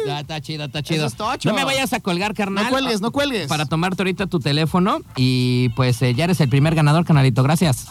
Ya, 0.07 0.19
está 0.21 0.41
chido, 0.41 0.65
está 0.65 0.81
chido. 0.81 1.05
Es. 1.05 1.15
No 1.45 1.53
me 1.53 1.63
vayas 1.63 1.93
a 1.93 1.99
colgar, 1.99 2.33
carnal. 2.33 2.65
No 2.65 2.69
cuelgues, 2.71 3.01
no 3.01 3.11
cuelgues. 3.11 3.47
Para 3.47 3.65
tomarte 3.65 4.01
ahorita 4.01 4.27
tu 4.27 4.39
teléfono 4.39 4.99
y 5.15 5.69
pues 5.75 6.01
eh, 6.01 6.13
ya 6.15 6.23
eres 6.23 6.41
el 6.41 6.49
primer 6.49 6.73
ganador, 6.73 7.05
canalito. 7.05 7.43
Gracias. 7.43 7.87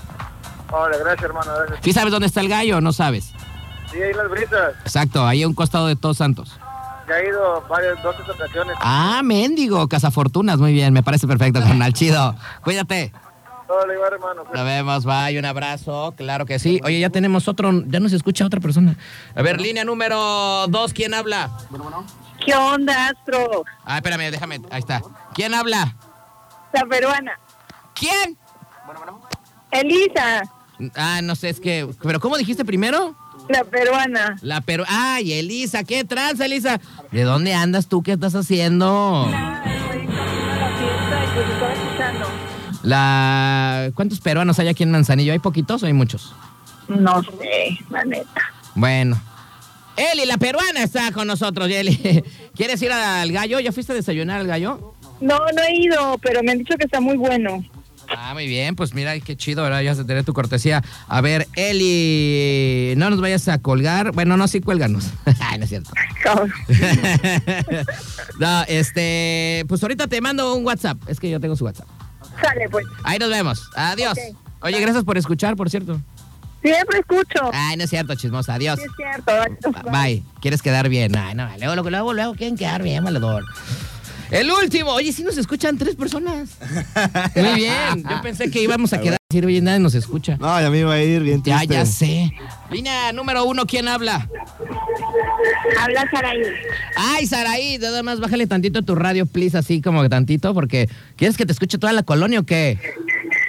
Vale, 0.70 0.98
gracias, 0.98 1.24
hermano. 1.24 1.52
Gracias. 1.66 1.80
¿Sí 1.82 1.92
sabes 1.92 2.12
dónde 2.12 2.26
está 2.26 2.40
el 2.40 2.48
gallo 2.48 2.78
o 2.78 2.80
no 2.80 2.92
sabes? 2.92 3.32
Sí, 3.90 4.02
ahí 4.02 4.10
en 4.10 4.16
las 4.16 4.28
brisas. 4.28 4.74
Exacto, 4.82 5.26
ahí 5.26 5.42
a 5.42 5.48
un 5.48 5.54
costado 5.54 5.86
de 5.86 5.96
Todos 5.96 6.16
Santos. 6.16 6.58
Ya 7.08 7.18
he 7.18 7.28
ido 7.28 7.64
varias, 7.68 8.00
dos 8.02 8.14
ocasiones. 8.28 8.76
Ah, 8.80 9.20
mendigo, 9.24 9.88
cazafortunas. 9.88 10.58
Muy 10.58 10.72
bien, 10.72 10.92
me 10.92 11.02
parece 11.02 11.26
perfecto, 11.26 11.60
carnal. 11.60 11.92
Chido. 11.92 12.36
Cuídate. 12.62 13.12
Todo 13.70 13.82
hermano. 13.82 14.42
Nos 14.52 14.64
vemos, 14.64 15.04
bye, 15.04 15.38
un 15.38 15.44
abrazo. 15.44 16.12
Claro 16.16 16.44
que 16.44 16.58
sí. 16.58 16.80
Oye, 16.82 16.98
ya 16.98 17.10
tenemos 17.10 17.46
otro, 17.46 17.70
ya 17.86 18.00
nos 18.00 18.12
escucha 18.12 18.44
otra 18.44 18.58
persona. 18.58 18.96
A 19.36 19.42
ver, 19.42 19.60
línea 19.60 19.84
número 19.84 20.66
dos, 20.66 20.92
¿quién 20.92 21.14
habla? 21.14 21.48
¿Qué 22.44 22.52
onda, 22.52 23.10
Astro? 23.10 23.62
Ah, 23.84 23.98
espérame, 23.98 24.32
déjame, 24.32 24.60
ahí 24.72 24.80
está. 24.80 25.02
¿Quién 25.34 25.54
habla? 25.54 25.94
La 26.72 26.84
peruana. 26.86 27.38
¿Quién? 27.94 28.36
Elisa. 29.70 30.42
Ah, 30.96 31.20
no 31.22 31.36
sé, 31.36 31.50
es 31.50 31.60
que. 31.60 31.88
¿Pero 32.02 32.18
cómo 32.18 32.38
dijiste 32.38 32.64
primero? 32.64 33.14
La 33.48 33.62
peruana. 33.62 34.36
La 34.42 34.62
pero. 34.62 34.82
¡Ay, 34.88 35.34
Elisa! 35.34 35.84
¿Qué 35.84 36.02
tranza, 36.04 36.46
Elisa? 36.46 36.80
¿De 37.12 37.22
dónde 37.22 37.54
andas 37.54 37.86
tú? 37.86 38.02
¿Qué 38.02 38.12
estás 38.14 38.34
haciendo? 38.34 39.26
Ah, 39.32 39.62
La... 42.82 43.90
¿Cuántos 43.94 44.20
peruanos 44.20 44.58
hay 44.58 44.68
aquí 44.68 44.82
en 44.82 44.90
Manzanillo? 44.90 45.32
¿Hay 45.32 45.38
poquitos 45.38 45.82
o 45.82 45.86
hay 45.86 45.92
muchos? 45.92 46.34
No 46.88 47.22
sé, 47.22 47.78
la 47.90 48.04
neta. 48.04 48.42
Bueno. 48.74 49.20
Eli, 49.96 50.24
la 50.24 50.38
peruana, 50.38 50.82
está 50.82 51.12
con 51.12 51.26
nosotros, 51.26 51.68
Eli. 51.68 52.24
¿Quieres 52.54 52.80
ir 52.82 52.92
al 52.92 53.30
gallo? 53.32 53.60
¿Ya 53.60 53.72
fuiste 53.72 53.92
a 53.92 53.96
desayunar 53.96 54.40
al 54.40 54.46
gallo? 54.46 54.94
No, 55.20 55.38
no 55.38 55.62
he 55.62 55.76
ido, 55.76 56.18
pero 56.18 56.42
me 56.42 56.52
han 56.52 56.58
dicho 56.58 56.74
que 56.78 56.84
está 56.84 57.00
muy 57.00 57.16
bueno. 57.16 57.62
Ah, 58.08 58.34
muy 58.34 58.48
bien, 58.48 58.74
pues 58.74 58.92
mira, 58.92 59.18
qué 59.20 59.36
chido, 59.36 59.62
¿verdad? 59.62 59.82
Ya 59.82 59.92
a 59.92 60.04
tener 60.04 60.24
tu 60.24 60.32
cortesía. 60.32 60.82
A 61.06 61.20
ver, 61.20 61.46
Eli, 61.54 62.94
no 62.96 63.08
nos 63.10 63.20
vayas 63.20 63.46
a 63.48 63.58
colgar. 63.58 64.10
Bueno, 64.12 64.36
no, 64.36 64.48
sí, 64.48 64.60
cuélganos. 64.60 65.10
Ay, 65.40 65.58
no 65.58 65.64
es 65.64 65.70
cierto. 65.70 65.90
No, 68.38 68.62
este, 68.68 69.64
pues 69.68 69.82
ahorita 69.82 70.06
te 70.06 70.20
mando 70.22 70.54
un 70.54 70.64
WhatsApp. 70.64 70.96
Es 71.08 71.20
que 71.20 71.28
yo 71.28 71.40
tengo 71.40 71.56
su 71.56 71.64
WhatsApp. 71.64 71.86
Sale, 72.40 72.68
pues. 72.70 72.86
Ahí 73.04 73.18
nos 73.18 73.30
vemos. 73.30 73.70
Adiós. 73.74 74.18
Oye, 74.62 74.80
gracias 74.80 75.04
por 75.04 75.16
escuchar, 75.18 75.56
por 75.56 75.70
cierto. 75.70 76.00
Siempre 76.62 76.98
escucho. 76.98 77.50
Ay, 77.52 77.76
no 77.76 77.84
es 77.84 77.90
cierto, 77.90 78.14
chismosa. 78.14 78.54
Adiós. 78.54 78.78
Sí, 78.78 78.84
es 78.84 78.92
cierto. 78.96 79.90
Bye. 79.90 80.22
¿Quieres 80.40 80.60
quedar 80.60 80.88
bien? 80.88 81.16
Ay, 81.16 81.34
no, 81.34 81.48
luego, 81.58 81.74
luego, 81.74 81.90
luego, 81.90 82.12
luego 82.12 82.34
quieren 82.34 82.56
quedar 82.56 82.82
bien, 82.82 83.02
valedor. 83.02 83.44
El 84.30 84.50
último. 84.50 84.92
Oye, 84.92 85.12
sí 85.12 85.24
nos 85.24 85.36
escuchan 85.36 85.76
tres 85.76 85.96
personas. 85.96 86.50
Muy 87.34 87.54
bien. 87.54 88.04
Yo 88.08 88.20
pensé 88.22 88.50
que 88.50 88.62
íbamos 88.62 88.92
a 88.92 89.00
quedar 89.00 89.18
así, 89.28 89.44
oye, 89.44 89.60
nadie 89.60 89.80
nos 89.80 89.94
escucha. 89.94 90.36
No, 90.36 90.60
ya 90.60 90.70
me 90.70 90.78
iba 90.78 90.92
a 90.92 91.02
ir 91.02 91.22
bien 91.22 91.42
Ya, 91.42 91.64
ya 91.64 91.84
sé. 91.84 92.30
Línea 92.70 93.12
número 93.12 93.44
uno, 93.44 93.66
¿quién 93.66 93.88
habla? 93.88 94.28
Habla 95.80 96.08
Saraí. 96.10 96.40
Ay, 96.96 97.26
Saraí, 97.26 97.78
nada 97.78 98.02
más 98.02 98.20
bájale 98.20 98.46
tantito 98.46 98.82
tu 98.82 98.94
radio, 98.94 99.26
please, 99.26 99.56
así 99.56 99.80
como 99.80 100.02
que 100.02 100.08
tantito, 100.08 100.54
porque 100.54 100.88
¿quieres 101.16 101.36
que 101.36 101.46
te 101.46 101.52
escuche 101.52 101.78
toda 101.78 101.92
la 101.92 102.02
colonia 102.02 102.40
o 102.40 102.42
qué? 102.44 102.78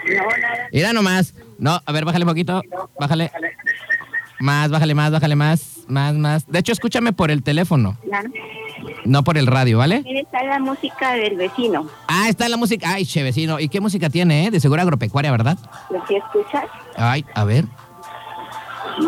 No, 0.08 0.24
nada. 0.24 0.68
Mira 0.72 0.94
nomás. 0.94 1.34
No, 1.60 1.80
a 1.86 1.92
ver, 1.92 2.06
bájale 2.06 2.26
un 2.26 2.30
poquito. 2.30 2.62
Bájale. 3.00 3.32
Más, 4.40 4.70
bájale 4.72 4.96
más, 4.96 5.12
bájale 5.12 5.36
más. 5.36 5.62
Más, 5.88 6.14
más. 6.16 6.48
De 6.50 6.60
hecho, 6.60 6.72
escúchame 6.72 7.14
por 7.14 7.30
el 7.32 7.44
teléfono, 7.44 7.98
Claro. 8.04 8.30
no 9.06 9.24
por 9.24 9.38
el 9.38 9.46
radio, 9.46 9.78
¿vale? 9.78 10.04
Está 10.08 10.42
la 10.44 10.58
música 10.60 11.14
del 11.14 11.36
vecino. 11.36 11.88
Ah, 12.08 12.30
está 12.30 12.48
la 12.50 12.58
música. 12.58 12.94
Ay, 12.94 13.06
che, 13.06 13.22
vecino. 13.24 13.60
¿Y 13.60 13.68
qué 13.70 13.80
música 13.82 14.10
tiene, 14.10 14.48
eh? 14.48 14.52
De 14.52 14.60
seguro 14.60 14.82
agropecuaria, 14.82 15.30
¿verdad? 15.32 15.58
¿Lo 15.92 16.04
que 16.06 16.18
escuchas? 16.18 16.64
Ay, 16.96 17.26
a 17.36 17.44
ver. 17.44 17.66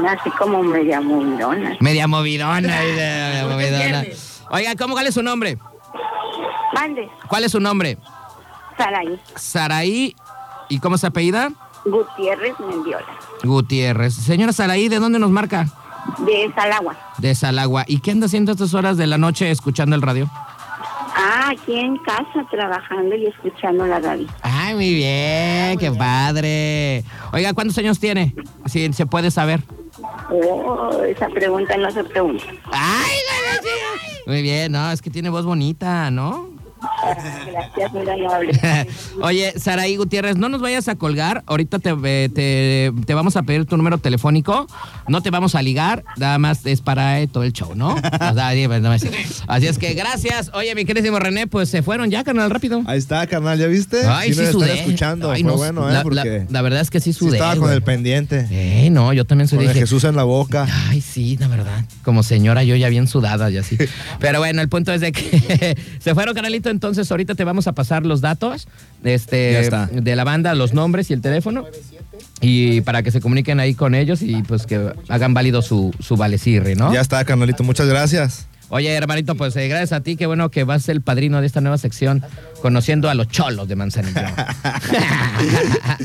Así 0.08 0.30
como 0.32 0.64
media 0.64 1.02
movidona. 1.02 1.78
Media 1.80 2.08
movidona. 2.08 2.78
ay, 2.80 2.91
media 2.94 3.48
movidona. 3.48 4.04
Oiga, 4.50 4.76
¿cómo 4.76 4.94
cuál 4.94 5.08
es 5.08 5.14
su 5.14 5.24
nombre? 5.24 5.58
Mande. 6.74 7.10
¿Cuál 7.28 7.44
es 7.44 7.52
su 7.52 7.60
nombre? 7.60 7.98
Saraí. 8.78 9.20
Saraí. 9.36 10.16
¿Y 10.70 10.80
cómo 10.80 10.98
se 10.98 11.08
apellida? 11.08 11.52
Gutiérrez 11.86 12.60
Mendiola. 12.60 13.06
Gutiérrez. 13.44 14.14
Señora 14.14 14.54
Saraí, 14.54 14.89
¿de 14.89 15.00
dónde 15.00 15.20
nos 15.20 15.30
marca? 15.30 15.68
De 16.20 16.52
Salagua. 16.56 16.96
De 17.18 17.36
Salagua. 17.36 17.84
¿Y 17.88 18.00
qué 18.00 18.12
anda 18.12 18.26
haciendo 18.26 18.52
a 18.52 18.54
estas 18.54 18.74
horas 18.74 18.98
de 18.98 19.08
la 19.08 19.18
noche 19.18 19.50
escuchando 19.52 19.96
el 19.96 20.02
radio? 20.02 20.30
Ah, 21.16 21.52
aquí 21.52 21.78
en 21.80 21.98
casa 21.98 22.46
trabajando 22.50 23.16
y 23.16 23.28
escuchando 23.28 23.86
la 23.86 24.00
radio. 24.00 24.28
Ay, 24.41 24.74
muy 24.74 24.94
bien, 24.94 25.78
qué 25.78 25.91
padre. 25.91 27.04
Oiga, 27.32 27.54
¿cuántos 27.54 27.78
años 27.78 28.00
tiene? 28.00 28.36
Si 28.66 28.91
se 28.94 29.06
puede 29.06 29.32
saber. 29.32 29.64
Oh, 30.30 31.04
esa 31.04 31.28
pregunta 31.30 31.78
no 31.78 31.91
se 31.91 32.04
pregunta. 32.04 32.45
Ay, 32.72 33.18
sí. 33.62 33.70
Muy 34.26 34.41
bien, 34.41 34.72
no, 34.72 34.91
es 34.91 35.01
que 35.01 35.10
tiene 35.10 35.30
voz 35.30 35.45
bonita, 35.45 36.10
¿no? 36.12 36.53
Gracias, 37.52 37.92
muy 37.94 38.10
amable. 38.10 38.60
Oye, 39.22 39.54
Saraí 39.58 39.96
Gutiérrez, 39.98 40.38
no 40.38 40.50
nos 40.50 40.62
vayas 40.62 40.88
a 40.88 40.96
colgar. 40.96 41.44
Ahorita 41.48 41.80
te, 41.80 41.94
te, 42.30 42.92
te 43.06 43.14
vamos 43.14 43.36
a 43.36 43.44
pedir 43.44 43.66
tu 43.66 43.78
número 43.78 43.98
telefónico. 43.98 44.68
No 45.08 45.22
te 45.22 45.30
vamos 45.30 45.56
a 45.56 45.62
ligar. 45.62 46.04
Nada 46.18 46.38
más 46.38 46.66
es 46.66 46.82
para 46.82 47.22
eh, 47.22 47.28
todo 47.28 47.44
el 47.44 47.54
show, 47.54 47.76
¿no? 47.76 47.96
Sí, 48.54 48.68
pues, 48.68 48.84
así. 49.48 49.68
Es 49.68 49.78
que 49.78 49.94
gracias. 49.94 50.52
Oye, 50.54 50.74
mi 50.76 50.86
queridísimo 50.86 51.20
René, 51.20 51.48
pues 51.48 51.70
se 51.70 51.82
fueron 51.82 52.10
ya, 52.10 52.24
canal 52.24 52.50
rápido. 52.50 52.82
Ahí 52.86 52.98
está, 52.98 53.26
carnal, 53.28 53.58
¿ya 53.58 53.68
viste? 53.68 54.06
Ay, 54.06 54.34
sí, 54.34 54.42
nos 54.42 54.52
sudé. 54.52 54.66
están 54.66 54.78
escuchando. 54.80 55.32
Ay, 55.32 55.44
Fue 55.44 55.52
no, 55.52 55.58
bueno, 55.58 55.90
la, 55.90 56.02
¿eh? 56.02 56.46
La- 56.46 56.46
la 56.50 56.62
verdad 56.62 56.82
es 56.82 56.90
que 56.90 57.00
sí 57.00 57.14
sí 57.14 57.20
sudé. 57.20 57.34
estaba 57.38 57.54
con 57.54 57.64
güey. 57.64 57.76
el 57.76 57.82
pendiente. 57.84 58.48
Eh, 58.52 58.90
no, 58.92 59.14
yo 59.14 59.26
también 59.26 59.48
soy 59.48 59.60
Con 59.60 59.68
el 59.70 59.74
Jesús 59.74 60.04
en 60.04 60.16
la 60.16 60.24
boca. 60.24 60.68
Ay, 60.90 61.02
sí, 61.02 61.38
la 61.40 61.48
verdad. 61.48 61.86
Como 62.04 62.24
señora, 62.24 62.64
yo 62.64 62.76
ya 62.76 62.90
bien 62.90 63.08
sudada 63.08 63.50
y 63.50 63.58
así. 63.58 63.78
Pero 64.20 64.40
bueno, 64.40 64.62
el 64.62 64.70
punto 64.70 64.94
es 64.94 65.02
de 65.02 65.12
que 65.12 65.78
se 66.00 66.14
fueron, 66.14 66.34
canalito. 66.36 66.70
Entonces, 66.74 67.10
ahorita 67.10 67.36
te 67.36 67.46
vamos 67.46 67.68
a 67.68 67.72
pasar 67.72 68.06
los 68.06 68.20
datos 68.20 68.68
este, 69.04 69.70
de 69.92 70.16
la 70.16 70.24
banda, 70.24 70.54
los 70.56 70.74
nombres 70.74 71.10
y 71.10 71.14
el 71.14 71.22
teléfono. 71.22 71.66
Y 72.42 72.82
para 72.82 73.04
que 73.04 73.12
se 73.12 73.22
comuniquen 73.22 73.60
ahí 73.60 73.74
con 73.74 73.96
ellos 73.96 74.22
y 74.22 74.44
pues 74.44 74.66
que 74.66 74.92
hagan 75.08 75.34
válido 75.34 75.62
su, 75.62 75.94
su 76.00 76.18
valecirri, 76.18 76.76
¿no? 76.76 76.94
Ya 76.94 77.00
está, 77.00 77.24
carnalito. 77.24 77.64
Muchas 77.64 77.88
gracias. 77.88 78.48
Oye, 78.70 78.92
hermanito, 78.92 79.36
pues 79.36 79.56
eh, 79.56 79.68
gracias 79.68 79.92
a 79.92 80.02
ti, 80.02 80.16
qué 80.16 80.26
bueno 80.26 80.50
que 80.50 80.64
vas 80.64 80.82
a 80.82 80.86
ser 80.88 80.96
el 80.96 81.02
padrino 81.04 81.42
de 81.42 81.48
esta 81.48 81.62
nueva 81.62 81.78
sección, 81.78 82.24
conociendo 82.62 83.08
a 83.08 83.14
los 83.14 83.28
cholos 83.28 83.68
de 83.68 83.76
Manzanillo. 83.76 84.20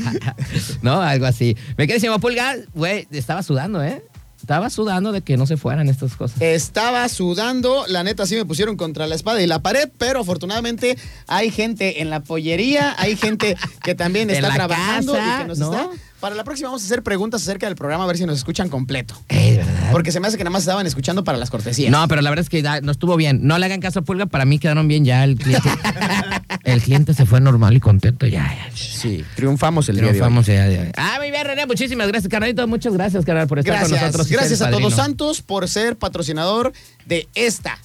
¿No? 0.83 1.01
Algo 1.01 1.25
así. 1.25 1.57
Me 1.77 1.87
quedé 1.87 2.19
Pulga, 2.19 2.55
güey, 2.75 3.07
estaba 3.11 3.41
sudando, 3.41 3.83
¿eh? 3.83 4.03
Estaba 4.49 4.71
sudando 4.71 5.11
de 5.11 5.21
que 5.21 5.37
no 5.37 5.45
se 5.45 5.57
fueran 5.57 5.89
estas 5.89 6.15
cosas. 6.15 6.41
Estaba 6.41 7.07
sudando, 7.07 7.85
la 7.87 8.03
neta 8.03 8.25
sí 8.25 8.33
me 8.33 8.45
pusieron 8.45 8.77
contra 8.77 9.05
la 9.05 9.13
espada 9.13 9.43
y 9.43 9.45
la 9.45 9.61
pared, 9.61 9.91
pero 9.99 10.21
afortunadamente 10.21 10.97
hay 11.27 11.51
gente 11.51 12.01
en 12.01 12.09
la 12.09 12.21
pollería, 12.21 12.95
hay 12.97 13.15
gente 13.15 13.55
que 13.83 13.93
también 13.93 14.27
está 14.31 14.51
trabajando 14.51 15.13
casa, 15.13 15.35
y 15.37 15.41
que 15.43 15.47
nos 15.49 15.59
¿no? 15.59 15.71
está. 15.71 15.89
Para 16.19 16.35
la 16.35 16.43
próxima 16.43 16.67
vamos 16.69 16.81
a 16.83 16.85
hacer 16.85 17.01
preguntas 17.01 17.41
acerca 17.41 17.65
del 17.67 17.75
programa 17.75 18.03
a 18.03 18.07
ver 18.07 18.17
si 18.17 18.25
nos 18.25 18.37
escuchan 18.37 18.67
completo. 18.67 19.15
Eh, 19.29 19.57
¿verdad? 19.57 19.91
Porque 19.91 20.11
se 20.11 20.19
me 20.19 20.27
hace 20.27 20.37
que 20.37 20.43
nada 20.43 20.51
más 20.51 20.63
estaban 20.63 20.85
escuchando 20.85 21.23
para 21.23 21.37
las 21.37 21.49
cortesías. 21.49 21.91
No, 21.91 22.05
pero 22.09 22.21
la 22.21 22.29
verdad 22.29 22.43
es 22.43 22.49
que 22.49 22.61
ya 22.61 22.81
no 22.81 22.91
estuvo 22.91 23.15
bien. 23.15 23.39
No 23.43 23.57
le 23.57 23.65
hagan 23.65 23.79
caso 23.79 23.99
a 23.99 24.01
Pulga, 24.01 24.25
para 24.25 24.43
mí 24.43 24.59
quedaron 24.59 24.87
bien 24.87 25.05
ya 25.05 25.23
el 25.23 25.37
cliente. 25.37 25.69
el 26.65 26.81
cliente 26.81 27.13
se 27.13 27.25
fue 27.25 27.39
normal 27.39 27.75
y 27.75 27.79
contento 27.79 28.27
ya. 28.27 28.43
ya. 28.43 28.75
Sí, 28.75 29.23
triunfamos 29.35 29.87
el 29.87 29.95
día 29.95 30.03
de 30.03 30.09
hoy. 30.09 30.13
Triunfamos 30.15 30.45
ya, 30.45 30.67
ya. 30.67 30.91
Ah, 30.97 31.15
muy 31.19 31.31
bien, 31.31 31.45
René, 31.45 31.65
muchísimas 31.65 32.07
gracias, 32.09 32.29
carnalito. 32.29 32.67
Muchas 32.67 32.93
gracias, 32.93 33.23
carnal, 33.23 33.47
por 33.47 33.59
estar 33.59 33.81
con 33.81 33.91
nosotros. 33.91 34.27
gracias 34.27 34.61
a. 34.61 34.69
Todos 34.69 34.93
Santos 34.93 35.41
por 35.41 35.67
ser 35.69 35.97
patrocinador 35.97 36.73
de 37.05 37.27
esta, 37.33 37.79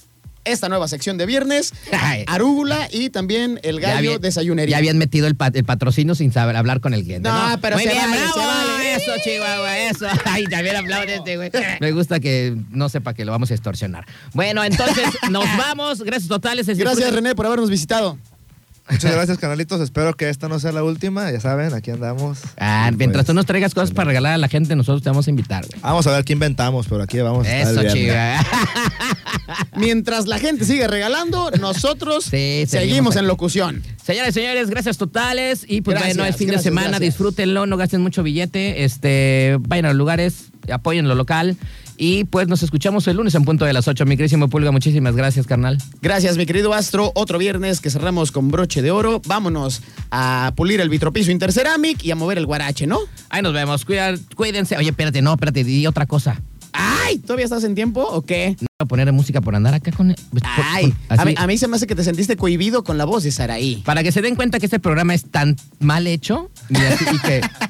esta 0.45 0.69
nueva 0.69 0.87
sección 0.87 1.17
de 1.17 1.25
viernes. 1.25 1.73
Arúgula 2.27 2.87
y 2.91 3.09
también 3.09 3.59
el 3.63 3.79
gallo 3.79 4.19
desayunería. 4.19 4.73
Ya 4.73 4.77
habían 4.77 4.97
metido 4.97 5.27
el, 5.27 5.35
pa- 5.35 5.51
el 5.53 5.63
patrocinio 5.65 6.15
sin 6.15 6.31
saber 6.31 6.55
hablar 6.55 6.79
con 6.79 6.93
el 6.93 7.03
cliente. 7.03 7.27
No, 7.29 7.49
No, 7.49 7.59
pero 7.61 7.75
Muy 7.75 7.83
se 7.85 7.91
bien, 7.91 8.03
vale, 8.09 8.17
bravo. 8.21 8.33
se 8.33 8.45
vale. 8.45 8.95
Eso, 8.95 9.11
Chihuahua, 9.23 9.77
eso. 9.79 10.07
Ay, 10.25 10.45
también 10.45 10.75
aplaude 10.77 11.15
este, 11.15 11.35
güey. 11.37 11.51
Me 11.81 11.91
gusta 11.91 12.19
que 12.19 12.55
no 12.71 12.89
sepa 12.89 13.13
que 13.13 13.25
lo 13.25 13.31
vamos 13.31 13.51
a 13.51 13.53
extorsionar. 13.53 14.05
Bueno, 14.33 14.63
entonces 14.63 15.05
nos 15.29 15.45
vamos. 15.57 16.01
Gracias 16.01 16.29
totales. 16.29 16.67
Gracias, 16.67 17.13
René, 17.13 17.35
por 17.35 17.45
habernos 17.45 17.69
visitado. 17.69 18.17
Muchas 18.89 19.13
gracias, 19.13 19.39
canalitos. 19.39 19.81
Espero 19.81 20.13
que 20.13 20.29
esta 20.29 20.47
no 20.47 20.59
sea 20.59 20.71
la 20.71 20.83
última. 20.83 21.31
Ya 21.31 21.39
saben, 21.39 21.73
aquí 21.73 21.89
andamos. 21.89 22.39
Ah, 22.57 22.89
Y, 22.91 22.95
mientras 22.95 23.21
pues, 23.23 23.27
tú 23.27 23.33
nos 23.33 23.45
traigas 23.47 23.73
cosas 23.73 23.91
para 23.91 24.09
regalar 24.09 24.33
a 24.33 24.37
la 24.37 24.47
gente, 24.47 24.75
nosotros 24.75 25.01
te 25.01 25.09
vamos 25.09 25.25
a 25.25 25.29
invitar, 25.31 25.65
güey. 25.67 25.81
Vamos 25.81 26.05
a 26.05 26.11
ver 26.11 26.23
qué 26.23 26.33
inventamos, 26.33 26.85
pero 26.87 27.01
aquí 27.01 27.17
vamos 27.19 27.47
a 27.47 27.57
estar 27.61 27.85
Eso, 27.85 27.95
chiva. 27.95 28.45
Mientras 29.75 30.27
la 30.27 30.37
gente 30.37 30.65
sigue 30.65 30.87
regalando, 30.87 31.49
nosotros 31.59 32.25
Sí, 32.25 32.65
seguimos, 32.67 32.69
seguimos 32.69 33.15
en 33.15 33.27
locución. 33.27 33.83
Señores, 34.03 34.33
señores, 34.33 34.69
gracias 34.69 34.97
totales. 34.97 35.65
Y 35.67 35.81
pues 35.81 35.95
Gracias, 35.97 36.17
bueno, 36.17 36.29
es 36.29 36.35
fin 36.37 36.49
de 36.49 36.59
semana, 36.59 36.87
gracias. 36.89 37.13
disfrútenlo, 37.13 37.65
no 37.65 37.77
gasten 37.77 38.01
mucho 38.01 38.21
billete, 38.23 38.83
este, 38.83 39.57
vayan 39.61 39.85
a 39.85 39.89
los 39.89 39.97
lugares, 39.97 40.51
apoyen 40.71 41.07
lo 41.07 41.15
local. 41.15 41.57
Y 41.97 42.25
pues 42.25 42.47
nos 42.47 42.61
escuchamos 42.61 43.07
el 43.07 43.17
lunes 43.17 43.35
en 43.35 43.45
punto 43.45 43.63
de 43.65 43.71
las 43.73 43.87
8. 43.87 44.05
Mi 44.05 44.17
querísimo 44.17 44.49
Pulga, 44.49 44.71
muchísimas 44.71 45.15
gracias, 45.15 45.47
carnal. 45.47 45.77
Gracias, 46.01 46.37
mi 46.37 46.45
querido 46.45 46.73
Astro. 46.73 47.11
Otro 47.15 47.37
viernes 47.37 47.79
que 47.79 47.89
cerramos 47.89 48.31
con 48.31 48.49
broche 48.49 48.81
de 48.81 48.91
oro. 48.91 49.21
Vámonos 49.25 49.81
a 50.11 50.51
pulir 50.55 50.81
el 50.81 50.89
vitropiso 50.89 51.31
Interceramic 51.31 52.03
y 52.03 52.11
a 52.11 52.15
mover 52.15 52.37
el 52.37 52.45
guarache, 52.45 52.85
¿no? 52.85 52.99
Ahí 53.29 53.41
nos 53.41 53.53
vemos, 53.53 53.85
cuídense. 53.85 54.77
Oye, 54.77 54.89
espérate, 54.89 55.21
no, 55.21 55.33
espérate, 55.33 55.63
di 55.63 55.87
otra 55.87 56.05
cosa. 56.05 56.41
¡Ay! 56.77 57.17
¿Todavía 57.19 57.45
estás 57.45 57.63
en 57.63 57.75
tiempo 57.75 58.01
o 58.01 58.21
qué? 58.23 58.55
No 58.59 58.67
voy 58.79 58.85
a 58.85 58.85
poner 58.85 59.11
música 59.13 59.41
por 59.41 59.55
andar 59.55 59.73
acá 59.73 59.91
con... 59.91 60.13
por- 60.31 60.41
¡Ay! 60.43 60.93
por- 61.07 61.19
A 61.19 61.25
mí, 61.25 61.31
así. 61.35 61.43
a 61.43 61.47
mí 61.47 61.57
se 61.57 61.67
me 61.67 61.75
hace 61.77 61.87
que 61.87 61.95
te 61.95 62.03
sentiste 62.03 62.35
cohibido 62.37 62.83
con 62.83 62.97
la 62.97 63.05
voz 63.05 63.23
de 63.23 63.31
Saraí. 63.31 63.81
Para 63.85 64.03
que 64.03 64.11
se 64.11 64.21
den 64.21 64.35
cuenta 64.35 64.59
que 64.59 64.65
este 64.65 64.79
programa 64.79 65.13
es 65.13 65.23
tan 65.29 65.55
mal 65.79 66.07
hecho 66.07 66.49
y, 66.69 66.77
así- 66.77 67.05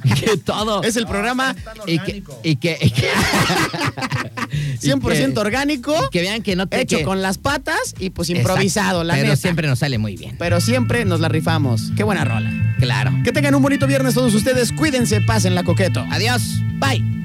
y 0.04 0.10
que, 0.14 0.38
todo... 0.38 0.84
Es 0.84 0.96
el 0.96 1.06
programa. 1.08 1.56
y 1.88 2.00
que, 2.00 2.24
y 2.44 2.56
que, 2.58 2.78
y 2.82 2.90
que- 2.92 3.10
Y 4.82 4.90
100% 4.90 5.34
que- 5.34 5.40
orgánico, 5.40 6.10
Que 6.12 6.22
vean 6.22 6.42
que 6.42 6.56
no 6.56 6.68
te 6.68 6.82
hecho 6.82 6.98
que- 6.98 7.04
con 7.04 7.22
las 7.22 7.38
patas 7.38 7.78
y 8.00 8.10
pues 8.10 8.30
Exacto, 8.30 8.52
improvisado, 8.52 9.04
la 9.04 9.14
Pero 9.16 9.26
neta. 9.28 9.36
siempre 9.38 9.68
nos 9.68 9.80
sale 9.80 9.98
muy 9.98 10.16
bien. 10.16 10.36
Pero 10.40 10.60
siempre 10.62 11.06
nos 11.06 11.20
la 11.20 11.30
rifamos. 11.30 11.92
Qué 11.96 12.04
buena 12.04 12.26
rola. 12.26 12.52
Claro. 12.80 13.12
Que 13.24 13.32
tengan 13.32 13.56
un 13.56 13.62
bonito 13.62 13.88
viernes 13.88 14.14
todos 14.14 14.34
ustedes. 14.34 14.72
Cuídense, 14.72 15.22
pasen 15.22 15.56
la 15.56 15.64
coqueto. 15.64 16.06
Adiós. 16.12 16.42
Bye. 16.80 17.25